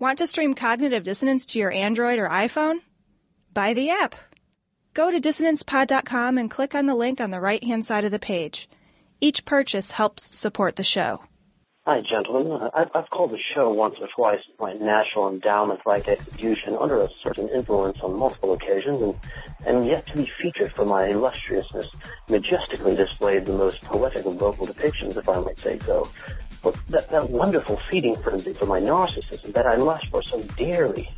Want 0.00 0.16
to 0.16 0.26
stream 0.26 0.54
Cognitive 0.54 1.04
Dissonance 1.04 1.44
to 1.44 1.58
your 1.58 1.70
Android 1.70 2.18
or 2.18 2.26
iPhone? 2.26 2.78
Buy 3.52 3.74
the 3.74 3.90
app. 3.90 4.14
Go 4.94 5.10
to 5.10 5.20
dissonancepod.com 5.20 6.38
and 6.38 6.50
click 6.50 6.74
on 6.74 6.86
the 6.86 6.94
link 6.94 7.20
on 7.20 7.30
the 7.30 7.38
right 7.38 7.62
hand 7.62 7.84
side 7.84 8.06
of 8.06 8.10
the 8.10 8.18
page. 8.18 8.66
Each 9.20 9.44
purchase 9.44 9.90
helps 9.90 10.34
support 10.34 10.76
the 10.76 10.82
show. 10.82 11.20
Hi, 11.84 12.00
gentlemen. 12.00 12.50
Uh, 12.50 12.86
I've, 12.94 13.10
called 13.10 13.32
the 13.32 13.38
show 13.54 13.68
once 13.74 13.96
or 14.00 14.08
twice 14.16 14.40
my 14.58 14.72
National 14.72 15.28
Endowment 15.28 15.80
like 15.84 16.08
execution 16.08 16.78
under 16.80 17.02
a 17.02 17.08
certain 17.22 17.50
influence 17.50 17.98
on 18.02 18.18
multiple 18.18 18.54
occasions 18.54 19.02
and, 19.02 19.14
and 19.66 19.86
yet 19.86 20.06
to 20.06 20.16
be 20.16 20.30
featured 20.40 20.72
for 20.72 20.86
my 20.86 21.08
illustriousness, 21.08 21.88
majestically 22.30 22.96
displayed 22.96 23.44
the 23.44 23.52
most 23.52 23.82
poetic 23.82 24.24
of 24.24 24.36
vocal 24.36 24.66
depictions, 24.66 25.18
if 25.18 25.28
I 25.28 25.40
might 25.40 25.58
say 25.58 25.78
so. 25.80 26.08
But 26.62 26.76
that, 26.88 27.10
that 27.10 27.30
wonderful 27.30 27.80
feeding 27.90 28.16
frenzy 28.16 28.52
for 28.52 28.66
my 28.66 28.80
narcissism 28.80 29.52
that 29.54 29.66
I 29.66 29.76
lust 29.76 30.06
for 30.08 30.22
so 30.22 30.42
dearly 30.56 31.10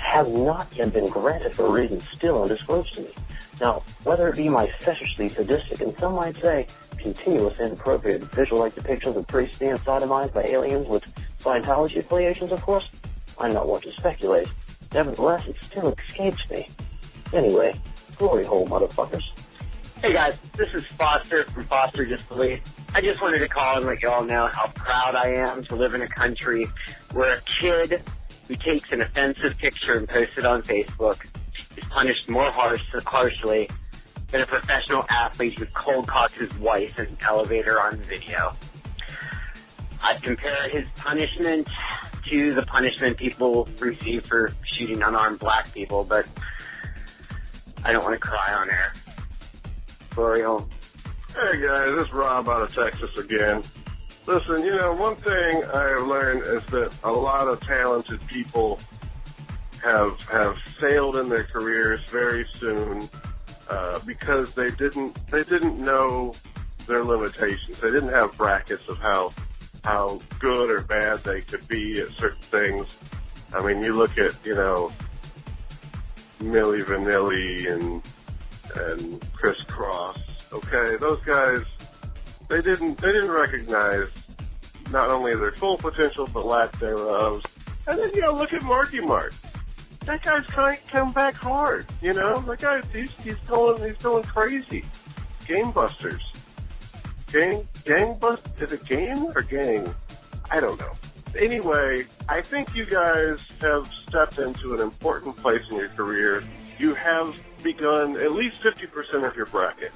has 0.00 0.28
not 0.28 0.68
yet 0.74 0.92
been 0.92 1.08
granted 1.08 1.54
for 1.54 1.70
reasons 1.70 2.06
still 2.12 2.42
undisclosed 2.42 2.94
to 2.94 3.02
me. 3.02 3.08
Now, 3.60 3.82
whether 4.04 4.28
it 4.28 4.36
be 4.36 4.48
my 4.48 4.70
fetishly 4.80 5.28
sadistic 5.28 5.80
and 5.80 5.96
some 5.98 6.14
might 6.14 6.36
say 6.40 6.66
continuous 6.98 7.58
inappropriate 7.58 8.22
visual-like 8.34 8.74
depictions 8.74 9.16
of 9.16 9.26
priests 9.26 9.58
being 9.58 9.76
sodomized 9.76 10.32
by 10.32 10.44
aliens 10.44 10.86
with 10.86 11.02
Scientology 11.40 11.96
affiliations, 11.96 12.52
of 12.52 12.62
course, 12.62 12.88
I'm 13.38 13.52
not 13.52 13.66
one 13.66 13.80
to 13.82 13.90
speculate. 13.90 14.48
Nevertheless, 14.94 15.46
it 15.46 15.56
still 15.62 15.94
escapes 16.08 16.48
me. 16.50 16.68
Anyway, 17.32 17.74
glory 18.16 18.44
hole, 18.44 18.66
motherfuckers. 18.68 19.24
Hey 20.02 20.14
guys, 20.14 20.36
this 20.56 20.68
is 20.74 20.84
Foster 20.84 21.44
from 21.44 21.64
Foster 21.66 22.04
Just 22.04 22.28
Believe. 22.28 22.60
I 22.92 23.00
just 23.00 23.22
wanted 23.22 23.38
to 23.38 23.46
call 23.46 23.76
and 23.76 23.86
let 23.86 24.02
you 24.02 24.10
all 24.10 24.24
know 24.24 24.48
how 24.52 24.66
proud 24.74 25.14
I 25.14 25.28
am 25.28 25.62
to 25.66 25.76
live 25.76 25.94
in 25.94 26.02
a 26.02 26.08
country 26.08 26.66
where 27.12 27.34
a 27.34 27.40
kid 27.60 28.02
who 28.48 28.56
takes 28.56 28.90
an 28.90 29.02
offensive 29.02 29.56
picture 29.58 29.92
and 29.92 30.08
posts 30.08 30.38
it 30.38 30.44
on 30.44 30.62
Facebook 30.62 31.24
is 31.76 31.84
punished 31.84 32.28
more 32.28 32.50
harsh, 32.50 32.82
harshly 33.06 33.70
than 34.32 34.40
a 34.40 34.46
professional 34.46 35.06
athlete 35.08 35.56
who 35.56 35.66
cold 35.66 36.08
cocks 36.08 36.34
his 36.34 36.52
wife 36.58 36.98
in 36.98 37.06
an 37.06 37.16
elevator 37.20 37.80
on 37.80 37.96
video. 37.98 38.56
I'd 40.02 40.20
compare 40.20 40.68
his 40.68 40.84
punishment 40.96 41.68
to 42.28 42.52
the 42.52 42.62
punishment 42.62 43.18
people 43.18 43.68
receive 43.78 44.26
for 44.26 44.52
shooting 44.64 45.00
unarmed 45.00 45.38
black 45.38 45.72
people, 45.72 46.02
but 46.02 46.26
I 47.84 47.92
don't 47.92 48.02
want 48.02 48.14
to 48.14 48.18
cry 48.20 48.52
on 48.52 48.68
air. 48.68 48.92
Home. 50.14 50.68
Hey 51.34 51.62
guys, 51.62 51.88
is 51.88 52.12
Rob 52.12 52.46
out 52.46 52.60
of 52.60 52.74
Texas 52.74 53.16
again. 53.16 53.62
Listen, 54.26 54.62
you 54.62 54.76
know, 54.76 54.92
one 54.92 55.16
thing 55.16 55.64
I've 55.64 56.06
learned 56.06 56.42
is 56.42 56.62
that 56.70 56.92
a 57.02 57.10
lot 57.10 57.48
of 57.48 57.60
talented 57.60 58.20
people 58.26 58.78
have 59.82 60.20
have 60.24 60.58
failed 60.78 61.16
in 61.16 61.30
their 61.30 61.44
careers 61.44 62.00
very 62.10 62.46
soon 62.52 63.08
uh, 63.70 64.00
because 64.00 64.52
they 64.52 64.70
didn't 64.72 65.16
they 65.30 65.44
didn't 65.44 65.78
know 65.78 66.34
their 66.86 67.02
limitations. 67.02 67.78
They 67.78 67.90
didn't 67.90 68.10
have 68.10 68.36
brackets 68.36 68.88
of 68.88 68.98
how 68.98 69.32
how 69.82 70.20
good 70.38 70.70
or 70.70 70.82
bad 70.82 71.24
they 71.24 71.40
could 71.40 71.66
be 71.68 72.02
at 72.02 72.10
certain 72.18 72.42
things. 72.42 72.98
I 73.54 73.64
mean, 73.64 73.82
you 73.82 73.94
look 73.94 74.18
at 74.18 74.34
you 74.44 74.54
know 74.54 74.92
Milli 76.38 76.84
Vanilli 76.84 77.72
and 77.72 78.02
and 78.76 79.20
Kris 79.32 79.60
Kross 79.62 80.20
Okay, 80.52 80.96
those 80.98 81.20
guys, 81.24 81.64
they 82.48 82.60
didn't 82.60 82.98
they 82.98 83.10
didn't 83.10 83.30
recognize 83.30 84.08
not 84.90 85.10
only 85.10 85.34
their 85.34 85.52
full 85.52 85.78
potential 85.78 86.28
but 86.32 86.44
lack 86.44 86.78
thereof. 86.78 87.42
And 87.86 87.98
then 87.98 88.10
you 88.14 88.20
know, 88.20 88.34
look 88.34 88.52
at 88.52 88.62
Marky 88.62 89.00
Mark. 89.00 89.32
That 90.04 90.22
guy's 90.22 90.44
kind 90.46 90.76
of 90.76 90.86
come 90.88 91.12
back 91.12 91.34
hard. 91.34 91.86
You 92.02 92.12
know, 92.12 92.40
that 92.42 92.60
guy 92.60 92.82
he's 92.92 93.12
he's 93.22 93.38
going 93.48 93.82
he's 93.82 94.02
going 94.02 94.24
crazy. 94.24 94.84
Game 95.46 95.70
Busters. 95.70 96.22
Gang 97.32 97.66
gang 97.86 98.14
bust 98.18 98.46
is 98.60 98.72
it 98.72 98.84
game 98.84 99.24
or 99.34 99.40
gang? 99.40 99.94
I 100.50 100.60
don't 100.60 100.78
know. 100.78 100.92
Anyway, 101.34 102.04
I 102.28 102.42
think 102.42 102.74
you 102.74 102.84
guys 102.84 103.40
have 103.62 103.90
stepped 104.06 104.38
into 104.38 104.74
an 104.74 104.80
important 104.80 105.34
place 105.38 105.62
in 105.70 105.76
your 105.76 105.88
career. 105.88 106.44
You 106.78 106.92
have 106.92 107.34
begun 107.62 108.16
at 108.20 108.32
least 108.32 108.56
50% 108.62 109.26
of 109.28 109.36
your 109.36 109.46
bracket 109.46 109.92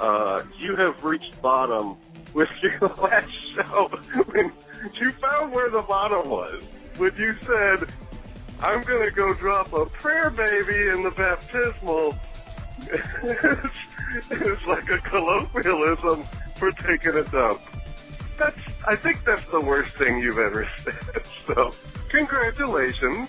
uh, 0.00 0.42
you 0.58 0.74
have 0.76 1.02
reached 1.04 1.40
bottom 1.42 1.96
with 2.32 2.48
your 2.62 2.78
last 3.02 3.30
show. 3.54 3.88
when 4.26 4.52
you 4.94 5.12
found 5.12 5.52
where 5.52 5.70
the 5.70 5.82
bottom 5.82 6.30
was, 6.30 6.62
when 6.96 7.14
you 7.16 7.34
said, 7.46 7.92
I'm 8.62 8.82
going 8.82 9.04
to 9.04 9.12
go 9.12 9.34
drop 9.34 9.72
a 9.72 9.86
prayer 9.86 10.30
baby 10.30 10.88
in 10.88 11.02
the 11.02 11.10
baptismal, 11.10 12.18
it's, 12.78 13.76
it's 14.30 14.66
like 14.66 14.88
a 14.90 14.98
colloquialism 14.98 16.24
for 16.56 16.70
taking 16.72 17.16
a 17.16 17.24
dump. 17.24 17.60
That's, 18.38 18.58
I 18.88 18.96
think 18.96 19.24
that's 19.24 19.44
the 19.50 19.60
worst 19.60 19.92
thing 19.92 20.18
you've 20.18 20.38
ever 20.38 20.66
said. 20.78 21.22
So, 21.46 21.74
congratulations. 22.08 23.28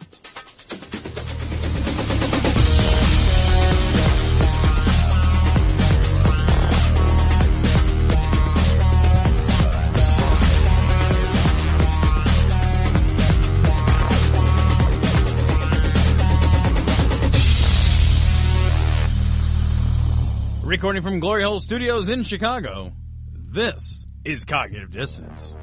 Recording 20.71 21.01
from 21.01 21.19
Glory 21.19 21.43
Hole 21.43 21.59
Studios 21.59 22.07
in 22.07 22.23
Chicago, 22.23 22.93
this 23.33 24.07
is 24.23 24.45
Cognitive 24.45 24.89
Dissonance. 24.89 25.53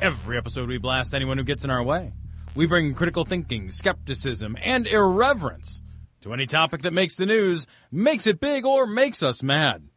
Every 0.00 0.38
episode, 0.38 0.68
we 0.68 0.78
blast 0.78 1.12
anyone 1.12 1.38
who 1.38 1.42
gets 1.42 1.64
in 1.64 1.70
our 1.70 1.82
way. 1.82 2.12
We 2.54 2.66
bring 2.66 2.94
critical 2.94 3.24
thinking, 3.24 3.72
skepticism, 3.72 4.56
and 4.62 4.86
irreverence 4.86 5.82
to 6.20 6.32
any 6.32 6.46
topic 6.46 6.82
that 6.82 6.92
makes 6.92 7.16
the 7.16 7.26
news, 7.26 7.66
makes 7.90 8.28
it 8.28 8.38
big, 8.38 8.64
or 8.64 8.86
makes 8.86 9.24
us 9.24 9.42
mad. 9.42 9.88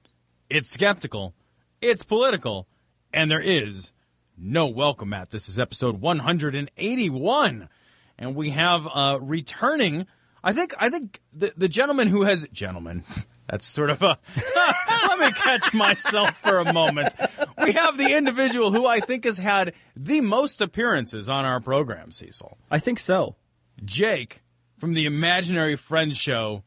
It's 0.50 0.72
skeptical, 0.72 1.36
it's 1.80 2.02
political, 2.02 2.68
and 3.14 3.30
there 3.30 3.40
is 3.40 3.94
no 4.36 4.66
welcome 4.66 5.10
mat. 5.10 5.30
This 5.30 5.48
is 5.50 5.60
episode 5.60 6.02
181, 6.02 7.70
and 8.18 8.36
we 8.36 8.50
have 8.50 8.88
uh, 8.92 9.20
returning. 9.22 10.08
I 10.44 10.52
think 10.52 10.74
I 10.80 10.90
think 10.90 11.22
the 11.32 11.54
the 11.56 11.70
gentleman 11.70 12.08
who 12.08 12.24
has 12.24 12.48
gentleman. 12.52 13.04
That's 13.50 13.66
sort 13.66 13.90
of 13.90 14.02
a. 14.02 14.18
let 15.08 15.20
me 15.20 15.32
catch 15.32 15.74
myself 15.74 16.38
for 16.38 16.60
a 16.60 16.74
moment. 16.74 17.14
We 17.62 17.72
have 17.74 17.98
the 17.98 18.16
individual 18.16 18.72
who 18.72 18.86
I 18.86 19.00
think 19.00 19.24
has 19.24 19.38
had 19.38 19.74
the 19.96 20.22
most 20.22 20.62
appearances 20.62 21.30
on 21.30 21.46
our 21.46 21.60
program, 21.60 22.12
Cecil. 22.12 22.58
I 22.70 22.80
think 22.80 23.00
so. 23.00 23.36
Jake 23.84 24.42
from 24.78 24.94
the 24.94 25.06
Imaginary 25.06 25.76
Friends 25.76 26.18
Show. 26.18 26.64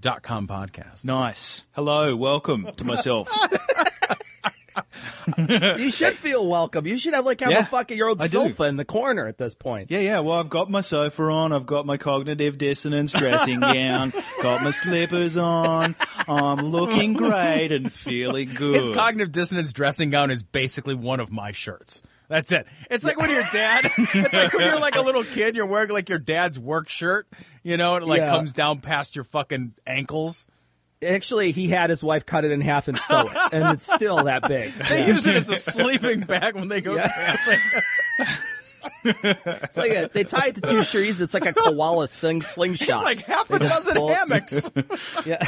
Dot 0.00 0.22
com 0.22 0.46
podcast. 0.46 1.04
Nice. 1.04 1.64
Hello, 1.72 2.14
welcome 2.14 2.68
to 2.76 2.84
myself. 2.84 3.28
you 5.36 5.90
should 5.90 6.14
feel 6.14 6.46
welcome. 6.46 6.86
You 6.86 6.98
should 6.98 7.14
have 7.14 7.24
like 7.26 7.40
have 7.40 7.50
Yeah, 7.50 7.60
a 7.60 7.66
fucking 7.66 7.96
your 7.96 8.08
old 8.08 8.20
I 8.20 8.24
do. 8.24 8.30
sofa 8.30 8.64
in 8.64 8.76
the 8.76 8.84
corner 8.84 9.26
at 9.26 9.38
this 9.38 9.54
point. 9.54 9.90
yeah, 9.90 10.00
yeah. 10.00 10.20
Well, 10.20 10.38
I've 10.38 10.48
got 10.48 10.70
my 10.70 10.80
sofa 10.80 11.22
on. 11.24 11.52
I've 11.52 11.66
got 11.66 11.86
my 11.86 11.96
cognitive 11.96 12.58
dissonance 12.58 13.12
dressing 13.12 13.60
gown. 13.60 14.12
Got 14.42 14.62
my 14.62 14.70
slippers 14.70 15.36
on. 15.36 15.94
I'm 16.26 16.58
looking 16.58 17.12
great 17.14 17.72
and 17.72 17.92
feeling 17.92 18.52
good. 18.54 18.76
His 18.76 18.88
cognitive 18.90 19.32
dissonance 19.32 19.72
dressing 19.72 20.10
gown 20.10 20.30
is 20.30 20.42
basically 20.42 20.94
one 20.94 21.20
of 21.20 21.30
my 21.30 21.52
shirts. 21.52 22.02
That's 22.28 22.52
it. 22.52 22.66
It's 22.90 23.04
like 23.04 23.16
when 23.16 23.30
your 23.30 23.44
dad. 23.52 23.90
It's 23.98 24.32
like 24.34 24.52
when 24.52 24.66
you're 24.66 24.78
like 24.80 24.96
a 24.96 25.00
little 25.02 25.24
kid. 25.24 25.56
You're 25.56 25.64
wearing 25.66 25.88
like 25.90 26.10
your 26.10 26.18
dad's 26.18 26.58
work 26.58 26.88
shirt. 26.90 27.26
You 27.62 27.76
know, 27.78 27.94
and 27.96 28.04
it 28.04 28.06
like 28.08 28.18
Yeah. 28.18 28.30
comes 28.30 28.52
down 28.52 28.80
past 28.80 29.16
your 29.16 29.24
fucking 29.24 29.72
ankles. 29.86 30.46
Actually, 31.06 31.52
he 31.52 31.68
had 31.68 31.90
his 31.90 32.02
wife 32.02 32.26
cut 32.26 32.44
it 32.44 32.50
in 32.50 32.60
half 32.60 32.88
and 32.88 32.98
sew 32.98 33.28
it, 33.28 33.36
and 33.52 33.72
it's 33.74 33.92
still 33.92 34.24
that 34.24 34.48
big. 34.48 34.72
They 34.88 35.06
use 35.06 35.26
it 35.26 35.36
as 35.36 35.48
a 35.48 35.56
sleeping 35.56 36.20
bag 36.20 36.54
when 36.56 36.66
they 36.68 36.80
go 36.80 36.96
Yeah. 36.96 37.08
camping. 37.08 37.60
It's 39.04 39.76
like 39.76 39.92
a, 39.92 40.10
they 40.12 40.24
tie 40.24 40.48
it 40.48 40.56
to 40.56 40.60
two 40.62 40.82
trees. 40.90 41.20
It's 41.20 41.34
like 41.34 41.46
a 41.46 41.52
koala 41.52 42.08
sling, 42.08 42.42
slingshot. 42.42 42.96
It's 42.96 43.04
like 43.04 43.20
half 43.20 43.48
a 43.50 43.58
dozen 43.60 43.96
hammocks. 43.96 44.72
Yeah. 45.26 45.44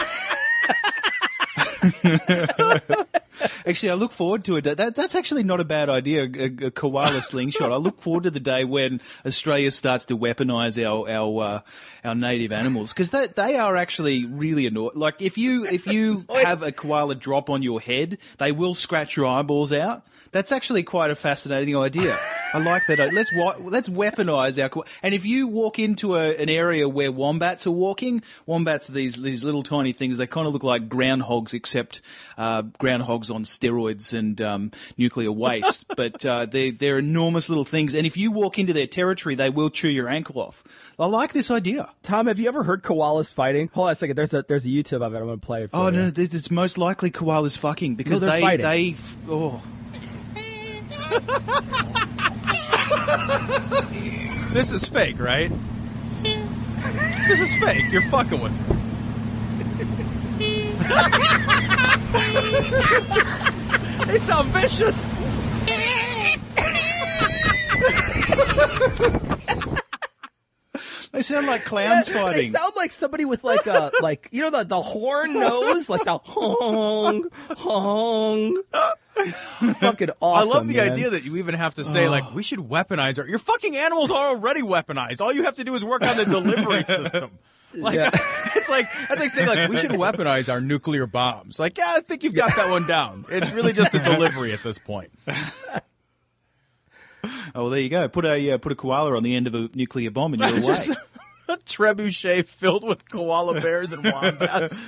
Actually, 3.66 3.90
I 3.90 3.94
look 3.94 4.12
forward 4.12 4.44
to 4.44 4.56
it. 4.56 4.64
That, 4.64 4.94
that's 4.94 5.14
actually 5.14 5.42
not 5.42 5.60
a 5.60 5.64
bad 5.64 5.88
idea. 5.88 6.24
A, 6.24 6.66
a 6.66 6.70
koala 6.70 7.22
slingshot. 7.22 7.72
I 7.72 7.76
look 7.76 8.00
forward 8.00 8.24
to 8.24 8.30
the 8.30 8.40
day 8.40 8.64
when 8.64 9.00
Australia 9.24 9.70
starts 9.70 10.04
to 10.06 10.18
weaponize 10.18 10.82
our 10.84 11.08
our 11.08 11.42
uh, 11.42 11.60
our 12.04 12.14
native 12.14 12.52
animals 12.52 12.92
because 12.92 13.10
they 13.10 13.28
they 13.28 13.56
are 13.56 13.76
actually 13.76 14.26
really 14.26 14.66
annoying. 14.66 14.92
Like 14.94 15.22
if 15.22 15.38
you 15.38 15.64
if 15.64 15.86
you 15.86 16.26
have 16.34 16.62
a 16.62 16.72
koala 16.72 17.14
drop 17.14 17.48
on 17.48 17.62
your 17.62 17.80
head, 17.80 18.18
they 18.38 18.52
will 18.52 18.74
scratch 18.74 19.16
your 19.16 19.26
eyeballs 19.26 19.72
out. 19.72 20.04
That's 20.32 20.52
actually 20.52 20.82
quite 20.84 21.10
a 21.10 21.16
fascinating 21.16 21.76
idea. 21.76 22.18
I 22.52 22.58
like 22.58 22.82
that. 22.88 23.12
Let's 23.12 23.32
let's 23.32 23.88
weaponize 23.88 24.58
our. 24.62 24.84
And 25.02 25.14
if 25.14 25.24
you 25.24 25.46
walk 25.46 25.78
into 25.78 26.16
a, 26.16 26.34
an 26.36 26.48
area 26.48 26.88
where 26.88 27.12
wombats 27.12 27.66
are 27.66 27.70
walking, 27.72 28.22
wombats 28.46 28.88
are 28.88 28.92
these 28.92 29.16
these 29.16 29.44
little 29.44 29.62
tiny 29.62 29.92
things. 29.92 30.18
They 30.18 30.26
kind 30.26 30.46
of 30.46 30.52
look 30.52 30.62
like 30.64 30.88
groundhogs, 30.88 31.54
except 31.54 32.00
uh, 32.38 32.62
groundhogs 32.62 33.32
on 33.32 33.44
steroids 33.44 34.16
and 34.16 34.40
um, 34.40 34.70
nuclear 34.96 35.30
waste. 35.32 35.84
but 35.96 36.24
uh, 36.26 36.46
they 36.46 36.70
they're 36.70 36.98
enormous 36.98 37.48
little 37.48 37.64
things. 37.64 37.94
And 37.94 38.06
if 38.06 38.16
you 38.16 38.30
walk 38.32 38.58
into 38.58 38.72
their 38.72 38.86
territory, 38.88 39.34
they 39.36 39.50
will 39.50 39.70
chew 39.70 39.88
your 39.88 40.08
ankle 40.08 40.40
off. 40.40 40.64
I 40.98 41.06
like 41.06 41.32
this 41.32 41.50
idea. 41.50 41.90
Tom, 42.02 42.26
have 42.26 42.38
you 42.40 42.48
ever 42.48 42.64
heard 42.64 42.82
koalas 42.82 43.32
fighting? 43.32 43.70
Hold 43.74 43.86
on 43.86 43.92
a 43.92 43.94
second. 43.94 44.16
There's 44.16 44.34
a 44.34 44.44
there's 44.46 44.66
a 44.66 44.70
YouTube 44.70 45.02
of 45.06 45.14
it. 45.14 45.18
I'm 45.18 45.26
going 45.26 45.38
to 45.40 45.46
play 45.46 45.64
it. 45.64 45.70
For 45.70 45.76
Oh 45.76 45.86
you. 45.86 45.92
no, 45.92 46.12
it's 46.16 46.50
most 46.50 46.78
likely 46.78 47.10
koalas 47.10 47.56
fucking 47.58 47.94
because 47.94 48.20
they're 48.20 48.30
they 48.30 48.40
fighting. 48.40 48.66
they 48.66 48.96
oh. 49.28 49.62
This 54.50 54.72
is 54.72 54.88
fake, 54.88 55.20
right? 55.20 55.52
This 57.28 57.40
is 57.40 57.54
fake. 57.60 57.92
You're 57.92 58.02
fucking 58.02 58.40
with 58.40 58.52
me. 58.68 58.76
they 64.06 64.18
sound 64.18 64.48
vicious. 64.48 65.14
They 71.12 71.22
sound 71.22 71.48
like 71.48 71.64
clowns 71.64 72.06
They 72.06 72.12
fighting. 72.12 72.50
sound 72.52 72.72
like 72.76 72.92
somebody 72.92 73.24
with 73.24 73.42
like 73.42 73.66
a 73.66 73.90
like 74.00 74.28
you 74.30 74.42
know 74.42 74.50
the 74.50 74.62
the 74.64 74.80
horn 74.80 75.38
nose, 75.40 75.90
like 75.90 76.04
the 76.04 76.18
hong 76.18 77.28
hong. 77.56 78.56
Fucking 79.80 80.10
awesome. 80.20 80.48
I 80.48 80.52
love 80.54 80.68
the 80.68 80.76
man. 80.76 80.92
idea 80.92 81.10
that 81.10 81.24
you 81.24 81.36
even 81.38 81.54
have 81.54 81.74
to 81.74 81.84
say 81.84 82.08
like 82.08 82.32
we 82.32 82.42
should 82.44 82.60
weaponize 82.60 83.18
our. 83.18 83.26
Your 83.26 83.40
fucking 83.40 83.76
animals 83.76 84.10
are 84.12 84.28
already 84.28 84.62
weaponized. 84.62 85.20
All 85.20 85.32
you 85.32 85.42
have 85.44 85.56
to 85.56 85.64
do 85.64 85.74
is 85.74 85.84
work 85.84 86.02
on 86.02 86.16
the 86.16 86.24
delivery 86.24 86.82
system. 86.84 87.30
Like 87.74 87.96
Yeah. 87.96 88.10
it's 88.56 88.68
like 88.68 88.88
that's 89.08 89.20
like 89.20 89.30
saying 89.30 89.48
like 89.48 89.68
we 89.68 89.78
should 89.78 89.90
weaponize 89.90 90.48
our 90.52 90.60
nuclear 90.60 91.06
bombs. 91.08 91.58
Like 91.58 91.76
yeah, 91.76 91.92
I 91.96 92.00
think 92.02 92.22
you've 92.22 92.34
got 92.36 92.54
that 92.56 92.70
one 92.70 92.86
down. 92.86 93.26
It's 93.28 93.50
really 93.50 93.72
just 93.72 93.94
a 93.94 93.98
delivery 93.98 94.52
at 94.52 94.62
this 94.62 94.78
point. 94.78 95.10
Oh, 97.52 97.62
well, 97.62 97.70
there 97.70 97.80
you 97.80 97.88
go. 97.88 98.08
Put 98.08 98.24
a 98.24 98.52
uh, 98.52 98.58
put 98.58 98.70
a 98.70 98.74
koala 98.76 99.16
on 99.16 99.22
the 99.24 99.34
end 99.34 99.46
of 99.48 99.54
a 99.56 99.68
nuclear 99.74 100.10
bomb, 100.12 100.34
and 100.34 100.42
you're 100.42 100.50
away. 100.58 100.62
Just 100.62 100.90
a 101.48 101.56
trebuchet 101.66 102.46
filled 102.46 102.84
with 102.86 103.08
koala 103.10 103.60
bears 103.60 103.92
and 103.92 104.04
wombats. 104.04 104.86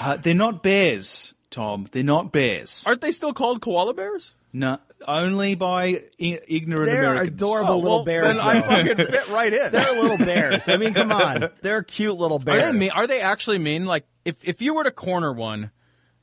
Uh, 0.00 0.16
they're 0.18 0.34
not 0.34 0.62
bears, 0.62 1.34
Tom. 1.50 1.88
They're 1.90 2.02
not 2.04 2.30
bears. 2.30 2.84
Aren't 2.86 3.00
they 3.00 3.10
still 3.10 3.32
called 3.32 3.60
koala 3.60 3.94
bears? 3.94 4.36
No, 4.52 4.78
only 5.08 5.56
by 5.56 5.84
I- 5.84 6.02
ignorant 6.46 6.86
They're 6.86 7.00
Americans. 7.14 7.42
adorable 7.42 7.74
little 7.82 7.90
well, 7.96 8.04
bears. 8.04 8.36
Then 8.36 8.38
I 8.46 8.60
though. 8.60 8.68
fucking 8.68 9.06
fit 9.06 9.28
right 9.28 9.52
in. 9.52 9.72
They're 9.72 10.00
little 10.00 10.18
bears. 10.18 10.68
I 10.68 10.76
mean, 10.76 10.94
come 10.94 11.10
on. 11.10 11.50
They're 11.62 11.82
cute 11.82 12.16
little 12.16 12.36
Are 12.36 12.44
bears. 12.44 12.64
they 12.72 12.72
mean? 12.78 12.90
Are 12.92 13.08
they 13.08 13.20
actually 13.20 13.58
mean? 13.58 13.86
Like, 13.86 14.04
if 14.24 14.36
if 14.44 14.62
you 14.62 14.74
were 14.74 14.84
to 14.84 14.92
corner 14.92 15.32
one, 15.32 15.72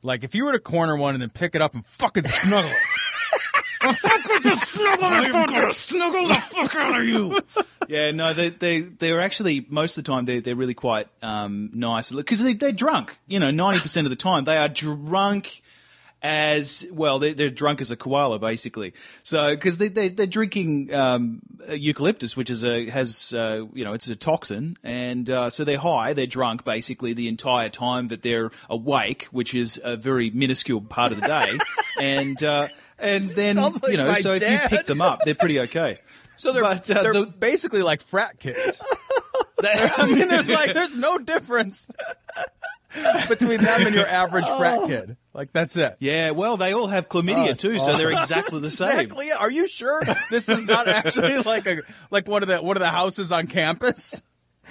like 0.03 0.23
if 0.23 0.35
you 0.35 0.45
were 0.45 0.53
to 0.53 0.59
corner 0.59 0.95
one 0.95 1.15
and 1.15 1.21
then 1.21 1.29
pick 1.31 1.53
it 1.55 1.61
up 1.61 1.73
and 1.73 1.85
fucking 1.85 2.23
snuggle 2.27 2.71
it. 2.71 2.77
Yeah, 7.87 8.11
no, 8.11 8.33
they 8.33 8.49
they 8.49 8.81
they're 8.81 9.19
actually 9.19 9.65
most 9.69 9.97
of 9.97 10.05
the 10.05 10.11
time 10.11 10.23
they're 10.23 10.39
they're 10.39 10.55
really 10.55 10.73
quite 10.73 11.07
um, 11.21 11.71
nice 11.73 12.11
because 12.11 12.41
they, 12.41 12.53
they're 12.53 12.71
drunk. 12.71 13.17
You 13.27 13.39
know, 13.39 13.51
ninety 13.51 13.81
percent 13.81 14.07
of 14.07 14.11
the 14.11 14.15
time 14.15 14.45
they 14.45 14.57
are 14.57 14.69
drunk 14.69 15.61
as 16.21 16.85
well. 16.91 17.19
They're, 17.19 17.33
they're 17.33 17.49
drunk 17.49 17.81
as 17.81 17.91
a 17.91 17.95
koala, 17.97 18.39
basically. 18.39 18.93
So 19.23 19.55
because 19.55 19.77
they, 19.77 19.87
they 19.87 20.09
they're 20.09 20.27
drinking 20.27 20.93
um, 20.93 21.41
eucalyptus, 21.69 22.37
which 22.37 22.49
is 22.49 22.63
a 22.63 22.89
has 22.89 23.33
uh, 23.33 23.65
you 23.73 23.83
know 23.83 23.93
it's 23.93 24.07
a 24.07 24.15
toxin, 24.15 24.77
and 24.83 25.29
uh, 25.29 25.49
so 25.49 25.63
they're 25.63 25.77
high. 25.77 26.13
They're 26.13 26.27
drunk 26.27 26.63
basically 26.63 27.13
the 27.13 27.27
entire 27.27 27.69
time 27.69 28.07
that 28.09 28.21
they're 28.21 28.51
awake, 28.69 29.27
which 29.31 29.53
is 29.53 29.81
a 29.83 29.97
very 29.97 30.29
minuscule 30.29 30.81
part 30.81 31.11
of 31.11 31.21
the 31.21 31.27
day, 31.27 31.57
and. 31.99 32.41
Uh, 32.41 32.67
and 33.01 33.23
then 33.29 33.55
like 33.57 33.73
you 33.87 33.97
know, 33.97 34.07
my 34.07 34.19
so 34.19 34.33
if 34.33 34.41
you 34.41 34.59
pick 34.77 34.85
them 34.85 35.01
up, 35.01 35.21
they're 35.25 35.35
pretty 35.35 35.59
okay. 35.61 35.99
So 36.35 36.53
they're 36.53 36.63
But, 36.63 36.89
uh, 36.89 37.03
they're 37.03 37.13
the- 37.13 37.25
basically 37.27 37.83
like 37.83 38.01
frat 38.01 38.39
kids. 38.39 38.81
I 39.63 40.07
mean, 40.07 40.27
there's 40.27 40.49
like 40.49 40.73
there's 40.73 40.95
no 40.97 41.17
difference 41.19 41.87
between 43.29 43.61
them 43.61 43.85
and 43.85 43.95
your 43.95 44.07
average 44.07 44.45
frat 44.45 44.87
kid. 44.87 45.17
Like 45.33 45.53
that's 45.53 45.77
it. 45.77 45.97
Yeah, 45.99 46.31
well, 46.31 46.57
they 46.57 46.73
all 46.73 46.87
have 46.87 47.07
chlamydia 47.07 47.47
Oh, 47.47 47.51
it's 47.51 47.61
too, 47.61 47.79
so 47.79 47.95
they're 47.95 48.11
exactly 48.11 48.59
the 48.59 48.69
same. 48.71 48.89
Exactly. 48.89 49.31
Are 49.31 49.51
you 49.51 49.67
sure 49.67 50.03
this 50.29 50.49
is 50.49 50.65
not 50.65 50.87
actually 50.87 51.37
like 51.37 51.67
a 51.67 51.81
like 52.09 52.27
one 52.27 52.41
of 52.41 52.49
the 52.49 52.57
one 52.61 52.75
of 52.75 52.81
the 52.81 52.89
houses 52.89 53.31
on 53.31 53.47
campus? 53.47 54.23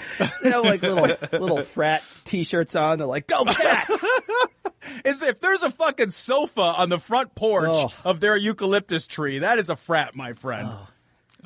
They 0.42 0.50
have 0.50 0.64
like 0.64 0.82
little 0.82 1.16
little 1.40 1.62
frat 1.62 2.02
t-shirts 2.24 2.74
on. 2.76 2.98
They're 2.98 3.06
like, 3.06 3.26
"Go 3.26 3.44
cats!" 3.44 4.06
Is 5.04 5.22
if 5.22 5.40
there's 5.40 5.62
a 5.62 5.70
fucking 5.70 6.10
sofa 6.10 6.60
on 6.62 6.88
the 6.88 6.98
front 6.98 7.34
porch 7.34 7.68
Oh. 7.70 7.88
of 8.04 8.20
their 8.20 8.36
eucalyptus 8.36 9.06
tree, 9.06 9.38
that 9.40 9.58
is 9.58 9.68
a 9.70 9.76
frat, 9.76 10.16
my 10.16 10.32
friend. 10.32 10.68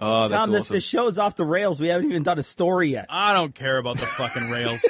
Oh, 0.01 0.29
that's 0.29 0.45
Tom, 0.47 0.53
this 0.53 0.65
awesome. 0.67 0.75
this 0.75 0.85
show's 0.85 1.19
off 1.19 1.37
the 1.37 1.45
rails. 1.45 1.81
We 1.81 1.89
haven't 1.89 2.09
even 2.11 2.23
done 2.23 2.39
a 2.39 2.43
story 2.43 2.91
yet. 2.91 3.07
I 3.11 3.33
don't 3.35 3.55
care 3.55 3.79
about 3.79 3.99
the 3.99 4.07
fucking 4.07 4.51
rails. 4.51 4.81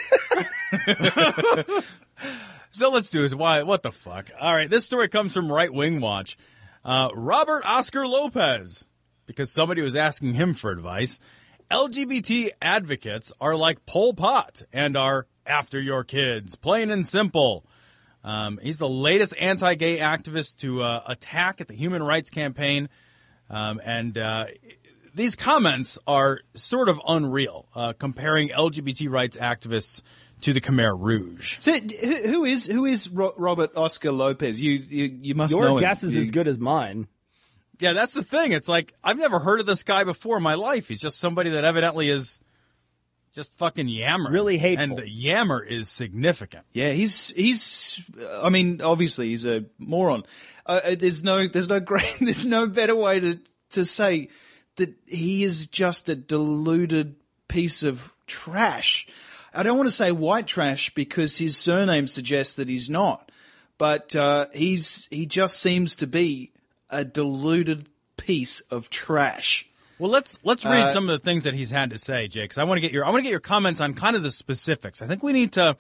so 2.71 2.91
let's 2.91 3.11
do 3.11 3.23
this. 3.23 3.35
Why? 3.35 3.63
What 3.63 3.83
the 3.83 3.93
fuck? 3.93 4.31
All 4.41 4.55
right, 4.55 4.69
this 4.71 4.85
story 4.85 5.09
comes 5.09 5.33
from 5.35 5.51
Right 5.51 5.73
Wing 5.73 6.01
Watch. 6.01 6.37
Uh, 6.85 7.09
Robert 7.15 7.63
Oscar 7.65 8.07
Lopez, 8.07 8.87
because 9.27 9.51
somebody 9.51 9.83
was 9.83 9.97
asking 9.97 10.35
him 10.35 10.53
for 10.55 10.71
advice. 10.71 11.19
LGBT 11.75 12.51
advocates 12.63 13.33
are 13.41 13.57
like 13.57 13.85
Pol 13.87 14.15
Pot 14.15 14.63
and 14.73 14.97
are 14.97 15.27
after 15.47 15.81
your 15.81 16.05
kids, 16.05 16.55
plain 16.55 16.91
and 16.91 17.07
simple. 17.07 17.67
Um, 18.23 18.59
he's 18.63 18.79
the 18.79 18.89
latest 18.89 19.35
anti-gay 19.39 19.99
activist 19.99 20.59
to 20.59 20.83
uh, 20.83 21.03
attack 21.07 21.61
at 21.61 21.69
the 21.69 21.75
Human 21.75 22.03
Rights 22.03 22.31
Campaign, 22.31 22.89
um, 23.51 23.81
and 23.85 24.17
uh, 24.17 24.47
these 25.15 25.37
comments 25.37 25.99
are 26.07 26.41
sort 26.55 26.89
of 26.89 27.01
unreal, 27.07 27.67
uh, 27.75 27.93
comparing 27.93 28.49
LGBT 28.49 29.11
rights 29.11 29.37
activists 29.37 30.01
to 30.41 30.53
the 30.55 30.61
Khmer 30.61 30.97
Rouge. 30.99 31.59
So, 31.61 31.79
who 31.79 32.17
who 32.29 32.45
is 32.45 32.67
who 32.67 32.87
is 32.87 33.09
Robert 33.11 33.77
Oscar 33.77 34.13
Lopez? 34.13 34.61
You 34.63 34.73
you, 34.73 35.05
you 35.21 35.35
must 35.35 35.55
know 35.55 35.61
Your 35.61 35.71
him. 35.73 35.79
guess 35.81 36.03
is 36.05 36.15
You- 36.17 36.23
as 36.23 36.31
good 36.31 36.49
as 36.49 36.59
mine. 36.59 37.09
Yeah, 37.81 37.93
that's 37.93 38.15
the 38.15 38.23
thing. 38.23 38.53
It's 38.53 38.69
like 38.69 38.95
I've 39.03 39.19
never 39.19 39.39
heard 39.39 39.61
of 39.61 39.67
this 39.67 39.83
guy 39.83 40.05
before 40.05 40.37
in 40.37 40.43
my 40.43 40.55
life. 40.55 40.89
He's 40.89 41.01
just 41.01 41.19
somebody 41.19 41.51
that 41.51 41.65
evidently 41.65 42.09
is 42.09 42.41
just 43.35 43.53
fucking 43.59 43.89
yammer, 43.89 44.31
Really 44.31 44.59
hateful. 44.59 44.85
and 44.85 44.97
the 44.97 45.09
yammer 45.11 45.61
is 45.63 45.89
significant. 45.89 46.65
Yeah, 46.73 46.93
he's 46.93 47.31
he's. 47.31 48.01
I 48.41 48.49
mean, 48.49 48.81
obviously, 48.81 49.31
he's 49.31 49.45
a 49.45 49.65
moron. 49.79 50.23
Uh, 50.67 50.81
Uh, 50.85 50.95
there's 50.95 51.25
no 51.25 51.49
there's 51.49 51.69
no 51.69 51.81
great 51.91 52.17
there's 52.21 52.47
no 52.47 52.67
better 52.69 52.95
way 52.95 53.19
to 53.21 53.39
to 53.71 53.85
say 53.85 54.29
that 54.77 54.95
he 55.07 55.43
is 55.45 55.67
just 55.67 56.09
a 56.09 56.15
deluded 56.15 57.17
piece 57.49 57.83
of 57.83 58.13
trash. 58.27 59.07
I 59.53 59.63
don't 59.63 59.77
want 59.77 59.89
to 59.89 59.95
say 59.95 60.11
white 60.13 60.47
trash 60.49 60.93
because 60.95 61.39
his 61.39 61.57
surname 61.57 62.07
suggests 62.09 62.55
that 62.55 62.69
he's 62.69 62.89
not, 62.91 63.31
but 63.79 64.15
uh, 64.17 64.47
he's 64.53 65.07
he 65.11 65.27
just 65.27 65.59
seems 65.61 65.97
to 65.97 66.07
be 66.07 66.53
a 66.95 67.05
deluded 67.05 67.89
piece 68.17 68.61
of 68.71 68.89
trash. 68.91 69.67
Well, 69.99 70.11
let's 70.11 70.39
let's 70.45 70.65
read 70.65 70.85
Uh, 70.85 70.93
some 70.93 71.09
of 71.09 71.19
the 71.19 71.25
things 71.25 71.45
that 71.45 71.55
he's 71.55 71.71
had 71.71 71.91
to 71.91 71.99
say, 71.99 72.27
Jake. 72.29 72.51
'cause 72.51 72.59
I 72.59 72.65
want 72.65 72.79
to 72.79 72.81
get 72.81 72.93
your 72.93 73.05
I 73.05 73.11
want 73.11 73.19
to 73.19 73.23
get 73.23 73.31
your 73.31 73.41
comments 73.41 73.81
on 73.81 73.95
kind 73.95 74.17
of 74.17 74.23
the 74.23 74.31
specifics. 74.31 75.03
I 75.03 75.07
think 75.07 75.23
we 75.23 75.33
need 75.33 75.53
to 75.53 75.77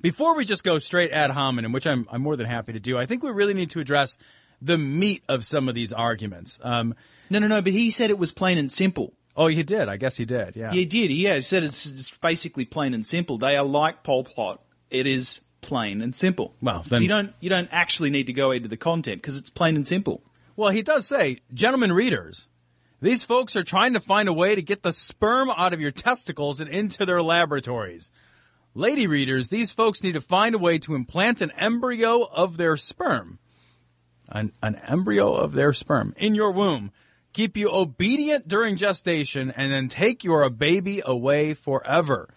before 0.00 0.36
we 0.36 0.44
just 0.44 0.64
go 0.64 0.78
straight 0.78 1.10
ad 1.10 1.30
hominem, 1.32 1.72
which 1.72 1.86
I'm 1.86 2.06
I'm 2.10 2.22
more 2.22 2.36
than 2.36 2.46
happy 2.46 2.72
to 2.72 2.80
do. 2.80 2.96
I 2.98 3.04
think 3.06 3.22
we 3.22 3.30
really 3.30 3.54
need 3.54 3.70
to 3.70 3.80
address 3.80 4.16
the 4.62 4.78
meat 4.78 5.22
of 5.28 5.44
some 5.44 5.68
of 5.68 5.74
these 5.74 5.92
arguments. 5.92 6.58
Um, 6.62 6.94
No, 7.30 7.38
no, 7.40 7.46
no. 7.48 7.60
But 7.62 7.72
he 7.72 7.90
said 7.90 8.10
it 8.10 8.18
was 8.18 8.32
plain 8.32 8.58
and 8.58 8.70
simple. 8.72 9.12
oh, 9.36 9.46
he 9.46 9.62
did. 9.62 9.88
I 9.88 9.96
guess 9.98 10.16
he 10.16 10.24
did. 10.24 10.56
Yeah. 10.56 10.72
He 10.72 10.84
did. 10.84 11.12
Yeah, 11.12 11.36
he 11.36 11.40
said 11.42 11.62
it's, 11.62 11.86
it's 11.86 12.10
basically 12.10 12.64
plain 12.64 12.92
and 12.94 13.06
simple. 13.06 13.38
They 13.38 13.56
are 13.56 13.64
like 13.64 14.02
Pol 14.02 14.24
Pot. 14.24 14.60
It 14.90 15.06
is 15.06 15.40
plain 15.60 16.00
and 16.00 16.16
simple. 16.16 16.54
Well, 16.60 16.82
so 16.84 16.96
you 16.98 17.06
don't 17.08 17.32
you 17.40 17.48
don't 17.50 17.68
actually 17.70 18.10
need 18.10 18.26
to 18.28 18.32
go 18.32 18.50
into 18.50 18.68
the 18.68 18.76
content 18.78 19.20
because 19.22 19.36
it's 19.36 19.50
plain 19.50 19.76
and 19.76 19.86
simple. 19.86 20.22
Well, 20.58 20.72
he 20.72 20.82
does 20.82 21.06
say, 21.06 21.38
gentlemen 21.54 21.92
readers, 21.92 22.48
these 23.00 23.22
folks 23.22 23.54
are 23.54 23.62
trying 23.62 23.92
to 23.92 24.00
find 24.00 24.28
a 24.28 24.32
way 24.32 24.56
to 24.56 24.60
get 24.60 24.82
the 24.82 24.92
sperm 24.92 25.50
out 25.50 25.72
of 25.72 25.80
your 25.80 25.92
testicles 25.92 26.60
and 26.60 26.68
into 26.68 27.06
their 27.06 27.22
laboratories. 27.22 28.10
Lady 28.74 29.06
readers, 29.06 29.50
these 29.50 29.70
folks 29.70 30.02
need 30.02 30.14
to 30.14 30.20
find 30.20 30.56
a 30.56 30.58
way 30.58 30.76
to 30.80 30.96
implant 30.96 31.40
an 31.40 31.52
embryo 31.52 32.24
of 32.24 32.56
their 32.56 32.76
sperm. 32.76 33.38
An, 34.28 34.50
an 34.60 34.74
embryo 34.84 35.32
of 35.32 35.52
their 35.52 35.72
sperm 35.72 36.12
in 36.16 36.34
your 36.34 36.50
womb. 36.50 36.90
Keep 37.32 37.56
you 37.56 37.70
obedient 37.70 38.48
during 38.48 38.76
gestation 38.76 39.52
and 39.52 39.70
then 39.70 39.88
take 39.88 40.24
your 40.24 40.50
baby 40.50 41.00
away 41.04 41.54
forever. 41.54 42.28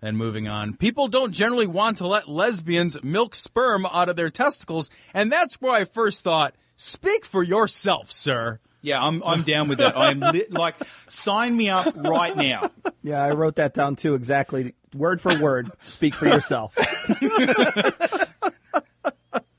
Then 0.00 0.16
moving 0.16 0.48
on. 0.48 0.74
People 0.74 1.06
don't 1.06 1.30
generally 1.32 1.68
want 1.68 1.98
to 1.98 2.08
let 2.08 2.28
lesbians 2.28 3.00
milk 3.04 3.36
sperm 3.36 3.86
out 3.86 4.08
of 4.08 4.16
their 4.16 4.28
testicles, 4.28 4.90
and 5.14 5.30
that's 5.30 5.60
where 5.60 5.72
I 5.72 5.84
first 5.84 6.24
thought, 6.24 6.56
speak 6.80 7.24
for 7.24 7.42
yourself, 7.42 8.10
sir. 8.10 8.58
Yeah, 8.82 9.02
I'm 9.02 9.22
I'm 9.22 9.42
down 9.42 9.68
with 9.68 9.78
that. 9.78 9.96
I'm 9.96 10.20
li- 10.20 10.46
like 10.48 10.74
sign 11.06 11.54
me 11.56 11.68
up 11.68 11.92
right 11.94 12.34
now. 12.34 12.70
Yeah, 13.02 13.22
I 13.22 13.32
wrote 13.32 13.56
that 13.56 13.74
down 13.74 13.96
too, 13.96 14.14
exactly 14.14 14.74
word 14.94 15.20
for 15.20 15.38
word. 15.38 15.70
Speak 15.84 16.14
for 16.14 16.26
yourself. 16.26 16.76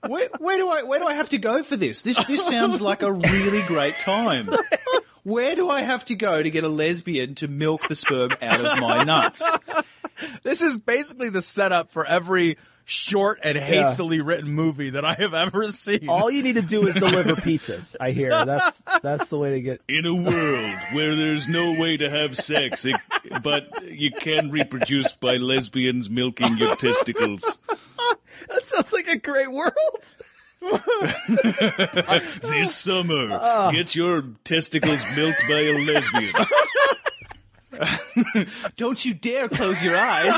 Where, 0.07 0.29
where 0.39 0.57
do 0.57 0.67
I 0.67 0.81
where 0.83 0.99
do 0.99 1.05
I 1.05 1.13
have 1.13 1.29
to 1.29 1.37
go 1.37 1.61
for 1.63 1.77
this? 1.77 2.01
This 2.01 2.21
this 2.25 2.45
sounds 2.45 2.81
like 2.81 3.03
a 3.03 3.13
really 3.13 3.61
great 3.67 3.97
time. 3.99 4.49
Where 5.23 5.55
do 5.55 5.69
I 5.69 5.83
have 5.83 6.03
to 6.05 6.15
go 6.15 6.41
to 6.41 6.49
get 6.49 6.63
a 6.63 6.67
lesbian 6.67 7.35
to 7.35 7.47
milk 7.47 7.87
the 7.87 7.95
sperm 7.95 8.31
out 8.41 8.65
of 8.65 8.79
my 8.79 9.03
nuts? 9.03 9.43
This 10.43 10.61
is 10.61 10.75
basically 10.75 11.29
the 11.29 11.41
setup 11.41 11.91
for 11.91 12.05
every 12.05 12.57
short 12.91 13.39
and 13.41 13.57
hastily 13.57 14.19
written 14.19 14.51
movie 14.51 14.89
that 14.91 15.05
I 15.05 15.13
have 15.13 15.33
ever 15.33 15.71
seen. 15.71 16.09
All 16.09 16.29
you 16.29 16.43
need 16.43 16.55
to 16.55 16.61
do 16.61 16.85
is 16.87 16.95
deliver 16.95 17.35
pizzas. 17.35 17.95
I 17.99 18.11
hear 18.11 18.31
that's 18.45 18.83
that's 19.01 19.29
the 19.29 19.37
way 19.37 19.51
to 19.51 19.61
get. 19.61 19.81
In 19.87 20.05
a 20.05 20.13
world 20.13 20.77
where 20.91 21.15
there's 21.15 21.47
no 21.47 21.71
way 21.71 21.95
to 21.97 22.09
have 22.09 22.37
sex, 22.37 22.85
it, 22.85 22.97
but 23.41 23.87
you 23.89 24.11
can 24.11 24.51
reproduce 24.51 25.13
by 25.13 25.37
lesbians 25.37 26.09
milking 26.09 26.57
your 26.57 26.75
testicles. 26.75 27.59
That 28.49 28.63
sounds 28.63 28.91
like 28.91 29.07
a 29.07 29.17
great 29.17 29.51
world. 29.51 29.73
This 32.41 32.75
summer, 32.75 33.29
ah. 33.31 33.71
get 33.71 33.95
your 33.95 34.23
testicles 34.43 35.03
milked 35.15 35.43
by 35.47 35.61
a 35.61 35.73
lesbian. 35.73 36.33
Don't 38.75 39.03
you 39.03 39.15
dare 39.15 39.49
close 39.49 39.83
your 39.83 39.97
eyes. 39.97 40.35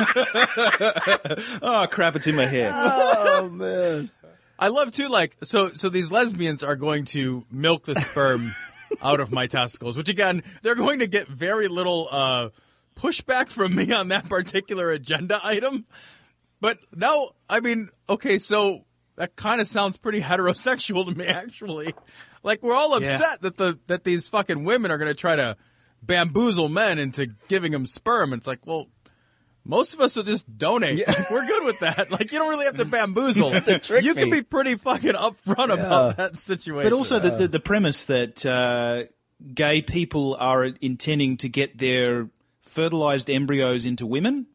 oh 1.62 1.86
crap, 1.90 2.16
it's 2.16 2.26
in 2.26 2.36
my 2.36 2.46
head. 2.46 2.72
Oh 2.74 3.48
man. 3.52 4.10
I 4.58 4.68
love 4.68 4.92
too, 4.92 5.08
like 5.08 5.36
so. 5.42 5.72
So 5.72 5.88
these 5.88 6.12
lesbians 6.12 6.62
are 6.62 6.76
going 6.76 7.06
to 7.06 7.44
milk 7.50 7.86
the 7.86 7.94
sperm 7.94 8.54
out 9.02 9.20
of 9.20 9.32
my 9.32 9.46
testicles, 9.46 9.96
which 9.96 10.08
again, 10.08 10.42
they're 10.62 10.74
going 10.74 10.98
to 10.98 11.06
get 11.06 11.28
very 11.28 11.66
little 11.68 12.08
uh, 12.10 12.48
pushback 12.98 13.48
from 13.48 13.74
me 13.74 13.90
on 13.92 14.08
that 14.08 14.28
particular 14.28 14.90
agenda 14.90 15.40
item. 15.42 15.86
But 16.60 16.78
now, 16.94 17.30
I 17.48 17.60
mean, 17.60 17.88
okay, 18.08 18.36
so 18.36 18.84
that 19.16 19.34
kind 19.34 19.62
of 19.62 19.66
sounds 19.66 19.96
pretty 19.96 20.20
heterosexual 20.20 21.06
to 21.10 21.14
me, 21.16 21.24
actually. 21.26 21.94
Like 22.42 22.62
we're 22.62 22.74
all 22.74 23.00
Yeah. 23.00 23.14
upset 23.14 23.40
that 23.42 23.56
the 23.56 23.78
that 23.86 24.04
these 24.04 24.28
fucking 24.28 24.64
women 24.64 24.90
are 24.90 24.98
going 24.98 25.08
to 25.08 25.14
try 25.14 25.36
to 25.36 25.56
bamboozle 26.02 26.68
men 26.68 26.98
into 26.98 27.28
giving 27.48 27.72
them 27.72 27.86
sperm. 27.86 28.34
It's 28.34 28.46
like, 28.46 28.66
well. 28.66 28.88
Most 29.70 29.94
of 29.94 30.00
us 30.00 30.16
will 30.16 30.24
just 30.24 30.58
donate. 30.58 31.04
We're 31.30 31.46
good 31.46 31.64
with 31.64 31.78
that. 31.78 32.10
Like 32.10 32.32
you 32.32 32.38
don't 32.38 32.50
really 32.50 32.64
have 32.64 32.76
to 32.78 32.84
bamboozle. 32.96 33.60
trick 33.60 34.02
you 34.04 34.14
can 34.14 34.28
be 34.28 34.42
pretty 34.42 34.74
fucking 34.74 35.12
upfront 35.12 35.72
about 35.72 36.16
that 36.16 36.36
situation. 36.36 36.90
But 36.90 36.92
also 36.92 37.20
the, 37.20 37.30
the, 37.30 37.48
the 37.48 37.60
premise 37.60 38.04
that 38.06 38.44
uh, 38.44 39.04
gay 39.54 39.80
people 39.80 40.36
are 40.40 40.64
intending 40.64 41.36
to 41.36 41.48
get 41.48 41.78
their 41.78 42.30
fertilized 42.60 43.30
embryos 43.30 43.86
into 43.86 44.06
women. 44.06 44.46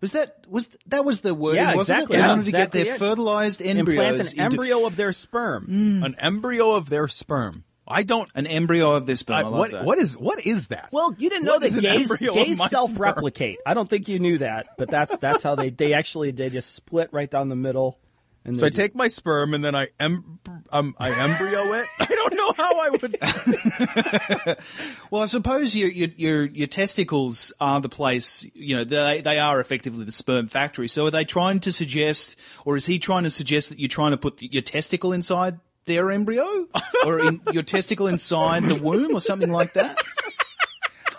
Was 0.00 0.12
that 0.12 0.44
was 0.48 0.68
that 0.86 1.04
was 1.04 1.20
the 1.20 1.32
word? 1.32 1.54
Yeah, 1.54 1.76
wasn't 1.76 1.98
exactly. 2.00 2.16
It? 2.16 2.18
They 2.18 2.22
That's 2.22 2.30
wanted 2.30 2.44
to 2.46 2.50
get 2.50 2.72
their 2.72 2.94
it. 2.94 2.98
fertilized 2.98 3.60
Implant 3.60 3.78
embryos 3.78 4.32
an 4.32 4.40
into 4.40 4.42
embryo 4.42 4.86
of 4.86 4.96
their 4.96 5.12
sperm. 5.12 6.02
an 6.04 6.16
embryo 6.18 6.72
of 6.72 6.88
their 6.88 7.06
sperm. 7.06 7.62
I 7.88 8.02
don't. 8.02 8.30
an 8.34 8.46
embryo 8.46 8.92
of 8.92 9.06
this 9.06 9.20
sperm. 9.20 9.36
I, 9.36 9.40
I 9.40 9.42
love 9.44 9.52
what 9.58 9.70
that. 9.72 9.84
what 9.84 9.98
is 9.98 10.16
what 10.16 10.46
is 10.46 10.68
that? 10.68 10.90
Well, 10.92 11.14
you 11.18 11.30
didn't 11.30 11.44
know 11.44 11.52
What 11.54 11.62
that 11.62 11.66
is 11.68 11.76
an 11.76 11.82
gays, 11.82 12.16
gays 12.16 12.68
self-replicate. 12.70 13.58
I 13.66 13.74
don't 13.74 13.88
think 13.88 14.08
you 14.08 14.18
knew 14.18 14.38
that, 14.38 14.68
but 14.76 14.90
that's 14.90 15.18
that's 15.18 15.42
how 15.42 15.54
they 15.54 15.70
they 15.70 15.92
actually 15.94 16.30
they 16.30 16.50
just 16.50 16.74
split 16.74 17.08
right 17.12 17.30
down 17.30 17.48
the 17.48 17.56
middle. 17.56 17.98
And 18.44 18.58
So 18.58 18.62
they 18.62 18.66
I 18.68 18.70
take 18.70 18.94
my 18.94 19.08
sperm 19.08 19.52
and 19.52 19.64
then 19.64 19.74
I 19.74 19.88
em- 20.00 20.38
um, 20.70 20.94
I 20.98 21.10
embryo 21.10 21.72
it. 21.74 21.86
I 21.98 22.06
don't 22.06 22.34
know 22.34 22.52
how 22.56 22.80
I 22.80 22.90
would. 22.90 24.58
Well, 25.10 25.22
I 25.22 25.26
suppose 25.26 25.74
your, 25.74 25.88
your 25.88 26.08
your 26.16 26.44
your 26.44 26.66
testicles 26.66 27.52
are 27.60 27.80
the 27.80 27.88
place. 27.88 28.46
You 28.54 28.76
know, 28.76 28.84
they 28.84 29.20
they 29.22 29.38
are 29.38 29.58
effectively 29.60 30.04
the 30.04 30.12
sperm 30.12 30.48
factory. 30.48 30.88
So, 30.88 31.06
are 31.06 31.10
they 31.10 31.24
trying 31.24 31.60
to 31.60 31.72
suggest, 31.72 32.36
or 32.64 32.76
is 32.76 32.86
he 32.86 32.98
trying 32.98 33.22
to 33.24 33.30
suggest 33.30 33.70
that 33.70 33.78
you're 33.80 33.88
trying 33.88 34.10
to 34.10 34.18
put 34.18 34.42
your 34.42 34.62
testicle 34.62 35.12
inside 35.12 35.60
their 35.88 36.12
embryo, 36.12 36.68
or 37.04 37.18
in, 37.18 37.40
your 37.52 37.64
testicle 37.64 38.06
inside 38.06 38.62
the 38.62 38.80
womb, 38.80 39.14
or 39.16 39.20
something 39.20 39.50
like 39.50 39.72
that? 39.72 39.98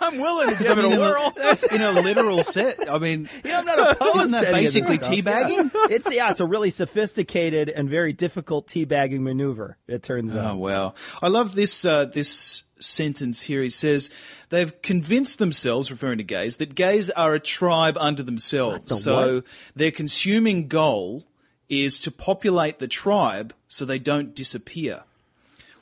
I'm 0.02 0.16
willing 0.18 0.48
to 0.48 0.54
I 0.56 0.58
give 0.60 0.78
it 0.78 0.82
mean, 0.82 0.92
a 0.92 0.94
in, 0.94 0.98
whirl. 1.00 1.32
a, 1.36 1.58
in 1.74 1.82
a 1.82 1.92
literal 1.92 2.42
set. 2.42 2.90
I 2.90 2.98
mean, 2.98 3.28
Yeah, 3.44 3.58
I'm 3.58 3.66
not 3.66 3.92
opposed 3.92 4.16
Isn't 4.16 4.30
that 4.32 4.40
to 4.44 4.48
any 4.48 4.66
of 4.66 4.72
this 4.72 4.88
basically 4.88 5.22
teabagging? 5.22 5.74
Yeah. 5.74 5.86
It's 5.90 6.14
yeah, 6.14 6.30
it's 6.30 6.40
a 6.40 6.46
really 6.46 6.70
sophisticated 6.70 7.68
and 7.68 7.86
very 7.90 8.14
difficult 8.14 8.66
teabagging 8.66 9.20
maneuver. 9.20 9.76
It 9.86 10.02
turns 10.02 10.34
Oh 10.34 10.38
out. 10.40 10.56
wow! 10.56 10.94
I 11.20 11.28
love 11.28 11.54
this 11.54 11.84
uh, 11.84 12.06
this 12.06 12.62
sentence 12.78 13.42
here. 13.42 13.62
He 13.62 13.68
says 13.68 14.08
they've 14.48 14.80
convinced 14.80 15.38
themselves, 15.38 15.90
referring 15.90 16.16
to 16.16 16.24
gays, 16.24 16.56
that 16.56 16.74
gays 16.74 17.10
are 17.10 17.34
a 17.34 17.40
tribe 17.40 17.98
unto 18.00 18.22
themselves. 18.22 18.86
the 18.86 18.94
so 18.94 19.34
what? 19.34 19.44
their 19.76 19.90
consuming 19.90 20.68
goal 20.68 21.26
is 21.70 22.00
to 22.02 22.10
populate 22.10 22.78
the 22.78 22.88
tribe 22.88 23.54
so 23.68 23.84
they 23.84 23.98
don't 23.98 24.34
disappear. 24.34 25.04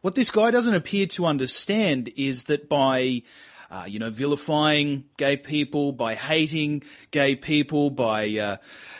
What 0.01 0.15
this 0.15 0.31
guy 0.31 0.53
doesn't 0.53 0.75
appear 0.75 1.07
to 1.07 1.27
understand 1.27 2.13
is 2.17 2.45
that 2.45 2.69
by 2.69 3.23
uh, 3.71 3.85
you 3.87 3.99
know, 3.99 4.09
vilifying 4.09 5.05
gay 5.19 5.37
people, 5.37 5.93
by 5.93 6.15
hating 6.15 6.83
gay 7.11 7.37
people, 7.37 7.91
by 7.91 8.27
uh, 8.39 8.57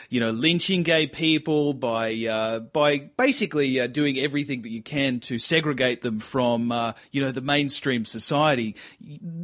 you 0.09 0.19
know, 0.19 0.29
lynching 0.29 0.83
gay 0.83 1.07
people, 1.07 1.73
by 1.73 2.13
uh, 2.29 2.59
by 2.59 2.99
basically 3.17 3.79
uh, 3.79 3.87
doing 3.87 4.19
everything 4.19 4.61
that 4.61 4.69
you 4.69 4.83
can 4.83 5.19
to 5.21 5.39
segregate 5.39 6.03
them 6.03 6.19
from 6.19 6.71
uh, 6.71 6.93
you 7.11 7.21
know 7.21 7.31
the 7.31 7.41
mainstream 7.41 8.05
society. 8.05 8.75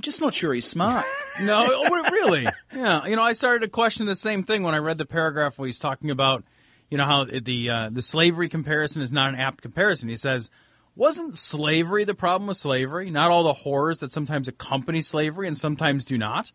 I'm 0.00 0.02
just 0.02 0.22
not 0.22 0.32
sure 0.32 0.54
he's 0.54 0.66
smart. 0.66 1.04
No, 1.42 1.66
oh, 1.70 2.10
really. 2.10 2.46
Yeah, 2.74 3.06
you 3.06 3.16
know, 3.16 3.22
I 3.22 3.34
started 3.34 3.64
to 3.64 3.70
question 3.70 4.06
the 4.06 4.16
same 4.16 4.42
thing 4.42 4.62
when 4.62 4.74
I 4.74 4.78
read 4.78 4.98
the 4.98 5.06
paragraph 5.06 5.58
where 5.58 5.66
he's 5.66 5.78
talking 5.78 6.10
about, 6.10 6.42
you 6.90 6.98
know, 6.98 7.04
how 7.04 7.24
the 7.24 7.70
uh, 7.70 7.90
the 7.90 8.02
slavery 8.02 8.48
comparison 8.48 9.00
is 9.00 9.12
not 9.12 9.32
an 9.32 9.40
apt 9.40 9.62
comparison. 9.62 10.08
He 10.08 10.16
says, 10.16 10.50
wasn't 10.96 11.36
slavery 11.36 12.04
the 12.04 12.14
problem 12.14 12.48
with 12.48 12.56
slavery? 12.56 13.10
Not 13.10 13.30
all 13.30 13.42
the 13.42 13.52
horrors 13.52 14.00
that 14.00 14.12
sometimes 14.12 14.48
accompany 14.48 15.02
slavery 15.02 15.46
and 15.46 15.56
sometimes 15.56 16.04
do 16.04 16.18
not. 16.18 16.52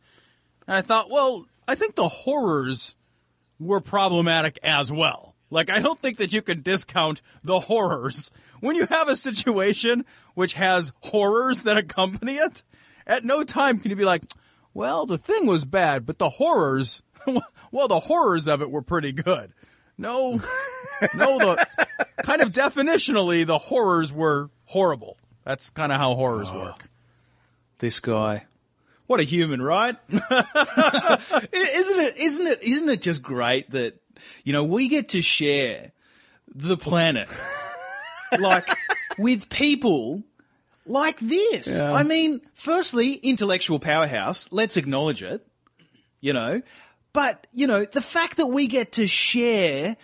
And 0.68 0.76
I 0.76 0.82
thought, 0.82 1.10
well, 1.10 1.46
I 1.68 1.76
think 1.76 1.96
the 1.96 2.08
horrors 2.08 2.96
were 3.60 3.82
problematic 3.82 4.60
as 4.64 4.92
well. 4.92 5.36
Like, 5.50 5.70
I 5.70 5.80
don't 5.80 6.00
think 6.00 6.18
that 6.18 6.34
you 6.34 6.42
can 6.42 6.62
discount 6.62 7.22
the 7.44 7.62
horrors 7.62 8.30
when 8.60 8.76
you 8.76 8.86
have 8.88 9.08
a 9.08 9.16
situation 9.16 10.06
which 10.34 10.54
has 10.54 10.92
horrors 11.02 11.64
that 11.64 11.78
accompany 11.78 12.34
it. 12.34 12.64
At 13.08 13.24
no 13.24 13.44
time 13.44 13.80
can 13.80 13.90
you 13.90 13.96
be 13.96 14.06
like, 14.06 14.24
well, 14.74 15.06
the 15.06 15.18
thing 15.18 15.46
was 15.46 15.66
bad, 15.66 16.06
but 16.06 16.20
the 16.20 16.30
horrors, 16.30 17.02
well, 17.72 17.88
the 17.88 18.00
horrors 18.00 18.48
of 18.48 18.62
it 18.62 18.70
were 18.70 18.82
pretty 18.82 19.12
good. 19.12 19.54
No, 19.98 20.42
no, 21.14 21.38
the 21.38 21.68
kind 22.24 22.42
of 22.42 22.52
definitionally, 22.52 23.46
the 23.46 23.58
horrors 23.58 24.12
were 24.12 24.50
horrible. 24.66 25.18
That's 25.44 25.70
kind 25.70 25.92
of 25.92 25.98
how 25.98 26.16
horrors 26.16 26.52
oh. 26.52 26.60
work. 26.60 26.90
This 27.80 28.00
guy. 28.00 28.46
What 29.08 29.20
a 29.20 29.24
human, 29.24 29.62
right? 29.62 29.96
isn't 30.10 30.24
it 31.52 32.18
isn't 32.18 32.48
it 32.48 32.64
isn't 32.64 32.90
it 32.90 33.02
just 33.02 33.22
great 33.22 33.70
that 33.72 33.94
you 34.44 34.52
know 34.52 34.64
we 34.64 34.88
get 34.88 35.10
to 35.10 35.22
share 35.22 35.92
the 36.48 36.76
planet 36.76 37.30
like 38.40 38.68
with 39.20 39.48
people 39.50 40.24
like 40.86 41.20
this. 41.20 41.80
I 41.82 42.04
mean, 42.04 42.42
firstly, 42.54 43.14
intellectual 43.14 43.80
powerhouse, 43.80 44.48
let's 44.52 44.78
acknowledge 44.78 45.24
it, 45.24 45.46
you 46.22 46.34
know. 46.34 46.62
But, 47.14 47.48
you 47.54 47.66
know, 47.68 47.86
the 47.86 48.02
fact 48.02 48.38
that 48.38 48.48
we 48.48 48.68
get 48.68 48.92
to 48.94 49.08
share 49.08 49.96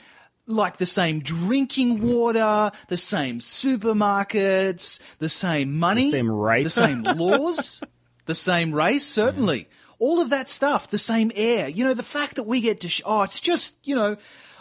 like 0.47 0.77
the 0.77 0.85
same 0.85 1.19
drinking 1.19 2.01
water, 2.01 2.71
the 2.87 2.97
same 2.97 3.39
supermarkets, 3.39 4.99
the 5.19 5.29
same 5.29 5.77
money, 5.77 6.05
The 6.05 6.11
same 6.11 6.31
rights. 6.31 6.63
the 6.75 6.81
same 6.81 7.03
laws, 7.03 7.81
the 8.25 8.35
same 8.35 8.73
race, 8.73 9.05
certainly. 9.05 9.67
All 9.99 10.19
of 10.19 10.29
that 10.31 10.49
stuff, 10.49 10.89
the 10.89 10.97
same 10.97 11.31
air. 11.35 11.67
You 11.67 11.83
know, 11.83 11.93
the 11.93 12.01
fact 12.03 12.35
that 12.37 12.43
we 12.43 12.59
get 12.61 12.79
to, 12.81 12.89
sh- 12.89 13.01
oh, 13.05 13.21
it's 13.23 13.39
just, 13.39 13.85
you 13.87 13.93
know, 13.95 14.17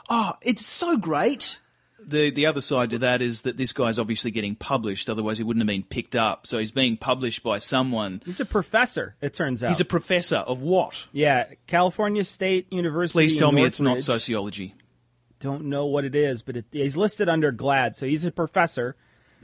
oh, 0.09 0.35
it's 0.43 0.67
so 0.67 0.97
great. 0.97 1.60
The 2.11 2.31
the 2.31 2.47
other 2.47 2.61
side 2.61 2.91
to 2.91 2.99
that 2.99 3.23
is 3.23 3.43
that 3.43 3.57
this 3.57 3.73
guy's 3.73 3.99
obviously 3.99 4.31
getting 4.31 4.55
published, 4.57 5.09
otherwise 5.09 5.39
he 5.39 5.45
wouldn't 5.45 5.63
have 5.63 5.69
been 5.69 5.85
picked 5.85 6.17
up. 6.17 6.47
So 6.47 6.59
he's 6.59 6.71
being 6.73 6.97
published 6.97 7.43
by 7.43 7.59
someone. 7.59 8.23
He's 8.25 8.41
a 8.41 8.45
professor, 8.45 9.17
it 9.21 9.33
turns 9.33 9.63
out. 9.65 9.69
He's 9.69 9.81
a 9.81 9.85
professor 9.85 10.37
of 10.39 10.61
what? 10.61 11.07
yeah, 11.13 11.45
California 11.67 12.25
State 12.25 12.73
University. 12.73 13.17
Please 13.25 13.37
tell 13.37 13.51
in 13.51 13.55
me 13.57 13.65
it's 13.65 13.81
not 13.81 14.03
sociology. 14.03 14.75
Don't 15.39 15.65
know 15.65 15.87
what 15.87 16.05
it 16.05 16.15
is, 16.15 16.43
but 16.43 16.57
it, 16.57 16.67
he's 16.71 16.97
listed 16.99 17.29
under 17.29 17.51
GLAAD, 17.51 17.95
so 17.95 18.07
he's 18.07 18.25
a 18.27 18.31
professor. 18.31 18.95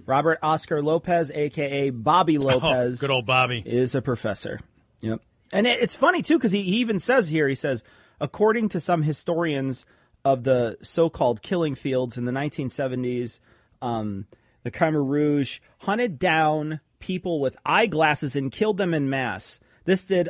Robert 0.04 0.38
Oscar 0.42 0.82
Lopez, 0.82 1.30
aka 1.30 1.88
Bobby 1.90 2.36
oh, 2.38 2.42
Lopez, 2.42 3.02
Oh, 3.02 3.06
good 3.06 3.12
old 3.12 3.24
Bobby. 3.26 3.62
is 3.64 3.94
a 3.94 4.02
professor. 4.02 4.60
Yep. 5.00 5.20
And 5.52 5.66
it, 5.66 5.80
it's 5.80 5.96
funny 5.96 6.20
too 6.20 6.36
because 6.36 6.52
he, 6.52 6.62
he 6.64 6.76
even 6.78 6.98
says 6.98 7.28
here 7.28 7.48
he 7.48 7.54
says 7.54 7.82
according 8.20 8.68
to 8.70 8.80
some 8.80 9.02
historians 9.02 9.86
of 10.26 10.42
the 10.42 10.76
so-called 10.82 11.40
killing 11.40 11.76
fields 11.76 12.18
in 12.18 12.24
the 12.24 12.32
1970s, 12.32 13.38
um, 13.80 14.26
the 14.64 14.72
Khmer 14.72 15.08
Rouge 15.08 15.60
hunted 15.78 16.18
down 16.18 16.80
people 16.98 17.40
with 17.40 17.56
eyeglasses 17.64 18.34
and 18.34 18.50
killed 18.50 18.76
them 18.76 18.92
in 18.92 19.08
mass. 19.08 19.60
This 19.84 20.02
did 20.02 20.28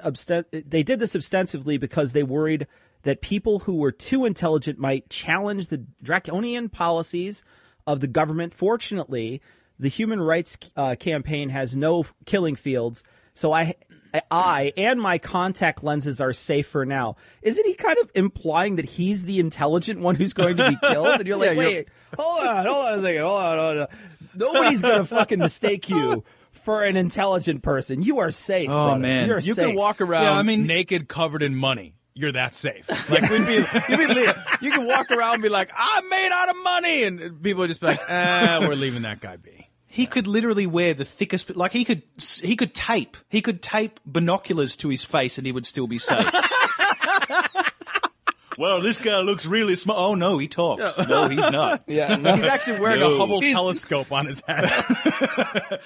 they 0.53 0.83
did 0.83 0.99
this 0.99 1.17
ostensibly 1.17 1.79
because 1.79 2.13
they 2.13 2.23
worried 2.23 2.67
that 3.05 3.23
people 3.23 3.61
who 3.61 3.77
were 3.77 3.91
too 3.91 4.27
intelligent 4.27 4.79
might 4.79 5.09
challenge 5.09 5.69
the 5.69 5.87
draconian 6.03 6.69
policies 6.69 7.43
of 7.87 8.01
the 8.01 8.07
government. 8.07 8.53
Fortunately, 8.53 9.41
the 9.79 9.89
Human 9.89 10.21
Rights 10.21 10.59
uh, 10.77 10.97
Campaign 10.97 11.49
has 11.49 11.75
no 11.75 12.05
killing 12.27 12.55
fields, 12.55 13.03
so 13.33 13.51
I, 13.55 13.77
I 14.31 14.73
and 14.77 15.01
my 15.01 15.19
contact 15.19 15.83
lenses 15.85 16.21
are 16.21 16.33
safe 16.33 16.67
for 16.69 16.85
now. 16.87 17.17
Isn't 17.43 17.65
he 17.67 17.75
kind 17.75 17.99
of 17.99 18.11
implying 18.15 18.77
that 18.77 18.85
he's 18.85 19.25
the 19.25 19.39
intelligent 19.41 20.01
one 20.01 20.15
who's 20.15 20.33
going 20.33 20.57
to 20.59 20.71
be 20.71 20.77
killed? 20.89 21.07
And 21.07 21.27
you're 21.27 21.37
like, 21.37 21.57
Yeah, 21.57 21.63
you're- 21.63 21.75
wait, 21.77 21.89
hold 22.19 22.47
on, 22.47 22.67
hold 22.67 22.87
on 22.87 22.95
a 22.95 23.01
second, 23.03 23.23
hold 23.23 23.41
on, 23.43 23.59
hold 23.59 23.79
on. 23.79 23.87
Nobody's 24.35 24.83
gonna 24.83 25.05
fucking 25.05 25.39
mistake 25.39 25.89
you 25.89 26.25
for 26.53 26.85
an 26.85 26.97
intelligent 26.97 27.63
person. 27.63 28.03
You 28.03 28.19
are 28.19 28.31
safe. 28.31 28.69
Oh, 28.71 28.87
brother. 28.89 29.01
man. 29.01 29.29
you're 29.29 29.39
You 29.39 29.55
safe. 29.55 29.67
can 29.69 29.75
walk 29.77 30.01
around 30.01 30.23
Yeah, 30.25 30.33
I 30.33 30.43
mean- 30.43 30.67
naked, 30.67 31.09
covered 31.09 31.43
in 31.43 31.55
money. 31.57 31.95
You're 32.19 32.33
that 32.33 32.55
safe. 32.55 32.89
Like 33.11 33.29
we'd 33.31 33.47
be, 33.47 33.55
you'd 33.89 33.99
be 33.99 34.07
li- 34.07 34.33
you 34.63 34.71
can 34.73 34.87
walk 34.87 35.11
around 35.11 35.35
and 35.35 35.43
be 35.43 35.49
like, 35.51 35.71
"I'm 35.77 36.09
made 36.09 36.31
out 36.33 36.49
of 36.49 36.57
money," 36.65 37.03
and 37.05 37.43
people 37.43 37.61
would 37.61 37.69
just 37.69 37.81
be 37.81 37.89
like, 37.89 38.01
"Ah, 38.09 38.59
we're 38.63 38.75
leaving 38.75 39.03
that 39.03 39.21
guy 39.21 39.37
be." 39.37 39.66
He 39.97 40.05
could 40.07 40.27
literally 40.27 40.67
wear 40.67 40.93
the 40.93 41.07
thickest, 41.07 41.57
like 41.57 41.73
he 41.73 41.83
could, 41.83 42.03
he 42.43 42.55
could 42.55 42.75
tape, 42.75 43.17
he 43.31 43.41
could 43.41 43.63
tape 43.63 43.99
binoculars 44.05 44.77
to 44.77 44.91
his 44.91 45.05
face, 45.07 45.39
and 45.39 45.47
he 45.47 45.53
would 45.53 45.65
still 45.65 45.87
be 45.87 45.97
safe. 45.97 46.31
well, 48.59 48.81
this 48.83 48.99
guy 48.99 49.21
looks 49.21 49.47
really 49.47 49.75
smart. 49.75 49.99
Oh 49.99 50.15
no, 50.15 50.37
he 50.39 50.49
talks. 50.49 50.83
No, 51.09 51.29
he's 51.29 51.39
not. 51.51 51.85
Yeah, 51.89 52.17
no. 52.17 52.37
He's 52.37 52.45
actually 52.45 52.81
wearing 52.81 53.01
No. 53.01 53.15
a 53.15 53.19
Hubble 53.19 53.41
He's- 53.41 53.55
telescope 53.55 54.13
on 54.13 54.27
his 54.27 54.43
head. 54.47 54.71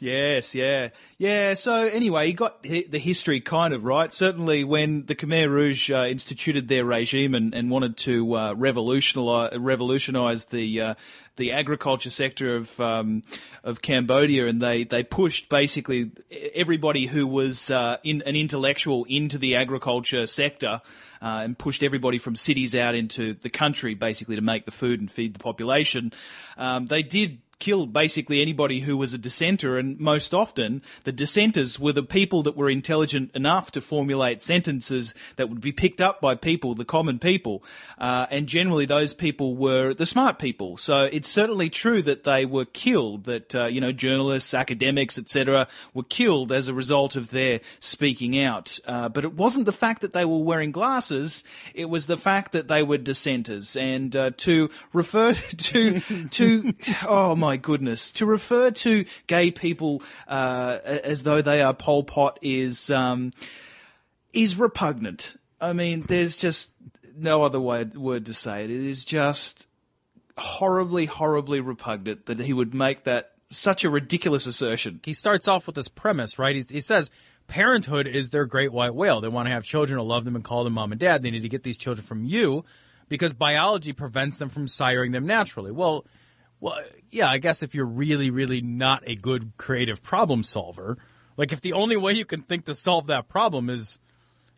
Yes, 0.00 0.54
yeah, 0.54 0.88
yeah. 1.18 1.54
So 1.54 1.86
anyway, 1.86 2.26
he 2.26 2.32
got 2.32 2.62
the 2.62 2.98
history 2.98 3.40
kind 3.40 3.72
of 3.72 3.84
right. 3.84 4.12
Certainly, 4.12 4.64
when 4.64 5.06
the 5.06 5.14
Khmer 5.14 5.48
Rouge 5.48 5.90
uh, 5.90 6.06
instituted 6.08 6.68
their 6.68 6.84
regime 6.84 7.34
and, 7.34 7.54
and 7.54 7.70
wanted 7.70 7.96
to 7.98 8.36
uh, 8.36 8.54
revolutionize, 8.54 9.56
revolutionize 9.58 10.46
the 10.46 10.80
uh, 10.80 10.94
the 11.36 11.52
agriculture 11.52 12.10
sector 12.10 12.56
of 12.56 12.78
um, 12.80 13.22
of 13.62 13.82
Cambodia, 13.82 14.46
and 14.46 14.60
they, 14.60 14.84
they 14.84 15.02
pushed 15.02 15.48
basically 15.48 16.10
everybody 16.54 17.06
who 17.06 17.26
was 17.26 17.70
uh, 17.70 17.96
in, 18.04 18.22
an 18.22 18.36
intellectual 18.36 19.04
into 19.08 19.38
the 19.38 19.56
agriculture 19.56 20.26
sector. 20.26 20.80
Uh, 21.22 21.40
and 21.42 21.56
pushed 21.56 21.82
everybody 21.82 22.18
from 22.18 22.36
cities 22.36 22.74
out 22.74 22.94
into 22.94 23.32
the 23.32 23.48
country, 23.48 23.94
basically 23.94 24.36
to 24.36 24.42
make 24.42 24.66
the 24.66 24.70
food 24.70 25.00
and 25.00 25.10
feed 25.10 25.32
the 25.32 25.38
population. 25.38 26.12
Um, 26.58 26.84
they 26.84 27.02
did 27.02 27.38
kill 27.64 27.86
basically 27.86 28.42
anybody 28.42 28.80
who 28.80 28.94
was 28.94 29.14
a 29.14 29.18
dissenter, 29.18 29.78
and 29.78 29.98
most 29.98 30.34
often 30.34 30.82
the 31.04 31.12
dissenters 31.12 31.80
were 31.80 31.94
the 31.94 32.02
people 32.02 32.42
that 32.42 32.54
were 32.54 32.68
intelligent 32.68 33.30
enough 33.34 33.70
to 33.70 33.80
formulate 33.80 34.42
sentences 34.42 35.14
that 35.36 35.48
would 35.48 35.62
be 35.62 35.72
picked 35.72 35.98
up 35.98 36.20
by 36.20 36.34
people, 36.34 36.74
the 36.74 36.84
common 36.84 37.18
people, 37.18 37.64
uh, 37.96 38.26
and 38.30 38.48
generally 38.48 38.84
those 38.84 39.14
people 39.14 39.56
were 39.56 39.94
the 39.94 40.04
smart 40.04 40.38
people. 40.38 40.76
So 40.76 41.08
it's 41.10 41.26
certainly 41.28 41.70
true 41.70 42.02
that 42.02 42.24
they 42.24 42.44
were 42.44 42.66
killed, 42.66 43.24
that 43.24 43.54
uh, 43.54 43.64
you 43.64 43.80
know 43.80 43.92
journalists, 43.92 44.52
academics, 44.52 45.16
etc., 45.18 45.66
were 45.94 46.02
killed 46.02 46.52
as 46.52 46.68
a 46.68 46.74
result 46.74 47.16
of 47.16 47.30
their 47.30 47.60
speaking 47.80 48.38
out. 48.38 48.78
Uh, 48.86 49.08
but 49.08 49.24
it 49.24 49.32
wasn't 49.32 49.64
the 49.64 49.72
fact 49.72 50.02
that 50.02 50.12
they 50.12 50.26
were 50.26 50.40
wearing 50.42 50.70
glasses; 50.70 51.42
it 51.74 51.86
was 51.86 52.04
the 52.04 52.18
fact 52.18 52.52
that 52.52 52.68
they 52.68 52.82
were 52.82 52.98
dissenters, 52.98 53.74
and 53.74 54.14
uh, 54.14 54.32
to 54.36 54.68
refer 54.92 55.32
to 55.72 56.00
to 56.28 56.74
oh 57.08 57.34
my 57.34 57.53
goodness, 57.56 58.12
to 58.12 58.26
refer 58.26 58.70
to 58.70 59.04
gay 59.26 59.50
people 59.50 60.02
uh, 60.28 60.78
as 60.84 61.22
though 61.22 61.42
they 61.42 61.62
are 61.62 61.74
Pol 61.74 62.04
Pot 62.04 62.38
is 62.42 62.90
um, 62.90 63.32
is 64.32 64.56
repugnant. 64.56 65.36
I 65.60 65.72
mean, 65.72 66.02
there's 66.02 66.36
just 66.36 66.72
no 67.16 67.42
other 67.42 67.60
word, 67.60 67.96
word 67.96 68.26
to 68.26 68.34
say 68.34 68.64
it. 68.64 68.70
It 68.70 68.88
is 68.88 69.04
just 69.04 69.66
horribly, 70.36 71.06
horribly 71.06 71.60
repugnant 71.60 72.26
that 72.26 72.40
he 72.40 72.52
would 72.52 72.74
make 72.74 73.04
that 73.04 73.32
such 73.50 73.84
a 73.84 73.90
ridiculous 73.90 74.46
assertion. 74.46 75.00
he 75.04 75.12
starts 75.12 75.46
off 75.46 75.66
with 75.66 75.76
this 75.76 75.88
premise, 75.88 76.38
right? 76.38 76.56
He, 76.56 76.62
he 76.62 76.80
says 76.80 77.10
parenthood 77.46 78.06
is 78.06 78.30
their 78.30 78.46
great 78.46 78.72
white 78.72 78.94
whale. 78.94 79.20
They 79.20 79.28
want 79.28 79.46
to 79.46 79.52
have 79.52 79.64
children 79.64 79.96
to 79.98 80.02
love 80.02 80.24
them 80.24 80.34
and 80.34 80.44
call 80.44 80.64
them 80.64 80.72
mom 80.72 80.92
and 80.92 81.00
dad. 81.00 81.22
They 81.22 81.30
need 81.30 81.42
to 81.42 81.48
get 81.48 81.62
these 81.62 81.78
children 81.78 82.06
from 82.06 82.24
you 82.24 82.64
because 83.08 83.32
biology 83.32 83.92
prevents 83.92 84.38
them 84.38 84.48
from 84.48 84.66
siring 84.66 85.12
them 85.12 85.26
naturally. 85.26 85.70
Well, 85.70 86.04
well, 86.64 86.82
yeah, 87.10 87.28
I 87.28 87.36
guess 87.36 87.62
if 87.62 87.74
you're 87.74 87.84
really, 87.84 88.30
really 88.30 88.62
not 88.62 89.02
a 89.06 89.14
good 89.14 89.52
creative 89.58 90.02
problem 90.02 90.42
solver, 90.42 90.96
like 91.36 91.52
if 91.52 91.60
the 91.60 91.74
only 91.74 91.98
way 91.98 92.14
you 92.14 92.24
can 92.24 92.40
think 92.40 92.64
to 92.64 92.74
solve 92.74 93.08
that 93.08 93.28
problem 93.28 93.68
is 93.68 93.98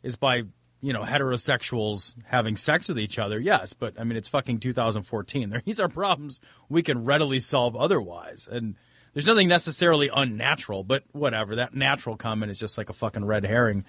is 0.05 0.15
by 0.15 0.45
you 0.81 0.93
know 0.93 1.03
heterosexuals 1.03 2.15
having 2.27 2.57
sex 2.57 2.87
with 2.87 3.01
each 3.01 3.19
other, 3.19 3.41
yes, 3.41 3.73
but 3.73 3.99
I 3.99 4.05
mean 4.05 4.17
it's 4.17 4.29
fucking 4.29 4.61
2014. 4.61 5.63
These 5.65 5.81
are 5.81 5.89
problems 5.89 6.39
we 6.69 6.81
can 6.81 7.05
readily 7.05 7.41
solve 7.41 7.75
otherwise, 7.75 8.49
and 8.49 8.77
there's 9.13 9.27
nothing 9.27 9.49
necessarily 9.49 10.09
unnatural, 10.15 10.85
but 10.85 11.03
whatever. 11.11 11.57
That 11.57 11.75
natural 11.75 12.17
comment 12.17 12.53
is 12.53 12.59
just 12.61 12.79
like 12.79 12.89
a 12.89 12.93
fucking 12.93 13.25
red 13.25 13.45
herring. 13.45 13.85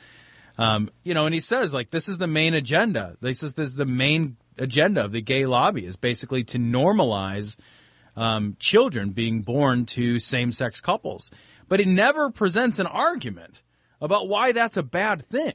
Um, 0.58 0.90
you 1.04 1.14
know, 1.14 1.28
and 1.28 1.36
he 1.36 1.40
says 1.40 1.72
like 1.72 1.92
this 1.92 2.10
is 2.10 2.18
the 2.18 2.26
main 2.26 2.56
agenda. 2.56 3.16
This 3.22 3.44
is 3.44 3.54
this 3.54 3.70
is 3.70 3.76
the 3.76 3.86
main 3.86 4.38
agenda 4.58 5.06
of 5.06 5.12
the 5.12 5.22
gay 5.22 5.46
lobby 5.46 5.86
is 5.86 5.98
basically 5.98 6.44
to 6.46 6.58
normalize 6.58 7.58
um, 8.18 8.58
children 8.60 9.12
being 9.12 9.42
born 9.42 9.86
to 9.86 10.20
same-sex 10.20 10.82
couples, 10.82 11.32
but 11.70 11.80
it 11.80 11.88
never 11.88 12.30
presents 12.30 12.80
an 12.80 12.88
argument 12.88 13.62
about 14.02 14.28
why 14.28 14.52
that's 14.52 14.76
a 14.76 14.84
bad 14.84 15.26
thing. 15.30 15.54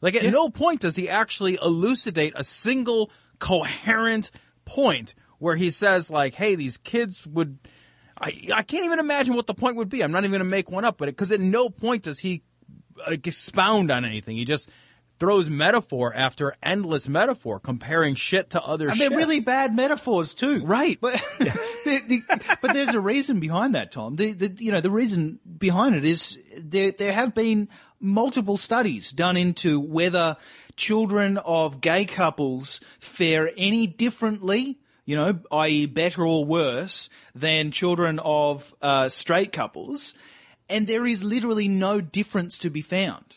Like 0.00 0.14
at 0.14 0.30
no 0.30 0.50
point 0.50 0.82
does 0.82 0.94
he 0.94 1.08
actually 1.08 1.58
elucidate 1.60 2.34
a 2.36 2.44
single 2.44 3.10
coherent 3.38 4.30
point 4.66 5.14
where 5.38 5.56
he 5.56 5.70
says 5.70 6.10
like, 6.10 6.34
"Hey, 6.34 6.54
these 6.54 6.76
kids 6.76 7.26
would." 7.26 7.58
I 8.18 8.48
I 8.54 8.62
can't 8.62 8.84
even 8.84 8.98
imagine 8.98 9.34
what 9.34 9.46
the 9.46 9.54
point 9.54 9.76
would 9.76 9.88
be. 9.88 10.02
I'm 10.02 10.12
not 10.12 10.20
even 10.20 10.32
going 10.32 10.40
to 10.40 10.44
make 10.44 10.70
one 10.70 10.84
up, 10.84 10.98
but 10.98 11.06
because 11.06 11.32
at 11.32 11.40
no 11.40 11.70
point 11.70 12.02
does 12.02 12.18
he 12.18 12.42
like, 13.08 13.26
expound 13.26 13.90
on 13.90 14.04
anything. 14.04 14.36
He 14.36 14.44
just 14.44 14.70
throws 15.18 15.48
metaphor 15.48 16.12
after 16.14 16.54
endless 16.62 17.08
metaphor, 17.08 17.58
comparing 17.58 18.14
shit 18.14 18.50
to 18.50 18.62
other 18.62 18.88
And 18.88 18.96
shit. 18.96 19.10
they're 19.10 19.18
really 19.18 19.40
bad 19.40 19.74
metaphors 19.74 20.34
too, 20.34 20.64
Right. 20.64 20.98
But 21.00 21.14
the, 21.38 22.02
the, 22.06 22.22
but 22.60 22.72
there's 22.72 22.94
a 22.94 23.00
reason 23.00 23.40
behind 23.40 23.74
that, 23.74 23.90
Tom. 23.92 24.16
The, 24.16 24.32
the 24.32 24.54
you 24.62 24.72
know 24.72 24.80
the 24.80 24.90
reason 24.90 25.38
behind 25.58 25.94
it 25.94 26.04
is 26.04 26.38
there 26.56 26.90
there 26.92 27.12
have 27.12 27.34
been 27.34 27.68
multiple 28.00 28.56
studies 28.56 29.10
done 29.10 29.36
into 29.36 29.80
whether 29.80 30.36
children 30.76 31.38
of 31.38 31.80
gay 31.80 32.04
couples 32.04 32.80
fare 33.00 33.50
any 33.56 33.86
differently 33.86 34.78
you 35.06 35.14
know, 35.14 35.38
i.e., 35.52 35.86
better 35.86 36.26
or 36.26 36.44
worse 36.44 37.08
than 37.32 37.70
children 37.70 38.18
of 38.18 38.74
uh, 38.82 39.08
straight 39.08 39.52
couples, 39.52 40.14
and 40.68 40.88
there 40.88 41.06
is 41.06 41.22
literally 41.22 41.68
no 41.68 42.00
difference 42.00 42.58
to 42.58 42.70
be 42.70 42.82
found. 42.82 43.36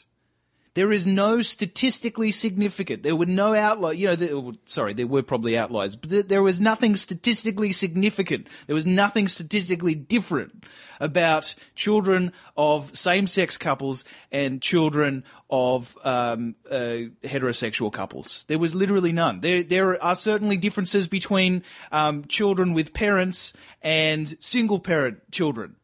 There 0.74 0.92
is 0.92 1.06
no 1.08 1.42
statistically 1.42 2.32
significant. 2.32 3.04
There 3.04 3.16
were 3.16 3.26
no 3.26 3.56
outliers. 3.56 3.98
You 3.98 4.08
know, 4.08 4.16
there, 4.16 4.52
sorry, 4.66 4.94
there 4.94 5.08
were 5.08 5.24
probably 5.24 5.58
outliers, 5.58 5.96
but 5.96 6.10
there, 6.10 6.24
there 6.24 6.44
was 6.44 6.62
nothing 6.62 6.96
statistically 6.96 7.72
significant. 7.72 8.48
There 8.68 8.76
was 8.76 8.86
nothing 8.86 9.28
statistically 9.28 9.96
different 9.96 10.64
about 11.00 11.56
children 11.76 12.34
of 12.58 12.96
same-sex 12.98 13.58
couples 13.58 14.04
and 14.32 14.62
children 14.62 15.24
of 15.50 15.98
um, 16.04 16.56
uh, 16.70 17.10
heterosexual 17.24 17.92
couples. 17.92 18.46
There 18.48 18.60
was 18.60 18.76
literally 18.76 19.12
none. 19.12 19.40
There, 19.40 19.64
there 19.64 20.02
are 20.04 20.16
certainly 20.16 20.58
differences 20.58 21.08
between 21.08 21.64
um, 21.92 22.26
children 22.26 22.74
with 22.74 22.94
parents 22.94 23.54
and 23.82 24.36
single-parent 24.40 25.32
children 25.32 25.76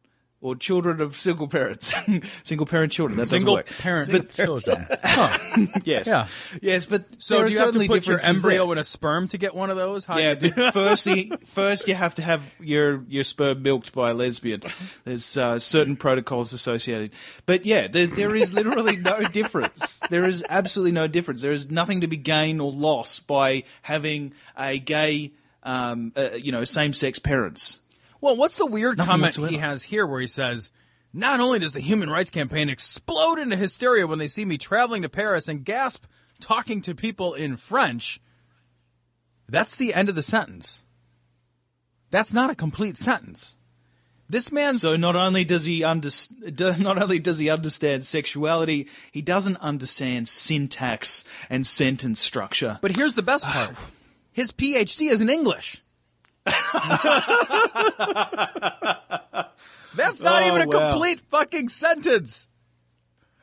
or 0.42 0.54
children 0.54 1.00
of 1.00 1.16
single 1.16 1.48
parents, 1.48 1.92
single 2.42 2.66
parent 2.66 2.92
children. 2.92 3.18
That 3.18 3.28
Single 3.28 3.56
doesn't 3.56 3.70
work. 3.70 3.78
parent 3.82 4.12
But- 4.12 4.32
children. 4.34 4.86
yes, 5.84 6.06
Yeah. 6.06 6.26
yes, 6.60 6.86
but 6.86 7.04
So 7.18 7.44
do 7.46 7.52
you 7.52 7.58
have 7.58 7.72
to 7.72 7.86
put 7.86 8.06
your 8.06 8.20
embryo 8.20 8.64
there. 8.66 8.72
in 8.74 8.78
a 8.78 8.84
sperm 8.84 9.28
to 9.28 9.38
get 9.38 9.54
one 9.54 9.70
of 9.70 9.76
those? 9.76 10.04
How 10.04 10.18
Yeah, 10.18 10.34
do 10.34 10.46
you 10.48 10.52
do- 10.52 10.70
first, 10.72 11.06
you- 11.06 11.36
first 11.46 11.88
you 11.88 11.94
have 11.94 12.14
to 12.16 12.22
have 12.22 12.42
your 12.60 13.02
your 13.08 13.24
sperm 13.24 13.62
milked 13.62 13.92
by 13.92 14.10
a 14.10 14.14
lesbian. 14.14 14.62
There's 15.04 15.36
uh, 15.36 15.58
certain 15.58 15.96
protocols 15.96 16.52
associated, 16.52 17.12
but 17.46 17.64
yeah, 17.64 17.88
there, 17.88 18.06
there 18.06 18.36
is 18.36 18.52
literally 18.52 18.96
no 18.96 19.22
difference. 19.28 20.00
There 20.10 20.28
is 20.28 20.44
absolutely 20.48 20.92
no 20.92 21.06
difference. 21.08 21.40
There 21.42 21.52
is 21.52 21.70
nothing 21.70 22.02
to 22.02 22.06
be 22.08 22.16
gained 22.18 22.60
or 22.60 22.70
lost 22.72 23.26
by 23.26 23.64
having 23.82 24.34
a 24.56 24.78
gay, 24.78 25.32
um, 25.62 26.12
uh, 26.14 26.30
you 26.38 26.52
know, 26.52 26.64
same 26.64 26.92
sex 26.92 27.18
parents. 27.18 27.78
Well, 28.26 28.36
what's 28.36 28.56
the 28.56 28.66
weird 28.66 28.98
Nothing 28.98 29.08
comment 29.08 29.36
he 29.36 29.58
has 29.58 29.84
here 29.84 30.04
where 30.04 30.20
he 30.20 30.26
says, 30.26 30.72
Not 31.12 31.38
only 31.38 31.60
does 31.60 31.74
the 31.74 31.80
Human 31.80 32.10
Rights 32.10 32.32
Campaign 32.32 32.68
explode 32.68 33.38
into 33.38 33.54
hysteria 33.54 34.04
when 34.04 34.18
they 34.18 34.26
see 34.26 34.44
me 34.44 34.58
traveling 34.58 35.02
to 35.02 35.08
Paris 35.08 35.46
and 35.46 35.64
gasp 35.64 36.06
talking 36.40 36.82
to 36.82 36.92
people 36.92 37.34
in 37.34 37.56
French, 37.56 38.20
that's 39.48 39.76
the 39.76 39.94
end 39.94 40.08
of 40.08 40.16
the 40.16 40.24
sentence. 40.24 40.82
That's 42.10 42.32
not 42.32 42.50
a 42.50 42.56
complete 42.56 42.98
sentence. 42.98 43.54
This 44.28 44.50
man. 44.50 44.74
So 44.74 44.96
not 44.96 45.14
only 45.14 45.44
does 45.44 45.64
he 45.64 45.84
under, 45.84 46.10
not 46.80 47.00
only 47.00 47.20
does 47.20 47.38
he 47.38 47.48
understand 47.48 48.04
sexuality, 48.04 48.88
he 49.12 49.22
doesn't 49.22 49.58
understand 49.58 50.26
syntax 50.26 51.24
and 51.48 51.64
sentence 51.64 52.18
structure. 52.18 52.80
but 52.82 52.96
here's 52.96 53.14
the 53.14 53.22
best 53.22 53.44
part 53.44 53.76
his 54.32 54.50
PhD 54.50 55.12
is 55.12 55.20
in 55.20 55.30
English. 55.30 55.80
That's 59.96 60.20
not 60.20 60.42
Oh, 60.42 60.46
even 60.46 60.60
a 60.62 60.66
wow. 60.68 60.90
complete 60.90 61.20
fucking 61.30 61.68
sentence. 61.68 62.48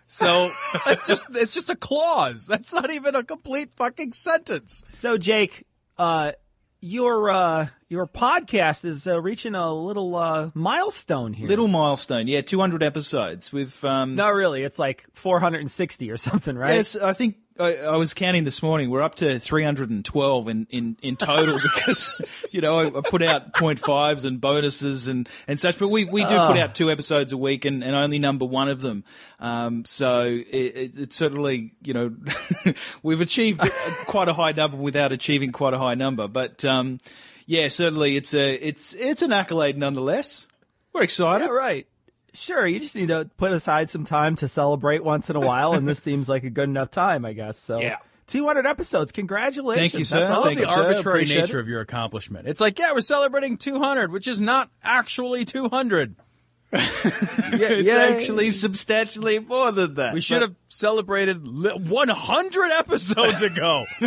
So 0.08 0.52
it's 0.88 1.08
just 1.08 1.26
it's 1.32 1.54
just 1.54 1.70
a 1.70 1.76
clause. 1.76 2.46
That's 2.46 2.74
not 2.74 2.92
even 2.92 3.16
a 3.16 3.24
complete 3.24 3.74
fucking 3.74 4.14
sentence. 4.14 4.84
So, 4.94 5.18
Jake, 5.18 5.66
uh, 5.98 6.34
your 6.82 7.32
uh, 7.32 7.68
your 7.90 8.06
podcast 8.06 8.86
is 8.86 9.08
uh, 9.08 9.20
reaching 9.20 9.56
a 9.56 9.74
little 9.74 10.16
uh, 10.16 10.52
milestone 10.54 11.34
here. 11.34 11.48
Little 11.48 11.68
milestone, 11.68 12.28
yeah, 12.28 12.42
200 12.42 12.84
episodes. 12.84 13.52
We've 13.52 13.84
um, 13.84 14.14
Not 14.16 14.36
really. 14.36 14.64
It's 14.64 14.78
like 14.78 15.06
460 15.14 16.12
or 16.12 16.18
something, 16.18 16.56
right? 16.56 16.76
Yes, 16.76 16.96
I 16.96 17.14
think 17.14 17.38
I, 17.60 17.78
I 17.78 17.96
was 17.98 18.14
counting 18.14 18.44
this 18.44 18.64
morning. 18.64 18.90
We're 18.90 19.02
up 19.02 19.16
to 19.16 19.40
312 19.40 20.48
in, 20.48 20.68
in, 20.70 20.98
in 21.02 21.16
total 21.16 21.60
because, 21.64 22.10
you 22.52 22.62
know, 22.62 22.80
I, 22.80 22.86
I 22.88 23.02
put 23.02 23.22
out 23.22 23.54
point 23.54 23.80
fives 23.80 24.26
and 24.26 24.42
bonuses 24.42 25.08
and, 25.08 25.30
and 25.48 25.60
such, 25.60 25.78
but 25.78 25.90
we, 25.90 26.06
we 26.06 26.22
do 26.22 26.30
put 26.30 26.58
out 26.58 26.74
two 26.74 26.90
episodes 26.90 27.32
a 27.32 27.38
week 27.38 27.66
and, 27.66 27.84
and 27.84 27.96
only 27.96 28.20
number 28.20 28.46
one 28.46 28.70
of 28.70 28.82
them. 28.82 29.04
Um, 29.40 29.86
so 29.86 30.26
it, 30.26 30.46
it, 30.54 30.92
it's 30.98 31.16
certainly, 31.16 31.74
you 31.84 31.94
know, 31.94 32.16
we've 33.04 33.22
achieved 33.22 33.62
quite 34.06 34.30
a 34.30 34.34
high 34.34 34.52
number 34.52 34.78
without 34.78 35.12
achieving 35.12 35.52
quite 35.52 35.74
a 35.74 35.80
high 35.80 35.96
number. 35.96 36.28
But, 36.28 36.66
um, 36.66 37.00
yeah, 37.46 37.68
certainly 37.68 38.16
it's 38.16 38.34
a, 38.34 38.54
it's, 38.54 38.94
it's 38.94 39.22
an 39.22 39.32
accolade 39.32 39.78
nonetheless. 39.78 40.48
We're 40.94 41.04
excited. 41.04 41.46
Yeah, 41.46 41.52
right. 41.52 41.88
Sure, 42.34 42.66
you 42.66 42.80
just 42.80 42.96
need 42.96 43.10
to 43.10 43.30
put 43.38 43.52
aside 43.52 43.90
some 43.90 44.06
time 44.06 44.36
to 44.38 44.48
celebrate 44.48 45.04
once 45.04 45.30
in 45.30 45.36
a 45.36 45.40
while, 45.40 45.74
and 45.74 45.88
this 45.88 46.00
seems 46.04 46.28
like 46.28 46.44
a 46.44 46.50
good 46.50 46.68
enough 46.70 46.90
time, 46.92 47.26
I 47.26 47.34
guess. 47.34 47.58
So, 47.58 47.80
Yeah. 47.80 47.98
200 48.28 48.66
episodes. 48.66 49.12
Congratulations. 49.12 49.92
Thank 49.92 50.00
you, 50.00 50.06
sir. 50.06 50.20
That's 50.20 50.30
I 50.30 50.34
awesome. 50.34 50.44
Thank 50.46 50.60
the 50.62 50.66
you, 50.66 50.72
sir. 50.72 50.82
arbitrary 50.88 51.18
Appreciate 51.20 51.42
nature 51.42 51.58
it. 51.58 51.62
of 51.62 51.68
your 51.68 51.82
accomplishment. 51.82 52.48
It's 52.48 52.62
like, 52.62 52.80
yeah, 52.80 52.94
we're 52.94 53.02
celebrating 53.02 53.58
200, 53.58 54.12
which 54.12 54.28
is 54.28 54.40
not 54.42 54.70
actually 54.82 55.44
200. 55.46 56.16
yeah, 56.74 56.80
It's 57.04 57.84
yeah, 57.88 57.96
actually 58.18 58.50
substantially 58.50 59.38
more 59.40 59.72
than 59.72 59.94
that. 59.96 60.14
We 60.16 60.22
should 60.22 60.40
But- 60.40 60.50
have 60.50 60.56
celebrated 60.70 61.46
100 61.46 62.72
episodes 62.72 63.42
ago. 63.44 63.86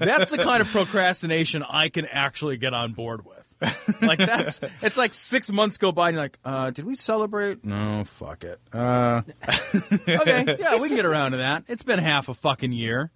that's 0.00 0.30
the 0.30 0.38
kind 0.38 0.60
of 0.60 0.68
procrastination 0.68 1.62
I 1.62 1.90
can 1.90 2.06
actually 2.06 2.56
get 2.56 2.74
on 2.74 2.92
board 2.94 3.24
with. 3.24 3.37
Like 4.00 4.18
that's 4.18 4.60
it's 4.82 4.96
like 4.96 5.12
six 5.14 5.50
months 5.50 5.78
go 5.78 5.90
by 5.90 6.08
and 6.08 6.14
you're 6.14 6.24
like, 6.24 6.38
uh, 6.44 6.70
did 6.70 6.84
we 6.84 6.94
celebrate? 6.94 7.64
No, 7.64 8.04
fuck 8.04 8.44
it. 8.44 8.60
Uh, 8.72 9.22
okay, 10.08 10.56
yeah, 10.60 10.76
we 10.76 10.88
can 10.88 10.96
get 10.96 11.04
around 11.04 11.32
to 11.32 11.38
that. 11.38 11.64
It's 11.66 11.82
been 11.82 11.98
half 11.98 12.28
a 12.28 12.34
fucking 12.34 12.72
year. 12.72 13.10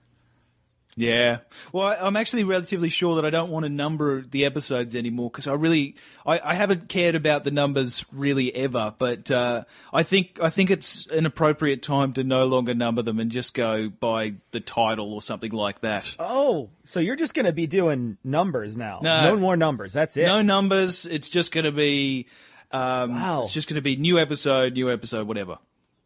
Yeah. 0.95 1.39
Well, 1.73 1.97
I'm 1.99 2.17
actually 2.17 2.45
relatively 2.45 2.91
sure 2.91 3.17
that 3.17 3.25
I 3.25 3.31
don't 3.31 3.51
want 3.51 3.65
to 3.65 3.71
number 3.71 4.21
the 4.23 4.45
episodes 4.45 4.95
anymore 4.95 5.31
because 5.31 5.47
I 5.47 5.55
really, 5.55 5.97
I, 6.27 6.39
I 6.45 6.55
haven't 6.55 6.89
cared 6.91 7.15
about 7.15 7.45
the 7.45 7.51
numbers 7.51 8.05
really 8.13 8.55
ever. 8.55 8.95
But 8.99 9.31
uh, 9.31 9.65
I 9.93 10.03
think 10.03 10.39
I 10.43 10.51
think 10.51 10.71
it's 10.71 11.07
an 11.07 11.25
appropriate 11.25 11.83
time 11.83 12.13
to 12.15 12.25
no 12.25 12.45
longer 12.45 12.75
number 12.75 13.01
them 13.03 13.19
and 13.21 13.31
just 13.31 13.55
go 13.55 13.89
by 13.89 14.35
the 14.51 14.61
title 14.61 15.15
or 15.15 15.23
something 15.23 15.53
like 15.53 15.81
that. 15.81 16.15
Oh, 16.19 16.69
so 16.85 17.01
you're 17.01 17.17
just 17.17 17.35
going 17.35 17.47
to 17.47 17.53
be 17.53 17.67
doing 17.67 18.19
numbers 18.23 18.77
now? 18.77 19.01
No. 19.03 19.37
more 19.37 19.57
numbers. 19.57 19.95
That's 19.95 20.17
it. 20.19 20.27
No 20.27 20.43
numbers. 20.43 21.07
It's 21.07 21.31
just 21.31 21.53
going 21.53 21.65
to 21.65 21.73
be. 21.73 22.27
Um, 22.71 23.13
Wow. 23.13 23.43
It's 23.43 23.53
just 23.53 23.69
going 23.69 23.77
to 23.77 23.83
be 23.83 23.97
new 23.97 24.19
episode, 24.19 24.73
new 24.75 24.91
episode, 24.91 25.27
whatever. 25.27 25.59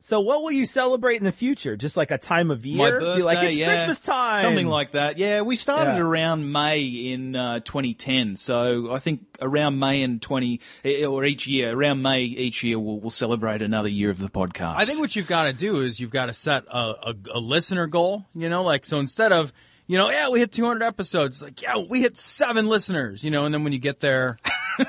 So, 0.07 0.21
what 0.21 0.41
will 0.41 0.53
you 0.53 0.65
celebrate 0.65 1.17
in 1.17 1.25
the 1.25 1.33
future? 1.33 1.77
Just 1.77 1.97
like 1.97 2.13
a 2.13 2.17
time 2.17 2.53
of 2.53 2.65
year? 2.65 2.79
My 2.79 2.91
birthday, 2.91 3.17
Be 3.17 3.23
like 3.25 3.43
it's 3.43 3.59
yeah. 3.59 3.67
Christmas 3.67 3.99
time, 3.99 4.41
something 4.41 4.69
like 4.69 4.93
that. 4.93 5.19
Yeah, 5.19 5.41
we 5.41 5.57
started 5.57 5.97
Yeah. 5.97 6.03
around 6.03 6.53
May 6.53 6.85
in 6.85 7.35
uh, 7.35 7.59
2010, 7.59 8.37
so 8.37 8.93
I 8.93 9.01
think 9.01 9.23
around 9.43 9.81
May 9.81 10.03
in 10.03 10.21
20 10.21 10.61
eh, 10.85 11.05
or 11.05 11.25
each 11.25 11.49
year, 11.49 11.77
around 11.77 12.03
May 12.03 12.21
each 12.21 12.63
year, 12.63 12.79
we'll, 12.79 13.01
we'll 13.01 13.11
celebrate 13.11 13.63
another 13.63 13.89
year 13.89 14.11
of 14.11 14.21
the 14.21 14.29
podcast. 14.29 14.77
I 14.77 14.85
think 14.85 15.01
what 15.01 15.17
you've 15.17 15.27
got 15.27 15.47
to 15.47 15.53
do 15.53 15.81
is 15.81 15.99
you've 15.99 16.13
got 16.13 16.27
to 16.27 16.33
set 16.33 16.67
a, 16.69 16.79
a, 16.79 17.15
a 17.35 17.41
listener 17.41 17.89
goal. 17.89 18.27
You 18.33 18.49
know, 18.49 18.63
like 18.63 18.85
so 18.85 19.01
instead 19.01 19.33
of 19.33 19.53
you 19.89 19.99
know, 19.99 20.09
yeah, 20.09 20.29
we 20.29 20.39
hit 20.39 20.53
200 20.53 20.85
episodes. 20.85 21.39
It's 21.39 21.43
like, 21.43 21.63
yeah, 21.63 21.79
we 21.79 22.01
hit 22.03 22.17
seven 22.17 22.69
listeners. 22.69 23.25
You 23.25 23.33
know, 23.33 23.45
and 23.45 23.53
then 23.53 23.65
when 23.65 23.73
you 23.73 23.81
get 23.81 23.99
there, 23.99 24.39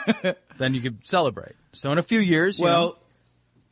then 0.60 0.76
you 0.76 0.82
could 0.82 1.08
celebrate. 1.08 1.54
So 1.74 1.92
in 1.92 1.98
a 1.98 2.04
few 2.04 2.20
years, 2.20 2.60
you 2.60 2.66
know, 2.66 2.72
well. 2.72 3.00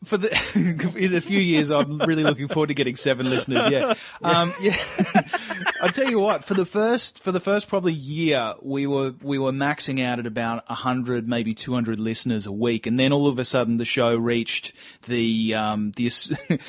For 0.06 0.18
the 0.18 0.94
in 0.98 1.14
a 1.14 1.22
few 1.22 1.40
years, 1.40 1.72
I'm 1.72 1.98
really 2.00 2.24
looking 2.24 2.48
forward 2.48 2.68
to 2.68 2.74
getting 2.74 2.96
seven 2.96 3.30
listeners. 3.30 3.68
Yeah, 3.70 3.94
um, 4.24 4.54
yeah. 4.60 4.78
I'll 5.82 5.90
tell 5.92 6.10
you 6.10 6.20
what. 6.20 6.44
For 6.46 6.54
the 6.54 6.66
first, 6.66 7.20
for 7.20 7.32
the 7.32 7.40
first 7.40 7.68
probably 7.68 7.94
year, 7.94 8.54
we 8.62 8.88
were 8.88 9.14
we 9.22 9.38
were 9.40 9.52
maxing 9.52 10.04
out 10.04 10.20
at 10.20 10.26
about 10.26 10.66
hundred, 10.68 11.28
maybe 11.28 11.54
two 11.54 11.74
hundred 11.74 12.00
listeners 12.00 12.46
a 12.46 12.52
week, 12.52 12.86
and 12.86 13.00
then 13.00 13.12
all 13.12 13.28
of 13.28 13.40
a 13.40 13.46
sudden, 13.46 13.78
the 13.78 13.86
show 13.86 14.16
reached 14.16 14.74
the 15.08 15.54
um, 15.56 15.92
the 15.96 16.12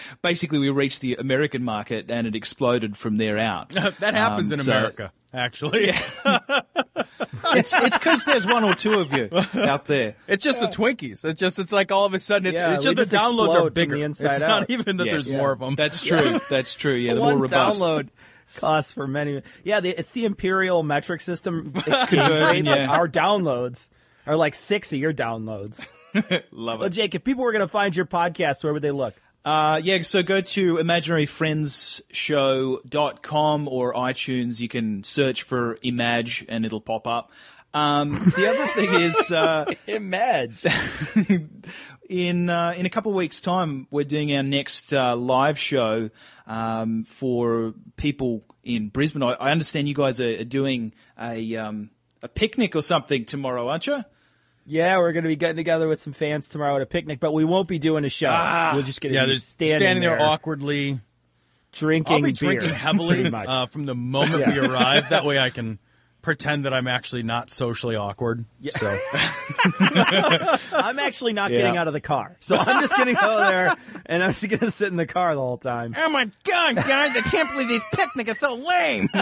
basically 0.22 0.58
we 0.58 0.70
reached 0.70 1.00
the 1.00 1.14
American 1.16 1.62
market, 1.62 2.10
and 2.10 2.26
it 2.26 2.34
exploded 2.34 2.96
from 2.96 3.16
there 3.18 3.38
out. 3.38 3.70
that 3.70 4.14
happens 4.14 4.52
Um, 4.52 4.58
in 4.58 4.64
so- 4.64 4.72
America. 4.72 5.12
Actually, 5.36 5.90
It's 7.52 7.72
it's 7.74 7.96
because 7.98 8.24
there's 8.24 8.46
one 8.46 8.64
or 8.64 8.74
two 8.74 8.94
of 9.00 9.12
you 9.12 9.28
out 9.54 9.84
there. 9.86 10.16
it's 10.26 10.42
just 10.42 10.60
the 10.60 10.66
Twinkies. 10.66 11.24
It's 11.24 11.38
just 11.38 11.58
it's 11.58 11.72
like 11.72 11.92
all 11.92 12.04
of 12.04 12.14
a 12.14 12.18
sudden, 12.18 12.46
it's, 12.48 12.54
Yeah, 12.54 12.74
it's 12.74 12.86
we 12.86 12.94
just 12.94 13.10
the 13.10 13.16
just 13.18 13.32
downloads 13.32 13.54
are 13.54 13.70
bigger. 13.70 13.96
the 13.96 14.02
inside 14.02 14.34
it's 14.34 14.42
out. 14.42 14.48
not 14.62 14.70
even 14.70 14.96
that 14.96 15.04
Yes. 15.06 15.12
there's 15.12 15.32
Yeah. 15.32 15.38
more 15.38 15.52
of 15.52 15.60
them. 15.60 15.74
That's 15.76 16.02
true. 16.02 16.40
That's 16.50 16.74
true. 16.74 16.94
Yeah, 16.94 17.14
the 17.14 17.20
One 17.20 17.34
more 17.38 17.42
robust. 17.44 17.80
download 17.80 18.08
costs 18.56 18.92
for 18.92 19.06
many. 19.06 19.42
Yeah, 19.62 19.80
the, 19.80 19.90
it's 19.90 20.12
the 20.12 20.24
imperial 20.24 20.82
metric 20.82 21.20
system 21.20 21.72
exchange 21.86 22.12
rate. 22.30 22.64
Like, 22.64 22.64
yeah. 22.64 22.88
Our 22.90 23.08
downloads 23.08 23.88
are 24.26 24.36
like 24.36 24.54
six 24.54 24.92
of 24.92 24.98
your 24.98 25.12
downloads. 25.12 25.86
Love 26.14 26.24
it. 26.32 26.46
Well, 26.52 26.82
it. 26.84 26.90
Jake, 26.90 27.14
if 27.14 27.22
people 27.22 27.44
were 27.44 27.52
going 27.52 27.60
to 27.60 27.68
find 27.68 27.94
your 27.94 28.06
podcast, 28.06 28.64
where 28.64 28.72
would 28.72 28.82
they 28.82 28.90
look? 28.90 29.14
Uh, 29.46 29.80
yeah, 29.82 30.02
so 30.02 30.22
go 30.24 30.40
to 30.40 30.74
imaginaryfriendsshow.com 30.74 33.68
or 33.68 33.94
iTunes. 33.94 34.58
You 34.58 34.66
can 34.66 35.04
search 35.04 35.44
for 35.44 35.78
Image 35.82 36.44
and 36.48 36.66
it'll 36.66 36.80
pop 36.80 37.06
up. 37.06 37.30
Um, 37.72 38.32
the 38.36 38.48
other 38.48 38.66
thing 38.74 38.92
is, 38.92 39.30
uh, 39.30 39.72
Imagine. 39.86 41.62
in 42.08 42.50
uh, 42.50 42.74
in 42.76 42.86
a 42.86 42.90
couple 42.90 43.12
of 43.12 43.16
weeks' 43.16 43.40
time, 43.40 43.86
we're 43.92 44.04
doing 44.04 44.34
our 44.34 44.42
next 44.42 44.92
uh, 44.92 45.14
live 45.14 45.60
show 45.60 46.10
um, 46.48 47.04
for 47.04 47.72
people 47.96 48.42
in 48.64 48.88
Brisbane. 48.88 49.22
I, 49.22 49.34
I 49.34 49.52
understand 49.52 49.86
you 49.86 49.94
guys 49.94 50.20
are, 50.20 50.40
are 50.40 50.44
doing 50.44 50.92
a 51.20 51.54
um, 51.54 51.90
a 52.20 52.26
picnic 52.26 52.74
or 52.74 52.82
something 52.82 53.24
tomorrow, 53.24 53.68
aren't 53.68 53.86
you? 53.86 54.02
Yeah, 54.66 54.98
we're 54.98 55.12
going 55.12 55.22
to 55.24 55.28
be 55.28 55.36
getting 55.36 55.56
together 55.56 55.86
with 55.86 56.00
some 56.00 56.12
fans 56.12 56.48
tomorrow 56.48 56.76
at 56.76 56.82
a 56.82 56.86
picnic, 56.86 57.20
but 57.20 57.32
we 57.32 57.44
won't 57.44 57.68
be 57.68 57.78
doing 57.78 58.04
a 58.04 58.08
show. 58.08 58.28
Ah. 58.30 58.72
we're 58.74 58.82
just 58.82 59.00
going 59.00 59.12
to 59.12 59.18
Yeah, 59.20 59.26
be 59.26 59.36
standing, 59.36 59.78
standing, 59.78 60.00
there, 60.02 60.16
there 60.18 60.26
awkwardly. 60.26 60.98
drinking 61.72 62.14
I'll 62.16 62.20
be 62.22 62.32
beer, 62.32 62.58
drinking 62.58 62.70
heavily 62.70 63.24
uh, 63.32 63.66
from 63.66 63.86
the 63.86 63.94
moment 63.96 64.40
Yeah. 64.40 64.52
we 64.60 64.66
arrive. 64.66 65.10
That 65.10 65.24
way 65.24 65.38
I 65.38 65.50
can 65.50 65.78
pretend 66.22 66.64
that 66.64 66.74
I'm 66.74 66.88
actually 66.88 67.22
not 67.22 67.52
socially 67.52 67.94
awkward. 67.94 68.44
So 68.70 68.98
I'm 70.72 70.98
actually 70.98 71.32
not 71.34 71.52
Yeah. 71.52 71.58
getting 71.58 71.76
out 71.76 71.86
of 71.86 71.92
the 71.92 72.00
car, 72.00 72.36
so 72.40 72.56
I'm 72.56 72.80
just 72.80 72.96
going 72.96 73.14
to 73.14 73.20
go 73.20 73.36
there 73.48 73.76
and 74.06 74.24
I'm 74.24 74.30
just 74.32 74.48
going 74.48 74.58
to 74.58 74.70
sit 74.72 74.88
in 74.88 74.96
the 74.96 75.06
car 75.06 75.36
the 75.36 75.40
whole 75.40 75.58
time. 75.58 75.94
Oh 75.96 76.08
my 76.08 76.28
god, 76.42 76.74
guys! 76.74 77.16
I 77.16 77.20
can't 77.20 77.48
believe 77.52 77.68
this 77.68 77.82
picnic 77.94 78.28
is 78.28 78.38
so 78.40 78.54
lame. 78.56 79.08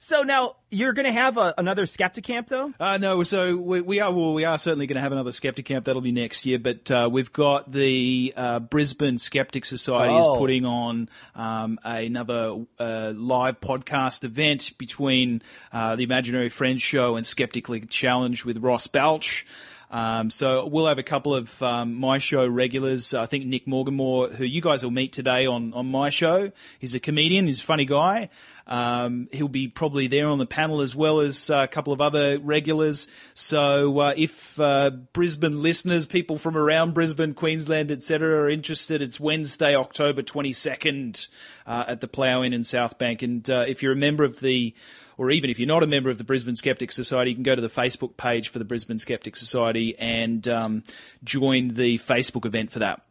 So 0.00 0.22
now 0.22 0.56
you're 0.70 0.92
going 0.92 1.06
to 1.06 1.12
have 1.12 1.36
a, 1.36 1.54
another 1.58 1.84
skeptic 1.84 2.22
camp, 2.24 2.46
though. 2.48 2.72
Uh, 2.78 2.98
no, 2.98 3.24
so 3.24 3.56
we, 3.56 3.80
we 3.80 4.00
are 4.00 4.12
well, 4.12 4.32
we 4.32 4.44
are 4.44 4.56
certainly 4.58 4.86
going 4.86 4.94
to 4.94 5.00
have 5.00 5.10
another 5.12 5.32
skeptic 5.32 5.64
camp. 5.66 5.86
That'll 5.86 6.00
be 6.02 6.12
next 6.12 6.46
year. 6.46 6.58
But 6.60 6.88
uh, 6.90 7.08
we've 7.10 7.32
got 7.32 7.72
the 7.72 8.32
uh, 8.36 8.60
Brisbane 8.60 9.18
Skeptic 9.18 9.64
Society 9.64 10.14
Oh. 10.14 10.34
is 10.34 10.38
putting 10.38 10.64
on 10.64 11.08
um, 11.34 11.80
another 11.82 12.64
uh, 12.78 13.12
live 13.16 13.60
podcast 13.60 14.22
event 14.22 14.78
between 14.78 15.42
uh, 15.72 15.96
the 15.96 16.04
Imaginary 16.04 16.48
Friends 16.48 16.80
show 16.80 17.16
and 17.16 17.26
Skeptically 17.26 17.80
Challenged 17.80 18.44
with 18.44 18.58
Ross 18.58 18.86
Balch. 18.86 19.44
Um, 19.90 20.30
so 20.30 20.66
we'll 20.66 20.86
have 20.86 20.98
a 20.98 21.02
couple 21.02 21.34
of 21.34 21.62
um, 21.62 21.94
my 21.94 22.18
show 22.18 22.46
regulars. 22.46 23.14
I 23.14 23.26
think 23.26 23.46
Nick 23.46 23.66
Morganmore, 23.66 24.32
who 24.32 24.44
you 24.44 24.60
guys 24.60 24.82
will 24.82 24.90
meet 24.90 25.12
today 25.12 25.46
on, 25.46 25.72
on 25.74 25.90
my 25.90 26.10
show, 26.10 26.52
he's 26.78 26.94
a 26.94 27.00
comedian. 27.00 27.46
He's 27.46 27.60
a 27.60 27.64
funny 27.64 27.84
guy. 27.84 28.28
Um, 28.66 29.28
he'll 29.32 29.48
be 29.48 29.66
probably 29.66 30.08
there 30.08 30.28
on 30.28 30.38
the 30.38 30.46
panel 30.46 30.82
as 30.82 30.94
well 30.94 31.20
as 31.20 31.48
uh, 31.48 31.64
a 31.64 31.68
couple 31.68 31.94
of 31.94 32.02
other 32.02 32.38
regulars. 32.38 33.08
So 33.32 33.98
uh, 33.98 34.14
if 34.14 34.60
uh, 34.60 34.90
Brisbane 34.90 35.62
listeners, 35.62 36.04
people 36.04 36.36
from 36.36 36.56
around 36.56 36.92
Brisbane, 36.92 37.32
Queensland, 37.32 37.90
etc., 37.90 38.42
are 38.42 38.50
interested, 38.50 39.00
it's 39.00 39.18
Wednesday, 39.18 39.74
October 39.74 40.22
22nd 40.22 41.28
uh, 41.66 41.84
at 41.88 42.02
the 42.02 42.08
Plough 42.08 42.42
Inn 42.42 42.52
in 42.52 42.62
South 42.62 42.98
Bank. 42.98 43.22
And 43.22 43.48
uh, 43.48 43.64
if 43.66 43.82
you're 43.82 43.92
a 43.92 43.96
member 43.96 44.24
of 44.24 44.40
the 44.40 44.74
or 45.18 45.30
even 45.30 45.50
if 45.50 45.58
you're 45.58 45.68
not 45.68 45.82
a 45.82 45.86
member 45.86 46.08
of 46.08 46.16
the 46.16 46.24
Brisbane 46.24 46.56
Skeptic 46.56 46.92
Society, 46.92 47.32
you 47.32 47.36
can 47.36 47.42
go 47.42 47.54
to 47.54 47.60
the 47.60 47.68
Facebook 47.68 48.16
page 48.16 48.48
for 48.48 48.58
the 48.58 48.64
Brisbane 48.64 48.98
Skeptic 48.98 49.36
Society 49.36 49.98
and 49.98 50.46
um, 50.48 50.84
join 51.24 51.68
the 51.68 51.98
Facebook 51.98 52.46
event 52.46 52.70
for 52.70 52.78
that. 52.78 53.02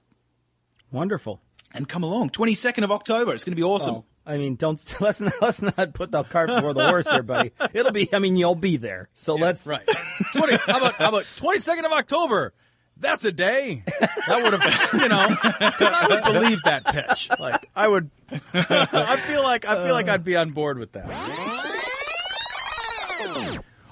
Wonderful. 0.92 1.42
And 1.74 1.88
come 1.88 2.02
along, 2.02 2.30
22nd 2.30 2.84
of 2.84 2.92
October. 2.92 3.34
It's 3.34 3.44
going 3.44 3.52
to 3.52 3.58
be 3.58 3.64
awesome. 3.64 3.94
Well, 3.96 4.06
I 4.26 4.38
mean, 4.38 4.56
don't 4.56 4.80
let's 5.02 5.22
not, 5.22 5.34
let's 5.42 5.62
not 5.62 5.94
put 5.94 6.12
the 6.12 6.24
cart 6.24 6.50
before 6.50 6.74
the 6.74 6.88
horse 6.88 7.10
here, 7.10 7.24
buddy. 7.24 7.52
It'll 7.74 7.92
be. 7.92 8.10
I 8.14 8.20
mean, 8.20 8.36
you'll 8.36 8.56
be 8.56 8.78
there. 8.78 9.10
So 9.14 9.36
let's. 9.36 9.68
right. 9.68 9.88
Twenty. 10.34 10.58
How 10.58 10.78
about 10.78 10.96
how 10.96 11.10
about 11.10 11.26
twenty 11.38 11.60
second 11.60 11.86
of 11.86 11.92
October? 11.92 12.54
That's 13.00 13.26
a 13.26 13.32
day. 13.32 13.84
That 14.28 14.44
would 14.44 14.54
have, 14.54 14.94
you 15.02 15.08
know, 15.08 15.28
because 15.30 15.94
I 15.94 16.08
would 16.10 16.24
believe 16.34 16.64
that 16.64 16.86
pitch. 16.86 17.30
Like 17.40 17.70
I 17.76 17.88
would. 17.88 18.10
I 18.32 19.18
feel 19.28 19.44
like 19.44 19.66
I 19.66 19.86
feel 19.86 19.94
like 19.94 20.10
I'd 20.10 20.24
be 20.24 20.36
on 20.36 20.52
board 20.52 20.80
with 20.80 20.94
that. 20.94 21.67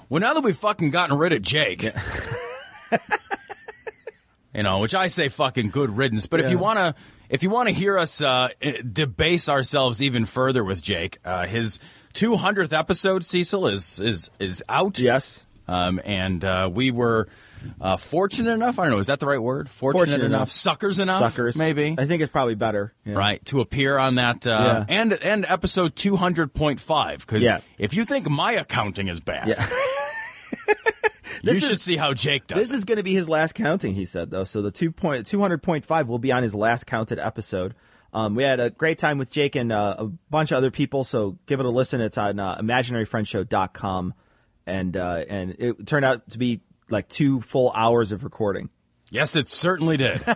Well, 0.08 0.20
now 0.20 0.34
that 0.34 0.42
we've 0.42 0.56
fucking 0.56 0.90
gotten 0.90 1.18
rid 1.18 1.32
of 1.32 1.42
Jake, 1.42 1.82
you 4.54 4.62
know, 4.62 4.78
which 4.78 4.94
I 4.94 5.08
say 5.08 5.28
fucking 5.28 5.70
good 5.70 5.96
riddance. 5.96 6.26
But 6.26 6.40
if 6.40 6.50
you 6.50 6.58
wanna, 6.58 6.94
if 7.28 7.42
you 7.42 7.50
wanna 7.50 7.72
hear 7.72 7.98
us 7.98 8.22
uh, 8.22 8.48
debase 8.90 9.48
ourselves 9.48 10.00
even 10.00 10.24
further 10.24 10.62
with 10.64 10.80
Jake, 10.80 11.18
uh, 11.24 11.46
his 11.46 11.80
200th 12.14 12.72
episode, 12.72 13.24
Cecil, 13.24 13.66
is 13.66 14.00
is 14.00 14.30
is 14.38 14.62
out. 14.68 14.98
Yes. 14.98 15.44
Um, 15.68 16.00
and 16.04 16.44
uh, 16.44 16.70
we 16.72 16.92
were 16.92 17.28
uh, 17.80 17.96
fortunate 17.96 18.50
enough. 18.52 18.78
I 18.78 18.84
don't 18.84 18.92
know. 18.92 18.98
Is 18.98 19.06
that 19.08 19.20
the 19.20 19.26
right 19.26 19.40
word? 19.42 19.68
Fortunate, 19.68 19.98
Fortunate 20.06 20.24
enough. 20.26 20.38
enough. 20.38 20.50
Suckers 20.52 20.98
enough. 20.98 21.20
Suckers. 21.20 21.56
Maybe. 21.56 21.94
I 21.98 22.06
think 22.06 22.22
it's 22.22 22.30
probably 22.32 22.54
better. 22.54 22.92
Yeah. 23.04 23.14
Right 23.14 23.44
to 23.46 23.60
appear 23.60 23.98
on 23.98 24.16
that 24.16 24.46
uh, 24.46 24.84
Yeah. 24.88 24.94
and 25.00 25.12
and 25.12 25.44
episode 25.48 25.96
two 25.96 26.16
hundred 26.16 26.54
point 26.54 26.80
five 26.80 27.20
because 27.20 27.42
Yeah. 27.42 27.60
if 27.78 27.94
you 27.94 28.04
think 28.04 28.28
my 28.28 28.52
accounting 28.52 29.08
is 29.08 29.20
bad, 29.20 29.48
Yeah. 29.48 29.66
you 30.66 30.74
This 31.42 31.62
should 31.62 31.72
is- 31.72 31.82
see 31.82 31.96
how 31.96 32.14
Jake 32.14 32.46
does. 32.46 32.58
This 32.58 32.72
is 32.72 32.84
going 32.84 32.96
to 32.96 33.02
be 33.02 33.14
his 33.14 33.28
last 33.28 33.54
counting, 33.54 33.94
he 33.94 34.04
said, 34.04 34.30
though. 34.30 34.44
So 34.44 34.62
the 34.62 34.70
two 34.70 34.90
point, 34.90 35.26
200.5 35.26 36.06
will 36.06 36.18
be 36.18 36.32
on 36.32 36.42
his 36.42 36.54
last 36.54 36.86
counted 36.86 37.18
episode. 37.18 37.74
Um, 38.12 38.34
we 38.34 38.44
had 38.44 38.60
a 38.60 38.70
great 38.70 38.98
time 38.98 39.18
with 39.18 39.30
Jake 39.30 39.56
and 39.56 39.70
uh, 39.70 39.96
a 39.98 40.04
bunch 40.06 40.50
of 40.50 40.56
other 40.56 40.70
people, 40.70 41.04
so 41.04 41.36
give 41.46 41.60
it 41.60 41.66
a 41.66 41.70
listen. 41.70 42.00
It's 42.00 42.16
on 42.16 42.38
uh, 42.38 42.56
imaginaryfriendshow.com. 42.58 44.14
And, 44.68 44.96
uh, 44.96 45.24
and 45.28 45.54
it 45.58 45.86
turned 45.86 46.04
out 46.04 46.28
to 46.30 46.38
be 46.38 46.60
like 46.88 47.08
two 47.08 47.40
full 47.40 47.72
hours 47.74 48.12
of 48.12 48.24
recording. 48.24 48.70
yes, 49.10 49.36
it 49.36 49.48
certainly 49.48 49.96
did. 49.96 50.22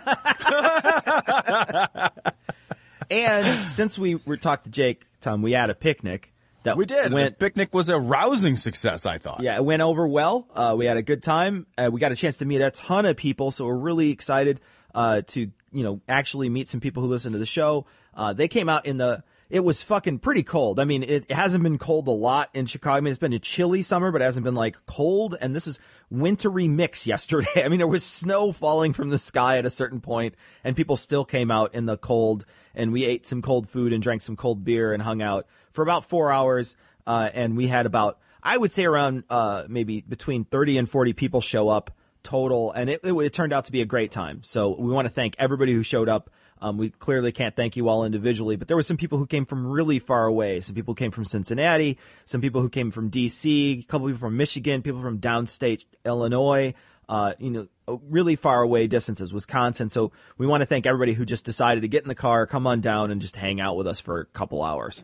And 3.10 3.68
since 3.68 3.98
we 3.98 4.14
were 4.14 4.36
talked 4.36 4.64
to 4.64 4.70
Jake, 4.70 5.04
Tom, 5.20 5.42
we 5.42 5.52
had 5.52 5.68
a 5.68 5.74
picnic 5.74 6.32
that 6.62 6.76
we 6.76 6.86
did. 6.86 7.12
went 7.12 7.38
the 7.38 7.44
picnic 7.44 7.74
was 7.74 7.88
a 7.88 7.98
rousing 7.98 8.56
success. 8.56 9.04
I 9.04 9.18
thought. 9.18 9.42
Yeah, 9.42 9.56
it 9.56 9.64
went 9.64 9.82
over 9.82 10.06
well. 10.06 10.46
Uh, 10.54 10.74
we 10.78 10.86
had 10.86 10.96
a 10.96 11.02
good 11.02 11.22
time. 11.22 11.66
Uh, 11.76 11.90
we 11.92 12.00
got 12.00 12.12
a 12.12 12.16
chance 12.16 12.38
to 12.38 12.44
meet 12.44 12.60
a 12.60 12.70
ton 12.70 13.06
of 13.06 13.16
people, 13.16 13.50
so 13.50 13.66
we're 13.66 13.74
really 13.74 14.10
excited 14.10 14.60
uh, 14.94 15.22
to 15.28 15.50
you 15.72 15.82
know 15.82 16.00
actually 16.08 16.48
meet 16.48 16.68
some 16.68 16.80
people 16.80 17.02
who 17.02 17.08
listen 17.08 17.32
to 17.32 17.38
the 17.38 17.46
show. 17.46 17.86
Uh, 18.14 18.32
they 18.32 18.48
came 18.48 18.68
out 18.68 18.86
in 18.86 18.96
the. 18.96 19.24
It 19.50 19.64
was 19.64 19.82
fucking 19.82 20.20
pretty 20.20 20.44
cold. 20.44 20.78
I 20.78 20.84
mean, 20.84 21.02
it, 21.02 21.26
it 21.28 21.32
hasn't 21.32 21.64
been 21.64 21.76
cold 21.76 22.06
a 22.06 22.12
lot 22.12 22.50
in 22.54 22.66
Chicago. 22.66 22.96
I 22.96 23.00
mean, 23.00 23.10
it's 23.10 23.18
been 23.18 23.32
a 23.32 23.38
chilly 23.38 23.82
summer, 23.82 24.12
but 24.12 24.22
it 24.22 24.24
hasn't 24.24 24.44
been 24.44 24.54
like 24.54 24.86
cold. 24.86 25.36
And 25.40 25.54
this 25.54 25.66
is 25.66 25.80
wintry 26.08 26.68
mix 26.68 27.06
yesterday. 27.06 27.64
I 27.64 27.68
mean, 27.68 27.78
there 27.78 27.88
was 27.88 28.04
snow 28.04 28.52
falling 28.52 28.92
from 28.92 29.10
the 29.10 29.18
sky 29.18 29.58
at 29.58 29.66
a 29.66 29.70
certain 29.70 30.00
point, 30.00 30.36
and 30.62 30.76
people 30.76 30.96
still 30.96 31.24
came 31.24 31.50
out 31.50 31.74
in 31.74 31.86
the 31.86 31.96
cold. 31.96 32.46
And 32.74 32.92
we 32.92 33.04
ate 33.04 33.26
some 33.26 33.42
cold 33.42 33.68
food 33.68 33.92
and 33.92 34.02
drank 34.02 34.22
some 34.22 34.36
cold 34.36 34.64
beer 34.64 34.92
and 34.92 35.02
hung 35.02 35.20
out 35.20 35.46
for 35.72 35.82
about 35.82 36.04
four 36.04 36.32
hours. 36.32 36.76
Uh, 37.06 37.28
and 37.34 37.56
we 37.56 37.66
had 37.66 37.86
about 37.86 38.20
I 38.42 38.56
would 38.56 38.72
say 38.72 38.84
around 38.84 39.24
uh, 39.28 39.64
maybe 39.68 40.00
between 40.00 40.44
30 40.44 40.78
and 40.78 40.88
40 40.88 41.12
people 41.12 41.40
show 41.40 41.68
up 41.68 41.90
total, 42.22 42.72
and 42.72 42.90
it, 42.90 43.00
it, 43.04 43.12
it 43.12 43.32
turned 43.32 43.52
out 43.52 43.66
to 43.66 43.72
be 43.72 43.80
a 43.80 43.86
great 43.86 44.10
time. 44.10 44.40
So 44.42 44.74
we 44.78 44.90
want 44.90 45.06
to 45.06 45.12
thank 45.12 45.36
everybody 45.38 45.72
who 45.72 45.82
showed 45.82 46.08
up. 46.08 46.30
Um, 46.60 46.76
we 46.76 46.90
clearly 46.90 47.32
can't 47.32 47.56
thank 47.56 47.76
you 47.76 47.88
all 47.88 48.04
individually, 48.04 48.56
but 48.56 48.68
there 48.68 48.76
were 48.76 48.82
some 48.82 48.96
people 48.96 49.18
who 49.18 49.26
came 49.26 49.46
from 49.46 49.66
really 49.66 49.98
far 49.98 50.26
away. 50.26 50.60
Some 50.60 50.74
people 50.74 50.94
came 50.94 51.10
from 51.10 51.24
Cincinnati, 51.24 51.98
some 52.26 52.40
people 52.40 52.60
who 52.60 52.68
came 52.68 52.90
from 52.90 53.08
D.C., 53.08 53.80
a 53.80 53.90
couple 53.90 54.08
people 54.08 54.20
from 54.20 54.36
Michigan, 54.36 54.82
people 54.82 55.00
from 55.00 55.18
downstate 55.18 55.84
Illinois. 56.04 56.74
Uh, 57.08 57.32
you 57.40 57.50
know, 57.50 57.66
really 58.08 58.36
far 58.36 58.62
away 58.62 58.86
distances, 58.86 59.32
Wisconsin. 59.32 59.88
So 59.88 60.12
we 60.38 60.46
want 60.46 60.60
to 60.60 60.66
thank 60.66 60.86
everybody 60.86 61.12
who 61.12 61.24
just 61.24 61.44
decided 61.44 61.80
to 61.80 61.88
get 61.88 62.02
in 62.02 62.08
the 62.08 62.14
car, 62.14 62.46
come 62.46 62.68
on 62.68 62.80
down, 62.80 63.10
and 63.10 63.20
just 63.20 63.34
hang 63.34 63.60
out 63.60 63.76
with 63.76 63.88
us 63.88 64.00
for 64.00 64.20
a 64.20 64.26
couple 64.26 64.62
hours. 64.62 65.02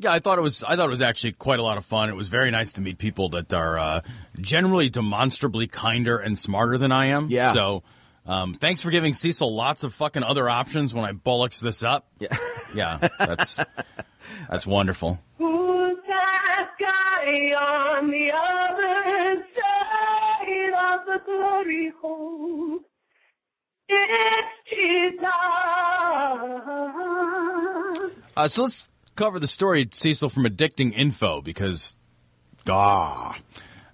Yeah, 0.00 0.12
I 0.12 0.20
thought 0.20 0.38
it 0.38 0.42
was. 0.42 0.62
I 0.62 0.76
thought 0.76 0.86
it 0.86 0.90
was 0.90 1.02
actually 1.02 1.32
quite 1.32 1.58
a 1.58 1.64
lot 1.64 1.76
of 1.76 1.84
fun. 1.84 2.08
It 2.08 2.14
was 2.14 2.28
very 2.28 2.52
nice 2.52 2.74
to 2.74 2.80
meet 2.80 2.98
people 2.98 3.30
that 3.30 3.52
are 3.52 3.76
uh, 3.76 4.00
generally 4.40 4.88
demonstrably 4.88 5.66
kinder 5.66 6.18
and 6.18 6.38
smarter 6.38 6.78
than 6.78 6.92
I 6.92 7.06
am. 7.06 7.26
Yeah. 7.28 7.52
So, 7.52 7.82
um, 8.28 8.54
thanks 8.54 8.82
for 8.82 8.90
giving 8.90 9.14
Cecil 9.14 9.52
lots 9.52 9.82
of 9.82 9.92
fucking 9.94 10.22
other 10.22 10.48
options 10.48 10.94
when 10.94 11.04
I 11.04 11.12
bollocks 11.12 11.60
this 11.60 11.82
up. 11.82 12.06
Yeah. 12.20 12.28
Yeah, 12.74 12.98
that's 13.18 13.64
that's 14.50 14.66
wonderful. 14.66 15.18
Who's 15.38 15.96
that 16.06 16.68
guy 16.78 17.54
on 17.54 18.10
the 18.10 18.30
other 18.30 19.42
side 19.56 20.74
of 20.92 21.06
the 21.06 21.24
glory 21.24 21.90
hole? 21.98 22.80
It's 23.88 24.68
Jesus. 24.68 25.24
Uh, 28.36 28.48
so 28.48 28.64
let's 28.64 28.88
cover 29.16 29.38
the 29.40 29.46
story, 29.48 29.88
Cecil, 29.90 30.28
from 30.28 30.44
Addicting 30.44 30.92
Info 30.92 31.40
because, 31.40 31.96
ah, 32.68 33.38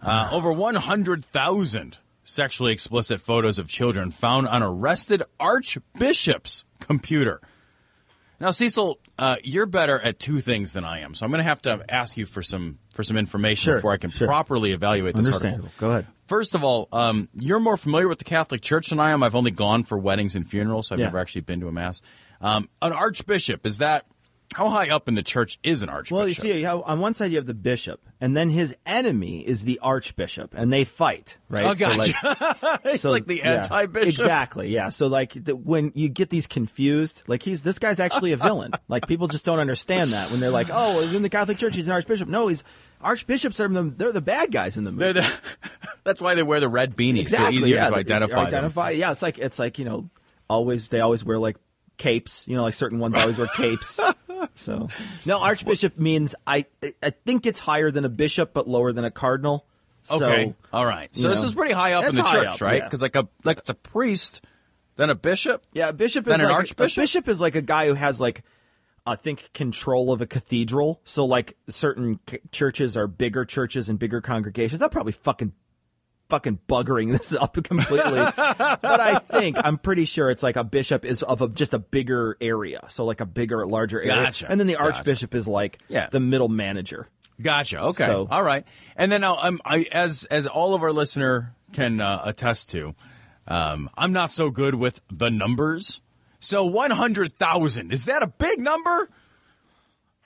uh, 0.02 0.28
over 0.32 0.52
100,000 0.52 1.98
sexually 2.24 2.72
explicit 2.72 3.20
photos 3.20 3.58
of 3.58 3.68
children 3.68 4.10
found 4.10 4.48
on 4.48 4.62
arrested 4.62 5.22
archbishop's 5.38 6.64
computer. 6.80 7.40
Now, 8.40 8.50
Cecil, 8.50 8.98
uh, 9.18 9.36
you're 9.44 9.66
better 9.66 9.98
at 10.00 10.18
two 10.18 10.40
things 10.40 10.72
than 10.72 10.84
I 10.84 11.00
am, 11.00 11.14
so 11.14 11.24
I'm 11.24 11.30
going 11.30 11.38
to 11.38 11.44
have 11.44 11.62
to 11.62 11.84
ask 11.88 12.16
you 12.16 12.26
for 12.26 12.42
some 12.42 12.78
for 12.94 13.02
some 13.02 13.16
information 13.16 13.64
Sure, 13.70 13.74
before 13.76 13.92
I 13.92 13.96
can 13.96 14.10
sure. 14.10 14.26
properly 14.26 14.72
evaluate 14.72 15.14
this 15.16 15.30
article. 15.32 15.68
Go 15.78 15.90
ahead. 15.90 16.06
First 16.26 16.54
of 16.54 16.62
all, 16.64 16.88
um, 16.92 17.28
you're 17.34 17.60
more 17.60 17.76
familiar 17.76 18.08
with 18.08 18.18
the 18.18 18.24
Catholic 18.24 18.60
Church 18.60 18.90
than 18.90 19.00
I 19.00 19.10
am. 19.10 19.22
I've 19.22 19.34
only 19.34 19.50
gone 19.50 19.82
for 19.84 19.98
weddings 19.98 20.36
and 20.36 20.48
funerals. 20.48 20.88
So 20.88 20.94
I've 20.94 21.00
Yeah. 21.00 21.06
never 21.06 21.18
actually 21.18 21.42
been 21.42 21.60
to 21.60 21.68
a 21.68 21.72
mass. 21.72 22.02
Um, 22.40 22.68
an 22.82 22.92
archbishop 22.92 23.66
is 23.66 23.78
that 23.78 24.06
How 24.52 24.68
high 24.68 24.90
up 24.90 25.08
in 25.08 25.14
the 25.14 25.22
church 25.22 25.58
is 25.64 25.82
an 25.82 25.88
archbishop? 25.88 26.16
Well, 26.16 26.28
you 26.28 26.34
see, 26.34 26.64
on 26.66 27.00
one 27.00 27.14
side 27.14 27.30
you 27.32 27.38
have 27.38 27.46
the 27.46 27.54
bishop, 27.54 28.00
and 28.24 28.34
then 28.34 28.48
his 28.48 28.74
enemy 28.86 29.46
is 29.46 29.64
the 29.64 29.78
archbishop, 29.82 30.54
and 30.56 30.72
they 30.72 30.84
fight, 30.84 31.36
right? 31.50 31.66
Oh, 31.66 31.74
So, 31.74 31.86
gotcha. 31.94 32.58
like, 32.62 32.80
It's 32.86 33.04
like 33.04 33.26
the 33.26 33.36
yeah, 33.36 33.56
anti-bishop. 33.56 34.08
Exactly. 34.08 34.68
Yeah. 34.70 34.88
So 34.88 35.08
like 35.08 35.32
the, 35.34 35.54
when 35.54 35.92
you 35.94 36.08
get 36.08 36.30
these 36.30 36.46
confused, 36.46 37.22
like 37.26 37.42
he's 37.42 37.62
this 37.62 37.78
guy's 37.78 38.00
actually 38.00 38.32
a 38.32 38.38
villain. 38.38 38.72
like 38.88 39.06
people 39.06 39.28
just 39.28 39.44
don't 39.44 39.58
understand 39.58 40.14
that 40.14 40.30
when 40.30 40.40
they're 40.40 40.48
like, 40.50 40.68
oh, 40.72 41.02
in 41.02 41.20
the 41.20 41.28
Catholic 41.28 41.58
Church 41.58 41.76
he's 41.76 41.86
an 41.86 41.92
archbishop. 41.92 42.26
No, 42.26 42.48
he's 42.48 42.64
archbishops 43.02 43.60
are 43.60 43.68
the 43.68 43.82
they're 43.82 44.10
the 44.12 44.22
bad 44.22 44.50
guys 44.50 44.78
in 44.78 44.84
the 44.84 44.92
movie. 44.92 45.20
The, 45.20 45.40
that's 46.04 46.22
why 46.22 46.34
they 46.34 46.42
wear 46.42 46.60
the 46.60 46.68
red 46.70 46.96
beanies. 46.96 47.20
exactly. 47.20 47.58
so 47.58 47.64
easier 47.66 47.76
yeah, 47.76 47.84
to 47.88 47.90
they- 47.92 48.00
identify. 48.00 48.36
them. 48.36 48.46
Identify. 48.46 48.90
Yeah. 48.92 49.12
It's 49.12 49.20
like 49.22 49.38
it's 49.38 49.58
like 49.58 49.78
you 49.78 49.84
know 49.84 50.08
always 50.48 50.88
they 50.88 51.00
always 51.00 51.24
wear 51.26 51.38
like 51.38 51.56
capes. 51.96 52.46
You 52.48 52.56
know, 52.56 52.62
like 52.64 52.74
certain 52.74 52.98
ones 52.98 53.16
always 53.16 53.38
wear 53.38 53.48
capes. 53.48 54.00
So 54.56 54.88
no, 55.24 55.40
archbishop 55.40 55.96
means 55.96 56.34
I 56.46 56.66
I 57.02 57.10
think 57.10 57.46
it's 57.46 57.60
higher 57.60 57.90
than 57.90 58.04
a 58.04 58.08
bishop 58.10 58.52
but 58.52 58.68
lower 58.68 58.92
than 58.92 59.04
a 59.04 59.10
cardinal. 59.10 59.64
So, 60.02 60.16
Okay. 60.16 60.54
All 60.72 60.84
right. 60.84 61.08
So 61.14 61.28
this 61.28 61.40
know, 61.40 61.46
is 61.46 61.54
pretty 61.54 61.72
high 61.72 61.94
up 61.94 62.04
in 62.04 62.14
the 62.14 62.22
church, 62.22 62.46
up, 62.46 62.60
right? 62.60 62.78
yeah. 62.78 62.84
Because 62.84 63.00
like 63.00 63.16
a 63.16 63.26
like 63.42 63.58
it's 63.58 63.70
a 63.70 63.74
priest, 63.74 64.44
then 64.96 65.08
a 65.08 65.14
bishop. 65.14 65.64
Yeah, 65.72 65.88
a 65.88 65.92
bishop 65.94 66.26
Then 66.26 66.34
is 66.34 66.40
an 66.42 66.48
like 66.48 66.56
archbishop? 66.56 66.98
A 66.98 67.00
bishop 67.00 67.28
is 67.28 67.40
like 67.40 67.54
a 67.54 67.62
guy 67.62 67.86
who 67.86 67.94
has 67.94 68.20
like 68.20 68.42
I 69.06 69.16
think 69.16 69.50
control 69.54 70.12
of 70.12 70.20
a 70.20 70.26
cathedral. 70.26 71.00
So 71.04 71.24
like 71.24 71.56
certain 71.68 72.20
c- 72.28 72.38
churches 72.52 72.96
are 72.98 73.06
bigger 73.06 73.44
churches 73.46 73.88
and 73.88 73.98
bigger 73.98 74.20
congregations. 74.20 74.82
I'm 74.82 74.90
probably 74.90 75.12
fucking 75.12 75.52
fucking 76.34 76.58
buggering 76.68 77.12
this 77.16 77.32
up 77.34 77.54
completely. 77.62 78.12
but 78.36 78.36
I 79.00 79.20
think 79.20 79.56
I'm 79.62 79.78
pretty 79.78 80.04
sure 80.04 80.30
it's 80.30 80.42
like 80.42 80.56
a 80.56 80.64
bishop 80.64 81.04
is 81.04 81.22
of 81.22 81.40
a, 81.42 81.48
just 81.48 81.72
a 81.74 81.78
bigger 81.78 82.36
area. 82.40 82.80
So 82.88 83.04
like 83.04 83.20
a 83.20 83.26
bigger 83.26 83.64
larger 83.66 84.00
area. 84.00 84.24
Gotcha. 84.24 84.50
And 84.50 84.58
then 84.58 84.66
the 84.66 84.72
Gotcha. 84.74 84.84
archbishop 84.96 85.34
is 85.34 85.46
like 85.46 85.78
Yeah. 85.88 86.08
the 86.10 86.18
middle 86.20 86.48
manager. 86.48 87.06
Gotcha. 87.40 87.80
Okay. 87.80 88.04
So- 88.04 88.26
All 88.30 88.42
right. 88.42 88.64
And 88.96 89.12
then 89.12 89.20
now, 89.20 89.36
um, 89.40 89.60
I, 89.64 89.86
as 89.92 90.24
as 90.24 90.46
all 90.48 90.74
of 90.74 90.82
our 90.82 90.92
listener 90.92 91.54
can 91.72 92.00
uh, 92.00 92.22
attest 92.24 92.70
to, 92.72 92.94
um, 93.46 93.88
I'm 93.96 94.12
not 94.12 94.30
so 94.32 94.50
good 94.50 94.74
with 94.74 95.00
the 95.12 95.30
numbers. 95.30 96.00
So 96.40 96.64
one 96.64 96.90
hundred 96.90 97.32
thousand 97.32 97.92
is 97.92 98.04
that 98.06 98.22
a 98.22 98.26
big 98.26 98.58
number? 98.58 99.08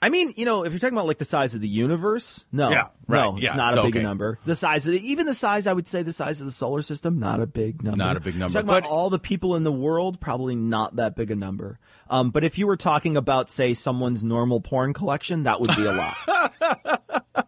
I 0.01 0.07
mean, 0.09 0.33
you 0.37 0.45
know, 0.45 0.63
if 0.63 0.71
you're 0.71 0.79
talking 0.79 0.95
about 0.95 1.07
like 1.07 1.17
the 1.17 1.25
size 1.25 1.55
of 1.55 1.61
the 1.61 1.67
universe, 1.67 2.45
no, 2.53 2.69
Yeah, 2.69 2.87
right, 3.07 3.25
no, 3.25 3.35
it's 3.35 3.43
yeah, 3.43 3.53
not 3.55 3.73
so, 3.73 3.81
a 3.81 3.83
big 3.85 3.97
okay. 3.97 4.03
number. 4.03 4.39
The 4.45 4.55
size 4.55 4.87
of 4.87 4.93
the, 4.93 5.11
even 5.11 5.25
the 5.25 5.33
size, 5.33 5.67
I 5.67 5.73
would 5.73 5.89
say, 5.89 6.03
the 6.03 6.13
size 6.13 6.39
of 6.39 6.45
the 6.47 6.51
solar 6.53 6.81
system, 6.81 7.19
not 7.19 7.41
a 7.41 7.47
big 7.47 7.83
number. 7.83 7.97
Not 7.97 8.15
a 8.15 8.21
big 8.21 8.35
number, 8.35 8.53
you're 8.53 8.61
talking 8.63 8.69
about 8.69 8.83
but- 8.83 8.89
all 8.89 9.09
the 9.09 9.19
people 9.19 9.55
in 9.57 9.63
the 9.63 9.71
world, 9.73 10.21
probably 10.21 10.55
not 10.55 10.95
that 10.95 11.15
big 11.17 11.31
a 11.31 11.35
number. 11.35 11.79
Um, 12.09 12.29
but 12.31 12.43
if 12.45 12.57
you 12.57 12.65
were 12.65 12.77
talking 12.77 13.17
about, 13.17 13.49
say, 13.49 13.73
someone's 13.73 14.23
normal 14.23 14.61
porn 14.61 14.93
collection, 14.93 15.43
that 15.43 15.59
would 15.59 15.75
be 15.75 15.85
a 15.85 15.91
lot. 15.93 16.15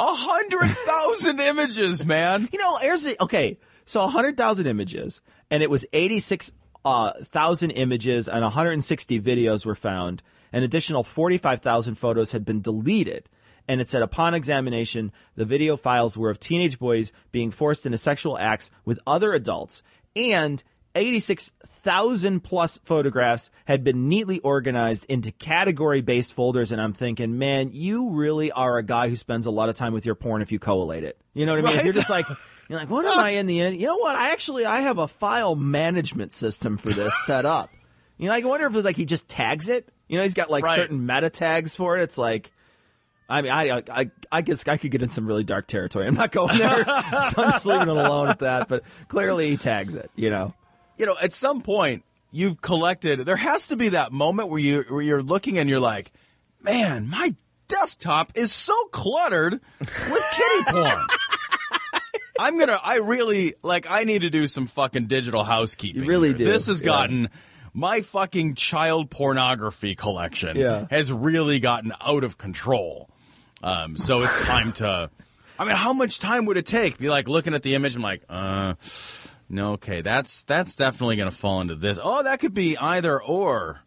A 0.00 0.14
hundred 0.14 0.70
thousand 0.70 1.40
images, 1.40 2.06
man. 2.06 2.48
you 2.52 2.58
know, 2.60 2.76
here's 2.76 3.02
the, 3.02 3.20
okay. 3.20 3.58
So 3.84 4.00
a 4.00 4.04
100,000 4.04 4.66
images, 4.68 5.20
and 5.50 5.60
it 5.62 5.70
was 5.70 5.84
86,000 5.92 6.54
uh, 6.84 7.12
thousand 7.24 7.72
images 7.72 8.28
and 8.28 8.42
160 8.42 9.20
videos 9.20 9.66
were 9.66 9.74
found. 9.74 10.22
An 10.52 10.62
additional 10.62 11.02
45,000 11.02 11.96
photos 11.96 12.32
had 12.32 12.44
been 12.44 12.60
deleted. 12.60 13.28
And 13.68 13.80
it 13.80 13.88
said 13.88 14.02
upon 14.02 14.34
examination, 14.34 15.12
the 15.34 15.44
video 15.44 15.76
files 15.76 16.16
were 16.16 16.30
of 16.30 16.40
teenage 16.40 16.78
boys 16.78 17.12
being 17.30 17.50
forced 17.50 17.84
into 17.84 17.98
sexual 17.98 18.38
acts 18.38 18.70
with 18.84 18.98
other 19.06 19.34
adults, 19.34 19.82
and 20.16 20.64
86,000 20.94 22.40
plus 22.40 22.78
photographs 22.78 23.50
had 23.66 23.84
been 23.84 24.08
neatly 24.08 24.40
organized 24.40 25.04
into 25.08 25.30
category 25.30 26.00
based 26.00 26.32
folders. 26.32 26.72
And 26.72 26.80
I'm 26.80 26.92
thinking, 26.92 27.38
man, 27.38 27.70
you 27.72 28.10
really 28.10 28.50
are 28.50 28.78
a 28.78 28.82
guy 28.82 29.08
who 29.08 29.16
spends 29.16 29.46
a 29.46 29.50
lot 29.50 29.68
of 29.68 29.76
time 29.76 29.92
with 29.92 30.06
your 30.06 30.14
porn 30.14 30.42
if 30.42 30.50
you 30.50 30.58
collate 30.58 31.04
it. 31.04 31.20
You 31.34 31.46
know 31.46 31.52
what 31.52 31.60
I 31.60 31.62
mean? 31.62 31.76
Right. 31.76 31.84
you're 31.84 31.92
just 31.92 32.10
like, 32.10 32.26
you're 32.68 32.78
like, 32.78 32.90
what 32.90 33.04
am 33.06 33.18
I 33.18 33.30
in 33.30 33.46
the 33.46 33.60
end? 33.60 33.80
You 33.80 33.86
know 33.86 33.98
what? 33.98 34.16
I 34.16 34.30
actually, 34.30 34.66
I 34.66 34.80
have 34.80 34.98
a 34.98 35.08
file 35.08 35.54
management 35.54 36.32
system 36.32 36.78
for 36.78 36.90
this 36.90 37.14
set 37.26 37.46
up. 37.46 37.70
You 38.16 38.28
know, 38.28 38.34
I 38.34 38.40
wonder 38.40 38.66
if 38.66 38.74
it's 38.74 38.84
like 38.84 38.96
he 38.96 39.04
just 39.04 39.28
tags 39.28 39.68
it. 39.68 39.88
You 40.08 40.16
know, 40.16 40.22
he's 40.22 40.34
got 40.34 40.50
like 40.50 40.64
Right. 40.64 40.76
certain 40.76 41.04
meta 41.06 41.30
tags 41.30 41.76
for 41.76 41.98
it. 41.98 42.02
It's 42.02 42.18
like, 42.18 42.50
I 43.28 43.42
mean, 43.42 43.52
I, 43.52 43.82
I, 43.90 44.10
I 44.32 44.40
guess 44.42 44.66
I 44.66 44.78
could 44.78 44.90
get 44.90 45.02
in 45.02 45.08
some 45.10 45.26
really 45.26 45.44
dark 45.44 45.66
territory. 45.66 46.06
I'm 46.06 46.14
not 46.14 46.32
going 46.32 46.56
there, 46.58 46.84
so 46.84 47.42
I'm 47.42 47.52
just 47.52 47.66
leaving 47.66 47.88
it 47.88 47.96
alone 47.96 48.28
at 48.28 48.38
that. 48.38 48.68
But 48.68 48.84
clearly, 49.08 49.50
he 49.50 49.56
tags 49.58 49.94
it. 49.94 50.10
You 50.16 50.30
know, 50.30 50.54
You 50.96 51.04
know, 51.06 51.14
at 51.22 51.32
some 51.34 51.60
point 51.60 52.04
you've 52.30 52.60
collected. 52.62 53.20
There 53.20 53.36
has 53.36 53.68
to 53.68 53.76
be 53.76 53.90
that 53.90 54.12
moment 54.12 54.48
where 54.48 54.58
you 54.60 54.84
where 54.88 55.02
you're 55.02 55.22
looking 55.22 55.58
and 55.58 55.68
you're 55.68 55.78
like, 55.80 56.10
man, 56.62 57.08
my 57.08 57.34
desktop 57.68 58.32
is 58.34 58.50
so 58.50 58.74
cluttered 58.92 59.60
with 59.80 59.90
kitty 60.32 60.64
porn. 60.68 61.06
I'm 62.40 62.58
gonna. 62.58 62.78
I 62.82 62.98
really 62.98 63.54
like. 63.62 63.90
I 63.90 64.04
need 64.04 64.20
to 64.22 64.30
do 64.30 64.46
some 64.46 64.66
fucking 64.68 65.06
digital 65.06 65.42
housekeeping. 65.44 66.04
You 66.04 66.08
really 66.08 66.28
here. 66.28 66.38
do, 66.38 66.44
This 66.44 66.68
has 66.68 66.80
yeah. 66.80 66.86
gotten 66.86 67.30
my 67.78 68.00
fucking 68.00 68.54
child 68.56 69.08
pornography 69.10 69.94
collection. 69.94 70.56
Yeah. 70.56 70.86
has 70.90 71.12
really 71.12 71.60
gotten 71.60 71.92
out 72.00 72.24
of 72.24 72.36
control. 72.36 73.08
Um, 73.62 73.96
so 73.96 74.22
it's 74.22 74.44
time 74.44 74.72
to. 74.74 75.10
I 75.58 75.64
mean, 75.64 75.74
how 75.76 75.92
much 75.92 76.18
time 76.18 76.46
would 76.46 76.56
it 76.56 76.66
take? 76.66 76.98
Be 76.98 77.08
like 77.08 77.28
looking 77.28 77.54
at 77.54 77.62
the 77.62 77.74
image. 77.74 77.96
I'm 77.96 78.02
like, 78.02 78.22
uh, 78.28 78.74
no, 79.48 79.72
okay, 79.72 80.02
that's 80.02 80.42
that's 80.44 80.76
definitely 80.76 81.16
gonna 81.16 81.30
fall 81.30 81.60
into 81.60 81.74
this. 81.74 81.98
Oh, 82.02 82.22
that 82.22 82.40
could 82.40 82.54
be 82.54 82.76
either 82.76 83.20
or. 83.22 83.80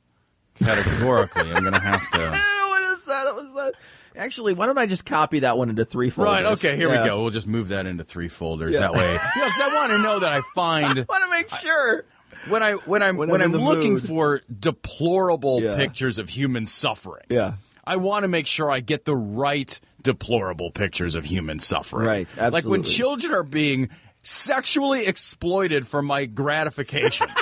Categorically, 0.61 1.51
I'm 1.51 1.63
gonna 1.63 1.79
have 1.79 2.09
to. 2.11 2.19
what 2.69 2.83
is 2.83 3.03
that? 3.05 3.25
What 3.25 3.35
was 3.35 3.53
that? 3.55 3.73
Actually, 4.15 4.53
why 4.53 4.65
don't 4.65 4.77
I 4.77 4.85
just 4.85 5.05
copy 5.05 5.39
that 5.39 5.57
one 5.57 5.69
into 5.69 5.85
three 5.85 6.09
folders? 6.09 6.33
Right. 6.33 6.45
Okay. 6.45 6.75
Here 6.75 6.89
Yeah. 6.91 7.01
we 7.03 7.07
go. 7.07 7.21
We'll 7.21 7.31
just 7.31 7.47
move 7.47 7.69
that 7.69 7.85
into 7.85 8.03
three 8.03 8.27
folders. 8.27 8.77
That 8.77 8.93
way, 8.93 9.13
you 9.13 9.41
know, 9.41 9.49
I 9.57 9.71
want 9.73 9.91
to 9.93 9.97
know 9.99 10.19
that 10.19 10.31
I 10.31 10.41
find 10.53 10.99
I 10.99 11.05
want 11.07 11.23
to 11.23 11.29
make 11.29 11.49
sure. 11.49 12.03
When 12.49 12.63
I 12.63 12.73
when 12.73 13.03
I'm 13.03 13.17
When 13.17 13.29
when, 13.29 13.41
I'm 13.41 13.53
I'm 13.55 13.61
looking 13.61 13.93
mood. 13.93 14.07
for 14.07 14.41
deplorable 14.59 15.61
Yeah. 15.61 15.75
pictures 15.75 16.17
of 16.17 16.29
human 16.29 16.65
suffering. 16.65 17.23
Yeah. 17.29 17.53
I 17.83 17.95
want 17.97 18.23
to 18.23 18.27
make 18.27 18.47
sure 18.47 18.69
I 18.71 18.79
get 18.79 19.05
the 19.05 19.15
right 19.15 19.79
deplorable 20.01 20.71
pictures 20.71 21.15
of 21.15 21.25
human 21.25 21.59
suffering. 21.59 22.07
Right, 22.07 22.27
Absolutely. 22.27 22.51
Like 22.51 22.65
when 22.65 22.83
children 22.83 23.33
are 23.33 23.43
being 23.43 23.89
sexually 24.23 25.05
exploited 25.07 25.87
for 25.87 26.01
my 26.01 26.25
gratification. 26.25 27.27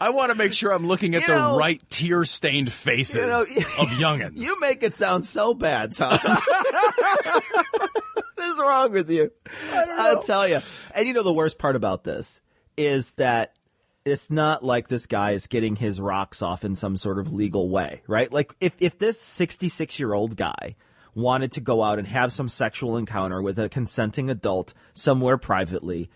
I 0.00 0.10
want 0.10 0.32
to 0.32 0.36
make 0.36 0.52
sure 0.52 0.72
I'm 0.72 0.86
looking 0.86 1.14
at 1.14 1.22
You 1.22 1.28
the 1.28 1.34
know- 1.36 1.56
right 1.58 1.80
tear-stained 1.88 2.70
faces 2.72 3.16
You 3.16 3.26
know, 3.26 3.40
of 3.42 3.88
youngins. 3.98 4.32
You 4.38 4.58
make 4.60 4.82
it 4.82 4.92
sound 4.92 5.24
so 5.24 5.54
bad, 5.54 5.92
Tom. 5.94 6.18
what 6.18 7.90
is 8.38 8.58
wrong 8.58 8.92
with 8.92 9.10
you? 9.10 9.30
I 9.72 9.84
don't 9.86 9.96
know. 9.96 10.02
I'll 10.02 10.22
tell 10.22 10.48
you. 10.48 10.60
And 10.94 11.06
you 11.06 11.14
know 11.14 11.22
the 11.22 11.32
worst 11.32 11.58
part 11.58 11.76
about 11.76 12.04
this 12.04 12.40
is 12.76 13.12
that 13.14 13.54
it's 14.04 14.30
not 14.30 14.64
like 14.64 14.88
this 14.88 15.06
guy 15.06 15.32
is 15.32 15.46
getting 15.46 15.76
his 15.76 16.00
rocks 16.00 16.42
off 16.42 16.64
in 16.64 16.76
some 16.76 16.96
sort 16.96 17.18
of 17.18 17.32
legal 17.32 17.68
way, 17.68 18.02
right? 18.06 18.30
Like 18.30 18.54
if 18.60 18.74
if 18.78 18.98
this 18.98 19.20
66-year-old 19.22 20.36
guy 20.36 20.76
wanted 21.14 21.52
to 21.52 21.60
go 21.60 21.82
out 21.82 21.98
and 21.98 22.08
have 22.08 22.32
some 22.32 22.48
sexual 22.48 22.96
encounter 22.96 23.40
with 23.40 23.58
a 23.58 23.68
consenting 23.68 24.28
adult 24.28 24.74
somewhere 24.92 25.38
privately, 25.38 26.10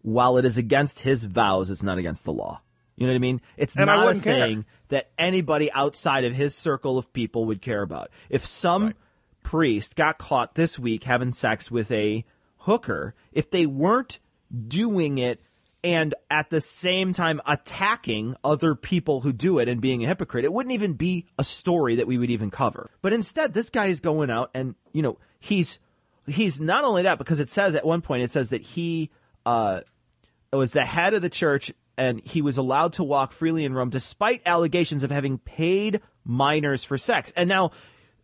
while 0.00 0.36
it 0.38 0.44
is 0.44 0.58
against 0.58 1.00
his 1.00 1.24
vows, 1.24 1.70
it's 1.70 1.82
not 1.82 1.98
against 1.98 2.24
the 2.24 2.32
law. 2.32 2.60
You 2.96 3.06
know 3.06 3.12
what 3.12 3.16
I 3.16 3.20
mean? 3.20 3.40
It's 3.56 3.76
And 3.76 3.86
not 3.86 4.02
a 4.02 4.06
wouldn't 4.06 4.24
care. 4.24 4.46
thing 4.46 4.64
that 4.88 5.10
anybody 5.18 5.70
outside 5.72 6.24
of 6.24 6.34
his 6.34 6.54
circle 6.54 6.98
of 6.98 7.12
people 7.12 7.46
would 7.46 7.62
care 7.62 7.82
about. 7.82 8.10
If 8.28 8.44
some 8.44 8.94
priest 9.42 9.96
got 9.96 10.18
caught 10.18 10.54
this 10.54 10.78
week 10.78 11.04
having 11.04 11.32
sex 11.32 11.70
with 11.70 11.90
a 11.90 12.24
hooker, 12.58 13.14
if 13.32 13.50
they 13.50 13.66
weren't 13.66 14.18
doing 14.68 15.18
it 15.18 15.40
and 15.84 16.14
at 16.30 16.50
the 16.50 16.60
same 16.60 17.12
time 17.12 17.40
attacking 17.46 18.36
other 18.44 18.74
people 18.74 19.20
who 19.20 19.32
do 19.32 19.58
it 19.58 19.68
and 19.68 19.80
being 19.80 20.04
a 20.04 20.06
hypocrite, 20.06 20.44
it 20.44 20.52
wouldn't 20.52 20.72
even 20.72 20.94
be 20.94 21.26
a 21.38 21.44
story 21.44 21.96
that 21.96 22.06
we 22.06 22.18
would 22.18 22.30
even 22.30 22.50
cover. 22.50 22.90
But 23.02 23.12
instead, 23.12 23.52
this 23.52 23.70
guy 23.70 23.86
is 23.86 24.00
going 24.00 24.30
out 24.30 24.50
and, 24.54 24.74
you 24.92 25.02
know, 25.02 25.18
he's 25.40 25.78
he's 26.26 26.60
not 26.60 26.84
only 26.84 27.02
that 27.02 27.18
because 27.18 27.40
it 27.40 27.50
says 27.50 27.74
at 27.74 27.84
one 27.84 28.00
point 28.00 28.22
it 28.22 28.30
says 28.30 28.50
that 28.50 28.62
he 28.62 29.10
uh 29.44 29.80
was 30.52 30.72
the 30.72 30.84
head 30.84 31.14
of 31.14 31.22
the 31.22 31.30
church 31.30 31.72
and 31.98 32.20
he 32.20 32.42
was 32.42 32.56
allowed 32.56 32.92
to 32.92 33.02
walk 33.02 33.32
freely 33.32 33.64
in 33.64 33.74
Rome 33.74 33.90
despite 33.90 34.40
allegations 34.46 35.02
of 35.02 35.10
having 35.10 35.38
paid 35.38 36.00
minors 36.24 36.84
for 36.84 36.96
sex. 36.96 37.32
And 37.36 37.48
now 37.48 37.72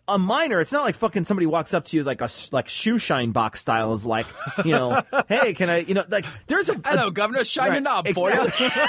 a 0.08 0.18
minor, 0.18 0.60
it's 0.60 0.72
not 0.72 0.84
like 0.84 0.96
fucking 0.96 1.24
somebody 1.24 1.46
walks 1.46 1.74
up 1.74 1.84
to 1.86 1.96
you 1.96 2.02
like 2.04 2.20
a 2.20 2.28
like 2.50 2.68
shoe 2.68 2.98
shine 2.98 3.30
box 3.32 3.60
style 3.60 3.92
is 3.92 4.06
like, 4.06 4.26
you 4.64 4.72
know, 4.72 5.02
hey, 5.28 5.54
can 5.54 5.68
I, 5.70 5.78
you 5.78 5.94
know, 5.94 6.04
like 6.08 6.26
there's 6.46 6.68
a 6.68 6.74
Hello, 6.84 7.10
Governor. 7.10 7.44
Shine 7.44 7.70
Right, 7.70 7.82
knob 7.82 8.08
for 8.08 8.30
you. 8.30 8.42
exactly. 8.42 8.66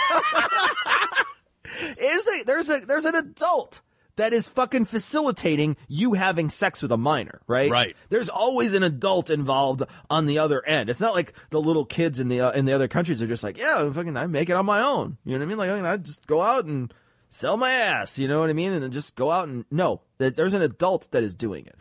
There's 2.00 2.28
a 2.28 2.44
there's 2.46 2.70
a 2.70 2.80
there's 2.80 3.06
an 3.06 3.16
adult 3.16 3.82
that 4.16 4.34
is 4.34 4.50
fucking 4.50 4.84
facilitating 4.86 5.78
you 5.88 6.14
having 6.14 6.50
sex 6.50 6.82
with 6.82 6.92
a 6.92 6.98
minor, 6.98 7.42
right? 7.48 7.72
Right. 7.72 7.96
There's 8.10 8.28
always 8.28 8.74
an 8.74 8.84
adult 8.84 9.30
involved 9.30 9.84
on 10.10 10.26
the 10.26 10.40
other 10.40 10.66
end. 10.66 10.90
It's 10.90 11.00
not 11.00 11.14
like 11.14 11.34
the 11.52 11.62
little 11.62 11.86
kids 11.86 12.20
in 12.20 12.28
the 12.28 12.42
uh, 12.42 12.52
in 12.52 12.66
the 12.66 12.74
other 12.74 12.88
countries 12.88 13.22
are 13.22 13.28
just 13.28 13.44
like, 13.44 13.58
yeah, 13.58 13.90
fucking 13.92 14.18
I 14.18 14.28
make 14.28 14.50
it 14.50 14.54
on 14.54 14.66
my 14.66 14.82
own. 14.82 15.18
You 15.24 15.34
know 15.34 15.40
what 15.40 15.46
I 15.46 15.48
mean? 15.48 15.58
Like 15.58 15.86
I 15.86 15.98
just 15.98 16.28
go 16.28 16.42
out 16.42 16.66
and 16.66 16.94
sell 17.30 17.58
my 17.58 17.72
ass, 17.72 18.20
you 18.20 18.28
know 18.28 18.40
what 18.40 18.50
I 18.50 18.54
mean? 18.54 18.74
And 18.74 18.92
just 18.92 19.16
go 19.16 19.32
out 19.32 19.48
and 19.48 19.66
no, 19.72 20.02
that 20.18 20.36
there's 20.36 20.54
an 20.54 20.62
adult 20.62 21.10
that 21.12 21.24
is 21.24 21.36
doing 21.36 21.66
it. 21.66 21.76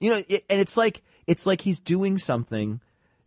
You 0.00 0.10
know, 0.10 0.20
it, 0.28 0.44
and 0.50 0.60
it's 0.60 0.76
like 0.76 1.02
it's 1.26 1.46
like 1.46 1.60
he's 1.60 1.80
doing 1.80 2.18
something 2.18 2.80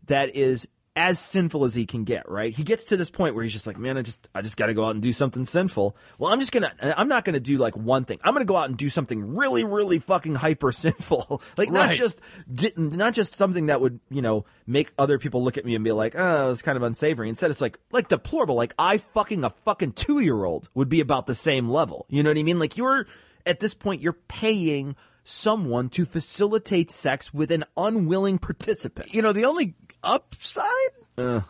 that 0.08 0.36
is 0.36 0.68
as 0.98 1.20
sinful 1.20 1.64
as 1.64 1.76
he 1.76 1.86
can 1.86 2.04
get, 2.04 2.28
right? 2.28 2.52
He 2.54 2.64
gets 2.64 2.86
to 2.86 2.98
this 2.98 3.12
point 3.12 3.36
where 3.36 3.44
he's 3.44 3.54
just 3.54 3.68
like, 3.68 3.78
man, 3.78 3.98
I 3.98 4.02
just, 4.02 4.28
I 4.34 4.42
just 4.42 4.58
got 4.58 4.66
to 4.66 4.74
go 4.74 4.84
out 4.84 4.92
and 4.96 5.02
do 5.02 5.14
something 5.14 5.46
sinful. 5.46 5.96
Well, 6.18 6.34
I'm 6.34 6.40
just 6.40 6.52
gonna, 6.52 6.74
I'm 6.82 7.08
not 7.08 7.24
gonna 7.24 7.40
do 7.40 7.60
like 7.60 7.78
one 7.78 8.04
thing. 8.04 8.20
I'm 8.24 8.34
gonna 8.34 8.46
go 8.46 8.56
out 8.58 8.68
and 8.68 8.78
do 8.78 8.90
something 8.90 9.36
really, 9.36 9.64
really 9.64 10.00
fucking 10.00 10.34
hyper 10.36 10.72
sinful. 10.72 11.42
like 11.58 11.70
not 11.70 11.90
Right. 11.90 11.98
just, 11.98 12.20
di- 12.52 12.72
not 12.76 13.14
just 13.14 13.34
something 13.36 13.68
that 13.68 13.80
would, 13.80 14.00
you 14.10 14.24
know, 14.24 14.46
make 14.66 14.92
other 14.98 15.20
people 15.20 15.44
look 15.44 15.58
at 15.58 15.66
me 15.66 15.76
and 15.76 15.84
be 15.84 15.92
like, 15.92 16.16
oh, 16.18 16.50
it's 16.50 16.64
kind 16.64 16.76
of 16.76 16.82
unsavory. 16.84 17.30
Instead, 17.30 17.52
it's 17.52 17.62
like, 17.62 17.78
like 17.92 18.08
deplorable. 18.08 18.56
Like 18.56 18.74
I 18.80 18.98
fucking 18.98 19.44
a 19.44 19.52
fucking 19.52 19.92
two 19.92 20.20
year 20.20 20.44
old 20.46 20.68
would 20.74 20.90
be 20.90 21.00
about 21.00 21.28
the 21.28 21.36
same 21.36 21.70
level. 21.70 22.08
You 22.10 22.24
know 22.24 22.32
what 22.32 22.38
I 22.40 22.44
mean? 22.44 22.58
Like 22.58 22.76
you're 22.76 23.06
at 23.46 23.60
this 23.60 23.76
point, 23.76 24.02
you're 24.02 24.14
paying 24.14 24.96
someone 25.24 25.90
to 25.90 26.06
facilitate 26.06 26.90
sex 26.90 27.34
with 27.34 27.52
an 27.52 27.66
unwilling 27.76 28.38
participant. 28.40 29.14
You 29.14 29.22
know, 29.22 29.34
the 29.34 29.46
only 29.46 29.76
upside 30.08 30.94
uh, 31.18 31.42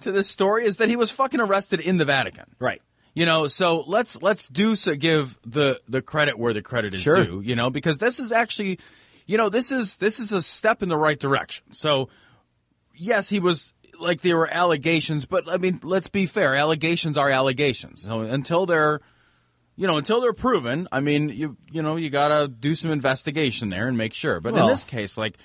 to 0.00 0.12
this 0.12 0.28
story 0.28 0.64
is 0.64 0.76
that 0.76 0.88
he 0.88 0.96
was 0.96 1.10
fucking 1.10 1.40
arrested 1.40 1.80
in 1.80 1.96
the 1.96 2.04
Vatican. 2.04 2.44
Right. 2.58 2.82
You 3.14 3.24
know, 3.24 3.46
so 3.46 3.82
let's 3.86 4.20
let's 4.20 4.46
do 4.46 4.76
so 4.76 4.94
give 4.94 5.38
the 5.44 5.80
the 5.88 6.02
credit 6.02 6.38
where 6.38 6.52
the 6.52 6.62
credit 6.62 6.94
is 6.94 7.00
Sure. 7.00 7.24
due. 7.24 7.40
You 7.40 7.56
know, 7.56 7.70
because 7.70 7.98
this 7.98 8.20
is 8.20 8.30
actually, 8.30 8.78
you 9.26 9.38
know, 9.38 9.48
this 9.48 9.72
is 9.72 9.96
this 9.96 10.20
is 10.20 10.32
a 10.32 10.42
step 10.42 10.82
in 10.82 10.90
the 10.90 10.98
right 10.98 11.18
direction. 11.18 11.72
So, 11.72 12.10
yes, 12.94 13.30
he 13.30 13.40
was 13.40 13.72
like 13.98 14.20
there 14.20 14.36
were 14.36 14.52
allegations, 14.52 15.24
but 15.24 15.44
I 15.50 15.56
mean, 15.56 15.80
let's 15.82 16.08
be 16.08 16.26
fair. 16.26 16.54
Allegations 16.54 17.16
are 17.16 17.30
allegations. 17.30 18.02
So 18.02 18.20
until 18.20 18.66
they're 18.66 19.00
you 19.76 19.86
know, 19.86 19.98
until 19.98 20.20
they're 20.20 20.32
proven, 20.32 20.88
I 20.92 21.00
mean, 21.00 21.28
you 21.30 21.56
you 21.70 21.82
know, 21.82 21.96
you 21.96 22.10
gotta 22.10 22.48
do 22.48 22.74
some 22.74 22.90
investigation 22.90 23.70
there 23.70 23.88
and 23.88 23.96
make 23.96 24.12
sure. 24.14 24.40
But 24.40 24.56
in 24.56 24.66
this 24.66 24.84
case, 24.84 25.16
like, 25.16 25.36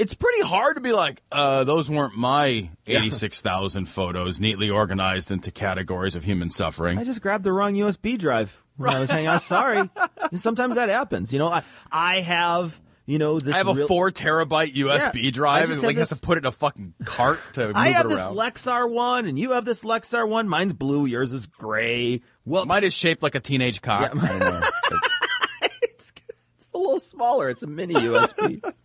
it's 0.00 0.14
pretty 0.14 0.42
hard 0.42 0.76
to 0.76 0.80
be 0.80 0.92
like, 0.92 1.22
uh, 1.30 1.64
those 1.64 1.90
weren't 1.90 2.16
my 2.16 2.70
eighty-six 2.86 3.40
thousand 3.40 3.86
photos 3.86 4.40
neatly 4.40 4.70
organized 4.70 5.30
into 5.30 5.50
categories 5.50 6.16
of 6.16 6.24
human 6.24 6.50
suffering. 6.50 6.98
I 6.98 7.04
just 7.04 7.20
grabbed 7.22 7.44
the 7.44 7.52
wrong 7.52 7.74
USB 7.74 8.18
drive 8.18 8.62
when 8.76 8.90
I 8.90 8.98
was 9.00 9.10
hanging 9.10 9.26
out. 9.26 9.42
Sorry. 9.42 9.88
Sometimes 10.36 10.76
that 10.76 10.88
happens. 10.88 11.32
You 11.32 11.38
know, 11.38 11.48
I 11.48 11.62
I 11.92 12.20
have 12.22 12.80
you 13.06 13.18
know 13.18 13.40
this. 13.40 13.54
I 13.54 13.58
have 13.58 13.68
a 13.68 13.74
real- 13.74 13.86
four 13.88 14.10
terabyte 14.10 14.74
USB 14.74 15.14
Yeah, 15.22 15.28
I 15.28 15.30
drive 15.30 15.66
just 15.68 15.78
and 15.80 15.86
like 15.88 15.96
have 15.96 16.08
have 16.08 16.18
to 16.20 16.26
put 16.26 16.38
it 16.38 16.42
in 16.42 16.46
a 16.46 16.52
fucking 16.52 16.94
cart 17.04 17.40
to 17.54 17.66
move 17.68 17.76
I 17.76 17.88
have 17.88 18.06
it 18.06 18.10
this. 18.10 18.28
Lexar 18.30 18.88
one, 18.90 19.26
and 19.26 19.38
you 19.38 19.52
have 19.52 19.64
this 19.64 19.84
Lexar 19.84 20.28
one. 20.28 20.48
Mine's 20.48 20.72
blue. 20.74 21.06
Yours 21.06 21.32
is 21.32 21.46
gray. 21.46 22.20
Well, 22.44 22.66
Mine 22.66 22.84
is 22.84 22.94
shaped 22.94 23.22
like 23.22 23.34
a 23.34 23.40
teenage 23.40 23.82
cock. 23.82 24.14
Yeah, 24.14 24.22
I 24.22 24.28
don't 24.28 24.38
know. 24.38 24.56
It's- 24.58 25.16
it's, 25.72 26.12
it's 26.58 26.68
a 26.72 26.78
little 26.78 27.00
smaller. 27.00 27.48
It's 27.48 27.62
a 27.62 27.66
mini 27.66 27.94
USB. 27.94 28.62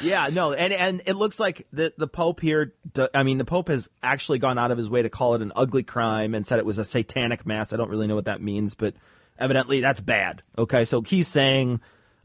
yeah, 0.00 0.28
no, 0.32 0.52
and 0.52 0.72
and 0.72 1.02
it 1.06 1.14
looks 1.14 1.40
like 1.40 1.66
the 1.72 1.92
the 1.96 2.08
Pope 2.08 2.40
here. 2.40 2.74
I 3.14 3.22
mean, 3.22 3.38
the 3.38 3.44
Pope 3.44 3.68
has 3.68 3.88
actually 4.02 4.38
gone 4.38 4.58
out 4.58 4.70
of 4.70 4.78
his 4.78 4.90
way 4.90 5.02
to 5.02 5.08
call 5.08 5.34
it 5.34 5.42
an 5.42 5.52
ugly 5.56 5.82
crime 5.82 6.34
and 6.34 6.46
said 6.46 6.58
it 6.58 6.66
was 6.66 6.78
a 6.78 6.84
satanic 6.84 7.46
mass. 7.46 7.72
I 7.72 7.76
don't 7.76 7.90
really 7.90 8.06
know 8.06 8.14
what 8.14 8.26
that 8.26 8.40
means, 8.40 8.74
but 8.74 8.94
evidently 9.38 9.80
that's 9.80 10.00
bad. 10.00 10.42
Okay, 10.58 10.84
so 10.84 11.02
he's 11.02 11.28
saying 11.28 11.80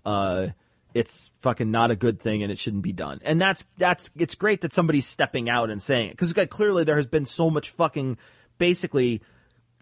uh, 0.05 0.47
it's 0.93 1.31
fucking 1.41 1.71
not 1.71 1.91
a 1.91 1.95
good 1.95 2.19
thing 2.19 2.43
and 2.43 2.51
it 2.51 2.59
shouldn't 2.59 2.83
be 2.83 2.93
done. 2.93 3.19
And 3.23 3.41
that's 3.41 3.65
that's 3.77 4.11
it's 4.15 4.35
great 4.35 4.61
that 4.61 4.73
somebody's 4.73 5.07
stepping 5.07 5.49
out 5.49 5.69
and 5.69 5.81
saying 5.81 6.09
it 6.09 6.17
because 6.17 6.33
clearly 6.49 6.83
there 6.83 6.97
has 6.97 7.07
been 7.07 7.25
so 7.25 7.49
much 7.49 7.69
fucking 7.69 8.17
basically 8.57 9.21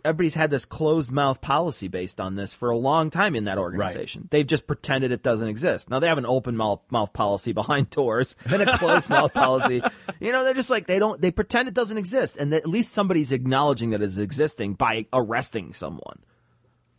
everybody's 0.04 0.34
had 0.34 0.50
this 0.50 0.66
closed 0.66 1.12
mouth 1.12 1.41
policy 1.41 1.88
based 1.88 2.20
on 2.20 2.36
this 2.36 2.54
for 2.54 2.70
a 2.70 2.78
long 2.78 3.10
time 3.10 3.36
in 3.36 3.45
that 3.45 3.58
organization. 3.58 4.28
They've 4.32 4.47
just 4.47 4.68
pretended 4.68 5.12
it 5.12 5.24
doesn't 5.24 5.47
exist. 5.47 5.89
Now 5.89 6.00
they 6.00 6.08
have 6.08 6.18
an 6.18 6.26
open 6.26 6.56
mouth, 6.58 6.82
mouth 6.89 7.14
policy 7.14 7.52
behind 7.54 7.89
doors 7.91 8.36
and 8.45 8.62
a 8.62 8.78
closed 8.78 9.10
mouth 9.12 9.34
policy. 9.34 9.82
You 10.20 10.32
know, 10.32 10.43
they're 10.43 10.54
just 10.54 10.70
like 10.70 10.88
they 10.88 11.00
don't 11.00 11.22
they 11.22 11.32
pretend 11.32 11.68
it 11.68 11.74
doesn't 11.74 11.97
exist 11.97 12.38
and 12.38 12.54
at 12.54 12.68
least 12.68 12.93
somebody's 12.93 13.32
acknowledging 13.32 13.91
that 13.91 14.02
it's 14.02 14.18
existing 14.18 14.74
by 14.76 15.06
arresting 15.14 15.74
someone. 15.74 16.20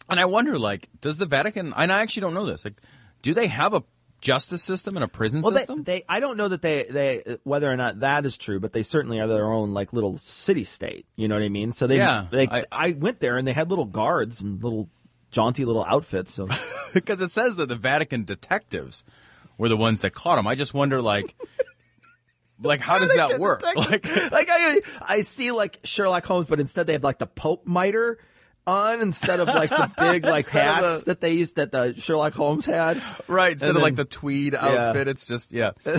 and 0.09 0.18
I 0.20 0.24
wonder, 0.24 0.59
like, 0.59 0.88
does 1.01 1.18
the 1.18 1.26
Vatican? 1.26 1.72
And 1.76 1.92
I 1.92 2.01
actually 2.03 2.22
don't 2.22 2.34
know 2.34 2.46
this. 2.46 2.64
Like, 2.64 2.80
do 3.22 3.34
they 3.34 3.46
have 3.46 3.74
a 3.74 3.82
justice 4.21 4.62
system 4.62 4.97
and 4.97 5.05
a 5.05 5.09
prison 5.09 5.43
Well, 5.43 5.53
system? 5.53 5.83
they 5.85 6.03
I 6.09 6.21
don't 6.21 6.37
know 6.37 6.49
that 6.49 6.62
they 6.62 6.85
they 6.85 7.37
whether 7.45 7.71
or 7.71 7.77
not 7.77 8.01
that 8.01 8.25
is 8.27 8.37
true, 8.39 8.61
but 8.61 8.73
they 8.73 8.83
certainly 8.83 9.18
are 9.21 9.27
their 9.27 9.47
own 9.53 9.73
like 9.73 9.93
little 9.93 10.16
city 10.16 10.64
state. 10.64 11.07
You 11.16 11.29
know 11.29 11.35
what 11.37 11.43
I 11.45 11.49
mean? 11.49 11.73
So 11.73 11.87
they 11.87 11.97
Yeah, 11.97 12.27
they 12.31 12.47
I- 12.49 12.64
I 12.71 12.93
went 12.93 13.21
there 13.21 13.37
and 13.39 13.47
they 13.49 13.53
had 13.53 13.71
little 13.71 13.85
guards 13.87 14.41
and 14.43 14.62
little 14.62 14.89
jaunty 15.31 15.64
little 15.64 15.85
outfits. 15.85 16.33
So 16.33 16.49
because 16.95 17.21
it 17.21 17.31
says 17.31 17.57
that 17.57 17.68
the 17.68 17.77
Vatican 17.77 18.25
detectives 18.25 19.05
were 19.59 19.68
the 19.68 19.77
ones 19.77 20.01
that 20.03 20.11
caught 20.14 20.39
him. 20.39 20.47
I 20.47 20.55
just 20.55 20.73
wonder, 20.75 21.03
like, 21.03 21.35
like 22.62 22.81
how 22.81 22.99
does 22.99 23.14
that 23.14 23.39
work? 23.39 23.62
Like, 23.77 24.07
like 24.33 24.49
I 24.51 24.81
I 25.01 25.21
see 25.23 25.51
like 25.53 25.79
Sherlock 25.85 26.25
Holmes, 26.25 26.47
but 26.47 26.61
instead 26.61 26.87
they 26.87 26.95
have 26.95 27.05
like 27.05 27.18
the 27.18 27.27
Pope 27.27 27.66
mitre 27.66 28.18
on 28.71 29.01
instead 29.01 29.41
of 29.41 29.49
like 29.49 29.71
the 29.71 29.91
big 29.99 30.25
like 30.25 30.47
hats 30.49 31.05
the- 31.05 31.11
that 31.12 31.21
they 31.21 31.33
used 31.33 31.57
that 31.57 31.73
the 31.73 31.95
Sherlock 31.97 32.33
Holmes 32.35 32.64
had. 32.66 33.03
right? 33.29 33.53
Instead 33.53 33.68
And 33.71 33.77
of 33.79 33.83
like 33.83 33.97
the 33.97 34.05
then- 34.05 34.11
tweed 34.11 34.53
Yeah. 34.55 34.66
outfit, 34.89 35.09
it's 35.09 35.27
just 35.27 35.53
yeah. 35.53 35.71
a 35.87 35.93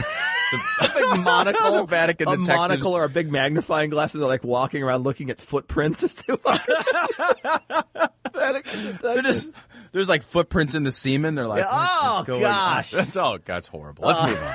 big 0.94 1.20
monocle, 1.24 1.72
The 1.78 1.86
Vatican 1.86 2.28
a 2.28 2.32
detectives. 2.38 2.58
monocle 2.58 2.94
or 2.94 3.04
a 3.04 3.10
big 3.10 3.32
magnifying 3.32 3.90
glass, 3.90 4.14
and 4.14 4.22
they're 4.22 4.28
like 4.30 4.44
walking 4.44 4.84
around 4.84 5.04
looking 5.04 5.30
at 5.30 5.40
footprints 5.40 6.04
as 6.04 6.16
they 6.16 6.36
walk. 6.46 6.62
Vatican 8.34 8.98
They're 9.02 9.22
just 9.22 9.52
there's 9.92 10.08
like 10.10 10.24
footprints 10.24 10.74
in 10.76 10.84
the 10.84 10.92
semen. 10.92 11.36
They're 11.36 11.48
like, 11.48 11.64
Yeah, 11.66 11.70
oh, 11.72 12.24
"What's 12.26 12.40
gosh. 12.40 12.94
on?" 12.94 12.98
that's 13.00 13.18
oh, 13.18 13.38
that's 13.44 13.68
horrible. 13.68 14.06
Let's 14.08 14.22
move 14.30 14.42
on. 14.42 14.54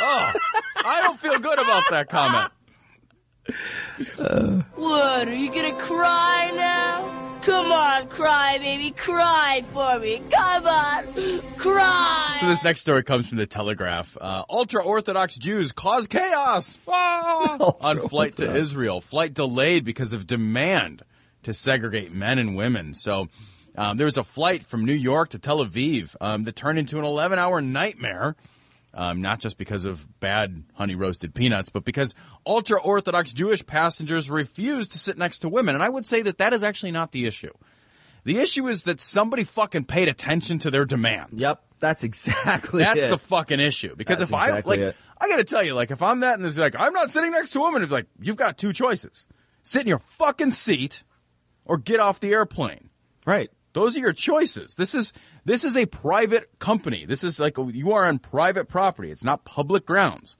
Oh, 0.00 0.32
I 0.84 1.00
don't 1.02 1.18
feel 1.18 1.38
good 1.38 1.58
about 1.58 1.84
that 1.90 2.08
comment. 2.08 2.52
What, 4.76 5.26
are 5.28 5.34
you 5.34 5.50
gonna 5.52 5.76
cry 5.78 6.50
now? 6.54 7.27
Come 7.48 7.72
on, 7.72 8.08
cry, 8.08 8.58
baby, 8.58 8.90
cry 8.90 9.64
for 9.72 9.98
me. 10.00 10.20
Come 10.30 10.66
on, 10.66 11.40
cry. 11.56 12.36
So 12.40 12.46
this 12.46 12.62
next 12.62 12.82
story 12.82 13.02
comes 13.02 13.26
from 13.26 13.38
the 13.38 13.46
Telegraph. 13.46 14.18
Uh, 14.20 14.44
Ultra 14.50 14.84
Orthodox 14.84 15.38
Jews 15.38 15.72
cause 15.72 16.06
chaos 16.08 16.76
Ah! 16.86 17.56
on 17.80 18.06
flight 18.06 18.36
to 18.36 18.54
Israel. 18.54 19.00
Flight 19.00 19.32
delayed 19.32 19.86
because 19.86 20.12
of 20.12 20.26
demand 20.26 21.02
to 21.44 21.54
segregate 21.54 22.12
men 22.12 22.38
and 22.38 22.54
women. 22.54 22.92
So 22.92 23.28
um, 23.76 23.96
there 23.96 24.04
was 24.04 24.18
a 24.18 24.24
flight 24.24 24.64
from 24.64 24.84
New 24.84 24.92
York 24.92 25.30
to 25.30 25.38
Tel 25.38 25.64
Aviv 25.64 26.16
um, 26.20 26.44
that 26.44 26.54
turned 26.54 26.78
into 26.78 26.98
an 26.98 27.04
11-hour 27.06 27.62
nightmare. 27.62 28.36
Um, 28.94 29.20
not 29.20 29.38
just 29.38 29.58
because 29.58 29.84
of 29.84 30.18
bad 30.18 30.64
honey 30.72 30.94
roasted 30.94 31.34
peanuts, 31.34 31.68
but 31.68 31.84
because 31.84 32.14
ultra 32.46 32.80
Orthodox 32.80 33.32
Jewish 33.32 33.64
passengers 33.64 34.30
refuse 34.30 34.88
to 34.88 34.98
sit 34.98 35.18
next 35.18 35.40
to 35.40 35.48
women. 35.48 35.74
And 35.74 35.84
I 35.84 35.88
would 35.90 36.06
say 36.06 36.22
that 36.22 36.38
that 36.38 36.52
is 36.54 36.62
actually 36.62 36.92
not 36.92 37.12
the 37.12 37.26
issue. 37.26 37.52
The 38.24 38.38
issue 38.38 38.66
is 38.68 38.84
that 38.84 39.00
somebody 39.00 39.44
fucking 39.44 39.84
paid 39.84 40.08
attention 40.08 40.58
to 40.60 40.70
their 40.70 40.84
demands. 40.84 41.40
Yep, 41.40 41.62
that's 41.78 42.04
exactly. 42.04 42.82
That's 42.82 43.04
it. 43.04 43.10
the 43.10 43.18
fucking 43.18 43.60
issue. 43.60 43.94
Because 43.96 44.18
That's 44.18 44.30
if 44.30 44.34
I 44.34 44.60
like, 44.60 44.80
it. 44.80 44.96
I 45.20 45.28
got 45.28 45.36
to 45.36 45.44
tell 45.44 45.62
you, 45.62 45.74
like, 45.74 45.90
if 45.90 46.02
I'm 46.02 46.20
that 46.20 46.38
and 46.38 46.46
it's 46.46 46.58
like, 46.58 46.74
I'm 46.78 46.92
not 46.92 47.10
sitting 47.10 47.30
next 47.30 47.52
to 47.52 47.60
a 47.60 47.62
woman, 47.62 47.82
it's 47.82 47.92
like, 47.92 48.06
you've 48.20 48.36
got 48.36 48.58
two 48.58 48.72
choices: 48.72 49.26
sit 49.62 49.82
in 49.82 49.88
your 49.88 50.00
fucking 50.00 50.50
seat, 50.50 51.04
or 51.64 51.78
get 51.78 52.00
off 52.00 52.20
the 52.20 52.32
airplane. 52.32 52.90
right. 53.24 53.50
Those 53.74 53.96
are 53.96 54.00
your 54.00 54.14
choices. 54.14 54.74
This 54.74 54.94
is 54.94 55.12
this 55.48 55.64
is 55.64 55.76
a 55.76 55.86
private 55.86 56.58
company. 56.58 57.04
This 57.06 57.24
is 57.24 57.40
like 57.40 57.56
you 57.56 57.92
are 57.92 58.04
on 58.04 58.18
private 58.18 58.68
property. 58.68 59.10
It's 59.10 59.24
not 59.24 59.44
public 59.44 59.86
grounds. 59.86 60.36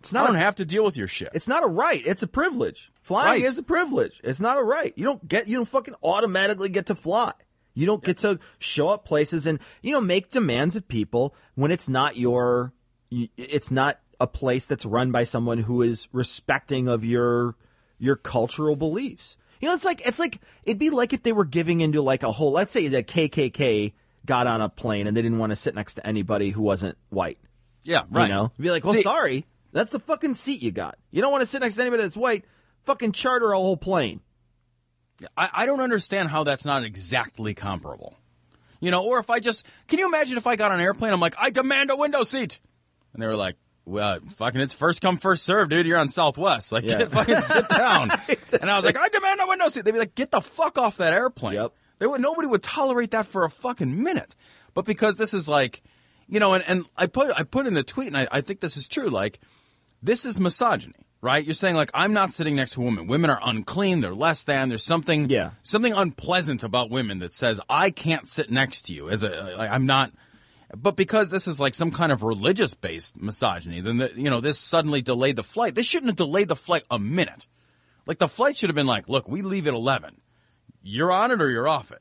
It's 0.00 0.12
not. 0.12 0.24
I 0.24 0.26
don't 0.28 0.36
a, 0.36 0.40
have 0.40 0.54
to 0.56 0.64
deal 0.64 0.84
with 0.84 0.96
your 0.96 1.08
shit. 1.08 1.30
It's 1.34 1.48
not 1.48 1.62
a 1.62 1.66
right. 1.66 2.02
It's 2.06 2.22
a 2.22 2.26
privilege. 2.26 2.90
Flying 3.02 3.42
Right. 3.42 3.44
is 3.44 3.58
a 3.58 3.62
privilege. 3.62 4.20
It's 4.24 4.40
not 4.40 4.56
a 4.58 4.62
right. 4.62 4.92
You 4.96 5.04
don't 5.04 5.26
get. 5.28 5.48
You 5.48 5.56
don't 5.56 5.68
fucking 5.68 5.94
automatically 6.02 6.70
get 6.70 6.86
to 6.86 6.94
fly. 6.94 7.32
You 7.74 7.86
don't 7.86 8.02
get 8.02 8.18
to 8.18 8.38
show 8.58 8.88
up 8.88 9.04
places 9.04 9.46
and 9.46 9.58
you 9.82 9.92
know 9.92 10.00
make 10.00 10.30
demands 10.30 10.76
of 10.76 10.88
people 10.88 11.34
when 11.54 11.70
it's 11.70 11.88
not 11.88 12.16
your. 12.16 12.72
It's 13.10 13.70
not 13.70 14.00
a 14.20 14.26
place 14.26 14.66
that's 14.66 14.84
run 14.84 15.12
by 15.12 15.24
someone 15.24 15.58
who 15.58 15.82
is 15.82 16.08
respecting 16.12 16.88
of 16.88 17.04
your 17.04 17.54
your 17.98 18.16
cultural 18.16 18.76
beliefs. 18.76 19.36
You 19.60 19.68
know, 19.68 19.74
it's 19.74 19.84
like 19.84 20.06
it's 20.06 20.18
like 20.18 20.40
it'd 20.64 20.78
be 20.78 20.90
like 20.90 21.12
if 21.12 21.22
they 21.22 21.32
were 21.32 21.44
giving 21.44 21.80
into 21.80 22.00
like 22.02 22.22
a 22.22 22.32
whole. 22.32 22.52
Let's 22.52 22.72
say 22.72 22.88
the 22.88 23.02
KKK 23.02 23.92
got 24.28 24.46
on 24.46 24.60
a 24.60 24.68
plane 24.68 25.08
and 25.08 25.16
they 25.16 25.22
didn't 25.22 25.38
want 25.38 25.50
to 25.50 25.56
sit 25.56 25.74
next 25.74 25.94
to 25.94 26.06
anybody 26.06 26.50
who 26.50 26.62
wasn't 26.62 26.96
white. 27.08 27.38
yeah, 27.82 28.02
right. 28.10 28.28
You 28.28 28.34
know, 28.34 28.52
be 28.60 28.70
like, 28.70 28.84
well, 28.84 28.94
See- 28.94 29.02
sorry, 29.02 29.44
that's 29.72 29.90
the 29.90 29.98
fucking 29.98 30.34
seat 30.34 30.62
you 30.62 30.70
got. 30.70 30.96
You 31.10 31.20
don't 31.22 31.32
want 31.32 31.42
to 31.42 31.46
sit 31.46 31.60
next 31.62 31.74
to 31.74 31.80
anybody 31.80 32.02
that's 32.04 32.16
white. 32.16 32.44
Fucking 32.84 33.12
charter 33.12 33.50
a 33.52 33.56
whole 33.58 33.76
plane. 33.76 34.20
I, 35.36 35.48
I 35.52 35.66
don't 35.66 35.80
understand 35.80 36.28
how 36.28 36.44
that's 36.44 36.64
not 36.64 36.84
exactly 36.84 37.54
comparable. 37.54 38.16
You 38.80 38.92
know, 38.92 39.04
or 39.04 39.18
if 39.18 39.30
I 39.30 39.40
just 39.40 39.66
can 39.88 39.98
you 39.98 40.06
imagine 40.06 40.36
if 40.38 40.46
I 40.46 40.54
got 40.54 40.70
on 40.70 40.78
an 40.78 40.84
airplane, 40.84 41.12
I'm 41.12 41.20
like, 41.20 41.34
I 41.38 41.50
demand 41.50 41.90
a 41.90 41.96
window 41.96 42.22
seat, 42.22 42.60
and 43.12 43.20
they 43.20 43.26
were 43.26 43.34
like, 43.34 43.56
well, 43.84 44.20
fucking, 44.36 44.60
it's 44.60 44.74
first 44.74 45.00
come 45.02 45.16
first 45.18 45.42
serve, 45.42 45.70
dude. 45.70 45.86
You're 45.86 45.98
on 45.98 46.08
Southwest, 46.08 46.70
like, 46.70 46.84
Yeah. 46.84 46.98
get 46.98 47.10
fucking 47.18 47.40
sit 47.40 47.68
down. 47.68 48.10
And 48.60 48.70
I 48.70 48.76
was 48.76 48.84
like, 48.84 48.96
I 48.96 49.08
demand 49.08 49.40
a 49.40 49.46
window 49.48 49.68
seat. 49.68 49.84
They'd 49.84 49.92
be 49.92 49.98
like, 49.98 50.14
get 50.14 50.30
the 50.30 50.40
fuck 50.40 50.78
off 50.78 50.98
that 50.98 51.12
airplane. 51.12 51.54
Yep. 51.56 51.72
They 51.98 52.06
would 52.06 52.20
nobody 52.20 52.48
would 52.48 52.62
tolerate 52.62 53.10
that 53.12 53.26
for 53.26 53.44
a 53.44 53.50
fucking 53.50 54.02
minute. 54.02 54.34
But 54.74 54.84
because 54.84 55.16
this 55.16 55.34
is 55.34 55.48
like, 55.48 55.82
you 56.28 56.38
know, 56.40 56.52
and, 56.54 56.64
and 56.68 56.84
I 56.96 57.06
put 57.06 57.30
I 57.38 57.42
put 57.42 57.66
in 57.66 57.76
a 57.76 57.82
tweet, 57.82 58.08
and 58.08 58.16
I, 58.16 58.28
I 58.30 58.40
think 58.40 58.60
this 58.60 58.76
is 58.76 58.86
true. 58.88 59.08
Like, 59.08 59.40
this 60.02 60.24
is 60.24 60.38
misogyny, 60.38 60.94
right? 61.20 61.44
You're 61.44 61.54
saying 61.54 61.74
like 61.76 61.90
I'm 61.94 62.12
not 62.12 62.32
sitting 62.32 62.54
next 62.56 62.72
to 62.74 62.82
a 62.82 62.84
woman. 62.84 63.06
Women 63.08 63.30
are 63.30 63.40
unclean. 63.42 64.00
They're 64.00 64.14
less 64.14 64.44
than. 64.44 64.68
There's 64.68 64.84
something 64.84 65.28
Yeah. 65.28 65.50
something 65.62 65.92
unpleasant 65.92 66.62
about 66.62 66.90
women 66.90 67.18
that 67.18 67.32
says 67.32 67.60
I 67.68 67.90
can't 67.90 68.28
sit 68.28 68.50
next 68.50 68.82
to 68.82 68.92
you 68.92 69.08
as 69.08 69.22
a 69.22 69.54
like, 69.56 69.70
I'm 69.70 69.86
not. 69.86 70.12
But 70.76 70.96
because 70.96 71.30
this 71.30 71.48
is 71.48 71.58
like 71.58 71.74
some 71.74 71.90
kind 71.90 72.12
of 72.12 72.22
religious 72.22 72.74
based 72.74 73.20
misogyny, 73.20 73.80
then 73.80 73.96
the, 73.96 74.12
you 74.14 74.28
know 74.30 74.40
this 74.42 74.58
suddenly 74.58 75.00
delayed 75.00 75.36
the 75.36 75.42
flight. 75.42 75.74
They 75.74 75.82
shouldn't 75.82 76.10
have 76.10 76.16
delayed 76.16 76.48
the 76.48 76.56
flight 76.56 76.82
a 76.90 76.98
minute. 76.98 77.46
Like 78.06 78.18
the 78.18 78.28
flight 78.28 78.56
should 78.56 78.68
have 78.68 78.76
been 78.76 78.86
like, 78.86 79.08
look, 79.08 79.28
we 79.28 79.40
leave 79.42 79.66
at 79.66 79.72
eleven. 79.74 80.20
You're 80.82 81.12
on 81.12 81.30
it 81.30 81.42
or 81.42 81.50
you're 81.50 81.68
off 81.68 81.90
it. 81.92 82.00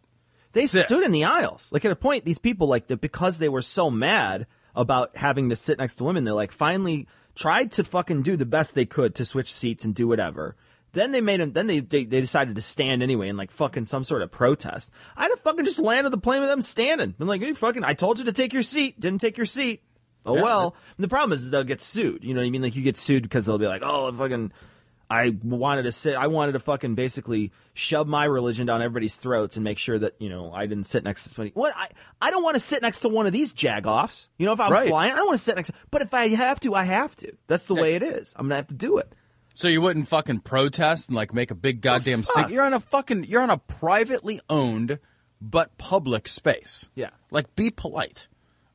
They 0.53 0.61
That's 0.61 0.75
it. 0.75 0.85
stood 0.85 1.03
in 1.03 1.11
the 1.11 1.25
aisles. 1.25 1.69
Like 1.71 1.85
at 1.85 1.91
a 1.91 1.95
point, 1.95 2.25
these 2.25 2.39
people 2.39 2.67
like 2.67 2.87
that 2.87 3.01
because 3.01 3.37
they 3.39 3.49
were 3.49 3.61
so 3.61 3.91
mad 3.91 4.47
about 4.75 5.17
having 5.17 5.49
to 5.49 5.55
sit 5.55 5.77
next 5.77 5.95
to 5.97 6.03
women, 6.03 6.23
they 6.23 6.31
like 6.31 6.51
finally 6.51 7.07
tried 7.35 7.71
to 7.73 7.83
fucking 7.83 8.23
do 8.23 8.35
the 8.35 8.45
best 8.45 8.73
they 8.73 8.85
could 8.85 9.13
to 9.15 9.25
switch 9.25 9.53
seats 9.53 9.83
and 9.85 9.93
do 9.93 10.07
whatever. 10.07 10.55
Then 10.93 11.11
they 11.11 11.21
made 11.21 11.39
them. 11.41 11.51
Then 11.53 11.67
they, 11.67 11.79
they 11.81 12.05
they 12.05 12.21
decided 12.21 12.55
to 12.55 12.61
stand 12.61 13.03
anyway 13.03 13.27
in 13.27 13.37
like 13.37 13.51
fucking 13.51 13.85
some 13.85 14.03
sort 14.03 14.21
of 14.23 14.31
protest. 14.31 14.89
I'd 15.15 15.29
have 15.29 15.41
fucking 15.41 15.65
just 15.65 15.79
landed 15.79 16.11
the 16.11 16.17
plane 16.17 16.39
with 16.39 16.49
them 16.49 16.61
standing. 16.61 17.11
Been 17.11 17.27
like, 17.27 17.41
hey, 17.41 17.53
fucking, 17.53 17.83
I 17.83 17.93
told 17.93 18.17
you 18.17 18.25
to 18.25 18.31
take 18.31 18.53
your 18.53 18.63
seat. 18.63 18.99
Didn't 18.99 19.21
take 19.21 19.37
your 19.37 19.45
seat. 19.45 19.83
Oh 20.25 20.35
Yeah. 20.37 20.41
well. 20.43 20.75
And 20.97 21.03
the 21.03 21.07
problem 21.09 21.33
is, 21.33 21.41
is 21.41 21.51
they'll 21.51 21.63
get 21.65 21.81
sued. 21.81 22.23
You 22.23 22.33
know 22.33 22.39
what 22.41 22.47
I 22.47 22.49
mean? 22.49 22.61
Like 22.63 22.75
you 22.75 22.81
get 22.83 22.97
sued 22.97 23.23
because 23.23 23.45
they'll 23.45 23.59
be 23.59 23.67
like, 23.67 23.81
oh, 23.83 24.11
fucking. 24.13 24.51
I 25.09 25.37
wanted 25.41 25.83
to 25.83 25.91
sit. 25.91 26.15
I 26.15 26.27
wanted 26.27 26.51
to 26.53 26.59
fucking 26.59 26.95
basically 26.95 27.51
shove 27.73 28.07
my 28.07 28.25
religion 28.25 28.67
down 28.67 28.81
everybody's 28.81 29.15
throats 29.15 29.55
and 29.55 29.63
make 29.63 29.77
sure 29.77 29.97
that 29.97 30.15
you 30.19 30.27
know 30.29 30.51
I 30.51 30.65
didn't 30.65 30.83
sit 30.83 31.03
next 31.03 31.23
to 31.23 31.29
somebody. 31.29 31.51
What 31.53 31.73
I 31.77 31.87
I 32.21 32.29
don't 32.29 32.43
want 32.43 32.55
to 32.55 32.59
sit 32.59 32.81
next 32.81 32.99
to 33.01 33.07
one 33.09 33.25
of 33.25 33.31
these 33.31 33.53
jagoffs. 33.53 34.27
You 34.37 34.45
know, 34.45 34.53
if 34.53 34.59
I'm 34.59 34.71
Right. 34.71 34.89
flying, 34.89 35.13
I 35.13 35.15
don't 35.15 35.27
want 35.27 35.37
to 35.37 35.43
sit 35.43 35.55
next. 35.55 35.69
to 35.69 35.75
But 35.91 36.01
if 36.01 36.13
I 36.13 36.27
have 36.29 36.59
to, 36.61 36.75
I 36.75 36.83
have 36.83 37.15
to. 37.17 37.31
That's 37.47 37.65
the 37.67 37.75
way 37.75 37.95
it 37.95 38.03
is. 38.03 38.33
I'm 38.35 38.45
gonna 38.47 38.55
have 38.55 38.67
to 38.67 38.73
do 38.75 38.97
it. 38.97 39.13
So 39.53 39.67
you 39.69 39.81
wouldn't 39.81 40.07
fucking 40.07 40.41
protest 40.41 41.07
and 41.09 41.15
like 41.15 41.33
make 41.33 41.51
a 41.51 41.55
big 41.55 41.81
goddamn 41.81 42.23
stink. 42.23 42.49
You're 42.49 42.65
on 42.65 42.73
a 42.73 42.79
fucking 42.79 43.23
you're 43.25 43.41
on 43.41 43.49
a 43.49 43.57
privately 43.57 44.41
owned 44.49 44.99
but 45.39 45.77
public 45.77 46.27
space. 46.27 46.89
Yeah. 46.95 47.11
Like 47.31 47.55
be 47.55 47.71
polite. 47.71 48.27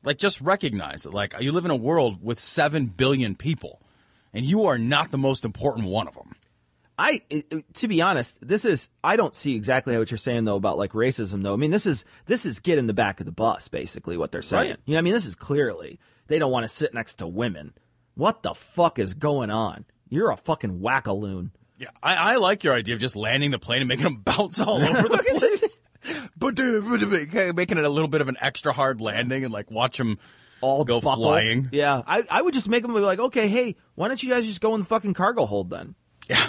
Like 0.03 0.17
just 0.17 0.41
recognize 0.41 1.03
that 1.03 1.13
like 1.13 1.39
you 1.39 1.51
live 1.51 1.65
in 1.65 1.71
a 1.71 1.75
world 1.75 2.23
with 2.23 2.39
7 2.39 2.87
billion 2.87 3.35
people 3.35 3.79
and 4.33 4.45
you 4.45 4.65
are 4.65 4.77
not 4.77 5.11
the 5.11 5.17
most 5.17 5.45
important 5.45 5.87
one 5.87 6.07
of 6.07 6.15
them. 6.15 6.35
I, 6.97 7.21
to 7.75 7.87
be 7.87 8.01
honest, 8.01 8.37
this 8.47 8.65
is. 8.65 8.89
I 9.03 9.15
don't 9.15 9.33
see 9.33 9.55
exactly 9.55 9.97
what 9.97 10.11
you're 10.11 10.17
saying 10.17 10.45
though 10.45 10.55
about 10.55 10.77
like 10.77 10.91
racism 10.91 11.41
though. 11.41 11.53
I 11.53 11.57
mean, 11.57 11.71
this 11.71 11.87
is 11.87 12.05
this 12.27 12.45
is 12.45 12.59
get 12.59 12.77
in 12.77 12.85
the 12.87 12.93
back 12.93 13.19
of 13.19 13.25
the 13.25 13.31
bus 13.31 13.67
basically 13.67 14.15
what 14.15 14.31
they're 14.31 14.43
saying. 14.43 14.71
Right. 14.71 14.79
You 14.85 14.93
know, 14.93 14.97
what 14.97 14.99
I 14.99 15.01
mean, 15.01 15.13
this 15.13 15.25
is 15.25 15.35
clearly 15.35 15.99
they 16.27 16.37
don't 16.37 16.51
want 16.51 16.65
to 16.65 16.67
sit 16.67 16.93
next 16.93 17.15
to 17.15 17.27
women. 17.27 17.73
What 18.15 18.43
the 18.43 18.53
fuck 18.53 18.99
is 18.99 19.15
going 19.15 19.49
on? 19.49 19.85
You're 20.09 20.31
a 20.31 20.37
fucking 20.37 20.79
wackaloon. 20.81 21.49
Yeah, 21.79 21.89
I, 22.03 22.33
I 22.33 22.35
like 22.35 22.63
your 22.63 22.73
idea 22.73 22.93
of 22.93 23.01
just 23.01 23.15
landing 23.15 23.49
the 23.49 23.59
plane 23.59 23.81
and 23.81 23.87
making 23.87 24.03
them 24.03 24.17
bounce 24.23 24.59
all 24.59 24.77
over 24.83 25.09
the 25.09 25.17
place. 25.17 25.79
but 26.37 26.53
dude, 26.53 26.85
but, 26.85 26.99
but, 27.09 27.55
making 27.55 27.79
it 27.79 27.83
a 27.83 27.89
little 27.89 28.07
bit 28.07 28.21
of 28.21 28.27
an 28.27 28.37
extra 28.39 28.71
hard 28.71 29.01
landing 29.01 29.43
and 29.43 29.51
like 29.51 29.71
watch 29.71 29.97
them 29.97 30.19
all 30.63 30.83
go 30.85 31.01
buckle. 31.01 31.23
flying. 31.23 31.69
Yeah, 31.71 32.01
I, 32.07 32.23
I 32.31 32.41
would 32.41 32.53
just 32.53 32.69
make 32.69 32.81
them 32.83 32.93
be 32.93 32.99
like, 33.01 33.19
okay, 33.19 33.47
hey, 33.47 33.75
why 33.95 34.07
don't 34.07 34.21
you 34.23 34.29
guys 34.29 34.45
just 34.45 34.61
go 34.61 34.73
in 34.75 34.81
the 34.81 34.85
fucking 34.87 35.13
cargo 35.13 35.45
hold 35.45 35.69
then? 35.69 35.95
Yeah. 36.29 36.45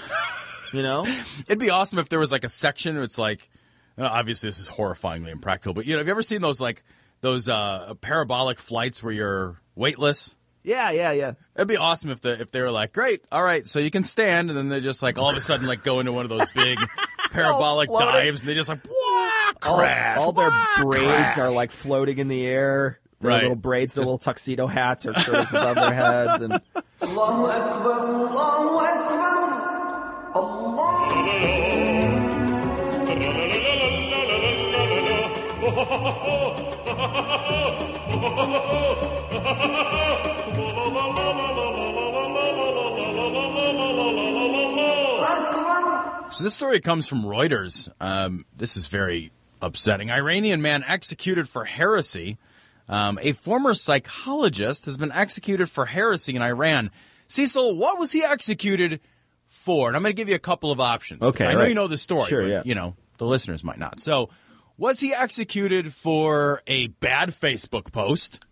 you 0.72 0.82
know? 0.82 1.04
It'd 1.46 1.58
be 1.58 1.70
awesome 1.70 1.98
if 1.98 2.08
there 2.08 2.18
was 2.20 2.32
like 2.32 2.44
a 2.44 2.48
section. 2.48 2.94
Where 2.94 3.04
it's 3.04 3.18
like, 3.18 3.50
obviously 3.98 4.48
this 4.48 4.58
is 4.60 4.68
horrifyingly 4.68 5.30
impractical, 5.30 5.74
but 5.74 5.86
you 5.86 5.92
know, 5.94 5.98
have 5.98 6.06
you 6.06 6.12
ever 6.12 6.22
seen 6.22 6.40
those 6.40 6.60
like 6.60 6.82
those 7.20 7.48
uh, 7.48 7.94
parabolic 8.00 8.58
flights 8.58 9.02
where 9.02 9.12
you're 9.12 9.60
weightless? 9.74 10.36
Yeah, 10.62 10.90
yeah, 10.92 11.12
yeah. 11.12 11.32
It'd 11.56 11.68
be 11.68 11.76
awesome 11.76 12.08
if 12.10 12.22
the 12.22 12.40
if 12.40 12.50
they 12.50 12.62
were 12.62 12.70
like, 12.70 12.92
great, 12.94 13.22
all 13.30 13.42
right, 13.42 13.66
so 13.68 13.78
you 13.80 13.90
can 13.90 14.02
stand, 14.02 14.48
and 14.48 14.56
then 14.58 14.68
they 14.68 14.80
just 14.80 15.02
like 15.02 15.18
all 15.18 15.28
of 15.28 15.36
a 15.36 15.40
sudden 15.40 15.66
like 15.66 15.82
go 15.84 16.00
into 16.00 16.10
one 16.12 16.24
of 16.24 16.30
those 16.30 16.46
big 16.54 16.78
parabolic 17.32 17.90
dives, 17.90 18.40
and 18.40 18.48
they 18.48 18.54
just 18.54 18.70
like 18.70 18.80
wah, 18.86 19.52
All, 19.70 19.76
crash. 19.78 20.18
all 20.18 20.32
their 20.32 20.48
wah, 20.48 20.66
braids 20.78 21.04
crash. 21.06 21.38
are 21.38 21.50
like 21.50 21.70
floating 21.70 22.16
in 22.16 22.28
the 22.28 22.46
air. 22.46 22.98
Their 23.24 23.30
Right. 23.32 23.42
little 23.42 23.56
braids, 23.56 23.94
their 23.94 24.04
little 24.04 24.18
tuxedo 24.18 24.66
hats 24.66 25.06
are 25.06 25.18
sort 25.18 25.38
of 25.38 25.48
above 25.48 25.76
their 25.76 25.94
heads, 25.94 26.42
and 26.42 26.60
So 46.30 46.42
this 46.42 46.54
story 46.54 46.80
comes 46.80 47.06
from 47.06 47.22
Reuters. 47.22 47.88
Um, 48.00 48.44
this 48.56 48.76
is 48.76 48.88
very 48.88 49.30
upsetting. 49.62 50.10
Iranian 50.10 50.60
man 50.62 50.82
executed 50.84 51.48
for 51.48 51.64
heresy. 51.64 52.38
Um, 52.88 53.18
a 53.22 53.32
former 53.32 53.74
psychologist 53.74 54.84
has 54.86 54.96
been 54.96 55.12
executed 55.12 55.70
for 55.70 55.86
heresy 55.86 56.36
in 56.36 56.42
Iran. 56.42 56.90
Cecil, 57.28 57.76
what 57.76 57.98
was 57.98 58.12
he 58.12 58.22
executed 58.22 59.00
for? 59.46 59.88
And 59.88 59.96
I'm 59.96 60.02
going 60.02 60.14
to 60.14 60.16
give 60.16 60.28
you 60.28 60.34
a 60.34 60.40
couple 60.40 60.70
of 60.70 60.80
options. 60.80 61.22
Okay, 61.22 61.46
I 61.46 61.52
know 61.54 61.60
right. 61.60 61.68
you 61.68 61.74
know 61.74 61.88
the 61.88 61.96
story, 61.96 62.28
Sure, 62.28 62.42
but, 62.42 62.48
yeah. 62.48 62.62
you 62.64 62.74
know 62.74 62.94
the 63.18 63.26
listeners 63.26 63.64
might 63.64 63.78
not. 63.78 64.00
So, 64.00 64.28
was 64.76 65.00
he 65.00 65.14
executed 65.14 65.94
for 65.94 66.62
a 66.66 66.88
bad 66.88 67.30
Facebook 67.30 67.90
post? 67.92 68.44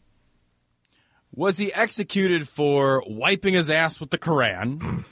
Was 1.35 1.59
he 1.59 1.72
executed 1.72 2.49
for 2.49 3.03
wiping 3.07 3.55
his 3.55 3.70
ass 3.70 4.01
with 4.01 4.11
the 4.11 4.18
Quran? 4.18 5.05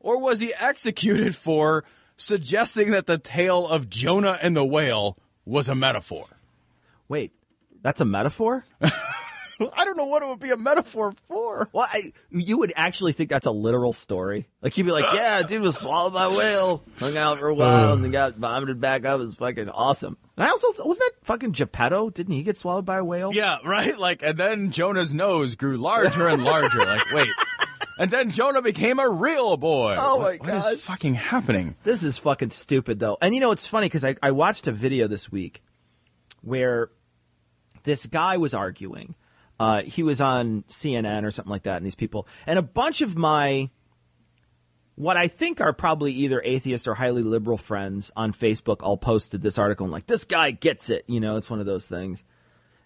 or 0.00 0.20
was 0.20 0.40
he 0.40 0.52
executed 0.54 1.34
for 1.34 1.84
suggesting 2.16 2.90
that 2.92 3.06
the 3.06 3.18
tale 3.18 3.66
of 3.66 3.88
Jonah 3.88 4.38
and 4.40 4.56
the 4.56 4.64
whale 4.64 5.16
was 5.44 5.68
a 5.68 5.74
metaphor? 5.74 6.26
wait, 7.08 7.32
that's 7.86 8.00
a 8.00 8.04
metaphor? 8.04 8.64
I 8.82 9.84
don't 9.86 9.96
know 9.96 10.04
what 10.06 10.22
it 10.22 10.28
would 10.28 10.40
be 10.40 10.50
a 10.50 10.56
metaphor 10.56 11.14
for. 11.28 11.70
Well, 11.72 11.86
I, 11.90 12.12
you 12.30 12.58
would 12.58 12.72
actually 12.76 13.12
think 13.12 13.30
that's 13.30 13.46
a 13.46 13.50
literal 13.52 13.92
story. 13.94 14.48
Like 14.60 14.76
you'd 14.76 14.84
be 14.84 14.90
like, 14.92 15.06
"Yeah, 15.14 15.42
dude 15.44 15.62
was 15.62 15.78
swallowed 15.78 16.12
by 16.12 16.24
a 16.24 16.30
whale, 16.30 16.82
hung 16.98 17.16
out 17.16 17.38
for 17.38 17.46
a 17.48 17.54
while, 17.54 17.94
and 17.94 18.04
then 18.04 18.10
got 18.10 18.34
vomited 18.34 18.80
back 18.80 19.06
up. 19.06 19.18
It 19.18 19.22
was 19.22 19.34
fucking 19.36 19.70
awesome." 19.70 20.18
And 20.36 20.44
I 20.44 20.50
also 20.50 20.66
wasn't 20.84 21.10
that 21.14 21.24
fucking 21.26 21.52
Geppetto? 21.52 22.10
Didn't 22.10 22.34
he 22.34 22.42
get 22.42 22.58
swallowed 22.58 22.84
by 22.84 22.98
a 22.98 23.04
whale? 23.04 23.32
Yeah, 23.32 23.58
right? 23.64 23.96
Like, 23.98 24.22
and 24.22 24.36
then 24.36 24.72
Jonah's 24.72 25.14
nose 25.14 25.54
grew 25.54 25.78
larger 25.78 26.28
and 26.28 26.44
larger. 26.44 26.80
like, 26.80 27.10
wait. 27.14 27.28
And 27.98 28.10
then 28.10 28.32
Jonah 28.32 28.60
became 28.60 28.98
a 28.98 29.08
real 29.08 29.56
boy. 29.56 29.96
Oh, 29.98 30.16
What- 30.16 30.22
my 30.42 30.52
What 30.52 30.62
God. 30.64 30.72
is 30.74 30.80
fucking 30.82 31.14
happening? 31.14 31.76
This 31.84 32.02
is 32.02 32.18
fucking 32.18 32.50
stupid 32.50 32.98
though. 32.98 33.16
And 33.22 33.34
you 33.34 33.40
know 33.40 33.52
it's 33.52 33.66
funny 33.66 33.86
because 33.86 34.04
I, 34.04 34.16
I 34.22 34.32
watched 34.32 34.66
a 34.66 34.72
video 34.72 35.06
this 35.06 35.32
week 35.32 35.62
where 36.42 36.90
this 37.86 38.04
guy 38.04 38.36
was 38.36 38.52
arguing. 38.52 39.14
Uh, 39.58 39.82
he 39.82 40.02
was 40.02 40.20
on 40.20 40.64
CNN 40.68 41.24
or 41.24 41.30
something 41.30 41.50
like 41.50 41.62
that, 41.62 41.78
and 41.78 41.86
these 41.86 41.94
people 41.94 42.28
and 42.46 42.58
a 42.58 42.62
bunch 42.62 43.00
of 43.00 43.16
my 43.16 43.70
what 44.96 45.16
I 45.16 45.28
think 45.28 45.60
are 45.60 45.72
probably 45.72 46.12
either 46.12 46.42
atheist 46.42 46.88
or 46.88 46.94
highly 46.94 47.22
liberal 47.22 47.58
friends 47.58 48.10
on 48.16 48.32
Facebook 48.32 48.82
all 48.82 48.96
posted 48.96 49.42
this 49.42 49.58
article 49.58 49.84
and 49.84 49.92
like 49.92 50.06
this 50.06 50.24
guy 50.24 50.50
gets 50.50 50.90
it. 50.90 51.04
You 51.06 51.20
know, 51.20 51.36
it's 51.36 51.48
one 51.48 51.60
of 51.60 51.66
those 51.66 51.86
things. 51.86 52.24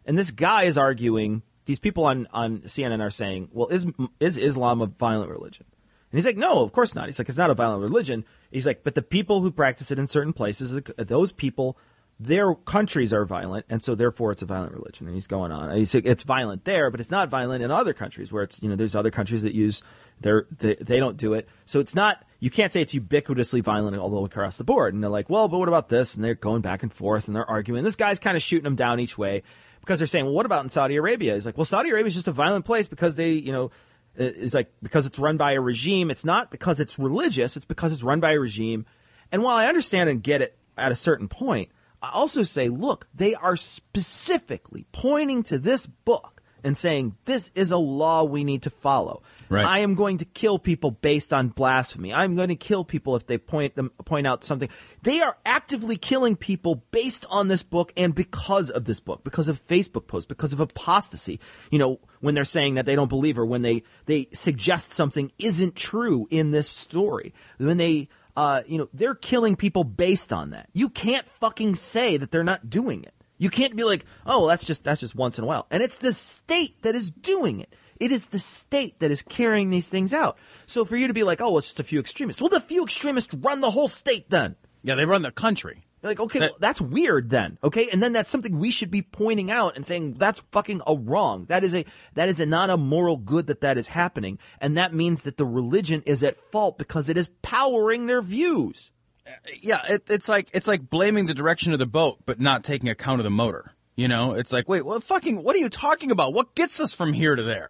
And 0.05 0.18
this 0.18 0.30
guy 0.30 0.64
is 0.64 0.76
arguing. 0.78 1.42
These 1.64 1.80
people 1.80 2.05
on 2.05 2.28
on 2.32 2.61
CNN 2.61 3.01
are 3.01 3.11
saying, 3.11 3.48
"Well, 3.53 3.68
is 3.68 3.86
is 4.20 4.36
Islam 4.36 4.80
a 4.80 4.86
violent 4.86 5.30
religion?" 5.30 5.66
And 6.12 6.18
he's 6.18 6.26
like, 6.26 6.36
"No, 6.36 6.62
of 6.62 6.72
course 6.72 6.94
not." 6.94 7.07
He's 7.07 7.18
like, 7.18 7.28
"It's 7.28 7.38
not 7.38 7.51
a 7.51 7.55
violent 7.55 7.82
religion." 7.82 8.24
He's 8.51 8.66
like, 8.66 8.84
"But 8.84 8.94
the 8.94 9.03
people 9.03 9.40
who 9.40 9.51
practice 9.51 9.90
it 9.90 9.98
in 9.98 10.07
certain 10.07 10.32
places, 10.32 10.80
those 10.96 11.32
people, 11.32 11.78
their 12.23 12.55
countries 12.55 13.14
are 13.14 13.25
violent, 13.25 13.64
and 13.71 13.83
so 13.83 13.95
therefore 13.95 14.31
it's 14.31 14.43
a 14.43 14.47
violent 14.47 14.75
religion." 14.75 15.07
And 15.07 15.14
he's 15.14 15.27
going 15.27 15.51
on. 15.51 15.75
He's 15.75 15.95
"It's 15.95 16.23
violent 16.23 16.64
there, 16.64 16.91
but 16.91 17.01
it's 17.01 17.11
not 17.11 17.31
violent 17.31 17.64
in 17.64 17.71
other 17.71 17.95
countries 17.95 18.31
where 18.31 18.43
it's 18.43 18.62
you 18.62 18.68
know 18.68 18.77
there's 18.77 18.95
other 18.95 19.11
countries 19.11 19.43
that 19.43 19.55
use 19.55 19.83
their 20.21 20.47
they, 20.59 20.75
they 20.75 20.99
don't 21.01 21.16
do 21.16 21.33
it. 21.33 21.49
So 21.64 21.81
it's 21.81 21.95
not 21.95 22.25
you 22.39 22.51
can't 22.51 22.73
say 22.73 22.83
it's 22.83 22.95
ubiquitously 22.95 23.62
violent 23.62 23.97
way 23.97 24.25
across 24.25 24.59
the 24.59 24.64
board." 24.64 24.93
And 24.93 25.03
they're 25.03 25.11
like, 25.11 25.31
"Well, 25.31 25.49
but 25.49 25.59
what 25.59 25.68
about 25.68 25.89
this?" 25.89 26.14
And 26.14 26.23
they're 26.23 26.35
going 26.35 26.61
back 26.61 26.83
and 26.83 26.93
forth 26.93 27.27
and 27.27 27.35
they're 27.35 27.49
arguing. 27.49 27.85
This 27.85 27.97
guy's 27.97 28.18
kind 28.18 28.37
of 28.37 28.43
shooting 28.43 28.64
them 28.64 28.77
down 28.77 29.01
each 29.01 29.16
way 29.16 29.43
because 29.81 29.99
they're 29.99 30.07
saying, 30.07 30.27
well, 30.27 30.35
what 30.35 30.47
about 30.47 30.62
in 30.62 30.68
Saudi 30.68 30.97
Arabia? 30.97 31.35
He's 31.35 31.47
like, 31.47 31.57
well, 31.57 31.64
Saudi 31.64 31.91
Arabia 31.91 32.09
is 32.09 32.14
just 32.14 32.29
a 32.29 32.33
violent 32.33 32.64
place 32.64 32.87
because 32.87 33.16
they, 33.16 33.33
you 33.33 33.53
know, 33.53 33.71
it's 34.14 34.55
like 34.55 34.71
because 34.83 35.07
it's 35.07 35.18
run 35.18 35.37
by 35.37 35.53
a 35.53 35.61
regime. 35.61 36.11
It's 36.11 36.25
not 36.25 36.51
because 36.51 36.81
it's 36.81 36.99
religious. 36.99 37.57
It's 37.57 37.64
because 37.64 37.93
it's 37.93 38.03
run 38.03 38.21
by 38.21 38.33
a 38.33 38.39
regime. 38.39 38.85
And 39.33 39.43
while 39.43 39.57
I 39.57 39.66
understand 39.66 40.11
and 40.11 40.23
get 40.23 40.43
it 40.43 40.59
at 40.77 40.93
a 40.93 40.97
certain 40.97 41.29
point, 41.29 41.71
I 42.03 42.11
also 42.12 42.42
say, 42.42 42.68
look, 42.68 43.09
they 43.14 43.34
are 43.34 43.57
specifically 43.57 44.86
pointing 44.92 45.42
to 45.44 45.59
this 45.59 45.86
book 45.86 46.40
and 46.64 46.76
saying 46.76 47.16
this 47.24 47.51
is 47.55 47.70
a 47.70 47.76
law 47.76 48.24
we 48.24 48.44
need 48.44 48.62
to 48.62 48.70
follow. 48.70 49.22
Right. 49.48 49.66
I 49.66 49.78
am 49.80 49.94
going 49.96 50.18
to 50.18 50.24
kill 50.24 50.59
people 50.59 50.92
based 50.92 51.32
on 51.32 51.48
blasphemy. 51.48 52.14
I'm 52.14 52.36
going 52.36 52.51
to 52.51 52.57
kill 52.57 52.84
people 52.84 53.16
if 53.16 53.26
they 53.26 53.36
point 53.36 53.74
them 53.74 53.90
point 54.05 54.26
out 54.26 54.44
something. 54.44 54.68
They 55.03 55.20
are 55.20 55.36
actively 55.44 55.96
killing 55.96 56.36
people 56.36 56.84
based 56.92 57.26
on 57.30 57.48
this 57.48 57.64
book 57.64 57.92
and 57.96 58.14
because 58.14 58.70
of 58.70 58.84
this 58.84 59.01
book, 59.01 59.24
because 59.24 59.48
of 59.48 59.66
Facebook 59.66 60.07
posts, 60.07 60.28
because 60.28 60.53
of 60.53 60.61
apostasy. 60.61 61.40
You 61.70 61.80
know, 61.80 62.01
when 62.20 62.34
they're 62.34 62.44
saying 62.44 62.74
that 62.74 62.86
they 62.86 62.94
don't 62.94 63.09
believe 63.09 63.38
or 63.38 63.46
when 63.46 63.62
they 63.62 63.82
they 64.07 64.28
suggest 64.32 64.92
something 64.92 65.32
isn't 65.38 65.74
true 65.74 66.28
in 66.30 66.53
this 66.53 66.68
story. 66.68 67.34
When 67.59 67.76
they 67.76 68.09
uh, 68.37 68.62
you 68.66 68.78
know, 68.78 68.89
they're 68.93 69.14
killing 69.14 69.57
people 69.57 69.85
based 69.85 70.33
on 70.33 70.51
that. 70.51 70.68
You 70.72 70.89
can't 70.89 71.28
fucking 71.41 71.74
say 71.74 72.16
that 72.16 72.31
they're 72.31 72.45
not 72.45 72.70
doing 72.70 73.05
it. 73.05 73.14
You 73.39 73.49
can't 73.49 73.74
be 73.74 73.85
like, 73.85 74.05
oh, 74.26 74.47
that's 74.47 74.64
just 74.64 74.85
that's 74.85 75.01
just 75.01 75.14
once 75.14 75.39
in 75.39 75.45
a 75.45 75.47
while. 75.47 75.66
And 75.70 75.83
it's 75.83 75.99
the 75.99 76.12
state 76.12 76.83
that 76.83 76.95
is 76.95 77.11
doing 77.11 77.61
it. 77.61 77.74
It 77.99 78.12
is 78.12 78.28
the 78.28 78.39
state 78.39 79.01
that 79.01 79.11
is 79.11 79.22
carrying 79.22 79.70
these 79.70 79.89
things 79.89 80.12
out. 80.12 80.39
So 80.66 80.85
for 80.85 80.97
you 80.97 81.07
to 81.07 81.14
be 81.14 81.22
like, 81.22 81.41
oh, 81.41 81.57
it's 81.59 81.68
just 81.68 81.81
a 81.81 81.85
few 81.85 82.01
extremists. 82.01 82.41
Well, 82.41 82.49
the 82.49 82.61
few 82.61 82.85
extremists 82.85 83.33
run 83.35 83.61
the 83.61 83.70
whole 83.70 83.89
state 83.89 84.31
then. 84.31 84.57
Yeah, 84.83 84.95
they 84.95 85.05
run 85.05 85.22
the 85.22 85.31
country. 85.31 85.85
You're 86.03 86.11
like, 86.11 86.20
okay, 86.20 86.38
That- 86.38 86.51
well, 86.53 86.59
that's 86.61 86.80
weird 86.80 87.30
then. 87.30 87.59
Okay, 87.62 87.88
and 87.92 88.03
then 88.03 88.12
that's 88.12 88.30
something 88.30 88.59
we 88.59 88.70
should 88.70 88.90
be 88.90 89.03
pointing 89.03 89.51
out 89.51 89.76
and 89.76 89.84
saying 89.84 90.14
that's 90.14 90.40
fucking 90.51 90.80
a 90.86 90.94
wrong. 90.94 91.44
That 91.46 91.62
is 91.62 91.74
a 91.74 91.84
that 92.14 92.28
is 92.28 92.40
a, 92.40 92.46
not 92.46 92.70
a 92.70 92.76
moral 92.76 93.18
good 93.18 93.48
that 93.48 93.61
that 93.61 93.76
is 93.76 93.88
happening, 93.88 94.38
and 94.61 94.76
that 94.78 94.94
means 94.94 95.24
that 95.24 95.36
the 95.36 95.44
religion 95.44 96.03
is 96.07 96.22
at 96.22 96.38
fault 96.51 96.78
because 96.78 97.09
it 97.09 97.18
is 97.18 97.28
powering 97.42 98.07
their 98.07 98.22
views. 98.22 98.92
Uh, 99.26 99.32
yeah, 99.61 99.82
it, 99.88 100.05
it's 100.09 100.28
like 100.28 100.48
it's 100.55 100.66
like 100.66 100.88
blaming 100.88 101.26
the 101.26 101.34
direction 101.34 101.74
of 101.74 101.78
the 101.78 101.86
boat, 101.86 102.18
but 102.24 102.40
not 102.40 102.64
taking 102.64 102.88
account 102.88 103.20
of 103.20 103.24
the 103.24 103.30
motor. 103.30 103.74
You 103.94 104.09
know, 104.09 104.32
it's 104.32 104.53
like, 104.53 104.66
wait, 104.66 104.86
what 104.86 105.03
fucking, 105.03 105.42
what 105.42 105.55
are 105.55 105.59
you 105.59 105.68
talking 105.68 106.11
about? 106.11 106.32
What 106.32 106.55
gets 106.55 106.80
us 106.80 106.94
from 106.94 107.12
here 107.12 107.36
to 107.36 107.42
there? 107.42 107.68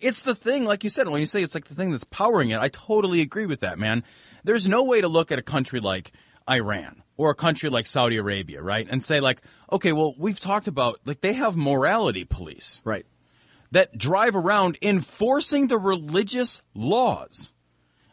It's 0.00 0.22
the 0.22 0.34
thing, 0.34 0.64
like 0.64 0.84
you 0.84 0.90
said, 0.90 1.08
when 1.08 1.20
you 1.20 1.26
say 1.26 1.42
it's 1.42 1.56
like 1.56 1.64
the 1.64 1.74
thing 1.74 1.90
that's 1.90 2.04
powering 2.04 2.50
it, 2.50 2.60
I 2.60 2.68
totally 2.68 3.20
agree 3.20 3.46
with 3.46 3.60
that, 3.60 3.80
man. 3.80 4.04
There's 4.44 4.68
no 4.68 4.84
way 4.84 5.00
to 5.00 5.08
look 5.08 5.32
at 5.32 5.40
a 5.40 5.42
country 5.42 5.80
like 5.80 6.12
Iran 6.48 7.01
or 7.22 7.30
a 7.30 7.34
country 7.34 7.70
like 7.70 7.86
Saudi 7.86 8.16
Arabia, 8.16 8.60
right, 8.62 8.86
and 8.90 9.02
say 9.02 9.20
like, 9.20 9.40
okay, 9.70 9.92
well, 9.92 10.14
we've 10.18 10.40
talked 10.40 10.68
about 10.68 11.00
like 11.04 11.20
they 11.20 11.32
have 11.32 11.56
morality 11.56 12.24
police, 12.24 12.82
Right. 12.84 13.06
that 13.70 13.96
drive 13.96 14.36
around 14.36 14.78
enforcing 14.82 15.68
the 15.68 15.78
religious 15.78 16.62
laws. 16.74 17.52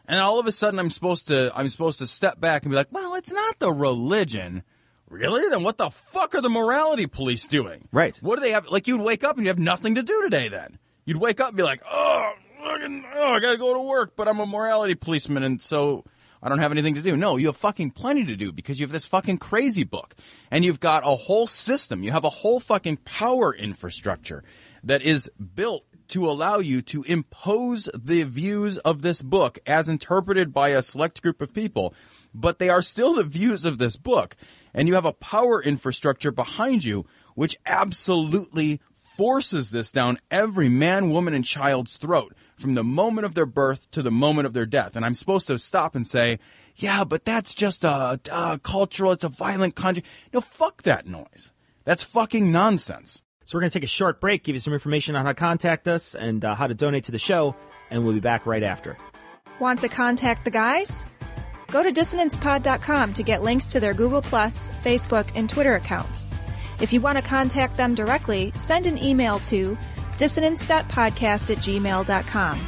And 0.06 0.18
all 0.20 0.40
of 0.40 0.46
a 0.46 0.52
sudden 0.52 0.80
I'm 0.80 0.90
supposed 0.90 1.28
to 1.28 1.52
I'm 1.54 1.68
supposed 1.68 1.98
to 2.00 2.06
step 2.06 2.40
back 2.40 2.62
and 2.64 2.70
be 2.70 2.76
like, 2.76 2.88
"Well, 2.90 3.14
it's 3.14 3.32
not 3.32 3.58
the 3.58 3.72
religion." 3.72 4.62
Really? 5.08 5.48
Then 5.50 5.62
what 5.64 5.76
the 5.78 5.90
fuck 5.90 6.34
are 6.36 6.40
the 6.40 6.48
morality 6.48 7.06
police 7.06 7.46
doing? 7.46 7.88
Right. 7.92 8.16
What 8.22 8.36
do 8.36 8.42
they 8.42 8.52
have 8.52 8.66
like 8.68 8.86
you'd 8.88 9.00
wake 9.00 9.22
up 9.24 9.36
and 9.36 9.44
you 9.44 9.50
have 9.50 9.58
nothing 9.58 9.96
to 9.96 10.02
do 10.02 10.22
today 10.22 10.48
then. 10.48 10.78
You'd 11.04 11.16
wake 11.20 11.40
up 11.40 11.48
and 11.48 11.56
be 11.56 11.62
like, 11.64 11.82
"Oh, 11.90 12.32
oh, 12.62 13.32
I 13.34 13.40
got 13.40 13.52
to 13.52 13.58
go 13.58 13.74
to 13.74 13.80
work, 13.80 14.14
but 14.16 14.28
I'm 14.28 14.40
a 14.40 14.46
morality 14.46 14.94
policeman 14.94 15.42
and 15.42 15.60
so 15.60 16.04
I 16.42 16.48
don't 16.48 16.58
have 16.58 16.72
anything 16.72 16.94
to 16.94 17.02
do. 17.02 17.16
No, 17.16 17.36
you 17.36 17.48
have 17.48 17.56
fucking 17.56 17.90
plenty 17.90 18.24
to 18.24 18.36
do 18.36 18.52
because 18.52 18.80
you 18.80 18.84
have 18.84 18.92
this 18.92 19.06
fucking 19.06 19.38
crazy 19.38 19.84
book. 19.84 20.14
And 20.50 20.64
you've 20.64 20.80
got 20.80 21.02
a 21.04 21.16
whole 21.16 21.46
system. 21.46 22.02
You 22.02 22.12
have 22.12 22.24
a 22.24 22.30
whole 22.30 22.60
fucking 22.60 22.98
power 22.98 23.54
infrastructure 23.54 24.42
that 24.82 25.02
is 25.02 25.30
built 25.54 25.84
to 26.08 26.28
allow 26.28 26.58
you 26.58 26.82
to 26.82 27.02
impose 27.04 27.88
the 27.94 28.22
views 28.24 28.78
of 28.78 29.02
this 29.02 29.22
book 29.22 29.58
as 29.66 29.88
interpreted 29.88 30.52
by 30.52 30.70
a 30.70 30.82
select 30.82 31.22
group 31.22 31.42
of 31.42 31.52
people. 31.52 31.94
But 32.34 32.58
they 32.58 32.68
are 32.68 32.82
still 32.82 33.14
the 33.14 33.24
views 33.24 33.64
of 33.64 33.78
this 33.78 33.96
book. 33.96 34.34
And 34.72 34.88
you 34.88 34.94
have 34.94 35.04
a 35.04 35.12
power 35.12 35.62
infrastructure 35.62 36.30
behind 36.30 36.84
you 36.84 37.04
which 37.34 37.58
absolutely 37.66 38.80
forces 38.94 39.70
this 39.70 39.90
down 39.90 40.18
every 40.30 40.68
man, 40.68 41.10
woman, 41.10 41.34
and 41.34 41.44
child's 41.44 41.96
throat 41.96 42.34
from 42.60 42.74
the 42.74 42.84
moment 42.84 43.24
of 43.24 43.34
their 43.34 43.46
birth 43.46 43.90
to 43.92 44.02
the 44.02 44.10
moment 44.10 44.46
of 44.46 44.52
their 44.52 44.66
death. 44.66 44.96
And 44.96 45.04
I'm 45.04 45.14
supposed 45.14 45.46
to 45.48 45.58
stop 45.58 45.94
and 45.94 46.06
say, 46.06 46.38
yeah, 46.76 47.04
but 47.04 47.24
that's 47.24 47.54
just 47.54 47.84
a, 47.84 48.20
a 48.32 48.60
cultural, 48.62 49.12
it's 49.12 49.24
a 49.24 49.28
violent 49.28 49.74
country. 49.74 50.04
No, 50.32 50.40
fuck 50.40 50.82
that 50.82 51.06
noise. 51.06 51.52
That's 51.84 52.02
fucking 52.02 52.52
nonsense. 52.52 53.22
So 53.44 53.56
we're 53.56 53.62
going 53.62 53.70
to 53.70 53.78
take 53.78 53.84
a 53.84 53.88
short 53.88 54.20
break, 54.20 54.44
give 54.44 54.54
you 54.54 54.60
some 54.60 54.72
information 54.72 55.16
on 55.16 55.24
how 55.24 55.32
to 55.32 55.34
contact 55.34 55.88
us 55.88 56.14
and 56.14 56.44
uh, 56.44 56.54
how 56.54 56.66
to 56.66 56.74
donate 56.74 57.04
to 57.04 57.12
the 57.12 57.18
show, 57.18 57.56
and 57.90 58.04
we'll 58.04 58.14
be 58.14 58.20
back 58.20 58.46
right 58.46 58.62
after. 58.62 58.96
Want 59.58 59.80
to 59.80 59.88
contact 59.88 60.44
the 60.44 60.50
guys? 60.50 61.04
Go 61.66 61.82
to 61.82 61.90
dissonancepod.com 61.90 63.14
to 63.14 63.22
get 63.22 63.42
links 63.42 63.72
to 63.72 63.80
their 63.80 63.92
Google, 63.92 64.22
Facebook, 64.22 65.28
and 65.34 65.48
Twitter 65.48 65.74
accounts. 65.74 66.28
If 66.80 66.92
you 66.92 67.00
want 67.00 67.18
to 67.18 67.22
contact 67.22 67.76
them 67.76 67.94
directly, 67.94 68.52
send 68.54 68.86
an 68.86 68.96
email 69.02 69.38
to 69.40 69.76
dissonance.podcast 70.20 71.50
at 71.50 71.58
gmail.com. 71.58 72.66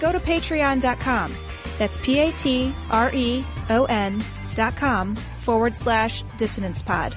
Go 0.00 0.10
to 0.12 0.20
patreon.com. 0.20 1.34
That's 1.78 1.96
P 1.98 2.18
A 2.18 2.32
T 2.32 2.74
R 2.90 3.10
E 3.14 3.44
O 3.70 3.84
N 3.86 4.22
dot 4.54 4.76
com 4.76 5.16
forward 5.38 5.74
slash 5.74 6.22
dissonance 6.36 6.82
pod. 6.82 7.16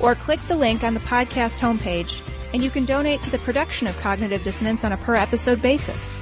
Or 0.00 0.14
click 0.14 0.40
the 0.48 0.56
link 0.56 0.84
on 0.84 0.92
the 0.94 1.00
podcast 1.00 1.62
homepage 1.62 2.20
and 2.52 2.62
you 2.62 2.68
can 2.70 2.84
donate 2.84 3.22
to 3.22 3.30
the 3.30 3.38
production 3.38 3.86
of 3.86 3.96
Cognitive 3.98 4.42
Dissonance 4.42 4.84
on 4.84 4.92
a 4.92 4.98
per 4.98 5.14
episode 5.14 5.62
basis. 5.62 6.18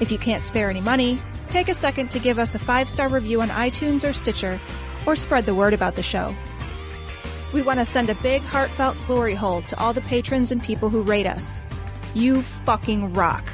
If 0.00 0.10
you 0.10 0.18
can't 0.18 0.44
spare 0.44 0.70
any 0.70 0.80
money, 0.80 1.18
take 1.50 1.68
a 1.68 1.74
second 1.74 2.10
to 2.12 2.18
give 2.18 2.38
us 2.38 2.54
a 2.54 2.58
five 2.58 2.88
star 2.88 3.08
review 3.08 3.42
on 3.42 3.50
iTunes 3.50 4.08
or 4.08 4.12
Stitcher, 4.12 4.58
or 5.06 5.14
spread 5.14 5.46
the 5.46 5.54
word 5.54 5.74
about 5.74 5.94
the 5.94 6.02
show. 6.02 6.34
We 7.52 7.62
want 7.62 7.80
to 7.80 7.84
send 7.84 8.08
a 8.08 8.14
big, 8.16 8.42
heartfelt 8.42 8.96
glory 9.06 9.34
hole 9.34 9.62
to 9.62 9.78
all 9.78 9.92
the 9.92 10.00
patrons 10.02 10.52
and 10.52 10.62
people 10.62 10.88
who 10.88 11.02
rate 11.02 11.26
us. 11.26 11.62
You 12.14 12.42
fucking 12.42 13.12
rock. 13.12 13.44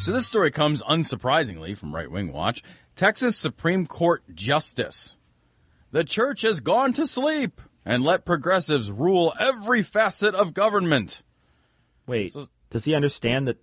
So 0.00 0.12
this 0.12 0.26
story 0.26 0.50
comes 0.50 0.82
unsurprisingly 0.82 1.76
from 1.76 1.94
Right 1.94 2.10
Wing 2.10 2.32
Watch. 2.32 2.62
Texas 2.94 3.36
Supreme 3.36 3.86
Court 3.86 4.22
Justice. 4.34 5.16
The 5.92 6.04
church 6.04 6.42
has 6.42 6.60
gone 6.60 6.92
to 6.94 7.06
sleep 7.06 7.60
and 7.84 8.04
let 8.04 8.24
progressives 8.24 8.90
rule 8.90 9.32
every 9.40 9.82
facet 9.82 10.34
of 10.34 10.52
government. 10.52 11.22
Wait, 12.06 12.34
does 12.70 12.84
he 12.84 12.94
understand 12.94 13.48
that 13.48 13.58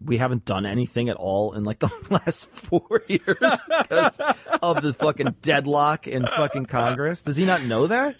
we 0.00 0.18
haven't 0.18 0.44
done 0.44 0.66
anything 0.66 1.08
at 1.08 1.16
all 1.16 1.54
in 1.54 1.64
like 1.64 1.78
the 1.80 1.90
last 2.10 2.48
four 2.48 3.02
years 3.08 3.36
because 3.38 4.20
of 4.62 4.82
the 4.82 4.92
fucking 4.94 5.36
deadlock 5.42 6.06
in 6.06 6.26
fucking 6.26 6.66
Congress? 6.66 7.22
Does 7.22 7.36
he 7.36 7.44
not 7.44 7.62
know 7.64 7.86
that? 7.86 8.16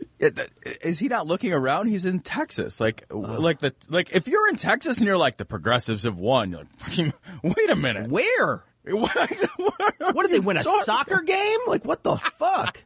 Is 0.82 0.98
he 0.98 1.08
not 1.08 1.26
looking 1.26 1.52
around? 1.52 1.88
He's 1.88 2.04
in 2.04 2.20
Texas. 2.20 2.80
Like, 2.80 3.04
oh. 3.10 3.18
like 3.18 3.60
the 3.60 3.74
like. 3.88 4.12
If 4.12 4.28
you're 4.28 4.48
in 4.48 4.56
Texas 4.56 4.98
and 4.98 5.06
you're 5.06 5.18
like 5.18 5.36
the 5.36 5.44
progressives 5.44 6.04
have 6.04 6.18
won, 6.18 6.50
you're 6.50 7.06
like, 7.06 7.14
wait 7.42 7.70
a 7.70 7.76
minute, 7.76 8.10
where? 8.10 8.64
What, 8.86 9.16
what 10.12 10.22
did 10.24 10.30
they 10.30 10.40
win 10.40 10.58
a 10.58 10.62
soccer 10.62 11.22
game? 11.22 11.58
Like 11.66 11.86
what 11.86 12.02
the 12.02 12.18
fuck? 12.18 12.84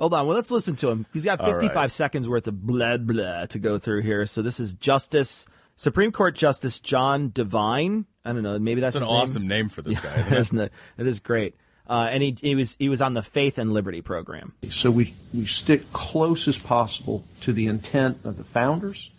Hold 0.00 0.14
on. 0.14 0.26
Well, 0.26 0.34
let's 0.34 0.50
listen 0.50 0.74
to 0.76 0.88
him. 0.88 1.06
He's 1.12 1.24
got 1.24 1.44
55 1.44 1.76
right. 1.76 1.90
seconds 1.90 2.28
worth 2.28 2.48
of 2.48 2.66
blah 2.66 2.96
blah 2.96 3.46
to 3.46 3.58
go 3.60 3.78
through 3.78 4.02
here. 4.02 4.26
So 4.26 4.42
this 4.42 4.58
is 4.58 4.74
Justice 4.74 5.46
Supreme 5.78 6.12
Court 6.12 6.34
Justice 6.34 6.80
John 6.80 7.30
Devine. 7.32 8.04
I 8.24 8.32
don't 8.34 8.42
know. 8.42 8.58
Maybe 8.58 8.82
that's 8.82 8.94
That's 8.94 9.06
an 9.06 9.10
his 9.10 9.14
name. 9.14 9.22
awesome 9.22 9.48
name 9.48 9.68
for 9.70 9.80
this 9.80 9.98
guy, 10.00 10.10
isn't 10.20 10.26
Yeah, 10.30 10.36
it? 10.36 10.38
isn't 10.40 10.58
it? 10.58 10.72
It 10.98 11.06
is 11.06 11.20
great. 11.20 11.54
Uh, 11.88 12.08
and 12.10 12.22
he, 12.22 12.36
he 12.38 12.54
was 12.54 12.76
he 12.78 12.90
was 12.90 13.00
on 13.00 13.14
the 13.14 13.22
Faith 13.22 13.56
and 13.56 13.72
Liberty 13.72 14.02
program. 14.02 14.52
So 14.68 14.90
we, 14.90 15.14
we 15.32 15.46
stick 15.46 15.90
close 15.94 16.46
as 16.46 16.58
possible 16.58 17.24
to 17.40 17.52
the 17.54 17.66
intent 17.66 18.18
of 18.24 18.36
the 18.36 18.44
founders, 18.44 19.10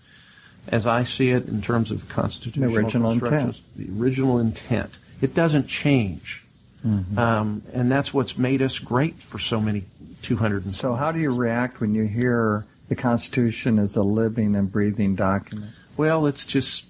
as 0.68 0.86
I 0.86 1.01
see 1.01 1.32
it 1.32 1.47
in 1.47 1.64
terms 1.64 1.89
of 1.89 2.07
constitutional 2.10 2.70
The 2.70 2.78
original 2.78 3.10
constructions. 3.18 3.62
The 3.76 3.89
original 3.99 4.38
intent. 4.38 4.99
It 5.22 5.34
doesn't 5.34 5.66
change. 5.68 6.43
Mm-hmm. 6.86 7.18
Um, 7.18 7.64
and 7.74 7.91
that's 7.91 8.14
what's 8.14 8.38
made 8.38 8.62
us 8.62 8.78
great 8.80 9.16
for 9.16 9.39
so 9.39 9.60
many 9.60 9.84
200 10.22 10.66
and 10.66 10.74
So, 10.74 10.93
how 10.93 11.12
do 11.12 11.20
you 11.20 11.34
react 11.34 11.82
when 11.82 11.95
you 11.95 12.03
hear 12.05 12.66
the 12.88 12.95
Constitution 12.95 13.80
is 13.80 13.95
a 13.95 14.03
living 14.03 14.55
and 14.55 14.72
breathing 14.72 15.16
document? 15.16 15.72
Well, 16.00 16.28
it's 16.28 16.45
just, 16.45 16.86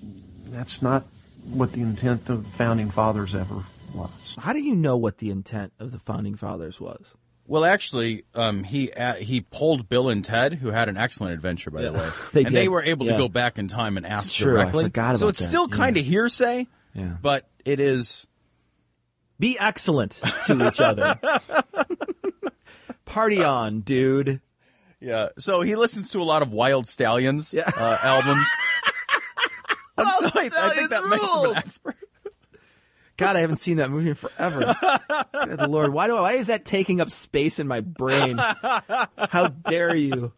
that's 0.51 0.83
not 0.83 1.03
what 1.51 1.71
the 1.71 1.81
intent 1.81 2.29
of 2.29 2.43
the 2.43 2.49
founding 2.51 2.91
fathers 2.91 3.33
ever 3.33 3.63
was. 3.95 4.37
How 4.39 4.53
do 4.53 4.59
you 4.59 4.75
know 4.75 4.97
what 4.97 5.17
the 5.17 5.31
intent 5.31 5.73
of 5.79 5.91
the 5.91 5.97
founding 5.97 6.35
fathers 6.35 6.79
was? 6.79 7.15
Well, 7.47 7.65
actually, 7.65 8.25
um, 8.35 8.63
he 8.63 8.91
uh, 8.93 9.15
he 9.15 9.41
pulled 9.41 9.89
Bill 9.89 10.09
and 10.09 10.23
Ted, 10.23 10.53
who 10.53 10.69
had 10.69 10.89
an 10.89 10.97
excellent 10.97 11.33
adventure, 11.33 11.71
by 11.71 11.81
the 11.81 11.91
way. 11.93 12.07
They 12.33 12.41
and 12.43 12.51
did. 12.53 12.55
they 12.61 12.67
were 12.67 12.83
able 12.83 13.07
Yeah. 13.07 13.13
to 13.13 13.17
go 13.17 13.27
back 13.29 13.57
in 13.57 13.67
time 13.67 13.97
and 13.97 14.05
ask 14.05 14.27
It's 14.27 14.35
true. 14.35 14.59
I 14.59 14.65
directly. 14.65 14.83
forgot 14.83 15.17
so 15.17 15.27
it's 15.29 15.39
that. 15.39 15.49
still 15.49 15.67
Yeah. 15.71 15.75
kind 15.75 15.97
of 15.97 16.05
hearsay, 16.05 16.67
Yeah. 16.93 17.15
but 17.19 17.49
it 17.65 17.79
is. 17.79 18.27
Be 19.39 19.57
excellent 19.59 20.21
to 20.45 20.67
each 20.67 20.79
other. 20.79 21.19
Party 23.05 23.43
on, 23.43 23.79
dude. 23.79 24.39
Yeah. 24.99 25.29
So 25.39 25.61
he 25.61 25.75
listens 25.75 26.11
to 26.11 26.21
a 26.21 26.23
lot 26.23 26.43
of 26.43 26.49
Wyld 26.49 26.85
Stallyns 26.85 27.51
Yeah. 27.53 27.71
uh, 27.75 27.97
albums. 28.03 28.47
And 29.99 30.31
so 30.31 30.39
I, 30.39 30.67
I 30.69 30.75
think 30.75 30.87
Stallyns 30.87 30.89
that 30.89 31.05
makes 31.09 31.23
him 31.23 31.49
an 31.49 31.55
expert. 31.57 31.95
God, 33.17 33.35
I 33.35 33.41
haven't 33.41 33.57
seen 33.57 33.77
that 33.77 33.91
movie 33.91 34.09
in 34.09 34.15
forever. 34.15 34.75
Good 35.33 35.69
Lord, 35.69 35.91
why 35.91 36.07
do 36.07 36.15
I, 36.15 36.21
why 36.21 36.31
is 36.33 36.47
that 36.47 36.63
taking 36.63 37.01
up 37.01 37.09
space 37.09 37.59
in 37.59 37.67
my 37.67 37.81
brain? 37.81 38.37
How 38.37 39.49
dare 39.49 39.95
you? 39.95 40.31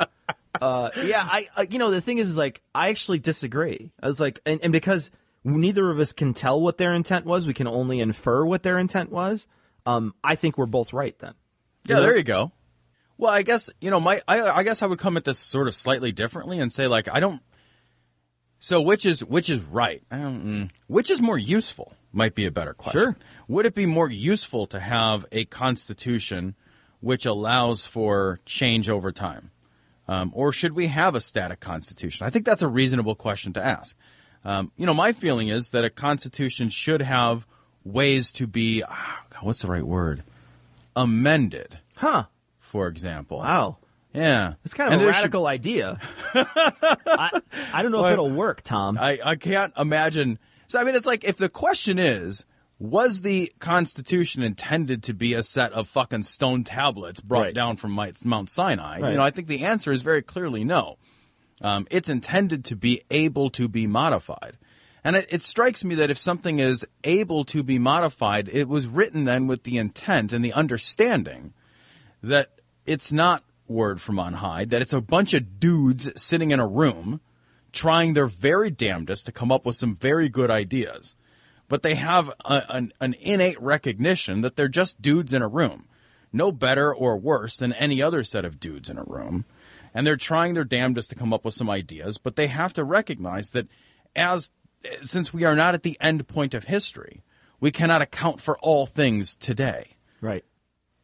Uh, 0.59 0.89
yeah, 1.03 1.23
I, 1.23 1.47
uh, 1.55 1.65
you 1.69 1.77
know, 1.77 1.91
the 1.91 2.01
thing 2.01 2.17
is, 2.17 2.29
is 2.29 2.37
like, 2.37 2.61
I 2.73 2.89
actually 2.89 3.19
disagree. 3.19 3.91
I 4.01 4.07
was 4.07 4.19
like, 4.19 4.39
and, 4.45 4.59
and 4.63 4.73
because 4.73 5.11
neither 5.43 5.89
of 5.89 5.99
us 5.99 6.13
can 6.13 6.33
tell 6.33 6.59
what 6.59 6.77
their 6.77 6.93
intent 6.93 7.25
was, 7.25 7.45
we 7.45 7.53
can 7.53 7.67
only 7.67 7.99
infer 7.99 8.45
what 8.45 8.63
their 8.63 8.79
intent 8.79 9.11
was. 9.11 9.47
Um, 9.85 10.13
I 10.23 10.35
think 10.35 10.57
we're 10.57 10.65
both 10.65 10.93
right 10.93 11.17
then. 11.19 11.33
Yeah, 11.85 11.99
there 11.99 12.17
you 12.17 12.23
go. 12.23 12.51
Well, 13.17 13.31
I 13.31 13.43
guess 13.43 13.69
you 13.79 13.91
know 13.91 13.99
my. 13.99 14.21
I, 14.27 14.41
I 14.41 14.63
guess 14.63 14.81
I 14.81 14.87
would 14.87 14.99
come 14.99 15.17
at 15.17 15.25
this 15.25 15.37
sort 15.39 15.67
of 15.67 15.75
slightly 15.75 16.11
differently 16.11 16.59
and 16.59 16.71
say 16.71 16.87
like 16.87 17.07
I 17.07 17.19
don't. 17.19 17.41
So 18.63 18.79
which 18.79 19.05
is 19.05 19.23
which 19.25 19.49
is 19.49 19.59
right? 19.61 20.03
Mm, 20.11 20.69
which 20.87 21.09
is 21.09 21.19
more 21.19 21.37
useful? 21.37 21.93
Might 22.13 22.35
be 22.35 22.45
a 22.45 22.51
better 22.51 22.73
question. 22.73 23.01
Sure. 23.01 23.17
Would 23.47 23.65
it 23.65 23.73
be 23.73 23.87
more 23.87 24.09
useful 24.09 24.67
to 24.67 24.79
have 24.79 25.25
a 25.31 25.45
constitution 25.45 26.55
which 26.99 27.25
allows 27.25 27.87
for 27.87 28.37
change 28.45 28.87
over 28.87 29.11
time, 29.11 29.49
um, 30.07 30.31
or 30.35 30.53
should 30.53 30.73
we 30.73 30.87
have 30.87 31.15
a 31.15 31.21
static 31.21 31.59
constitution? 31.59 32.27
I 32.27 32.29
think 32.29 32.45
that's 32.45 32.61
a 32.61 32.67
reasonable 32.67 33.15
question 33.15 33.51
to 33.53 33.65
ask. 33.65 33.97
Um, 34.45 34.71
you 34.77 34.85
know, 34.85 34.93
my 34.93 35.11
feeling 35.11 35.47
is 35.47 35.71
that 35.71 35.83
a 35.83 35.89
constitution 35.89 36.69
should 36.69 37.01
have 37.01 37.47
ways 37.83 38.31
to 38.33 38.45
be. 38.45 38.83
ah, 38.87 39.23
God, 39.31 39.43
what's 39.43 39.63
the 39.63 39.67
right 39.69 39.85
word? 39.85 40.23
Amended 40.95 41.79
Huh? 41.95 42.25
for 42.59 42.87
example. 42.87 43.39
Wow. 43.39 43.77
Yeah. 44.13 44.53
It's 44.65 44.73
kind 44.73 44.87
of 44.87 44.93
And 44.93 45.01
a 45.01 45.05
there 45.05 45.13
should- 45.13 45.19
radical 45.19 45.47
idea. 45.47 45.99
I, 46.33 47.41
I 47.73 47.81
don't 47.81 47.91
know 47.91 47.99
Well, 48.01 48.07
if 48.07 48.13
it'll 48.13 48.29
work, 48.29 48.61
Tom. 48.61 48.97
I, 48.99 49.19
I 49.23 49.35
can't 49.35 49.73
imagine. 49.77 50.39
So, 50.67 50.79
I 50.79 50.83
mean, 50.83 50.95
it's 50.95 51.05
like 51.05 51.23
if 51.23 51.37
the 51.37 51.49
question 51.49 51.97
is, 51.99 52.45
was 52.79 53.21
the 53.21 53.53
Constitution 53.59 54.41
intended 54.43 55.03
to 55.03 55.13
be 55.13 55.33
a 55.33 55.43
set 55.43 55.71
of 55.73 55.87
fucking 55.87 56.23
stone 56.23 56.63
tablets 56.63 57.21
brought 57.21 57.41
Right. 57.41 57.53
down 57.53 57.77
from 57.77 57.91
Mount 57.91 58.49
Sinai? 58.49 58.99
Right. 58.99 59.11
You 59.11 59.17
know, 59.17 59.23
I 59.23 59.29
think 59.29 59.47
the 59.47 59.65
answer 59.65 59.91
is 59.91 60.01
very 60.01 60.21
clearly 60.23 60.63
no. 60.63 60.97
Um, 61.61 61.85
it's 61.91 62.09
intended 62.09 62.65
to 62.65 62.75
be 62.75 63.03
able 63.11 63.51
to 63.51 63.67
be 63.67 63.85
modified. 63.85 64.57
And 65.03 65.15
it, 65.15 65.27
it 65.29 65.43
strikes 65.43 65.83
me 65.83 65.95
that 65.95 66.09
if 66.09 66.17
something 66.17 66.59
is 66.59 66.85
able 67.03 67.43
to 67.45 67.61
be 67.63 67.77
modified, 67.77 68.49
it 68.49 68.67
was 68.67 68.87
written 68.87 69.25
then 69.25 69.45
with 69.47 69.63
the 69.63 69.77
intent 69.77 70.33
and 70.33 70.43
the 70.43 70.53
understanding 70.53 71.53
that 72.23 72.49
it's 72.85 73.11
not 73.11 73.43
word 73.71 74.01
from 74.01 74.19
on 74.19 74.33
high, 74.33 74.65
that 74.65 74.81
it's 74.81 74.93
a 74.93 75.01
bunch 75.01 75.33
of 75.33 75.59
dudes 75.59 76.11
sitting 76.21 76.51
in 76.51 76.59
a 76.59 76.67
room 76.67 77.21
trying 77.71 78.13
their 78.13 78.27
very 78.27 78.69
damnedest 78.69 79.25
to 79.25 79.31
come 79.31 79.51
up 79.51 79.65
with 79.65 79.75
some 79.75 79.95
very 79.95 80.29
good 80.29 80.51
ideas. 80.51 81.15
But 81.67 81.83
they 81.83 81.95
have 81.95 82.29
a, 82.43 82.63
an, 82.69 82.93
an 82.99 83.15
innate 83.19 83.61
recognition 83.61 84.41
that 84.41 84.55
they're 84.55 84.67
just 84.67 85.01
dudes 85.01 85.31
in 85.31 85.41
a 85.41 85.47
room, 85.47 85.87
no 86.33 86.51
better 86.51 86.93
or 86.93 87.17
worse 87.17 87.57
than 87.57 87.71
any 87.73 88.01
other 88.01 88.23
set 88.23 88.43
of 88.43 88.59
dudes 88.59 88.89
in 88.89 88.97
a 88.97 89.05
room. 89.05 89.45
And 89.93 90.05
they're 90.05 90.17
trying 90.17 90.53
their 90.53 90.65
damnedest 90.65 91.09
to 91.09 91.15
come 91.15 91.33
up 91.33 91.45
with 91.45 91.53
some 91.53 91.69
ideas, 91.69 92.17
but 92.17 92.35
they 92.35 92.47
have 92.47 92.73
to 92.73 92.83
recognize 92.83 93.51
that 93.51 93.67
as 94.15 94.51
since 95.03 95.33
we 95.33 95.45
are 95.45 95.55
not 95.55 95.73
at 95.73 95.83
the 95.83 95.97
end 96.01 96.27
point 96.27 96.53
of 96.53 96.65
history, 96.65 97.23
we 97.61 97.71
cannot 97.71 98.01
account 98.01 98.41
for 98.41 98.57
all 98.59 98.85
things 98.85 99.35
today 99.35 99.95
right. 100.19 100.43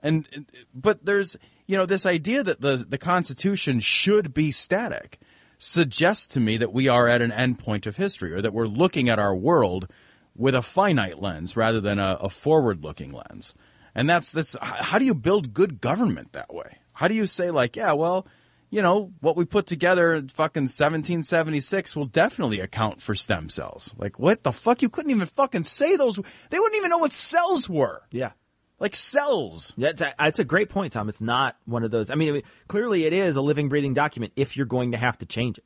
and 0.01 0.27
but 0.73 1.05
there's 1.05 1.37
you 1.67 1.77
know 1.77 1.85
this 1.85 2.05
idea 2.05 2.43
that 2.43 2.61
the 2.61 2.77
the 2.77 2.97
constitution 2.97 3.79
should 3.79 4.33
be 4.33 4.51
static 4.51 5.19
suggests 5.57 6.27
to 6.27 6.39
me 6.39 6.57
that 6.57 6.73
we 6.73 6.87
are 6.87 7.07
at 7.07 7.21
an 7.21 7.31
end 7.31 7.59
point 7.59 7.85
of 7.85 7.97
history 7.97 8.33
or 8.33 8.41
that 8.41 8.53
we're 8.53 8.67
looking 8.67 9.09
at 9.09 9.19
our 9.19 9.35
world 9.35 9.91
with 10.35 10.55
a 10.55 10.61
finite 10.61 11.19
lens 11.19 11.57
rather 11.57 11.81
than 11.81 11.99
a, 11.99 12.17
a 12.21 12.29
forward 12.29 12.83
looking 12.83 13.11
lens. 13.11 13.53
And 13.93 14.09
that's 14.09 14.31
that's 14.31 14.55
how 14.61 14.99
do 14.99 15.05
you 15.05 15.15
build 15.15 15.53
good 15.53 15.81
government 15.81 16.33
that 16.33 16.53
way? 16.53 16.77
How 16.93 17.07
do 17.07 17.15
you 17.15 17.25
say 17.25 17.51
like 17.51 17.75
yeah 17.75 17.93
well 17.93 18.27
you 18.69 18.81
know 18.81 19.13
what 19.21 19.37
we 19.37 19.45
put 19.45 19.65
together 19.65 20.13
in 20.13 20.29
fucking 20.29 20.63
1776 20.63 21.95
will 21.95 22.05
definitely 22.05 22.59
account 22.59 23.01
for 23.01 23.15
stem 23.15 23.49
cells. 23.49 23.95
Like 23.97 24.19
what 24.19 24.43
the 24.43 24.51
fuck? 24.51 24.81
You 24.81 24.89
couldn't 24.89 25.11
even 25.11 25.25
fucking 25.25 25.63
say 25.63 25.95
those 25.95 26.15
they 26.15 26.59
wouldn't 26.59 26.77
even 26.77 26.89
know 26.89 26.99
what 26.99 27.13
cells 27.13 27.69
were. 27.69 28.03
Yeah. 28.11 28.31
Like 28.79 28.95
cells 28.95 29.73
Yeah, 29.75 29.89
it's 29.89 30.01
a, 30.01 30.13
it's 30.19 30.39
a 30.39 30.45
great 30.45 30.69
point, 30.69 30.93
Tom. 30.93 31.09
It's 31.09 31.21
not 31.21 31.57
one 31.65 31.83
of 31.83 31.91
those. 31.91 32.09
I 32.09 32.15
mean, 32.15 32.41
clearly 32.67 33.05
it 33.05 33.13
is 33.13 33.35
a 33.35 33.41
living, 33.41 33.69
breathing 33.69 33.93
document 33.93 34.33
if 34.35 34.55
you're 34.55 34.65
going 34.65 34.91
to 34.91 34.97
have 34.97 35.17
to 35.19 35.25
change 35.25 35.57
it. 35.57 35.65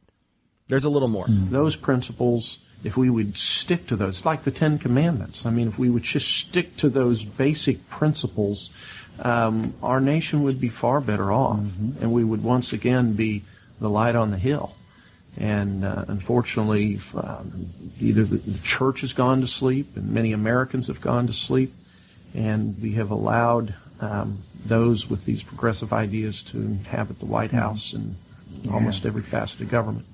There's 0.68 0.86
a 0.86 0.89
little 0.89 1.09
more. 1.09 1.26
Those 1.28 1.76
principles, 1.76 2.66
if 2.84 2.95
we 2.95 3.09
would 3.09 3.38
stick 3.38 3.88
to 3.88 3.95
those, 3.95 4.26
like 4.26 4.43
the 4.43 4.51
Ten 4.51 4.80
Commandments, 4.80 5.45
I 5.45 5.49
mean, 5.49 5.68
if 5.68 5.78
we 5.78 5.89
would 5.89 6.03
just 6.03 6.30
stick 6.30 6.78
to 6.78 6.88
those 6.88 7.26
basic 7.26 7.89
principles, 7.89 8.70
um, 9.20 9.74
our 9.84 9.99
nation 9.99 10.43
would 10.43 10.62
be 10.62 10.70
far 10.70 11.01
better 11.01 11.32
off, 11.32 11.59
and 11.59 12.14
we 12.14 12.24
would 12.24 12.43
once 12.43 12.72
again 12.72 13.14
be 13.14 13.43
the 13.82 13.89
light 13.89 14.16
on 14.16 14.32
the 14.32 14.38
hill. 14.38 14.74
And 15.38 15.84
uh, 15.84 16.05
unfortunately, 16.07 16.99
um, 17.16 17.51
either 17.99 18.24
the, 18.24 18.38
the 18.38 18.59
church 18.64 19.01
has 19.01 19.14
gone 19.14 19.41
to 19.41 19.47
sleep, 19.47 19.97
and 19.97 20.12
many 20.12 20.32
Americans 20.32 20.88
have 20.88 21.01
gone 21.01 21.28
to 21.28 21.34
sleep, 21.34 21.74
and 22.34 22.82
we 22.82 22.93
have 22.93 23.11
allowed 23.11 23.73
um, 23.99 24.39
those 24.65 25.09
with 25.09 25.25
these 25.25 25.43
progressive 25.43 25.93
ideas 25.93 26.41
to 26.43 26.57
inhabit 26.57 27.19
the 27.19 27.25
White 27.25 27.51
House 27.51 27.93
and 27.93 28.15
almost 28.71 29.05
every 29.05 29.21
facet 29.21 29.61
of 29.61 29.69
government. 29.69 30.05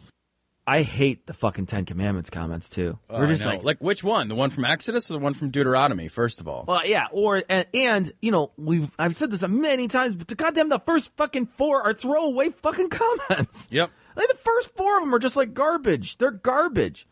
I 0.70 0.82
hate 0.82 1.26
the 1.28 1.34
fucking 1.34 1.66
Ten 1.68 1.86
Commandments 1.86 2.30
comments 2.30 2.70
too. 2.70 3.00
Oh, 3.10 3.20
We're 3.20 3.28
just 3.28 3.46
like, 3.46 3.64
like 3.64 3.78
which 3.80 4.04
one? 4.04 4.28
The 4.28 4.36
one 4.36 4.50
from 4.50 4.66
Exodus 4.66 5.10
or 5.10 5.14
the 5.14 5.20
one 5.20 5.34
from 5.34 5.50
Deuteronomy? 5.50 6.10
First 6.10 6.42
of 6.42 6.48
all, 6.50 6.66
well, 6.68 6.86
yeah, 6.86 7.08
or 7.12 7.42
and, 7.48 7.66
and 7.74 8.12
you 8.22 8.32
know, 8.32 8.52
we've 8.58 8.92
I've 9.00 9.16
said 9.16 9.32
this 9.32 9.48
many 9.48 9.88
times, 9.88 10.14
but 10.14 10.28
the 10.28 10.36
goddamn 10.36 10.68
the 10.68 10.80
first 10.80 11.16
fucking 11.16 11.46
four 11.56 11.84
are 11.84 11.94
throwaway 11.94 12.50
fucking 12.50 12.90
comments. 13.30 13.70
yep. 13.72 13.92
Like 14.18 14.28
the 14.28 14.38
first 14.44 14.76
four 14.76 14.98
of 14.98 15.04
them 15.06 15.16
are 15.16 15.20
just 15.20 15.38
like 15.38 15.54
garbage. 15.54 16.18
They're 16.18 16.32
garbage. 16.32 17.08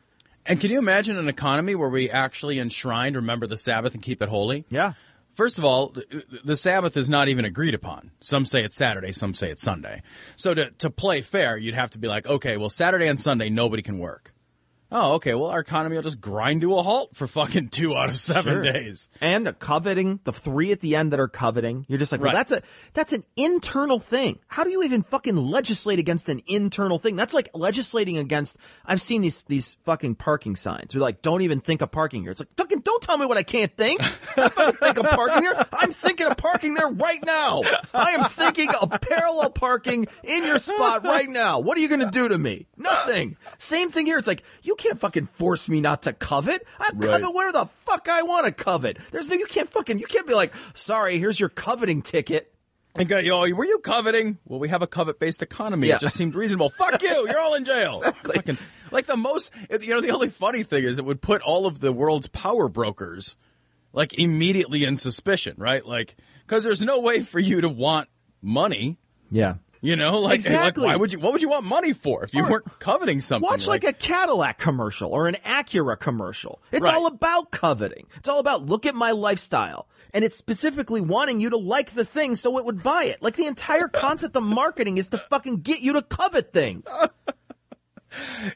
And 0.46 0.60
can 0.60 0.70
you 0.70 0.78
imagine 0.78 1.18
an 1.18 1.28
economy 1.28 1.76
where 1.76 1.90
we 1.90 2.10
actually 2.10 2.60
enshrine, 2.60 3.16
remember 3.16 3.48
the 3.48 3.58
Sabbath 3.58 3.94
and 3.94 4.04
keep 4.04 4.22
it 4.22 4.30
holy? 4.30 4.66
Yeah. 4.70 4.94
First 5.34 5.58
of 5.58 5.66
all, 5.66 5.90
the, 5.90 6.24
the 6.44 6.56
Sabbath 6.56 6.96
is 6.96 7.10
not 7.10 7.28
even 7.28 7.44
agreed 7.44 7.74
upon. 7.74 8.12
Some 8.22 8.46
say 8.46 8.64
it's 8.64 8.78
Saturday, 8.78 9.12
some 9.12 9.34
say 9.34 9.50
it's 9.52 9.64
Sunday. 9.64 10.02
So 10.38 10.54
to, 10.54 10.70
to 10.72 10.90
play 10.90 11.22
fair, 11.22 11.58
you'd 11.58 11.76
have 11.76 11.92
to 11.92 11.98
be 11.98 12.08
like, 12.08 12.26
okay, 12.26 12.58
well, 12.58 12.70
Saturday 12.70 13.08
and 13.08 13.20
Sunday, 13.20 13.50
nobody 13.50 13.82
can 13.82 14.00
work. 14.00 14.34
Oh, 14.92 15.16
okay, 15.16 15.34
well, 15.34 15.50
our 15.50 15.60
economy 15.62 15.96
will 15.96 16.04
just 16.04 16.22
grind 16.22 16.62
to 16.62 16.78
a 16.78 16.84
halt 16.84 17.16
for 17.16 17.26
fucking 17.28 17.70
two 17.70 17.96
out 17.96 18.08
of 18.10 18.18
seven 18.18 18.54
Sure. 18.54 18.62
days. 18.64 19.10
And 19.20 19.46
the 19.48 19.52
coveting, 19.54 20.20
the 20.26 20.32
three 20.32 20.72
at 20.72 20.80
the 20.80 20.96
end 20.96 21.12
that 21.12 21.20
are 21.20 21.28
coveting. 21.28 21.86
You're 21.90 21.98
just 21.98 22.12
like, 22.12 22.22
well, 22.22 22.28
Right. 22.34 22.48
that's 22.48 22.52
a 22.52 22.62
that's 22.94 23.12
an 23.12 23.24
internal 23.36 24.00
thing. 24.00 24.40
How 24.48 24.64
do 24.64 24.70
you 24.70 24.84
even 24.84 25.02
fucking 25.04 25.36
legislate 25.36 25.98
against 26.00 26.30
an 26.30 26.40
internal 26.48 27.00
thing? 27.00 27.16
That's 27.16 27.34
like 27.34 27.50
legislating 27.54 28.18
against. 28.18 28.58
I've 28.86 29.02
seen 29.02 29.22
these 29.24 29.42
these 29.48 29.76
fucking 29.86 30.16
parking 30.16 30.56
signs. 30.56 30.94
We're 30.94 31.02
like, 31.02 31.22
don't 31.24 31.42
even 31.42 31.60
think 31.62 31.82
of 31.82 31.92
parking 31.92 32.22
here. 32.22 32.32
It's 32.32 32.40
like, 32.42 32.56
fucking, 32.56 32.82
don't 32.82 33.02
tell 33.02 33.18
me 33.18 33.26
what 33.26 33.38
I 33.38 33.44
can't 33.44 33.76
think. 33.76 34.02
I 34.38 34.50
fucking 34.50 34.76
think 34.80 34.98
of 35.00 35.06
parking 35.08 35.42
here. 35.42 35.56
I'm 35.74 35.92
thinking 35.92 36.28
of 36.28 36.38
parking 36.38 36.76
there 36.76 36.90
right 36.90 37.26
now. 37.26 37.64
I 37.94 38.12
am 38.12 38.26
thinking 38.30 38.70
of 38.82 38.92
parallel 39.02 39.50
parking 39.50 40.06
in 40.24 40.44
your 40.46 40.60
spot 40.60 41.04
right 41.04 41.28
now. 41.28 41.60
What 41.60 41.78
are 41.78 41.82
you 41.82 41.90
gonna 41.90 42.12
do 42.12 42.30
to 42.30 42.38
me? 42.38 42.68
Nothing. 42.78 43.36
Same 43.58 43.90
thing 43.90 44.06
here. 44.06 44.18
It's 44.20 44.28
like 44.28 44.44
you 44.62 44.75
can't 44.76 45.00
fucking 45.00 45.28
force 45.34 45.68
me 45.70 45.82
not 45.82 46.04
to 46.04 46.14
covet. 46.14 46.66
I 46.80 46.90
Right. 46.94 47.02
covet 47.22 47.34
whatever 47.34 47.52
the 47.54 47.66
fuck 47.86 48.08
I 48.10 48.22
want 48.24 48.46
to 48.46 48.52
covet. 48.52 48.98
There's 49.12 49.30
no, 49.30 49.36
you 49.36 49.46
can't 49.48 49.70
fucking, 49.72 50.00
you 50.00 50.06
can't 50.08 50.28
be 50.28 50.34
like, 50.34 50.54
sorry, 50.74 51.18
here's 51.18 51.40
your 51.40 51.50
coveting 51.50 52.02
ticket. 52.02 52.52
And 52.98 53.10
go, 53.10 53.18
yo, 53.18 53.40
were 53.54 53.66
you 53.66 53.80
coveting? 53.80 54.38
Well, 54.46 54.58
we 54.60 54.70
have 54.70 54.82
a 54.82 54.88
covet-based 54.88 55.42
economy. 55.42 55.90
Yeah. 55.90 55.96
It 55.96 56.02
just 56.02 56.16
seemed 56.16 56.34
reasonable. 56.34 56.70
Fuck 56.70 57.02
you! 57.04 57.28
You're 57.28 57.40
all 57.42 57.56
in 57.56 57.66
jail. 57.66 58.00
Fucking- 58.24 58.58
like 58.92 59.06
the 59.06 59.18
most, 59.18 59.52
you 59.82 59.94
know, 59.94 60.00
the 60.00 60.12
only 60.12 60.30
funny 60.30 60.64
thing 60.64 60.84
is 60.86 60.98
it 60.98 61.04
would 61.04 61.22
put 61.22 61.42
all 61.42 61.66
of 61.66 61.80
the 61.80 61.92
world's 61.92 62.28
power 62.28 62.70
brokers 62.70 63.36
like 63.92 64.18
immediately 64.18 64.84
in 64.86 64.96
suspicion, 64.96 65.56
right? 65.58 65.86
Like, 65.86 66.16
because 66.48 66.64
there's 66.64 66.82
no 66.84 67.00
way 67.02 67.22
for 67.22 67.40
you 67.40 67.60
to 67.62 67.68
want 67.70 68.08
money. 68.42 68.98
Yeah. 69.32 69.56
You 69.82 69.96
know, 69.96 70.18
like, 70.20 70.36
Exactly. 70.36 70.84
like 70.84 70.94
why 70.94 70.96
would 70.98 71.14
you? 71.14 71.20
What 71.20 71.34
would 71.34 71.42
you 71.42 71.50
want 71.50 71.66
money 71.66 71.94
for 71.94 72.24
if 72.24 72.34
you 72.34 72.44
Or- 72.46 72.50
weren't 72.50 72.80
coveting 72.80 73.22
something? 73.22 73.48
Watch 73.48 73.68
like, 73.68 73.84
a 73.84 73.94
Cadillac 73.94 74.58
commercial 74.58 75.10
or 75.12 75.28
an 75.28 75.36
Acura 75.46 76.00
commercial. 76.00 76.62
It's 76.72 76.88
Right. 76.88 76.96
all 76.96 77.06
about 77.08 77.52
coveting. 77.52 78.08
It's 78.18 78.28
all 78.30 78.40
about 78.40 78.66
look 78.66 78.86
at 78.86 78.96
my 78.96 79.12
lifestyle. 79.12 79.88
And 80.14 80.24
it's 80.24 80.38
specifically 80.38 81.02
wanting 81.02 81.42
you 81.42 81.50
to 81.50 81.58
like 81.58 81.92
the 81.92 82.06
thing 82.06 82.36
so 82.36 82.58
it 82.58 82.64
would 82.66 82.82
buy 82.82 83.04
it. 83.04 83.22
Like 83.22 83.36
the 83.36 83.48
entire 83.48 83.90
concept 83.90 84.36
of 84.38 84.44
marketing 84.44 84.98
is 84.98 85.10
to 85.10 85.18
fucking 85.18 85.58
get 85.62 85.82
you 85.82 85.94
to 85.94 86.02
covet 86.02 86.54
things. 86.54 86.86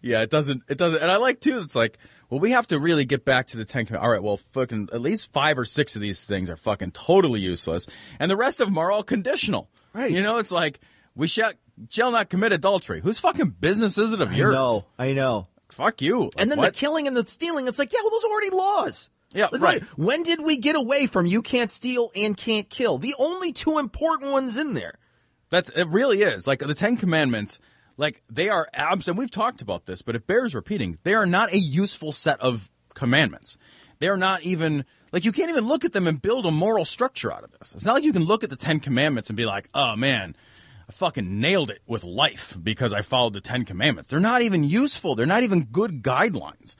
Yeah, 0.02 0.22
it 0.22 0.30
doesn't. 0.30 0.64
It 0.70 0.78
doesn't. 0.78 1.02
And 1.02 1.12
I 1.12 1.18
like 1.18 1.42
too. 1.42 1.60
It's 1.60 1.76
like, 1.76 1.98
well, 2.30 2.40
we 2.40 2.52
have 2.52 2.68
to 2.68 2.80
really 2.80 3.04
get 3.04 3.26
back 3.26 3.48
to 3.48 3.58
the 3.58 3.66
Ten 3.66 3.86
Commandments. 3.86 4.06
All 4.08 4.12
right, 4.14 4.24
well, 4.24 4.40
fucking 4.54 4.90
at 4.94 5.02
least 5.02 5.34
five 5.34 5.58
or 5.60 5.66
six 5.66 5.96
of 5.98 6.02
these 6.02 6.26
things 6.26 6.50
are 6.50 6.56
fucking 6.56 6.92
totally 6.92 7.42
useless, 7.42 7.86
and 8.20 8.32
the 8.32 8.38
rest 8.38 8.62
of 8.62 8.68
them 8.68 8.78
are 8.78 8.90
all 8.92 9.04
conditional. 9.04 9.70
Right. 9.92 10.12
You 10.12 10.22
know, 10.24 10.38
it's 10.38 10.52
like 10.52 10.80
we 11.20 11.28
shall 11.28 11.52
shall 11.90 12.12
not 12.12 12.30
commit 12.30 12.52
adultery. 12.52 13.02
Whose 13.02 13.20
fucking 13.20 13.52
business 13.60 13.98
is 13.98 14.14
it 14.14 14.22
of 14.22 14.32
I 14.32 14.36
yours? 14.36 14.54
know. 14.54 14.86
I 14.98 15.14
know. 15.14 15.48
Fuck 15.70 16.02
you. 16.02 16.24
Like, 16.24 16.34
And 16.38 16.50
then 16.52 16.58
what? 16.58 16.74
the 16.74 16.80
killing 16.80 17.08
and 17.08 17.16
the 17.16 17.26
stealing, 17.28 17.68
it's 17.68 17.78
like, 17.78 17.94
yeah, 17.94 18.00
well, 18.04 18.10
those 18.12 18.24
are 18.26 18.32
already 18.32 18.50
laws. 18.50 19.10
Yeah, 19.32 19.48
Like, 19.52 19.62
right. 19.62 19.84
When 19.96 20.24
did 20.24 20.42
we 20.42 20.58
get 20.58 20.76
away 20.76 21.06
from 21.06 21.28
you 21.28 21.44
can't 21.44 21.70
steal 21.70 22.12
and 22.16 22.36
can't 22.36 22.68
kill? 22.68 22.98
The 22.98 23.14
only 23.20 23.54
two 23.54 23.78
important 23.78 24.32
ones 24.32 24.58
in 24.58 24.74
there. 24.74 24.96
That's 25.52 25.70
it. 25.70 25.88
Really 25.90 26.22
is 26.24 26.48
like 26.48 26.60
the 26.60 26.74
Ten 26.74 26.98
Commandments. 26.98 27.60
Like 27.98 28.24
they 28.30 28.50
are 28.50 28.68
abs, 28.74 29.08
and 29.08 29.18
we've 29.18 29.30
talked 29.32 29.62
about 29.62 29.86
this, 29.86 30.02
but 30.02 30.16
it 30.16 30.26
bears 30.26 30.56
repeating. 30.56 30.98
They 31.04 31.14
are 31.14 31.26
not 31.26 31.52
a 31.52 31.58
useful 31.60 32.12
set 32.12 32.40
of 32.40 32.72
commandments. 32.96 33.58
They 34.00 34.08
are 34.08 34.18
not 34.18 34.42
even 34.44 34.86
like 35.12 35.26
you 35.26 35.32
can't 35.32 35.50
even 35.50 35.68
look 35.68 35.84
at 35.86 35.92
them 35.94 36.08
and 36.08 36.22
build 36.22 36.46
a 36.46 36.52
moral 36.52 36.86
structure 36.86 37.32
out 37.32 37.44
of 37.44 37.52
this. 37.52 37.74
It's 37.76 37.86
not 37.86 37.94
like 37.96 38.04
you 38.06 38.14
can 38.14 38.24
look 38.26 38.44
at 38.44 38.50
the 38.50 38.56
Ten 38.56 38.80
Commandments 38.80 39.30
and 39.30 39.36
be 39.38 39.46
like, 39.46 39.68
"Oh 39.74 39.96
man, 39.96 40.36
I 40.90 40.92
fucking 40.92 41.40
nailed 41.40 41.70
it 41.70 41.84
with 41.86 42.04
life 42.04 42.58
because 42.62 42.94
I 42.94 43.04
followed 43.04 43.34
the 43.34 43.42
Ten 43.42 43.64
Commandments." 43.64 44.10
They're 44.10 44.20
not 44.20 44.42
even 44.42 44.64
useful. 44.64 45.14
They're 45.14 45.28
not 45.28 45.44
even 45.44 45.66
good 45.66 46.02
guidelines. 46.02 46.76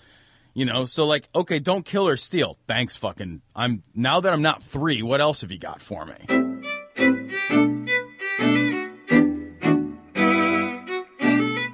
You 0.55 0.66
know, 0.66 0.86
so 0.86 1.05
like, 1.05 1.30
okay, 1.36 1.60
don't 1.60 1.86
kill 1.86 2.07
or 2.07 2.18
steal. 2.18 2.57
Thanks, 2.68 2.95
fucking. 2.95 3.43
I'm 3.55 3.84
now 3.93 4.20
that 4.20 4.34
I'm 4.34 4.41
not 4.41 4.64
three. 4.64 5.03
What 5.03 5.22
else 5.22 5.41
have 5.41 5.51
you 5.51 5.60
got 5.60 5.80
for 5.80 6.07
me? 6.07 6.16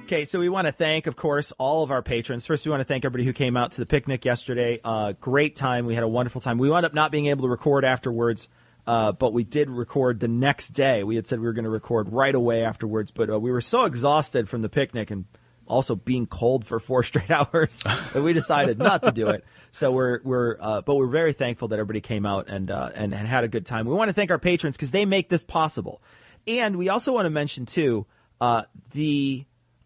Okay, 0.02 0.26
so 0.26 0.38
we 0.38 0.50
want 0.50 0.66
to 0.66 0.72
thank, 0.72 1.06
of 1.06 1.16
course, 1.16 1.52
all 1.52 1.82
of 1.82 1.90
our 1.90 2.02
patrons. 2.02 2.46
First, 2.46 2.66
we 2.66 2.70
want 2.70 2.80
to 2.80 2.84
thank 2.84 3.06
everybody 3.06 3.24
who 3.24 3.32
came 3.32 3.56
out 3.56 3.72
to 3.72 3.80
the 3.80 3.86
picnic 3.86 4.26
yesterday. 4.26 4.78
Uh, 4.84 5.14
great 5.20 5.56
time. 5.56 5.86
We 5.86 5.94
had 5.94 6.04
a 6.04 6.08
wonderful 6.08 6.42
time. 6.42 6.58
We 6.58 6.68
wound 6.68 6.84
up 6.84 6.92
not 6.92 7.10
being 7.10 7.26
able 7.26 7.44
to 7.44 7.48
record 7.48 7.84
afterwards, 7.84 8.48
uh, 8.86 9.12
but 9.12 9.32
we 9.32 9.44
did 9.44 9.68
record 9.68 10.20
the 10.20 10.28
next 10.28 10.70
day. 10.70 11.02
We 11.04 11.16
had 11.16 11.26
said 11.26 11.40
we 11.40 11.46
were 11.46 11.52
going 11.52 11.64
to 11.64 11.70
record 11.70 12.12
right 12.12 12.34
away 12.34 12.64
afterwards, 12.64 13.10
but 13.10 13.30
uh, 13.30 13.38
we 13.38 13.50
were 13.50 13.60
so 13.60 13.84
exhausted 13.84 14.48
from 14.48 14.62
the 14.62 14.68
picnic 14.68 15.10
and 15.10 15.24
also 15.66 15.96
being 15.96 16.26
cold 16.26 16.64
for 16.64 16.78
four 16.78 17.02
straight 17.02 17.30
hours 17.30 17.82
that 18.12 18.22
we 18.22 18.32
decided 18.32 18.78
not 18.78 19.02
to 19.02 19.12
do 19.12 19.28
it. 19.28 19.44
So 19.72 19.92
we're 19.92 20.20
we're 20.22 20.56
uh, 20.60 20.80
but 20.82 20.94
we're 20.94 21.08
very 21.08 21.32
thankful 21.32 21.68
that 21.68 21.78
everybody 21.78 22.00
came 22.00 22.24
out 22.24 22.48
and 22.48 22.70
uh, 22.70 22.90
and, 22.94 23.12
and 23.12 23.26
had 23.26 23.44
a 23.44 23.48
good 23.48 23.66
time. 23.66 23.86
We 23.86 23.94
want 23.94 24.08
to 24.08 24.14
thank 24.14 24.30
our 24.30 24.38
patrons 24.38 24.76
because 24.76 24.90
they 24.90 25.04
make 25.04 25.28
this 25.28 25.42
possible, 25.42 26.02
and 26.46 26.76
we 26.76 26.88
also 26.88 27.12
want 27.12 27.26
to 27.26 27.30
mention 27.30 27.66
too 27.66 28.06
uh, 28.40 28.62
the 28.92 29.44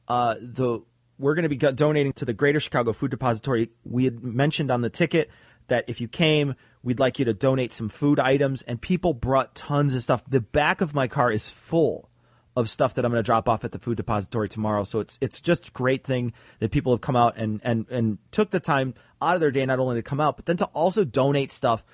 uh, 0.09 0.35
the 0.41 0.81
we're 1.19 1.35
going 1.35 1.49
to 1.49 1.49
be 1.49 1.57
donating 1.57 2.13
to 2.15 2.25
the 2.25 2.33
Greater 2.33 2.61
Chicago 2.61 2.93
Food 2.93 3.11
Depository. 3.11 3.71
We 3.85 4.05
had 4.05 4.23
mentioned 4.23 4.71
on 4.71 4.81
the 4.81 4.91
ticket 4.91 5.31
that 5.69 5.85
if 5.87 6.01
you 6.01 6.09
came, 6.09 6.55
we'd 6.83 6.99
like 6.99 7.19
you 7.19 7.25
to 7.27 7.35
donate 7.35 7.73
some 7.73 7.89
food 7.89 8.19
items, 8.19 8.63
and 8.63 8.81
people 8.81 9.15
brought 9.15 9.55
tons 9.55 9.95
of 9.95 10.03
stuff. 10.03 10.23
The 10.27 10.41
back 10.41 10.81
of 10.81 10.95
my 10.95 11.09
car 11.09 11.31
is 11.31 11.49
full 11.49 12.11
of 12.57 12.69
stuff 12.69 12.95
that 12.95 13.05
I'm 13.05 13.11
going 13.13 13.23
to 13.23 13.27
drop 13.27 13.49
off 13.49 13.65
at 13.65 13.73
the 13.73 13.79
food 13.79 13.97
depository 13.97 14.49
tomorrow. 14.49 14.85
So 14.85 15.01
it's 15.01 15.19
it's 15.21 15.41
just 15.41 15.69
a 15.69 15.73
great 15.73 16.05
thing 16.05 16.33
that 16.59 16.71
people 16.71 16.93
have 16.93 17.01
come 17.01 17.17
out 17.17 17.37
and 17.37 17.61
and 17.63 17.89
and 17.91 18.19
took 18.31 18.51
the 18.51 18.61
time 18.61 18.95
out 19.23 19.35
of 19.35 19.41
their 19.41 19.51
day 19.51 19.65
not 19.67 19.79
only 19.79 19.97
to 19.97 20.03
come 20.03 20.21
out, 20.21 20.37
but 20.37 20.47
then 20.47 20.57
to 20.59 20.65
also 20.67 21.05
donate 21.05 21.51
stuff 21.51 21.85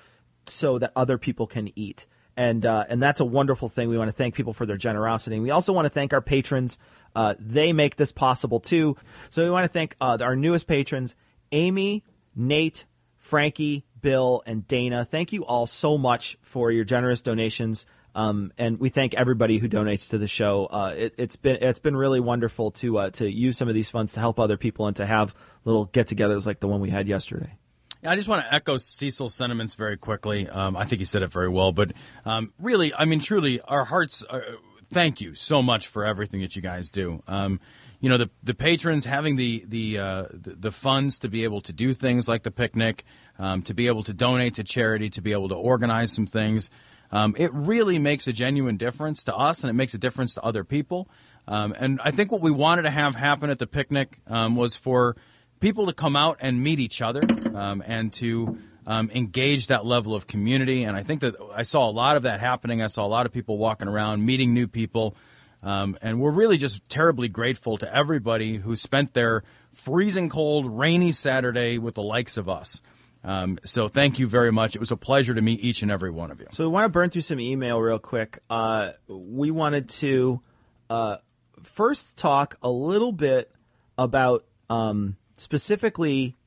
so 0.45 0.79
that 0.79 0.91
other 0.95 1.17
people 1.17 1.47
can 1.47 1.71
eat. 1.77 2.05
And 2.35 2.65
uh, 2.65 2.85
and 2.89 3.01
that's 3.01 3.19
a 3.19 3.25
wonderful 3.25 3.69
thing. 3.69 3.89
We 3.89 3.97
want 3.97 4.09
to 4.09 4.15
thank 4.15 4.35
people 4.35 4.53
for 4.53 4.65
their 4.65 4.77
generosity. 4.77 5.35
And 5.35 5.43
we 5.43 5.51
also 5.51 5.73
want 5.73 5.85
to 5.85 5.89
thank 5.89 6.13
our 6.13 6.21
patrons. 6.21 6.77
Uh, 7.15 7.33
they 7.39 7.73
make 7.73 7.95
this 7.95 8.11
possible 8.11 8.59
too. 8.59 8.95
So 9.29 9.43
we 9.43 9.49
want 9.49 9.63
to 9.63 9.69
thank 9.69 9.95
uh, 9.99 10.17
our 10.21 10.35
newest 10.35 10.67
patrons, 10.67 11.15
Amy, 11.51 12.03
Nate, 12.35 12.85
Frankie, 13.15 13.85
Bill, 14.07 14.41
and 14.45 14.65
Dana. 14.65 15.03
Thank 15.03 15.33
you 15.33 15.43
all 15.43 15.67
so 15.67 15.97
much 15.97 16.37
for 16.41 16.71
your 16.71 16.85
generous 16.85 17.21
donations. 17.21 17.85
Um, 18.15 18.53
and 18.57 18.79
we 18.79 18.87
thank 18.87 19.13
everybody 19.13 19.57
who 19.57 19.67
donates 19.67 20.11
to 20.11 20.17
the 20.17 20.29
show. 20.29 20.67
Uh, 20.67 20.93
it, 20.95 21.15
it's 21.17 21.35
been 21.35 21.57
it's 21.59 21.79
been 21.79 21.97
really 21.97 22.21
wonderful 22.21 22.71
to 22.71 22.99
uh, 22.99 23.09
to 23.09 23.29
use 23.29 23.57
some 23.57 23.67
of 23.67 23.75
these 23.75 23.89
funds 23.89 24.13
to 24.13 24.21
help 24.21 24.39
other 24.39 24.55
people 24.55 24.87
and 24.87 24.95
to 24.95 25.05
have 25.05 25.35
little 25.65 25.83
get-togethers 25.83 26.45
like 26.45 26.61
the 26.61 26.69
one 26.69 26.79
we 26.79 26.89
had 26.89 27.09
yesterday. 27.09 27.57
I 28.01 28.15
just 28.15 28.29
want 28.29 28.45
to 28.45 28.53
echo 28.53 28.77
Cecil's 28.77 29.35
sentiments 29.35 29.75
very 29.75 29.97
quickly. 29.97 30.47
Um, 30.47 30.77
I 30.77 30.85
think 30.85 30.99
he 30.99 31.05
said 31.05 31.21
it 31.21 31.33
very 31.33 31.49
well, 31.49 31.73
but 31.73 31.91
um, 32.23 32.53
really, 32.59 32.93
I 32.93 33.03
mean, 33.03 33.19
truly, 33.19 33.59
our 33.59 33.83
hearts. 33.83 34.23
Are, 34.23 34.41
thank 34.89 35.19
you 35.19 35.35
so 35.35 35.61
much 35.61 35.87
for 35.87 36.05
everything 36.05 36.39
that 36.41 36.55
you 36.55 36.61
guys 36.61 36.91
do. 36.91 37.21
Um, 37.27 37.59
you 37.99 38.09
know, 38.09 38.17
the 38.17 38.29
the 38.43 38.53
patrons 38.53 39.05
having 39.05 39.35
the 39.35 39.65
the, 39.67 39.97
uh, 39.97 40.25
the 40.31 40.51
the 40.51 40.71
funds 40.71 41.19
to 41.19 41.29
be 41.29 41.43
able 41.43 41.61
to 41.61 41.73
do 41.73 41.93
things 41.93 42.27
like 42.27 42.43
the 42.43 42.51
picnic, 42.51 43.03
um, 43.39 43.61
to 43.63 43.73
be 43.73 43.87
able 43.87 44.03
to 44.03 44.13
donate 44.13 44.55
to 44.55 44.63
charity, 44.63 45.09
to 45.11 45.21
be 45.21 45.31
able 45.31 45.49
to 45.49 45.55
organize 45.55 46.11
some 46.11 46.25
things. 46.25 46.71
Um, 47.11 47.35
it 47.37 47.51
really 47.53 47.99
makes 47.99 48.27
a 48.27 48.33
genuine 48.33 48.77
difference 48.77 49.23
to 49.25 49.35
us, 49.35 49.63
and 49.63 49.69
it 49.69 49.73
makes 49.73 49.93
a 49.93 49.97
difference 49.97 50.33
to 50.33 50.43
other 50.43 50.63
people. 50.63 51.07
Um, 51.47 51.73
and 51.79 52.01
I 52.03 52.11
think 52.11 52.31
what 52.31 52.41
we 52.41 52.51
wanted 52.51 52.81
to 52.83 52.89
have 52.89 53.15
happen 53.15 53.49
at 53.49 53.59
the 53.59 53.67
picnic 53.67 54.19
um, 54.27 54.55
was 54.55 54.75
for 54.75 55.15
people 55.59 55.85
to 55.85 55.93
come 55.93 56.15
out 56.15 56.37
and 56.41 56.61
meet 56.61 56.79
each 56.79 57.01
other 57.01 57.21
um, 57.55 57.81
and 57.87 58.11
to 58.13 58.57
um, 58.85 59.09
engage 59.11 59.67
that 59.67 59.85
level 59.85 60.13
of 60.13 60.27
community. 60.27 60.83
And 60.83 60.97
I 60.97 61.03
think 61.03 61.21
that 61.21 61.35
I 61.53 61.63
saw 61.63 61.89
a 61.89 61.91
lot 61.91 62.17
of 62.17 62.23
that 62.23 62.41
happening. 62.41 62.81
I 62.81 62.87
saw 62.87 63.05
a 63.05 63.07
lot 63.07 63.25
of 63.25 63.31
people 63.31 63.57
walking 63.57 63.87
around, 63.87 64.25
meeting 64.25 64.53
new 64.53 64.67
people. 64.67 65.15
And 65.63 66.19
we're 66.19 66.31
really 66.31 66.57
just 66.57 66.87
terribly 66.89 67.27
grateful 67.27 67.77
to 67.77 67.95
everybody 67.95 68.57
who 68.57 68.75
spent 68.75 69.13
their 69.13 69.43
freezing 69.73 70.29
cold, 70.29 70.77
rainy 70.77 71.11
Saturday 71.11 71.77
with 71.77 71.95
the 71.95 72.03
likes 72.03 72.37
of 72.37 72.49
us. 72.49 72.81
Um, 73.27 73.59
so 73.65 73.89
thank 73.89 74.19
you 74.19 74.27
very 74.27 74.53
much. 74.53 74.75
It 74.75 74.79
was 74.79 74.91
a 74.91 74.97
pleasure 74.97 75.35
to 75.35 75.41
meet 75.41 75.59
each 75.59 75.81
and 75.81 75.91
every 75.91 76.09
one 76.09 76.31
of 76.31 76.39
you. 76.39 76.47
So 76.51 76.63
we 76.63 76.69
want 76.69 76.85
to 76.85 76.89
burn 76.89 77.09
through 77.09 77.23
some 77.23 77.41
email 77.41 77.77
real 77.79 77.99
quick. 77.99 78.39
Uh, 78.49 78.91
we 79.09 79.51
wanted 79.51 79.89
to 79.89 80.41
uh, 80.89 81.17
first 81.61 82.17
talk 82.17 82.55
a 82.63 82.69
little 82.69 83.11
bit 83.11 83.51
about 83.97 84.45
um, 84.69 85.17
specifically 85.35 86.37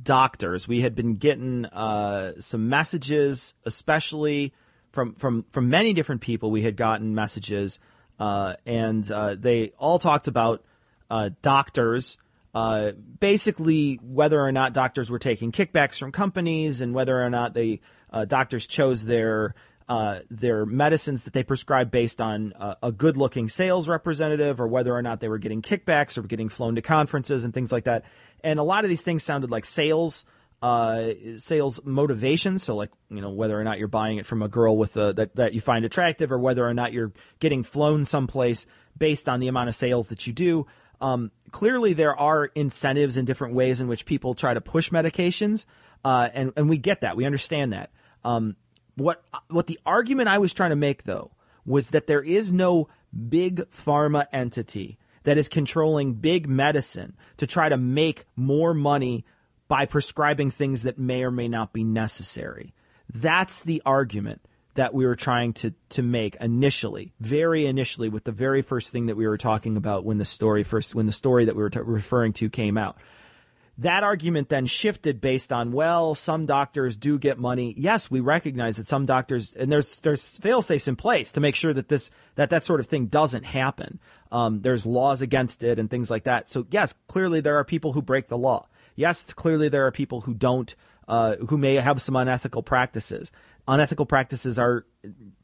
doctors. 0.00 0.68
We 0.68 0.82
had 0.82 0.94
been 0.94 1.16
getting 1.16 1.64
uh, 1.64 2.34
some 2.40 2.68
messages, 2.68 3.54
especially 3.64 4.52
from 4.92 5.14
from 5.14 5.44
from 5.50 5.70
many 5.70 5.94
different 5.94 6.20
people. 6.20 6.50
We 6.50 6.62
had 6.62 6.76
gotten 6.76 7.14
messages, 7.14 7.80
uh, 8.20 8.56
and 8.66 9.10
uh, 9.10 9.34
they 9.34 9.72
all 9.78 9.98
talked 9.98 10.28
about 10.28 10.62
uh, 11.10 11.30
doctors. 11.40 12.18
Uh, 12.58 12.90
basically, 13.20 14.00
whether 14.02 14.40
or 14.40 14.50
not 14.50 14.74
doctors 14.74 15.12
were 15.12 15.20
taking 15.20 15.52
kickbacks 15.52 15.96
from 15.96 16.10
companies, 16.10 16.80
and 16.80 16.92
whether 16.92 17.22
or 17.22 17.30
not 17.30 17.54
the 17.54 17.80
uh, 18.12 18.24
doctors 18.24 18.66
chose 18.66 19.04
their 19.04 19.54
uh, 19.88 20.18
their 20.28 20.66
medicines 20.66 21.22
that 21.22 21.32
they 21.32 21.44
prescribed 21.44 21.92
based 21.92 22.20
on 22.20 22.52
uh, 22.54 22.74
a 22.82 22.90
good-looking 22.90 23.48
sales 23.48 23.88
representative, 23.88 24.60
or 24.60 24.66
whether 24.66 24.92
or 24.92 25.02
not 25.02 25.20
they 25.20 25.28
were 25.28 25.38
getting 25.38 25.62
kickbacks 25.62 26.18
or 26.18 26.22
getting 26.22 26.48
flown 26.48 26.74
to 26.74 26.82
conferences 26.82 27.44
and 27.44 27.54
things 27.54 27.70
like 27.70 27.84
that. 27.84 28.02
And 28.42 28.58
a 28.58 28.64
lot 28.64 28.82
of 28.82 28.90
these 28.90 29.02
things 29.02 29.22
sounded 29.22 29.52
like 29.52 29.64
sales 29.64 30.26
uh, 30.60 31.10
sales 31.36 31.78
motivation. 31.84 32.58
So, 32.58 32.74
like 32.74 32.90
you 33.08 33.20
know, 33.20 33.30
whether 33.30 33.56
or 33.56 33.62
not 33.62 33.78
you're 33.78 33.86
buying 33.86 34.18
it 34.18 34.26
from 34.26 34.42
a 34.42 34.48
girl 34.48 34.76
with 34.76 34.96
a, 34.96 35.12
that 35.12 35.36
that 35.36 35.54
you 35.54 35.60
find 35.60 35.84
attractive, 35.84 36.32
or 36.32 36.40
whether 36.40 36.66
or 36.66 36.74
not 36.74 36.92
you're 36.92 37.12
getting 37.38 37.62
flown 37.62 38.04
someplace 38.04 38.66
based 38.96 39.28
on 39.28 39.38
the 39.38 39.46
amount 39.46 39.68
of 39.68 39.76
sales 39.76 40.08
that 40.08 40.26
you 40.26 40.32
do. 40.32 40.66
Um, 41.00 41.30
clearly, 41.52 41.92
there 41.92 42.16
are 42.16 42.46
incentives 42.54 43.16
in 43.16 43.24
different 43.24 43.54
ways 43.54 43.80
in 43.80 43.88
which 43.88 44.04
people 44.04 44.34
try 44.34 44.54
to 44.54 44.60
push 44.60 44.90
medications, 44.90 45.66
uh, 46.04 46.28
and 46.32 46.52
and 46.56 46.68
we 46.68 46.78
get 46.78 47.00
that, 47.02 47.16
we 47.16 47.24
understand 47.24 47.72
that. 47.72 47.90
Um, 48.24 48.56
what 48.96 49.22
what 49.48 49.66
the 49.66 49.78
argument 49.86 50.28
I 50.28 50.38
was 50.38 50.52
trying 50.52 50.70
to 50.70 50.76
make 50.76 51.04
though 51.04 51.30
was 51.64 51.90
that 51.90 52.06
there 52.06 52.22
is 52.22 52.52
no 52.52 52.88
big 53.28 53.58
pharma 53.70 54.26
entity 54.32 54.98
that 55.22 55.38
is 55.38 55.48
controlling 55.48 56.14
big 56.14 56.48
medicine 56.48 57.16
to 57.36 57.46
try 57.46 57.68
to 57.68 57.76
make 57.76 58.24
more 58.34 58.74
money 58.74 59.24
by 59.68 59.84
prescribing 59.84 60.50
things 60.50 60.82
that 60.82 60.98
may 60.98 61.22
or 61.22 61.30
may 61.30 61.46
not 61.46 61.72
be 61.72 61.84
necessary. 61.84 62.74
That's 63.12 63.62
the 63.62 63.82
argument 63.84 64.40
that 64.78 64.94
we 64.94 65.04
were 65.04 65.16
trying 65.16 65.52
to 65.52 65.74
to 65.88 66.04
make 66.04 66.36
initially, 66.36 67.12
very 67.18 67.66
initially, 67.66 68.08
with 68.08 68.22
the 68.22 68.30
very 68.30 68.62
first 68.62 68.92
thing 68.92 69.06
that 69.06 69.16
we 69.16 69.26
were 69.26 69.36
talking 69.36 69.76
about 69.76 70.04
when 70.04 70.18
the 70.18 70.24
story 70.24 70.62
first 70.62 70.94
when 70.94 71.06
the 71.06 71.12
story 71.12 71.44
that 71.46 71.56
we 71.56 71.62
were 71.62 71.70
t- 71.70 71.80
referring 71.80 72.32
to 72.34 72.48
came 72.48 72.78
out. 72.78 72.96
That 73.78 74.04
argument 74.04 74.50
then 74.50 74.66
shifted 74.66 75.20
based 75.20 75.52
on 75.52 75.72
well, 75.72 76.14
some 76.14 76.46
doctors 76.46 76.96
do 76.96 77.18
get 77.18 77.38
money. 77.38 77.74
Yes, 77.76 78.08
we 78.08 78.20
recognize 78.20 78.76
that 78.76 78.86
some 78.86 79.04
doctors 79.04 79.52
and 79.52 79.70
there's 79.70 79.98
there's 79.98 80.38
fail 80.38 80.62
safes 80.62 80.86
in 80.86 80.94
place 80.94 81.32
to 81.32 81.40
make 81.40 81.56
sure 81.56 81.74
that 81.74 81.88
this 81.88 82.08
that 82.36 82.50
that 82.50 82.62
sort 82.62 82.78
of 82.78 82.86
thing 82.86 83.06
doesn't 83.06 83.46
happen. 83.46 83.98
Um, 84.30 84.60
there's 84.60 84.86
laws 84.86 85.22
against 85.22 85.64
it 85.64 85.80
and 85.80 85.90
things 85.90 86.08
like 86.08 86.22
that. 86.22 86.48
So 86.48 86.68
yes, 86.70 86.94
clearly 87.08 87.40
there 87.40 87.56
are 87.56 87.64
people 87.64 87.94
who 87.94 88.02
break 88.02 88.28
the 88.28 88.38
law. 88.38 88.68
Yes, 88.94 89.32
clearly 89.32 89.68
there 89.68 89.86
are 89.88 89.92
people 89.92 90.20
who 90.20 90.34
don't 90.34 90.72
uh, 91.08 91.34
who 91.48 91.58
may 91.58 91.74
have 91.76 92.00
some 92.00 92.14
unethical 92.14 92.62
practices. 92.62 93.32
Unethical 93.68 94.06
practices 94.06 94.58
are 94.58 94.86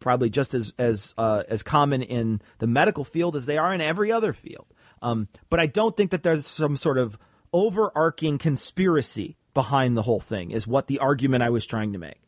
probably 0.01 0.31
just 0.31 0.55
as 0.55 0.73
as 0.79 1.15
uh, 1.19 1.43
as 1.47 1.63
common 1.63 2.03
in 2.03 2.41
the 2.59 2.67
medical 2.67 3.05
field 3.05 3.37
as 3.37 3.45
they 3.45 3.59
are 3.59 3.75
in 3.75 3.83
every 3.83 4.11
other 4.11 4.33
field. 4.33 4.67
Um, 5.03 5.29
but 5.51 5.61
I 5.61 5.67
don't 5.67 5.95
think 5.95 6.11
that 6.11 6.23
there's 6.23 6.47
some 6.47 6.75
sort 6.75 6.97
of 6.97 7.19
overarching 7.53 8.39
conspiracy 8.39 9.37
behind 9.53 9.95
the 9.95 10.03
whole 10.03 10.21
thing. 10.21 10.53
Is 10.53 10.67
what 10.67 10.87
the 10.87 11.01
argument 11.01 11.43
I 11.43 11.51
was 11.51 11.67
trying 11.67 11.93
to 11.93 11.99
make. 11.99 12.21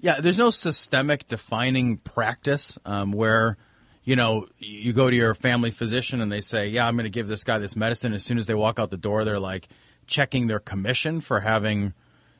Yeah, 0.00 0.20
there's 0.20 0.38
no 0.38 0.50
systemic 0.50 1.26
defining 1.28 1.96
practice 1.96 2.78
um, 2.84 3.10
where 3.12 3.56
you 4.04 4.16
know 4.16 4.46
you 4.58 4.92
go 4.92 5.08
to 5.08 5.16
your 5.16 5.34
family 5.34 5.70
physician 5.70 6.20
and 6.20 6.30
they 6.30 6.42
say, 6.42 6.68
"Yeah, 6.68 6.86
I'm 6.86 6.94
going 6.94 7.04
to 7.04 7.10
give 7.10 7.26
this 7.26 7.42
guy 7.42 7.58
this 7.58 7.74
medicine." 7.74 8.12
As 8.12 8.22
soon 8.22 8.36
as 8.36 8.44
they 8.44 8.54
walk 8.54 8.78
out 8.78 8.90
the 8.90 8.98
door, 8.98 9.24
they're 9.24 9.40
like 9.40 9.68
checking 10.06 10.46
their 10.46 10.60
commission 10.60 11.20
for 11.22 11.40
having 11.40 11.94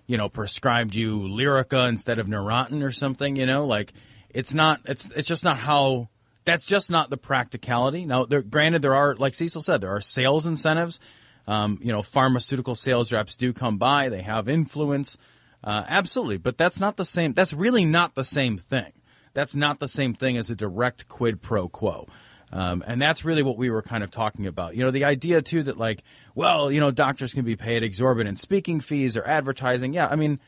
you 0.09 0.17
know, 0.17 0.29
prescribed 0.29 0.97
you 0.97 1.21
Lyrica 1.21 1.89
instead 1.89 2.19
of 2.19 2.27
Neurontin 2.27 2.83
or 2.83 2.91
something. 2.91 3.37
You 3.37 3.47
know, 3.47 3.65
like 3.65 3.93
it's 4.31 4.53
not. 4.53 4.81
It's 4.87 5.07
it's 5.15 5.29
just 5.29 5.45
not 5.45 5.59
how. 5.59 6.09
That's 6.45 6.65
just 6.65 6.91
not 6.91 7.11
the 7.11 7.19
practicality. 7.19 8.07
Now, 8.07 8.25
there, 8.25 8.41
granted, 8.41 8.81
there 8.81 8.95
are, 8.95 9.15
like 9.15 9.35
Cecil 9.35 9.61
said, 9.61 9.83
there 9.83 9.95
are 9.95 10.01
sales 10.01 10.47
incentives. 10.47 10.99
Um, 11.47 11.79
you 11.83 11.93
know, 11.93 12.03
pharmaceutical 12.03 12.75
sales 12.75 13.13
reps 13.13 13.37
do 13.37 13.53
come 13.53 13.77
by; 13.77 14.09
they 14.09 14.23
have 14.23 14.49
influence, 14.49 15.19
uh, 15.63 15.85
absolutely. 15.87 16.39
But 16.39 16.57
that's 16.59 16.81
not 16.81 16.97
the 16.97 17.05
same. 17.05 17.35
That's 17.35 17.53
really 17.53 17.85
not 17.85 18.15
the 18.15 18.25
same 18.25 18.57
thing. 18.57 18.93
That's 19.35 19.55
not 19.55 19.79
the 19.79 19.89
same 19.89 20.15
thing 20.15 20.37
as 20.37 20.51
a 20.51 20.57
direct 20.57 21.07
quid 21.09 21.43
pro 21.43 21.69
quo. 21.69 22.09
Um, 22.53 22.83
and 22.87 23.01
that's 23.01 23.25
really 23.25 23.43
what 23.43 23.59
we 23.59 23.71
were 23.71 23.83
kind 23.83 24.03
of 24.03 24.11
talking 24.11 24.47
about. 24.47 24.75
You 24.75 24.85
know, 24.85 24.91
the 24.91 25.05
idea 25.05 25.43
too 25.43 25.63
that 25.65 25.77
like, 25.77 26.03
well, 26.35 26.71
you 26.73 26.81
know, 26.81 26.91
doctors 26.91 27.35
can 27.35 27.45
be 27.45 27.57
paid 27.57 27.83
exorbitant 27.83 28.39
speaking 28.39 28.81
fees 28.81 29.17
or 29.17 29.27
advertising. 29.27 29.93
Yeah, 29.93 30.09
I 30.09 30.17
mean, 30.17 30.41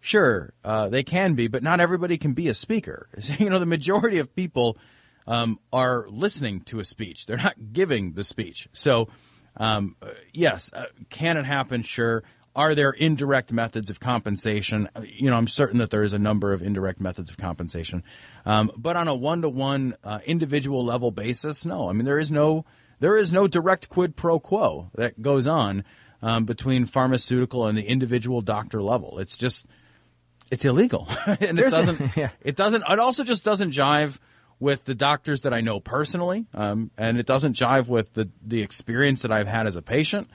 sure, 0.00 0.52
uh, 0.64 0.88
they 0.88 1.02
can 1.02 1.34
be, 1.34 1.48
but 1.48 1.62
not 1.62 1.80
everybody 1.80 2.18
can 2.18 2.32
be 2.32 2.48
a 2.48 2.54
speaker. 2.54 3.08
you 3.38 3.48
know, 3.48 3.58
the 3.58 3.66
majority 3.66 4.18
of 4.18 4.34
people 4.34 4.76
um, 5.26 5.58
are 5.72 6.06
listening 6.08 6.60
to 6.62 6.80
a 6.80 6.84
speech; 6.84 7.26
they're 7.26 7.36
not 7.36 7.72
giving 7.72 8.12
the 8.12 8.24
speech. 8.24 8.68
So, 8.72 9.08
um, 9.56 9.96
uh, 10.02 10.10
yes, 10.32 10.70
uh, 10.74 10.86
can 11.08 11.36
it 11.36 11.46
happen? 11.46 11.82
Sure. 11.82 12.22
Are 12.56 12.74
there 12.74 12.90
indirect 12.90 13.52
methods 13.52 13.90
of 13.90 14.00
compensation? 14.00 14.88
You 15.04 15.30
know, 15.30 15.36
I'm 15.36 15.46
certain 15.46 15.78
that 15.78 15.90
there 15.90 16.02
is 16.02 16.12
a 16.12 16.18
number 16.18 16.52
of 16.52 16.62
indirect 16.62 17.00
methods 17.00 17.30
of 17.30 17.36
compensation, 17.36 18.02
um, 18.44 18.70
but 18.76 18.96
on 18.96 19.06
a 19.08 19.14
one-to-one 19.14 19.94
uh, 20.02 20.18
individual 20.26 20.84
level 20.84 21.10
basis, 21.12 21.64
no. 21.64 21.88
I 21.88 21.92
mean, 21.92 22.04
there 22.04 22.18
is 22.18 22.32
no 22.32 22.64
there 22.98 23.16
is 23.16 23.32
no 23.32 23.46
direct 23.48 23.88
quid 23.88 24.16
pro 24.16 24.38
quo 24.38 24.90
that 24.94 25.22
goes 25.22 25.46
on 25.46 25.84
um, 26.22 26.44
between 26.44 26.86
pharmaceutical 26.86 27.66
and 27.66 27.78
the 27.78 27.84
individual 27.84 28.40
doctor 28.40 28.82
level. 28.82 29.18
It's 29.20 29.38
just 29.38 29.66
it's 30.50 30.64
illegal, 30.64 31.08
and 31.26 31.40
it 31.42 31.56
There's 31.56 31.74
a- 31.74 31.86
doesn't. 31.86 32.16
It 32.42 32.56
doesn't. 32.56 32.84
It 32.88 32.98
also 32.98 33.24
just 33.24 33.44
doesn't 33.44 33.70
jive 33.70 34.18
with 34.58 34.84
the 34.84 34.94
doctors 34.94 35.42
that 35.42 35.54
I 35.54 35.60
know 35.62 35.80
personally, 35.80 36.46
um, 36.52 36.90
and 36.98 37.18
it 37.18 37.26
doesn't 37.26 37.54
jive 37.54 37.86
with 37.86 38.12
the 38.14 38.28
the 38.44 38.62
experience 38.62 39.22
that 39.22 39.32
I've 39.32 39.46
had 39.46 39.66
as 39.66 39.76
a 39.76 39.82
patient, 39.82 40.28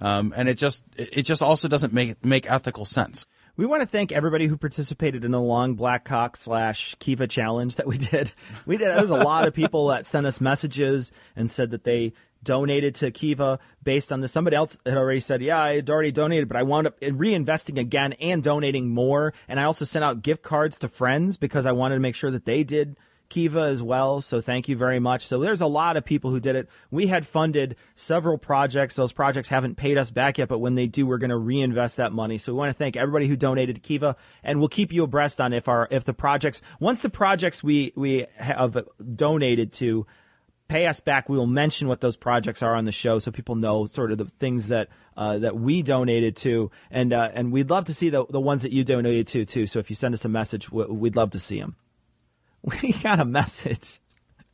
um, 0.00 0.32
and 0.36 0.48
it 0.48 0.54
just 0.54 0.84
it 0.96 1.22
just 1.22 1.42
also 1.42 1.68
doesn't 1.68 1.92
make 1.92 2.24
make 2.24 2.50
ethical 2.50 2.84
sense. 2.84 3.26
We 3.56 3.66
want 3.66 3.82
to 3.82 3.86
thank 3.86 4.12
everybody 4.12 4.46
who 4.46 4.56
participated 4.56 5.24
in 5.24 5.32
the 5.32 5.40
long 5.40 5.74
black 5.74 6.04
cock 6.04 6.36
slash 6.36 6.94
Kiva 6.98 7.26
challenge 7.26 7.76
that 7.76 7.86
we 7.86 7.98
did. 7.98 8.32
We 8.66 8.76
did. 8.76 8.88
There 8.88 9.00
was 9.00 9.10
a 9.10 9.16
lot 9.16 9.48
of 9.48 9.54
people 9.54 9.88
that 9.88 10.06
sent 10.06 10.26
us 10.26 10.40
messages 10.40 11.12
and 11.34 11.50
said 11.50 11.72
that 11.72 11.84
they 11.84 12.12
donated 12.42 12.94
to 12.96 13.10
Kiva 13.10 13.58
based 13.82 14.12
on 14.12 14.20
this. 14.20 14.32
Somebody 14.32 14.56
else 14.56 14.78
had 14.86 14.96
already 14.96 15.20
said, 15.20 15.42
"Yeah, 15.42 15.60
I 15.60 15.76
had 15.76 15.90
already 15.90 16.12
donated, 16.12 16.48
but 16.48 16.56
I 16.56 16.62
wound 16.62 16.86
up 16.86 16.98
reinvesting 17.00 17.78
again 17.78 18.14
and 18.14 18.42
donating 18.42 18.88
more." 18.88 19.34
And 19.48 19.60
I 19.60 19.64
also 19.64 19.84
sent 19.84 20.04
out 20.04 20.22
gift 20.22 20.42
cards 20.42 20.78
to 20.78 20.88
friends 20.88 21.36
because 21.36 21.66
I 21.66 21.72
wanted 21.72 21.96
to 21.96 22.00
make 22.00 22.14
sure 22.14 22.30
that 22.30 22.44
they 22.44 22.64
did 22.64 22.96
Kiva 23.30 23.60
as 23.62 23.82
well. 23.82 24.20
So 24.20 24.42
thank 24.42 24.68
you 24.68 24.76
very 24.76 25.00
much. 25.00 25.26
So 25.26 25.38
there's 25.38 25.62
a 25.62 25.66
lot 25.66 25.96
of 25.96 26.04
people 26.04 26.30
who 26.30 26.40
did 26.40 26.54
it. 26.56 26.68
We 26.90 27.06
had 27.06 27.26
funded 27.26 27.76
several 27.94 28.36
projects. 28.36 28.96
Those 28.96 29.12
projects 29.12 29.48
haven't 29.48 29.76
paid 29.76 29.96
us 29.96 30.10
back 30.10 30.36
yet, 30.36 30.48
but 30.48 30.58
when 30.58 30.74
they 30.74 30.86
do, 30.86 31.06
we're 31.06 31.16
going 31.18 31.30
to 31.30 31.38
reinvest 31.38 31.96
that 31.96 32.12
money. 32.12 32.36
So 32.36 32.52
we 32.52 32.58
want 32.58 32.68
to 32.68 32.74
thank 32.76 32.96
everybody 32.96 33.26
who 33.28 33.36
donated 33.36 33.76
to 33.76 33.80
Kiva 33.80 34.16
and 34.44 34.58
we'll 34.58 34.68
keep 34.68 34.92
you 34.92 35.02
abreast 35.04 35.40
on 35.40 35.54
if 35.54 35.68
our, 35.68 35.88
if 35.90 36.04
the 36.04 36.12
projects, 36.12 36.60
once 36.78 37.00
the 37.00 37.08
projects 37.08 37.62
we, 37.62 37.92
we 37.96 38.26
have 38.36 38.76
donated 39.14 39.72
to 39.74 40.06
pay 40.68 40.86
us 40.86 41.00
back, 41.00 41.28
we 41.28 41.36
will 41.36 41.46
mention 41.46 41.88
what 41.88 42.00
those 42.00 42.16
projects 42.16 42.62
are 42.62 42.74
on 42.76 42.84
the 42.84 42.92
show 42.92 43.18
so 43.18 43.30
people 43.30 43.54
know 43.56 43.86
sort 43.86 44.12
of 44.12 44.18
the 44.18 44.24
things 44.26 44.68
that 44.68 44.88
uh, 45.16 45.38
that 45.38 45.56
we 45.56 45.82
donated 45.82 46.36
to, 46.36 46.70
and 46.90 47.12
uh, 47.12 47.28
and 47.34 47.52
we'd 47.52 47.68
love 47.68 47.84
to 47.86 47.92
see 47.92 48.08
the 48.08 48.24
the 48.26 48.40
ones 48.40 48.62
that 48.62 48.72
you 48.72 48.84
donated 48.84 49.26
to 49.26 49.44
too. 49.44 49.66
So 49.66 49.80
if 49.80 49.90
you 49.90 49.96
send 49.96 50.14
us 50.14 50.24
a 50.24 50.28
message, 50.28 50.70
we- 50.70 50.84
we'd 50.86 51.16
love 51.16 51.30
to 51.32 51.38
see 51.38 51.60
them. 51.60 51.74
We 52.82 52.92
got 52.92 53.20
a 53.20 53.24
message. 53.24 54.00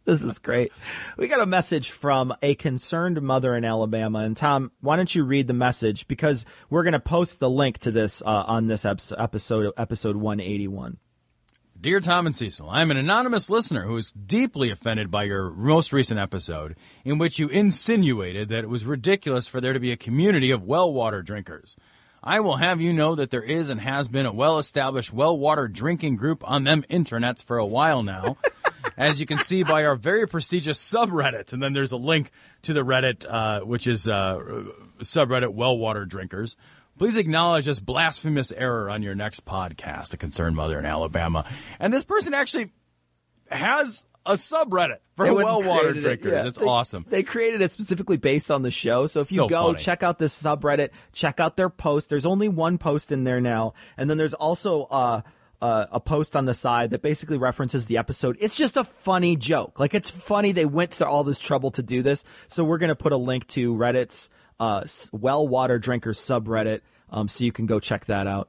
This 0.04 0.22
is 0.22 0.38
great. 0.38 0.72
We 1.16 1.26
got 1.26 1.40
a 1.40 1.46
message 1.46 1.90
from 1.90 2.32
a 2.40 2.54
concerned 2.54 3.20
mother 3.20 3.57
in 3.57 3.64
Alabama. 3.64 4.20
And 4.20 4.36
Tom, 4.36 4.70
why 4.80 4.94
don't 4.94 5.12
you 5.12 5.24
read 5.24 5.48
the 5.48 5.54
message? 5.54 6.07
Because 6.07 6.46
we're 6.70 6.84
going 6.84 6.92
to 6.92 7.00
post 7.00 7.40
the 7.40 7.50
link 7.50 7.78
to 7.78 7.90
this 7.90 8.22
uh, 8.22 8.44
on 8.46 8.68
this 8.68 8.84
episode, 8.84 9.72
episode 9.76 10.16
181. 10.16 10.98
Dear 11.78 12.00
Tom 12.00 12.26
and 12.26 12.34
Cecil, 12.34 12.70
I 12.70 12.80
am 12.82 12.90
an 12.90 12.96
anonymous 12.96 13.50
listener 13.50 13.82
who 13.82 13.96
is 13.96 14.12
deeply 14.12 14.70
offended 14.70 15.11
by 15.11 15.24
your 15.24 15.50
most 15.50 15.92
recent 15.92 16.18
episode, 16.18 16.76
in 17.04 17.18
which 17.18 17.38
you 17.38 17.48
insinuated 17.48 18.48
that 18.48 18.64
it 18.64 18.70
was 18.70 18.86
ridiculous 18.86 19.46
for 19.46 19.61
there 19.61 19.74
to 19.74 19.80
be 19.80 19.92
a 19.92 19.96
community 19.96 20.50
of 20.50 20.64
well 20.64 20.92
water 20.92 21.20
drinkers. 21.20 21.76
I 22.26 22.40
will 22.40 22.56
have 22.56 22.80
you 22.80 22.92
know 22.92 23.14
that 23.14 23.30
there 23.30 23.44
is 23.44 23.68
and 23.68 23.80
has 23.80 24.08
been 24.08 24.26
a 24.26 24.32
well 24.32 24.58
established 24.58 25.12
well 25.12 25.38
water 25.38 25.68
drinking 25.68 26.16
group 26.16 26.42
on 26.44 26.64
them 26.64 26.84
internets 26.90 27.42
for 27.42 27.56
a 27.56 27.64
while 27.64 28.02
now. 28.02 28.36
As 28.96 29.20
you 29.20 29.26
can 29.26 29.38
see 29.38 29.62
by 29.62 29.84
our 29.84 29.94
very 29.94 30.26
prestigious 30.26 30.78
subreddit, 30.78 31.52
and 31.52 31.62
then 31.62 31.72
there's 31.72 31.92
a 31.92 31.96
link 31.96 32.30
to 32.62 32.72
the 32.72 32.84
Reddit, 32.84 33.26
uh, 33.28 33.60
which 33.60 33.86
is 33.86 34.08
uh, 34.08 34.64
subreddit 34.98 35.52
well 35.52 35.78
water 35.78 36.04
drinkers. 36.04 36.56
Please 36.98 37.16
acknowledge 37.16 37.66
this 37.66 37.78
blasphemous 37.78 38.50
error 38.52 38.90
on 38.90 39.02
your 39.02 39.14
next 39.14 39.44
podcast, 39.44 40.14
A 40.14 40.16
Concerned 40.16 40.56
Mother 40.56 40.78
in 40.78 40.86
Alabama. 40.86 41.44
And 41.78 41.92
this 41.92 42.04
person 42.04 42.32
actually 42.32 42.72
has 43.50 44.05
a 44.26 44.34
subreddit 44.34 44.98
for 45.16 45.32
well 45.32 45.62
water 45.62 45.92
created 45.92 45.96
it, 45.96 46.00
drinkers. 46.22 46.32
yeah. 46.32 46.48
It's 46.48 46.58
They- 46.58 46.66
awesome. 46.66 47.06
They 47.08 47.22
created 47.22 47.62
it 47.62 47.72
specifically 47.72 48.16
based 48.16 48.50
on 48.50 48.62
the 48.62 48.70
show. 48.70 49.06
So 49.06 49.20
if 49.20 49.30
you 49.32 49.36
So 49.36 49.48
go 49.48 49.66
funny. 49.68 49.78
check 49.78 50.02
out 50.02 50.18
this 50.18 50.40
subreddit, 50.40 50.90
check 51.12 51.40
out 51.40 51.56
their 51.56 51.70
post. 51.70 52.10
There's 52.10 52.26
only 52.26 52.48
one 52.48 52.78
post 52.78 53.10
in 53.12 53.24
there 53.24 53.40
now, 53.40 53.74
and 53.96 54.10
then 54.10 54.18
there's 54.18 54.34
also 54.34 54.82
uh, 54.84 55.22
uh, 55.62 55.86
a 55.90 56.00
post 56.00 56.36
on 56.36 56.44
the 56.44 56.52
side 56.54 56.90
that 56.90 57.00
basically 57.00 57.38
references 57.38 57.86
the 57.86 57.96
episode. 57.96 58.36
It's 58.40 58.54
just 58.54 58.76
a 58.76 58.84
funny 58.84 59.36
joke. 59.36 59.80
Like 59.80 59.94
it's 59.94 60.10
funny 60.10 60.52
they 60.52 60.66
went 60.66 60.90
to 60.92 61.06
all 61.06 61.24
this 61.24 61.38
trouble 61.38 61.70
to 61.72 61.82
do 61.82 62.02
this. 62.02 62.24
So 62.48 62.62
we're 62.64 62.78
gonna 62.78 62.94
put 62.96 63.12
a 63.12 63.16
link 63.16 63.46
to 63.48 63.74
Reddit's 63.74 64.28
uh, 64.60 64.84
well 65.12 65.46
water 65.48 65.78
drinkers 65.78 66.18
subreddit, 66.18 66.80
um, 67.10 67.28
so 67.28 67.44
you 67.44 67.52
can 67.52 67.66
go 67.66 67.78
check 67.80 68.04
that 68.06 68.26
out. 68.26 68.48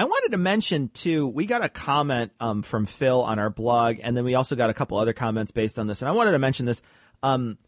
I 0.00 0.04
wanted 0.04 0.32
to 0.32 0.38
mention 0.38 0.88
too, 0.88 1.28
we 1.28 1.44
got 1.44 1.62
a 1.62 1.68
comment 1.68 2.32
um, 2.40 2.62
from 2.62 2.86
Phil 2.86 3.20
on 3.20 3.38
our 3.38 3.50
blog, 3.50 3.98
and 4.02 4.16
then 4.16 4.24
we 4.24 4.34
also 4.34 4.56
got 4.56 4.70
a 4.70 4.72
couple 4.72 4.96
other 4.96 5.12
comments 5.12 5.52
based 5.52 5.78
on 5.78 5.88
this. 5.88 6.00
And 6.00 6.08
I 6.08 6.12
wanted 6.12 6.30
to 6.30 6.38
mention 6.38 6.64
this. 6.64 6.80
Um, 7.22 7.58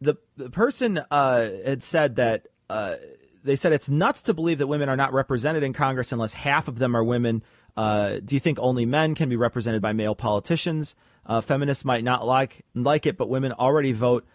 the 0.00 0.16
the 0.36 0.50
person 0.50 0.98
uh, 1.08 1.50
had 1.64 1.84
said 1.84 2.16
that 2.16 2.48
uh, 2.68 2.96
they 3.44 3.54
said 3.54 3.72
it's 3.72 3.88
nuts 3.88 4.22
to 4.22 4.34
believe 4.34 4.58
that 4.58 4.66
women 4.66 4.88
are 4.88 4.96
not 4.96 5.12
represented 5.12 5.62
in 5.62 5.72
Congress 5.72 6.10
unless 6.10 6.34
half 6.34 6.66
of 6.66 6.80
them 6.80 6.96
are 6.96 7.04
women. 7.04 7.44
Uh, 7.76 8.18
do 8.24 8.34
you 8.34 8.40
think 8.40 8.58
only 8.58 8.84
men 8.84 9.14
can 9.14 9.28
be 9.28 9.36
represented 9.36 9.80
by 9.80 9.92
male 9.92 10.16
politicians? 10.16 10.96
Uh, 11.24 11.40
feminists 11.40 11.84
might 11.84 12.02
not 12.02 12.26
like 12.26 12.64
like 12.74 13.06
it, 13.06 13.16
but 13.16 13.28
women 13.28 13.52
already 13.52 13.92
vote 13.92 14.26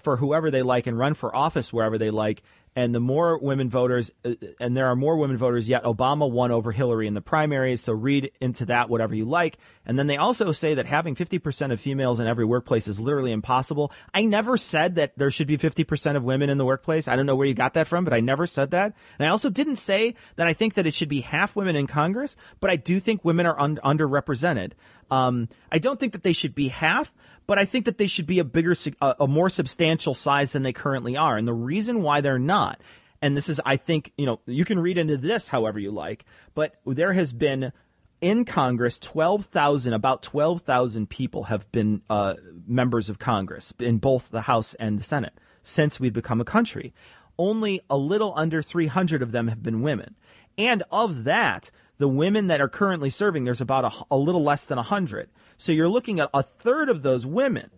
for 0.00 0.18
whoever 0.18 0.48
they 0.48 0.62
like 0.62 0.86
and 0.86 0.96
run 0.96 1.14
for 1.14 1.34
office 1.34 1.72
wherever 1.72 1.98
they 1.98 2.10
like. 2.10 2.44
And 2.76 2.94
the 2.94 3.00
more 3.00 3.38
women 3.38 3.68
voters, 3.68 4.10
uh, 4.24 4.34
and 4.60 4.76
there 4.76 4.86
are 4.86 4.96
more 4.96 5.16
women 5.16 5.36
voters, 5.36 5.68
yet 5.68 5.84
Obama 5.84 6.30
won 6.30 6.50
over 6.50 6.72
Hillary 6.72 7.06
in 7.06 7.14
the 7.14 7.20
primaries. 7.20 7.80
So 7.80 7.92
read 7.92 8.30
into 8.40 8.66
that 8.66 8.88
whatever 8.88 9.14
you 9.14 9.24
like. 9.24 9.58
And 9.84 9.98
then 9.98 10.06
they 10.06 10.16
also 10.16 10.52
say 10.52 10.74
that 10.74 10.86
having 10.86 11.14
50% 11.14 11.72
of 11.72 11.80
females 11.80 12.20
in 12.20 12.26
every 12.26 12.44
workplace 12.44 12.86
is 12.86 13.00
literally 13.00 13.32
impossible. 13.32 13.92
I 14.12 14.24
never 14.24 14.56
said 14.56 14.96
that 14.96 15.16
there 15.16 15.30
should 15.30 15.46
be 15.46 15.56
50% 15.58 16.16
of 16.16 16.24
women 16.24 16.50
in 16.50 16.58
the 16.58 16.64
workplace. 16.64 17.08
I 17.08 17.16
don't 17.16 17.26
know 17.26 17.36
where 17.36 17.46
you 17.46 17.54
got 17.54 17.74
that 17.74 17.88
from, 17.88 18.04
but 18.04 18.12
I 18.12 18.20
never 18.20 18.46
said 18.46 18.70
that. 18.72 18.94
And 19.18 19.26
I 19.26 19.30
also 19.30 19.50
didn't 19.50 19.76
say 19.76 20.14
that 20.36 20.46
I 20.46 20.52
think 20.52 20.74
that 20.74 20.86
it 20.86 20.94
should 20.94 21.08
be 21.08 21.22
half 21.22 21.56
women 21.56 21.74
in 21.74 21.86
Congress, 21.86 22.36
but 22.60 22.70
I 22.70 22.76
do 22.76 23.00
think 23.00 23.24
women 23.24 23.46
are 23.46 23.58
un- 23.58 23.80
underrepresented. 23.82 24.72
Um, 25.10 25.48
I 25.72 25.78
don't 25.78 25.98
think 25.98 26.12
that 26.12 26.22
they 26.22 26.32
should 26.32 26.54
be 26.54 26.68
half, 26.68 27.12
but 27.48 27.58
I 27.58 27.64
think 27.64 27.86
that 27.86 27.96
they 27.96 28.06
should 28.06 28.26
be 28.26 28.38
a 28.38 28.44
bigger, 28.44 28.76
a, 29.00 29.26
more 29.26 29.48
substantial 29.48 30.12
size 30.12 30.52
than 30.52 30.62
they 30.62 30.72
currently 30.74 31.16
are. 31.16 31.38
And 31.38 31.48
the 31.48 31.54
reason 31.54 32.02
why 32.02 32.20
they're 32.20 32.38
not, 32.38 32.78
and 33.22 33.34
this 33.34 33.48
is, 33.48 33.58
I 33.64 33.76
think, 33.76 34.12
you 34.18 34.26
know, 34.26 34.40
you 34.44 34.66
can 34.66 34.78
read 34.78 34.98
into 34.98 35.16
this 35.16 35.48
however 35.48 35.78
you 35.78 35.90
like, 35.90 36.26
but 36.54 36.76
there 36.84 37.14
has 37.14 37.32
been 37.32 37.72
in 38.20 38.44
Congress, 38.44 38.98
12,000, 38.98 39.94
about 39.94 40.22
12,000 40.22 41.08
people 41.08 41.44
have 41.44 41.72
been 41.72 42.02
uh, 42.10 42.34
members 42.66 43.08
of 43.08 43.18
Congress 43.18 43.72
in 43.80 43.96
both 43.96 44.30
the 44.30 44.42
House 44.42 44.74
and 44.74 44.98
the 44.98 45.04
Senate 45.04 45.32
since 45.62 45.98
we've 45.98 46.12
become 46.12 46.42
a 46.42 46.44
country. 46.44 46.92
Only 47.38 47.80
a 47.88 47.96
little 47.96 48.34
under 48.36 48.60
300 48.60 49.22
of 49.22 49.32
them 49.32 49.48
have 49.48 49.62
been 49.62 49.80
women. 49.80 50.16
And 50.58 50.82
of 50.90 51.24
that, 51.24 51.70
the 51.96 52.08
women 52.08 52.48
that 52.48 52.60
are 52.60 52.68
currently 52.68 53.08
serving, 53.08 53.44
there's 53.44 53.62
about 53.62 53.84
a, 53.84 54.14
a 54.14 54.18
little 54.18 54.42
less 54.42 54.66
than 54.66 54.76
100. 54.76 55.30
So 55.58 55.72
you're 55.72 55.88
looking 55.88 56.20
at 56.20 56.30
a 56.32 56.42
third 56.42 56.88
of 56.88 57.02
those 57.02 57.26
women 57.26 57.70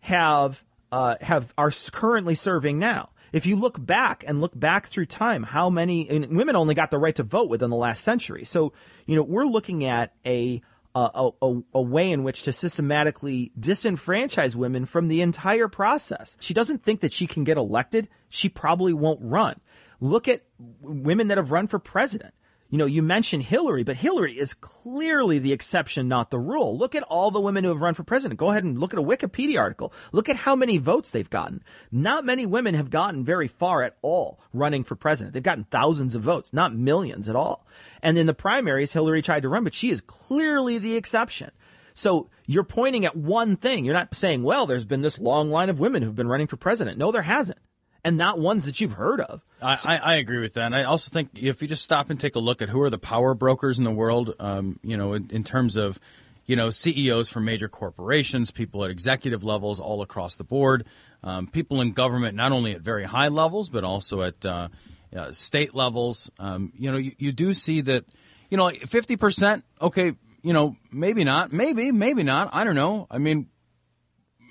have 0.00 0.64
uh, 0.90 1.14
have 1.22 1.54
are 1.56 1.72
currently 1.92 2.34
serving 2.34 2.78
now. 2.78 3.10
If 3.32 3.46
you 3.46 3.56
look 3.56 3.82
back 3.82 4.24
and 4.26 4.42
look 4.42 4.58
back 4.58 4.88
through 4.88 5.06
time, 5.06 5.44
how 5.44 5.70
many 5.70 6.06
women 6.30 6.54
only 6.54 6.74
got 6.74 6.90
the 6.90 6.98
right 6.98 7.14
to 7.14 7.22
vote 7.22 7.48
within 7.48 7.70
the 7.70 7.76
last 7.76 8.04
century? 8.04 8.44
So 8.44 8.74
you 9.06 9.16
know 9.16 9.22
we're 9.22 9.46
looking 9.46 9.84
at 9.84 10.12
a 10.26 10.60
a, 10.94 11.30
a, 11.40 11.62
a 11.72 11.80
way 11.80 12.10
in 12.10 12.22
which 12.22 12.42
to 12.42 12.52
systematically 12.52 13.50
disenfranchise 13.58 14.54
women 14.54 14.84
from 14.84 15.08
the 15.08 15.22
entire 15.22 15.68
process. 15.68 16.36
She 16.40 16.52
doesn't 16.52 16.82
think 16.82 17.00
that 17.00 17.14
she 17.14 17.26
can 17.26 17.44
get 17.44 17.56
elected. 17.56 18.08
She 18.28 18.50
probably 18.50 18.92
won't 18.92 19.20
run. 19.22 19.60
Look 20.00 20.28
at 20.28 20.42
women 20.80 21.28
that 21.28 21.38
have 21.38 21.50
run 21.50 21.66
for 21.66 21.78
president. 21.78 22.34
You 22.72 22.78
know, 22.78 22.86
you 22.86 23.02
mentioned 23.02 23.42
Hillary, 23.42 23.84
but 23.84 23.96
Hillary 23.96 24.32
is 24.32 24.54
clearly 24.54 25.38
the 25.38 25.52
exception, 25.52 26.08
not 26.08 26.30
the 26.30 26.38
rule. 26.38 26.78
Look 26.78 26.94
at 26.94 27.02
all 27.02 27.30
the 27.30 27.38
women 27.38 27.64
who 27.64 27.68
have 27.68 27.82
run 27.82 27.92
for 27.92 28.02
president. 28.02 28.40
Go 28.40 28.48
ahead 28.48 28.64
and 28.64 28.80
look 28.80 28.94
at 28.94 28.98
a 28.98 29.02
Wikipedia 29.02 29.58
article. 29.58 29.92
Look 30.10 30.30
at 30.30 30.36
how 30.36 30.56
many 30.56 30.78
votes 30.78 31.10
they've 31.10 31.28
gotten. 31.28 31.62
Not 31.90 32.24
many 32.24 32.46
women 32.46 32.74
have 32.74 32.88
gotten 32.88 33.26
very 33.26 33.46
far 33.46 33.82
at 33.82 33.98
all 34.00 34.40
running 34.54 34.84
for 34.84 34.94
president. 34.94 35.34
They've 35.34 35.42
gotten 35.42 35.64
thousands 35.64 36.14
of 36.14 36.22
votes, 36.22 36.54
not 36.54 36.74
millions 36.74 37.28
at 37.28 37.36
all. 37.36 37.66
And 38.02 38.16
in 38.16 38.26
the 38.26 38.32
primaries, 38.32 38.92
Hillary 38.92 39.20
tried 39.20 39.42
to 39.42 39.50
run, 39.50 39.64
but 39.64 39.74
she 39.74 39.90
is 39.90 40.00
clearly 40.00 40.78
the 40.78 40.96
exception. 40.96 41.50
So 41.92 42.30
you're 42.46 42.64
pointing 42.64 43.04
at 43.04 43.14
one 43.14 43.58
thing. 43.58 43.84
You're 43.84 43.92
not 43.92 44.14
saying, 44.14 44.44
well, 44.44 44.64
there's 44.64 44.86
been 44.86 45.02
this 45.02 45.18
long 45.18 45.50
line 45.50 45.68
of 45.68 45.78
women 45.78 46.02
who've 46.02 46.16
been 46.16 46.26
running 46.26 46.46
for 46.46 46.56
president. 46.56 46.96
No, 46.96 47.12
there 47.12 47.20
hasn't. 47.20 47.58
And 48.04 48.16
not 48.16 48.40
ones 48.40 48.64
that 48.64 48.80
you've 48.80 48.94
heard 48.94 49.20
of. 49.20 49.42
I, 49.60 49.78
I, 49.84 49.96
I 49.98 50.14
agree 50.16 50.40
with 50.40 50.54
that. 50.54 50.66
And 50.66 50.74
I 50.74 50.84
also 50.84 51.10
think 51.10 51.30
if 51.40 51.62
you 51.62 51.68
just 51.68 51.84
stop 51.84 52.10
and 52.10 52.18
take 52.18 52.34
a 52.34 52.40
look 52.40 52.60
at 52.60 52.68
who 52.68 52.82
are 52.82 52.90
the 52.90 52.98
power 52.98 53.32
brokers 53.34 53.78
in 53.78 53.84
the 53.84 53.92
world, 53.92 54.34
um, 54.40 54.80
you 54.82 54.96
know, 54.96 55.12
in, 55.12 55.30
in 55.30 55.44
terms 55.44 55.76
of, 55.76 56.00
you 56.44 56.56
know, 56.56 56.70
CEOs 56.70 57.28
from 57.28 57.44
major 57.44 57.68
corporations, 57.68 58.50
people 58.50 58.84
at 58.84 58.90
executive 58.90 59.44
levels 59.44 59.78
all 59.78 60.02
across 60.02 60.34
the 60.36 60.44
board, 60.44 60.84
um, 61.22 61.46
people 61.46 61.80
in 61.80 61.92
government, 61.92 62.36
not 62.36 62.50
only 62.50 62.72
at 62.72 62.80
very 62.80 63.04
high 63.04 63.28
levels, 63.28 63.68
but 63.68 63.84
also 63.84 64.22
at 64.22 64.44
uh, 64.44 64.68
uh, 65.16 65.30
state 65.30 65.74
levels. 65.74 66.30
Um, 66.40 66.72
you 66.76 66.90
know, 66.90 66.98
you, 66.98 67.12
you 67.18 67.32
do 67.32 67.54
see 67.54 67.82
that, 67.82 68.04
you 68.50 68.56
know, 68.56 68.68
50%, 68.68 69.62
okay, 69.80 70.14
you 70.42 70.52
know, 70.52 70.76
maybe 70.90 71.22
not, 71.22 71.52
maybe, 71.52 71.92
maybe 71.92 72.24
not. 72.24 72.50
I 72.52 72.64
don't 72.64 72.74
know. 72.74 73.06
I 73.10 73.18
mean, 73.18 73.48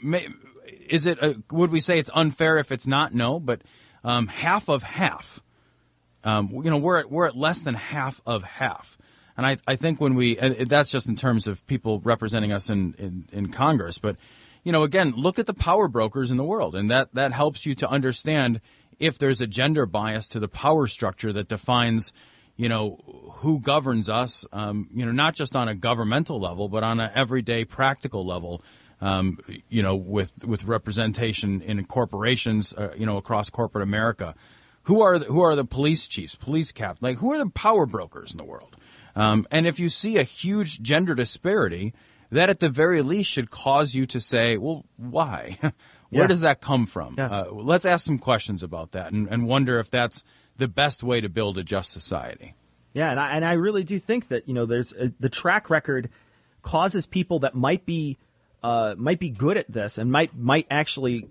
may, 0.02 0.28
is 0.92 1.06
it, 1.06 1.18
a, 1.20 1.42
would 1.52 1.72
we 1.72 1.80
say 1.80 1.98
it's 1.98 2.12
unfair 2.14 2.58
if 2.58 2.72
it's 2.72 2.86
not? 2.86 3.14
No, 3.14 3.39
but 3.39 3.62
um, 4.04 4.28
half 4.28 4.70
of 4.70 4.84
half. 4.84 5.42
Um, 6.24 6.50
you 6.52 6.70
know, 6.70 6.78
we're 6.78 7.00
at, 7.00 7.10
we're 7.10 7.26
at 7.26 7.36
less 7.36 7.62
than 7.62 7.74
half 7.74 8.22
of 8.26 8.44
half. 8.44 8.98
And 9.38 9.46
I, 9.46 9.58
I 9.66 9.76
think 9.78 10.00
when 10.00 10.14
we, 10.14 10.36
that's 10.36 10.92
just 10.92 11.08
in 11.08 11.16
terms 11.16 11.48
of 11.48 11.66
people 11.66 12.00
representing 12.02 12.52
us 12.52 12.70
in, 12.70 12.94
in, 13.00 13.26
in 13.32 13.52
Congress, 13.52 13.98
but, 13.98 14.18
you 14.64 14.72
know, 14.72 14.84
again, 14.84 15.14
look 15.16 15.39
at 15.39 15.48
the 15.48 15.54
power 15.54 15.88
brokers 15.88 16.30
in 16.30 16.38
the 16.38 16.44
world, 16.44 16.76
and 16.76 16.92
that, 16.92 17.16
that 17.16 17.32
helps 17.32 17.66
you 17.66 17.74
to 17.76 17.89
understand 17.89 18.62
if 19.00 19.18
there's 19.18 19.42
a 19.42 19.48
gender 19.48 19.88
bias 19.88 20.28
to 20.28 20.39
the 20.39 20.50
power 20.50 20.86
structure 20.86 21.34
that 21.34 21.48
defines, 21.48 22.14
you 22.56 22.70
know, 22.70 23.00
who 23.38 23.60
governs 23.60 24.10
us, 24.10 24.46
um, 24.52 24.89
you 24.94 25.06
know, 25.06 25.12
not 25.12 25.34
just 25.34 25.56
on 25.56 25.68
a 25.68 25.74
governmental 25.74 26.39
level, 26.39 26.70
but 26.70 26.84
on 26.84 27.00
an 27.00 27.10
everyday 27.16 27.66
practical 27.66 28.24
level. 28.24 28.62
Um, 29.02 29.39
you 29.68 29.82
know, 29.82 29.95
with 29.95 30.32
with 30.45 30.64
representation 30.66 31.62
in 31.62 31.84
corporations, 31.86 32.74
uh, 32.74 32.93
you 32.95 33.06
know, 33.08 33.18
across 33.18 33.49
corporate 33.49 33.84
America, 33.84 34.36
who 34.84 35.02
are 35.02 35.18
the, 35.18 35.26
who 35.26 35.41
are 35.41 35.56
the 35.56 35.66
police 35.66 36.08
chiefs, 36.08 36.36
police 36.36 36.72
captains, 36.72 37.02
like 37.02 37.18
who 37.18 37.32
are 37.34 37.39
the 37.43 37.49
power 37.49 37.86
brokers 37.88 38.32
in 38.32 38.38
the 38.38 38.43
world? 38.43 38.76
Um, 39.16 39.47
and 39.49 39.66
if 39.66 39.80
you 39.80 39.89
see 39.89 40.18
a 40.18 40.24
huge 40.24 40.82
gender 40.82 41.16
disparity, 41.16 41.93
that 42.32 42.49
at 42.49 42.60
the 42.60 42.70
very 42.70 43.02
least 43.02 43.30
should 43.32 43.49
cause 43.49 43.95
you 43.95 44.06
to 44.06 44.22
say, 44.22 44.58
well, 44.58 44.86
why? 44.97 45.58
Where 46.12 46.24
Yeah. 46.24 46.28
does 46.28 46.41
that 46.41 46.62
come 46.62 46.86
from? 46.86 47.16
Uh, 47.18 47.45
let's 47.52 47.86
ask 47.86 48.06
some 48.06 48.20
questions 48.20 48.64
about 48.64 48.91
that 48.91 49.12
and, 49.14 49.28
and 49.28 49.47
wonder 49.47 49.80
if 49.80 49.89
that's 49.89 50.24
the 50.58 50.68
best 50.68 51.04
way 51.04 51.22
to 51.22 51.30
build 51.30 51.58
a 51.58 51.64
just 51.64 51.89
society. 51.91 52.54
Yeah, 52.93 53.10
and 53.12 53.20
I, 53.20 53.36
and 53.36 53.45
I 53.45 53.54
really 53.54 53.84
do 53.84 53.97
think 53.97 54.28
that 54.28 54.47
you 54.47 54.54
know 54.54 54.66
there's 54.66 54.93
uh 54.93 55.08
the 55.20 55.30
track 55.30 55.70
record 55.70 56.10
causes 56.62 57.06
people 57.08 57.39
that 57.39 57.56
might 57.56 57.86
be 57.86 58.18
uh, 58.64 58.95
might 58.97 59.20
be 59.20 59.30
good 59.30 59.57
at 59.57 59.72
this 59.72 59.97
and 59.97 60.12
might 60.12 60.38
might 60.38 60.68
actually 60.70 61.28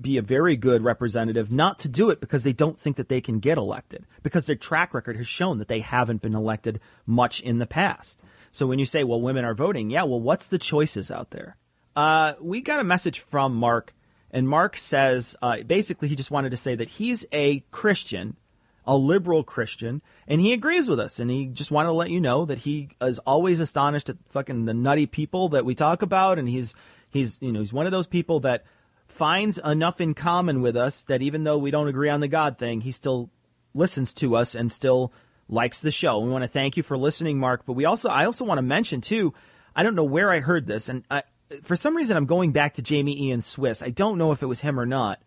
be 0.00 0.16
a 0.16 0.22
very 0.22 0.56
good 0.56 0.82
representative 0.82 1.52
not 1.52 1.78
to 1.80 1.88
do 1.88 2.10
it 2.10 2.20
because 2.20 2.44
they 2.44 2.52
don't 2.52 2.78
think 2.78 2.96
that 2.96 3.08
they 3.08 3.20
can 3.20 3.40
get 3.40 3.58
elected 3.58 4.06
because 4.22 4.46
their 4.46 4.56
track 4.56 4.94
record 4.94 5.16
has 5.16 5.26
shown 5.26 5.58
that 5.58 5.68
they 5.68 5.80
haven't 5.80 6.22
been 6.22 6.34
elected 6.34 6.80
much 7.06 7.40
in 7.40 7.58
the 7.58 7.66
past. 7.66 8.22
So 8.50 8.66
when 8.66 8.78
you 8.78 8.86
say, 8.86 9.04
well, 9.04 9.20
women 9.20 9.44
are 9.44 9.54
voting, 9.54 9.90
yeah, 9.90 10.04
well, 10.04 10.20
what's 10.20 10.46
the 10.46 10.58
choices 10.58 11.10
out 11.10 11.30
there? 11.30 11.56
Uh, 11.94 12.34
we 12.40 12.60
got 12.60 12.80
a 12.80 12.84
message 12.84 13.20
from 13.20 13.54
Mark, 13.54 13.94
and 14.30 14.48
Mark 14.48 14.76
says 14.76 15.36
uh, 15.42 15.58
basically 15.62 16.08
he 16.08 16.16
just 16.16 16.30
wanted 16.30 16.50
to 16.50 16.56
say 16.56 16.74
that 16.74 16.88
he's 16.88 17.26
a 17.32 17.60
Christian, 17.70 18.36
a 18.84 18.96
liberal 18.96 19.44
Christian, 19.44 20.02
and 20.26 20.40
he 20.40 20.52
agrees 20.52 20.88
with 20.88 20.98
us. 20.98 21.20
And 21.20 21.30
he 21.30 21.46
just 21.46 21.70
wanted 21.70 21.88
to 21.88 21.94
let 21.94 22.10
you 22.10 22.20
know 22.20 22.44
that 22.44 22.58
he 22.58 22.90
is 23.00 23.18
always 23.20 23.60
astonished 23.60 24.08
at 24.08 24.16
fucking 24.28 24.64
the 24.64 24.74
nutty 24.74 25.06
people 25.06 25.48
that 25.50 25.64
we 25.64 25.74
talk 25.74 26.02
about, 26.02 26.38
and 26.38 26.48
he's 26.48 26.74
he's 27.10 27.38
you 27.40 27.52
know 27.52 27.60
he's 27.60 27.72
one 27.72 27.86
of 27.86 27.92
those 27.92 28.06
people 28.06 28.40
that 28.40 28.64
finds 29.06 29.58
enough 29.58 30.00
in 30.00 30.14
common 30.14 30.62
with 30.62 30.76
us 30.76 31.02
that 31.04 31.22
even 31.22 31.44
though 31.44 31.58
we 31.58 31.70
don't 31.70 31.88
agree 31.88 32.08
on 32.08 32.20
the 32.20 32.28
God 32.28 32.58
thing, 32.58 32.80
he 32.80 32.90
still 32.90 33.30
listens 33.74 34.14
to 34.14 34.36
us 34.36 34.54
and 34.54 34.72
still 34.72 35.12
likes 35.48 35.80
the 35.80 35.90
show. 35.90 36.18
We 36.18 36.30
want 36.30 36.44
to 36.44 36.48
thank 36.48 36.76
you 36.76 36.82
for 36.82 36.96
listening, 36.96 37.38
Mark. 37.38 37.64
But 37.66 37.74
we 37.74 37.84
also, 37.84 38.08
I 38.08 38.24
also 38.24 38.44
want 38.44 38.58
to 38.58 38.62
mention 38.62 39.00
too, 39.00 39.34
I 39.76 39.82
don't 39.82 39.94
know 39.94 40.04
where 40.04 40.32
I 40.32 40.40
heard 40.40 40.66
this, 40.66 40.88
and 40.88 41.04
I, 41.10 41.22
for 41.62 41.76
some 41.76 41.94
reason 41.94 42.16
I'm 42.16 42.26
going 42.26 42.52
back 42.52 42.74
to 42.74 42.82
Jamie 42.82 43.20
Ian 43.24 43.42
Swiss. 43.42 43.82
I 43.82 43.90
don't 43.90 44.18
know 44.18 44.32
if 44.32 44.42
it 44.42 44.46
was 44.46 44.60
him 44.60 44.80
or 44.80 44.86
not, 44.86 45.20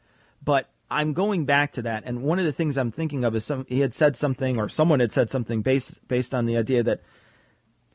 but 0.43 0.69
I'm 0.89 1.13
going 1.13 1.45
back 1.45 1.71
to 1.73 1.81
that. 1.83 2.03
And 2.05 2.21
one 2.21 2.39
of 2.39 2.45
the 2.45 2.51
things 2.51 2.77
I'm 2.77 2.91
thinking 2.91 3.23
of 3.23 3.35
is 3.35 3.45
some 3.45 3.65
he 3.67 3.79
had 3.79 3.93
said 3.93 4.15
something, 4.15 4.59
or 4.59 4.69
someone 4.69 4.99
had 4.99 5.11
said 5.11 5.29
something 5.29 5.61
based 5.61 6.07
based 6.07 6.33
on 6.33 6.45
the 6.45 6.57
idea 6.57 6.83
that 6.83 7.01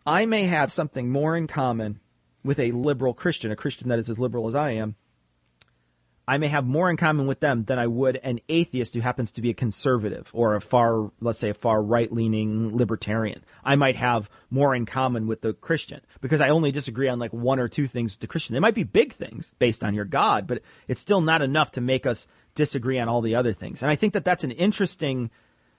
I 0.07 0.27
may 0.27 0.45
have 0.45 0.73
something 0.73 1.11
more 1.11 1.37
in 1.37 1.47
common 1.47 2.01
with 2.43 2.59
a 2.59 2.73
liberal 2.73 3.15
Christian, 3.15 3.51
a 3.51 3.57
Christian 3.57 3.89
that 3.89 3.99
is 3.99 4.09
as 4.09 4.19
liberal 4.19 4.47
as 4.47 4.55
I 4.55 4.71
am, 4.71 4.97
I 6.31 6.39
may 6.39 6.47
have 6.47 6.65
more 6.65 6.89
in 6.89 6.97
common 6.97 7.27
with 7.27 7.41
them 7.41 7.65
than 7.65 7.81
I 7.81 7.89
would 7.89 8.21
an 8.23 8.39
atheist 8.49 8.95
who 8.95 9.01
happens 9.01 9.33
to 9.33 9.41
be 9.41 9.51
a 9.51 9.55
conservative 9.55 10.31
or 10.33 10.55
a 10.55 10.61
far, 10.61 11.11
let's 11.21 11.41
say, 11.41 11.51
a 11.51 11.55
far 11.55 11.83
right 11.83 12.11
leaning 12.13 12.77
libertarian. 12.77 13.43
I 13.65 13.75
might 13.75 13.97
have 13.97 14.31
more 14.49 14.73
in 14.73 14.87
common 14.87 15.27
with 15.27 15.41
the 15.41 15.55
Christian 15.55 16.03
because 16.21 16.41
I 16.41 16.51
only 16.51 16.71
disagree 16.71 17.09
on 17.09 17.19
like 17.19 17.33
one 17.33 17.59
or 17.59 17.67
two 17.67 17.89
things 17.89 18.13
with 18.13 18.21
the 18.21 18.29
Christian. 18.29 18.55
They 18.55 18.61
might 18.61 18.77
be 18.77 18.85
big 18.85 19.13
things 19.13 19.53
based 19.59 19.83
on 19.83 19.93
your 19.93 20.05
God, 20.05 20.47
but 20.47 20.63
it's 20.87 21.01
still 21.01 21.21
not 21.21 21.43
enough 21.43 21.73
to 21.73 21.81
make 21.81 22.07
us 22.07 22.29
disagree 22.55 23.01
on 23.01 23.09
all 23.09 23.23
the 23.23 23.35
other 23.35 23.53
things. 23.53 23.83
And 23.83 23.91
I 23.91 23.97
think 23.97 24.13
that 24.13 24.25
that's 24.25 24.45
an 24.45 24.53
interesting, 24.53 25.33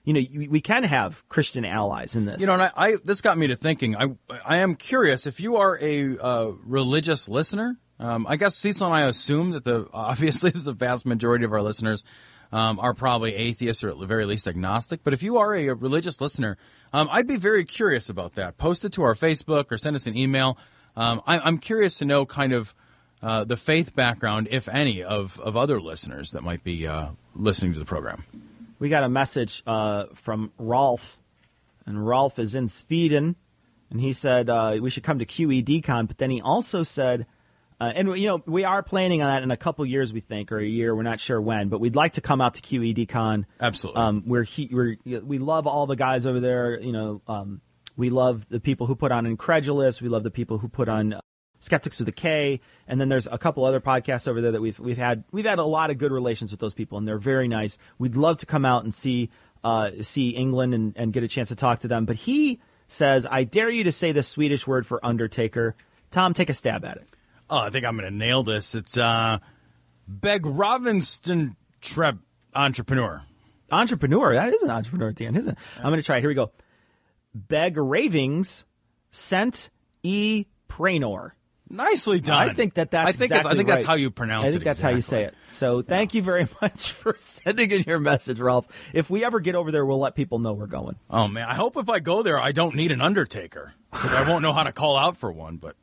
you 0.04 0.12
know, 0.12 0.48
we 0.50 0.60
can 0.60 0.84
have 0.84 1.26
Christian 1.30 1.64
allies 1.64 2.18
in 2.18 2.26
this. 2.26 2.42
You 2.42 2.48
know, 2.48 2.56
and 2.56 2.64
I, 2.64 2.72
I 2.76 2.96
this 3.06 3.22
got 3.22 3.38
me 3.38 3.48
to 3.48 3.56
thinking. 3.56 3.96
I 3.96 4.18
I 4.44 4.58
am 4.58 4.76
curious 4.76 5.28
if 5.28 5.40
you 5.40 5.56
are 5.56 5.80
a 5.82 6.18
uh, 6.18 6.52
religious 6.66 7.30
listener. 7.30 7.78
Um, 8.02 8.26
I 8.28 8.36
guess 8.36 8.56
Cecil 8.56 8.88
and 8.88 8.96
I 8.96 9.02
assume 9.08 9.52
that 9.52 9.64
the 9.64 9.88
obviously 9.94 10.50
the 10.50 10.74
vast 10.74 11.06
majority 11.06 11.46
of 11.46 11.54
our 11.54 11.62
listeners 11.62 12.04
um, 12.52 12.80
are 12.80 12.94
probably 12.94 13.36
atheists 13.36 13.84
or 13.84 13.90
at 13.90 14.00
the 14.00 14.06
very 14.06 14.26
least 14.26 14.48
agnostic. 14.48 15.04
But 15.04 15.14
if 15.14 15.24
you 15.24 15.38
are 15.38 15.54
a, 15.54 15.70
religious 15.70 16.20
listener, 16.20 16.58
um, 16.92 17.08
I'd 17.12 17.28
be 17.28 17.38
very 17.38 17.64
curious 17.64 18.10
about 18.10 18.36
that. 18.36 18.58
Post 18.58 18.84
it 18.84 18.94
to 18.94 19.04
our 19.04 19.16
Facebook 19.16 19.72
or 19.72 19.78
send 19.78 19.96
us 19.96 20.08
an 20.08 20.18
email. 20.18 20.58
Um, 20.96 21.22
I, 21.26 21.40
I'm 21.40 21.60
curious 21.60 22.00
to 22.00 22.06
know 22.06 22.26
kind 22.26 22.52
of 22.52 22.76
uh, 23.22 23.44
the 23.44 23.56
faith 23.56 23.96
background, 23.96 24.48
if 24.52 24.68
any, 24.68 25.04
of 25.04 25.40
of 25.40 25.56
other 25.56 25.80
listeners 25.80 26.32
that 26.32 26.42
might 26.42 26.64
be 26.64 26.88
uh, 26.88 27.10
listening 27.36 27.74
to 27.74 27.80
the 27.80 27.86
program. 27.86 28.24
we 28.80 28.90
got 28.90 29.04
a 29.04 29.10
message 29.10 29.62
uh, 29.68 30.06
from 30.16 30.52
Rolf, 30.58 31.20
and 31.86 32.06
Rolf 32.06 32.40
is 32.40 32.56
in 32.56 32.68
Sweden, 32.68 33.36
and 33.92 34.02
he 34.02 34.12
said 34.12 34.50
uh, 34.50 34.78
we 34.82 34.90
should 34.90 35.04
come 35.04 35.20
to 35.20 35.26
QEDCon, 35.26 36.08
but 36.08 36.18
then 36.18 36.32
he 36.32 36.42
also 36.42 36.82
said, 36.82 37.28
uh, 37.82 37.92
and 37.96 38.16
you 38.16 38.28
know 38.28 38.44
we 38.46 38.64
are 38.64 38.84
planning 38.84 39.24
on 39.24 39.28
that 39.34 39.42
in 39.42 39.50
a 39.50 39.58
couple 39.58 39.84
years, 39.88 40.14
we 40.14 40.22
think, 40.22 40.52
or 40.52 40.60
a 40.60 40.64
year, 40.64 40.96
we're 40.96 41.02
not 41.02 41.20
sure 41.20 41.42
when, 41.42 41.68
but 41.68 41.80
we'd 41.80 41.96
like 41.96 42.14
to 42.14 42.22
come 42.22 42.40
out 42.40 42.54
to 42.54 42.62
QEDCon. 42.62 43.46
Absolutely. 43.60 44.00
Um, 44.00 44.24
we're, 44.28 44.44
he, 44.44 44.70
we're 44.72 44.98
we 45.04 45.40
love 45.40 45.66
all 45.66 45.88
the 45.88 45.96
guys 45.96 46.28
over 46.28 46.40
there. 46.40 46.80
You 46.80 46.92
know, 46.92 47.22
um, 47.28 47.60
we 47.98 48.12
love 48.12 48.46
the 48.50 48.60
people 48.60 48.86
who 48.86 48.96
put 48.96 49.12
on 49.12 49.26
Incredulous. 49.26 50.00
We 50.00 50.10
love 50.10 50.22
the 50.22 50.30
people 50.30 50.60
who 50.60 50.68
put 50.68 50.90
on 50.90 51.20
Skeptics 51.58 51.98
with 51.98 52.08
a 52.08 52.12
K, 52.12 52.62
and 52.88 53.02
then 53.02 53.10
there's 53.10 53.26
a 53.26 53.40
couple 53.40 53.66
other 53.66 53.82
podcasts 53.82 54.28
over 54.28 54.42
there 54.42 54.52
that 54.52 54.62
we've 54.62 54.80
we've 54.80 55.00
had 55.00 55.24
we've 55.32 55.46
had 55.46 55.58
a 55.58 55.64
lot 55.64 55.90
of 55.90 55.98
good 55.98 56.12
relations 56.12 56.52
with 56.52 56.60
those 56.60 56.76
people, 56.76 57.00
and 57.00 57.08
they're 57.08 57.18
very 57.18 57.48
nice. 57.48 57.80
We'd 57.98 58.16
love 58.16 58.38
to 58.40 58.46
come 58.46 58.64
out 58.64 58.84
and 58.84 58.94
see 58.94 59.32
uh, 59.64 59.90
see 60.02 60.30
England 60.30 60.76
and, 60.76 60.94
and 60.96 61.14
get 61.14 61.24
a 61.24 61.28
chance 61.28 61.50
to 61.50 61.56
talk 61.56 61.80
to 61.80 61.88
them. 61.88 62.06
But 62.06 62.18
he 62.18 62.62
says, 62.88 63.26
"I 63.26 63.44
dare 63.44 63.72
you 63.72 63.86
to 63.86 63.92
say 63.92 64.12
the 64.12 64.22
Swedish 64.22 64.68
word 64.68 64.86
for 64.86 65.04
Undertaker." 65.04 65.76
Tom, 66.12 66.36
take 66.36 66.50
a 66.50 66.54
stab 66.54 66.86
at 66.86 66.98
it. 66.98 67.08
Oh, 67.52 67.58
I 67.58 67.70
think 67.70 67.86
I'm 67.86 67.98
going 67.98 68.10
to 68.10 68.18
nail 68.18 68.44
this. 68.44 68.76
It's 68.76 68.98
uh, 68.98 69.40
Beg 70.08 70.46
Robinson 70.46 71.58
Treb 71.82 72.20
entrepreneur. 72.56 73.24
Entrepreneur. 73.70 74.34
That 74.36 74.54
is 74.54 74.64
an 74.64 74.70
entrepreneur 74.70 75.10
at 75.10 75.18
the 75.18 75.26
end, 75.26 75.36
isn't 75.36 75.52
it? 75.52 75.58
I'm 75.78 75.84
going 75.84 75.98
to 75.98 76.04
try 76.04 76.18
it. 76.18 76.22
Here 76.22 76.30
we 76.30 76.34
go. 76.36 76.52
Beg 77.36 77.76
Ravings 77.78 78.64
sent 79.12 79.70
e 80.02 80.46
Pranor. 80.70 81.32
Nicely 81.70 82.20
done. 82.22 82.38
I 82.50 82.54
think 82.54 82.74
that 82.76 82.92
that's 82.92 83.10
I 83.10 83.12
think 83.12 83.32
it's- 83.32 83.32
I 83.32 83.38
exactly 83.40 83.58
think 83.58 83.70
that's 83.70 83.84
how 83.86 83.94
you 83.96 84.12
pronounce 84.12 84.44
it. 84.44 84.48
I 84.48 84.52
think 84.52 84.62
it 84.62 84.66
that's 84.66 84.82
how 84.82 84.90
you 84.90 85.02
say 85.02 85.24
it. 85.24 85.36
So 85.48 85.82
thank 85.82 86.14
you 86.14 86.22
very 86.22 86.48
much 86.62 86.92
for 86.94 87.16
sending 87.18 87.72
in 87.72 87.84
your 87.84 88.00
message, 88.00 88.40
Ralph. 88.42 88.68
If 88.94 89.10
we 89.10 89.24
ever 89.26 89.40
get 89.42 89.56
over 89.56 89.72
there, 89.72 89.86
we'll 89.86 90.00
let 90.00 90.16
people 90.16 90.40
know 90.40 90.52
we're 90.54 90.68
going. 90.68 90.98
Oh 91.10 91.28
man, 91.30 91.48
I 91.48 91.54
hope 91.56 91.76
if 91.78 91.90
I 91.90 92.00
go 92.00 92.24
there, 92.24 92.40
I 92.40 92.52
don't 92.54 92.76
need 92.76 92.92
an 92.92 93.00
undertaker 93.02 93.74
because 93.92 94.14
I 94.14 94.30
won't 94.30 94.42
know 94.42 94.52
how 94.54 94.64
to 94.64 94.72
call 94.74 94.98
out 94.98 95.16
for 95.16 95.32
one. 95.32 95.58
But 95.58 95.78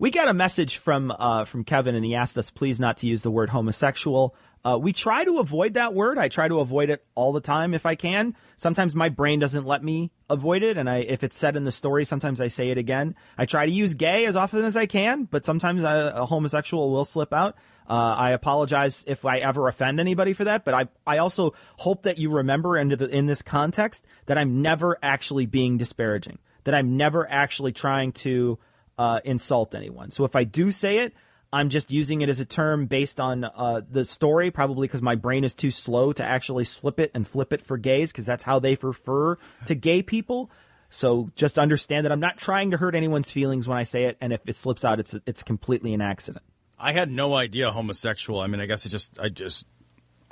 We 0.00 0.10
got 0.10 0.28
a 0.28 0.32
message 0.34 0.78
from 0.78 1.10
uh, 1.10 1.44
from 1.44 1.62
Kevin, 1.62 1.94
and 1.94 2.02
he 2.02 2.14
asked 2.14 2.38
us 2.38 2.50
please 2.50 2.80
not 2.80 2.96
to 2.96 3.06
use 3.06 3.22
the 3.22 3.30
word 3.30 3.50
homosexual. 3.50 4.34
Uh, 4.64 4.78
we 4.80 4.94
try 4.94 5.24
to 5.24 5.40
avoid 5.40 5.74
that 5.74 5.92
word. 5.92 6.16
I 6.16 6.28
try 6.28 6.48
to 6.48 6.60
avoid 6.60 6.88
it 6.88 7.04
all 7.14 7.32
the 7.32 7.40
time 7.42 7.74
if 7.74 7.84
I 7.84 7.96
can. 7.96 8.34
Sometimes 8.56 8.94
my 8.94 9.10
brain 9.10 9.40
doesn't 9.40 9.66
let 9.66 9.84
me 9.84 10.10
avoid 10.30 10.62
it, 10.62 10.78
and 10.78 10.88
I 10.88 11.00
if 11.00 11.22
it's 11.22 11.36
said 11.36 11.54
in 11.54 11.64
the 11.64 11.70
story, 11.70 12.06
sometimes 12.06 12.40
I 12.40 12.48
say 12.48 12.70
it 12.70 12.78
again. 12.78 13.14
I 13.36 13.44
try 13.44 13.66
to 13.66 13.70
use 13.70 13.92
gay 13.92 14.24
as 14.24 14.36
often 14.36 14.64
as 14.64 14.74
I 14.74 14.86
can, 14.86 15.24
but 15.24 15.44
sometimes 15.44 15.82
a, 15.82 16.12
a 16.16 16.24
homosexual 16.24 16.90
will 16.90 17.04
slip 17.04 17.34
out. 17.34 17.56
Uh, 17.86 18.14
I 18.16 18.30
apologize 18.30 19.04
if 19.06 19.26
I 19.26 19.36
ever 19.36 19.68
offend 19.68 20.00
anybody 20.00 20.32
for 20.32 20.44
that, 20.44 20.64
but 20.64 20.72
I, 20.72 20.88
I 21.06 21.18
also 21.18 21.52
hope 21.76 22.04
that 22.04 22.16
you 22.16 22.30
remember 22.30 22.78
in, 22.78 22.88
the, 22.88 23.06
in 23.06 23.26
this 23.26 23.42
context 23.42 24.06
that 24.26 24.38
I'm 24.38 24.62
never 24.62 24.96
actually 25.02 25.44
being 25.44 25.76
disparaging, 25.76 26.38
that 26.64 26.74
I'm 26.74 26.96
never 26.96 27.30
actually 27.30 27.72
trying 27.72 28.12
to 28.12 28.58
uh, 29.00 29.20
insult 29.24 29.74
anyone. 29.74 30.10
So 30.10 30.24
if 30.26 30.36
I 30.36 30.44
do 30.44 30.70
say 30.70 30.98
it, 30.98 31.14
I'm 31.52 31.68
just 31.70 31.90
using 31.90 32.20
it 32.20 32.28
as 32.28 32.38
a 32.38 32.44
term 32.44 32.86
based 32.86 33.18
on 33.18 33.44
uh, 33.44 33.80
the 33.90 34.04
story, 34.04 34.50
probably 34.50 34.86
because 34.86 35.02
my 35.02 35.16
brain 35.16 35.42
is 35.42 35.54
too 35.54 35.70
slow 35.70 36.12
to 36.12 36.22
actually 36.22 36.64
slip 36.64 37.00
it 37.00 37.10
and 37.14 37.26
flip 37.26 37.52
it 37.52 37.62
for 37.62 37.78
gays, 37.78 38.12
because 38.12 38.26
that's 38.26 38.44
how 38.44 38.60
they 38.60 38.76
refer 38.80 39.38
to 39.66 39.74
gay 39.74 40.02
people. 40.02 40.50
So 40.90 41.30
just 41.34 41.58
understand 41.58 42.04
that 42.04 42.12
I'm 42.12 42.20
not 42.20 42.36
trying 42.36 42.72
to 42.72 42.76
hurt 42.76 42.94
anyone's 42.94 43.30
feelings 43.30 43.66
when 43.66 43.78
I 43.78 43.84
say 43.84 44.04
it, 44.04 44.16
and 44.20 44.32
if 44.32 44.40
it 44.46 44.56
slips 44.56 44.84
out, 44.84 45.00
it's 45.00 45.16
it's 45.26 45.42
completely 45.42 45.94
an 45.94 46.02
accident. 46.02 46.44
I 46.78 46.92
had 46.92 47.10
no 47.10 47.34
idea 47.34 47.70
homosexual. 47.72 48.40
I 48.40 48.46
mean, 48.46 48.60
I 48.60 48.66
guess 48.66 48.86
it 48.86 48.90
just, 48.90 49.18
I 49.18 49.28
just, 49.28 49.66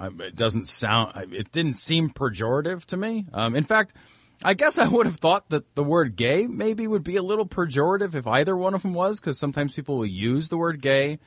it 0.00 0.36
doesn't 0.36 0.68
sound, 0.68 1.32
it 1.32 1.52
didn't 1.52 1.74
seem 1.74 2.10
pejorative 2.10 2.84
to 2.86 2.96
me. 2.96 3.26
Um, 3.32 3.56
in 3.56 3.64
fact, 3.64 3.94
I 4.44 4.54
guess 4.54 4.78
I 4.78 4.86
would 4.86 5.06
have 5.06 5.16
thought 5.16 5.48
that 5.50 5.74
the 5.74 5.82
word 5.82 6.14
gay 6.16 6.46
maybe 6.46 6.86
would 6.86 7.02
be 7.02 7.16
a 7.16 7.22
little 7.22 7.46
pejorative 7.46 8.14
if 8.14 8.26
either 8.26 8.56
one 8.56 8.74
of 8.74 8.82
them 8.82 8.94
was, 8.94 9.18
because 9.18 9.38
sometimes 9.38 9.74
people 9.74 9.98
will 9.98 10.06
use 10.06 10.48
the 10.48 10.56
word 10.56 10.80
gay 10.80 11.18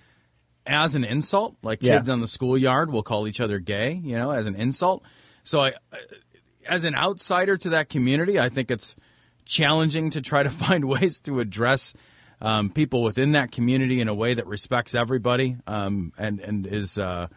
as 0.66 0.96
an 0.96 1.04
insult. 1.04 1.56
Like 1.62 1.82
Yeah. 1.82 1.98
kids 1.98 2.08
on 2.10 2.22
the 2.22 2.28
schoolyard 2.28 2.92
will 2.92 3.04
call 3.04 3.28
each 3.28 3.40
other 3.42 3.60
gay, 3.60 3.94
you 3.94 4.18
know, 4.18 4.32
as 4.32 4.46
an 4.46 4.56
insult. 4.56 5.04
So 5.44 5.60
I, 5.60 5.74
as 6.66 6.84
an 6.84 6.96
outsider 6.96 7.58
to 7.58 7.70
that 7.72 7.90
community, 7.90 8.40
I 8.40 8.50
think 8.50 8.72
it's 8.72 8.96
challenging 9.46 10.12
to 10.12 10.22
try 10.22 10.44
to 10.44 10.50
find 10.66 10.86
ways 10.86 11.20
to 11.22 11.40
address 11.40 11.94
um, 12.40 12.70
people 12.70 13.04
within 13.04 13.34
that 13.34 13.52
community 13.52 14.00
in 14.00 14.08
a 14.08 14.14
way 14.14 14.34
that 14.36 14.48
respects 14.48 14.96
everybody 14.96 15.58
um, 15.68 16.12
and 16.18 16.40
and 16.40 16.66
is 16.66 16.98
uh, 16.98 17.28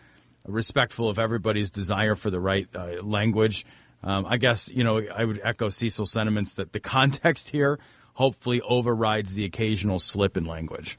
respectful 0.47 1.09
of 1.09 1.19
everybody's 1.19 1.71
desire 1.71 2.15
for 2.15 2.31
the 2.31 2.41
right 2.41 2.69
uh, 2.75 3.03
language. 3.03 3.67
Um, 4.05 4.27
I 4.29 4.37
guess 4.37 4.69
you 4.69 4.85
know 4.85 5.01
I 5.01 5.25
would 5.25 5.41
echo 5.43 5.71
Cecil's 5.71 6.13
sentiments 6.13 6.55
that 6.55 6.73
the 6.73 6.81
context 6.97 7.51
here 7.51 7.79
hopefully 8.15 8.61
overrides 8.61 9.35
the 9.35 9.45
occasional 9.45 9.99
slip 9.99 10.37
in 10.37 10.45
language. 10.45 10.99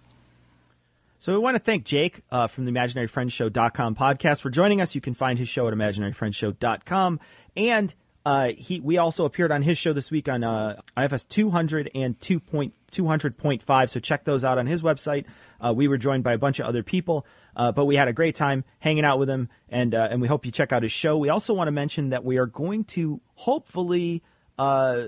So 1.19 1.33
we 1.33 1.39
want 1.39 1.55
to 1.55 1.59
thank 1.59 1.85
Jake 1.85 2.21
uh, 2.29 2.45
from 2.45 2.65
the 2.65 2.71
ImaginaryFriendsShow.com 2.71 3.95
podcast 3.95 4.41
for 4.41 4.51
joining 4.51 4.79
us. 4.79 4.93
You 4.93 5.01
can 5.01 5.15
find 5.15 5.39
his 5.39 5.49
show 5.49 5.67
at 5.67 5.73
ImaginaryFriendsShow.com. 5.73 7.19
And 7.55 7.95
uh, 8.25 8.49
he 8.57 8.79
we 8.79 8.97
also 8.97 9.25
appeared 9.25 9.51
on 9.51 9.61
his 9.61 9.77
show 9.77 9.93
this 9.93 10.11
week 10.11 10.27
on 10.27 10.43
uh, 10.43 10.81
IFS 10.97 11.25
200 11.25 11.89
and 11.95 12.19
200.5. 12.19 13.89
So 13.89 13.99
check 13.99 14.23
those 14.23 14.43
out 14.43 14.57
on 14.57 14.67
his 14.67 14.81
website. 14.81 15.25
Uh, 15.59 15.73
we 15.73 15.87
were 15.87 15.97
joined 15.97 16.23
by 16.23 16.33
a 16.33 16.37
bunch 16.37 16.59
of 16.59 16.65
other 16.65 16.83
people, 16.83 17.25
uh, 17.55 17.71
but 17.71 17.85
we 17.85 17.95
had 17.95 18.07
a 18.07 18.13
great 18.13 18.35
time 18.35 18.63
hanging 18.79 19.05
out 19.05 19.19
with 19.19 19.29
him, 19.29 19.49
and 19.69 19.95
uh, 19.95 20.07
and 20.11 20.21
we 20.21 20.27
hope 20.27 20.45
you 20.45 20.51
check 20.51 20.71
out 20.71 20.83
his 20.83 20.91
show. 20.91 21.17
We 21.17 21.29
also 21.29 21.53
want 21.53 21.67
to 21.67 21.71
mention 21.71 22.09
that 22.09 22.23
we 22.23 22.37
are 22.37 22.45
going 22.45 22.83
to 22.85 23.21
hopefully 23.35 24.23
uh, 24.57 25.07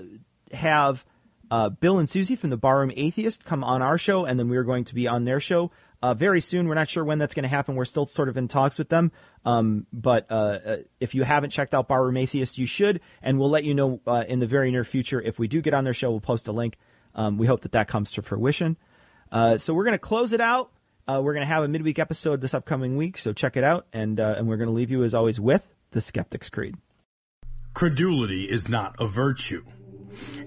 have 0.52 1.04
uh, 1.50 1.68
Bill 1.68 1.98
and 1.98 2.08
Susie 2.08 2.36
from 2.36 2.50
the 2.50 2.56
Barroom 2.56 2.92
Atheist 2.96 3.44
come 3.44 3.62
on 3.62 3.82
our 3.82 3.98
show, 3.98 4.24
and 4.24 4.38
then 4.38 4.48
we 4.48 4.56
are 4.56 4.64
going 4.64 4.84
to 4.84 4.94
be 4.94 5.06
on 5.06 5.24
their 5.24 5.40
show 5.40 5.70
uh, 6.02 6.14
very 6.14 6.40
soon. 6.40 6.68
We're 6.68 6.74
not 6.74 6.88
sure 6.88 7.04
when 7.04 7.18
that's 7.18 7.34
going 7.34 7.42
to 7.42 7.48
happen. 7.48 7.74
We're 7.74 7.84
still 7.84 8.06
sort 8.06 8.28
of 8.28 8.36
in 8.36 8.48
talks 8.48 8.78
with 8.78 8.88
them. 8.88 9.12
Um, 9.44 9.86
but 9.92 10.26
uh, 10.30 10.78
if 11.00 11.14
you 11.14 11.24
haven't 11.24 11.50
checked 11.50 11.74
out 11.74 11.88
Barroom 11.88 12.16
Atheist, 12.16 12.58
you 12.58 12.66
should, 12.66 13.00
and 13.22 13.38
we'll 13.38 13.50
let 13.50 13.64
you 13.64 13.74
know 13.74 14.00
in 14.26 14.40
the 14.40 14.46
very 14.46 14.70
near 14.70 14.84
future 14.84 15.20
if 15.20 15.38
we 15.38 15.48
do 15.48 15.60
get 15.60 15.74
on 15.74 15.84
their 15.84 15.94
show. 15.94 16.10
We'll 16.10 16.20
post 16.20 16.48
a 16.48 16.52
link. 16.52 16.76
Um, 17.14 17.36
we 17.38 17.46
hope 17.46 17.62
that 17.62 17.72
that 17.72 17.88
comes 17.88 18.12
to 18.12 18.22
fruition. 18.22 18.76
So 19.32 19.74
we're 19.74 19.84
going 19.84 19.92
to 19.92 19.98
close 19.98 20.32
it 20.32 20.40
out. 20.40 20.70
Uh, 21.08 21.22
we're 21.22 21.32
going 21.32 21.42
to 21.42 21.46
have 21.46 21.64
a 21.64 21.68
midweek 21.68 21.98
episode 21.98 22.42
this 22.42 22.52
upcoming 22.52 22.98
week, 22.98 23.16
so 23.16 23.32
check 23.32 23.56
it 23.56 23.64
out, 23.64 23.86
and 23.94 24.20
uh, 24.20 24.34
and 24.36 24.46
we're 24.46 24.58
going 24.58 24.68
to 24.68 24.74
leave 24.74 24.90
you 24.90 25.04
as 25.04 25.14
always 25.14 25.40
with 25.40 25.66
the 25.92 26.02
Skeptic's 26.02 26.50
Creed. 26.50 26.76
Credulity 27.72 28.44
is 28.44 28.68
not 28.68 28.94
a 28.98 29.06
virtue. 29.06 29.64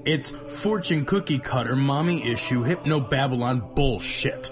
It's 0.05 0.29
fortune 0.29 1.05
cookie 1.05 1.39
cutter, 1.39 1.75
mommy 1.75 2.29
issue, 2.29 2.61
hypno 2.61 2.99
Babylon 2.99 3.73
bullshit. 3.73 4.51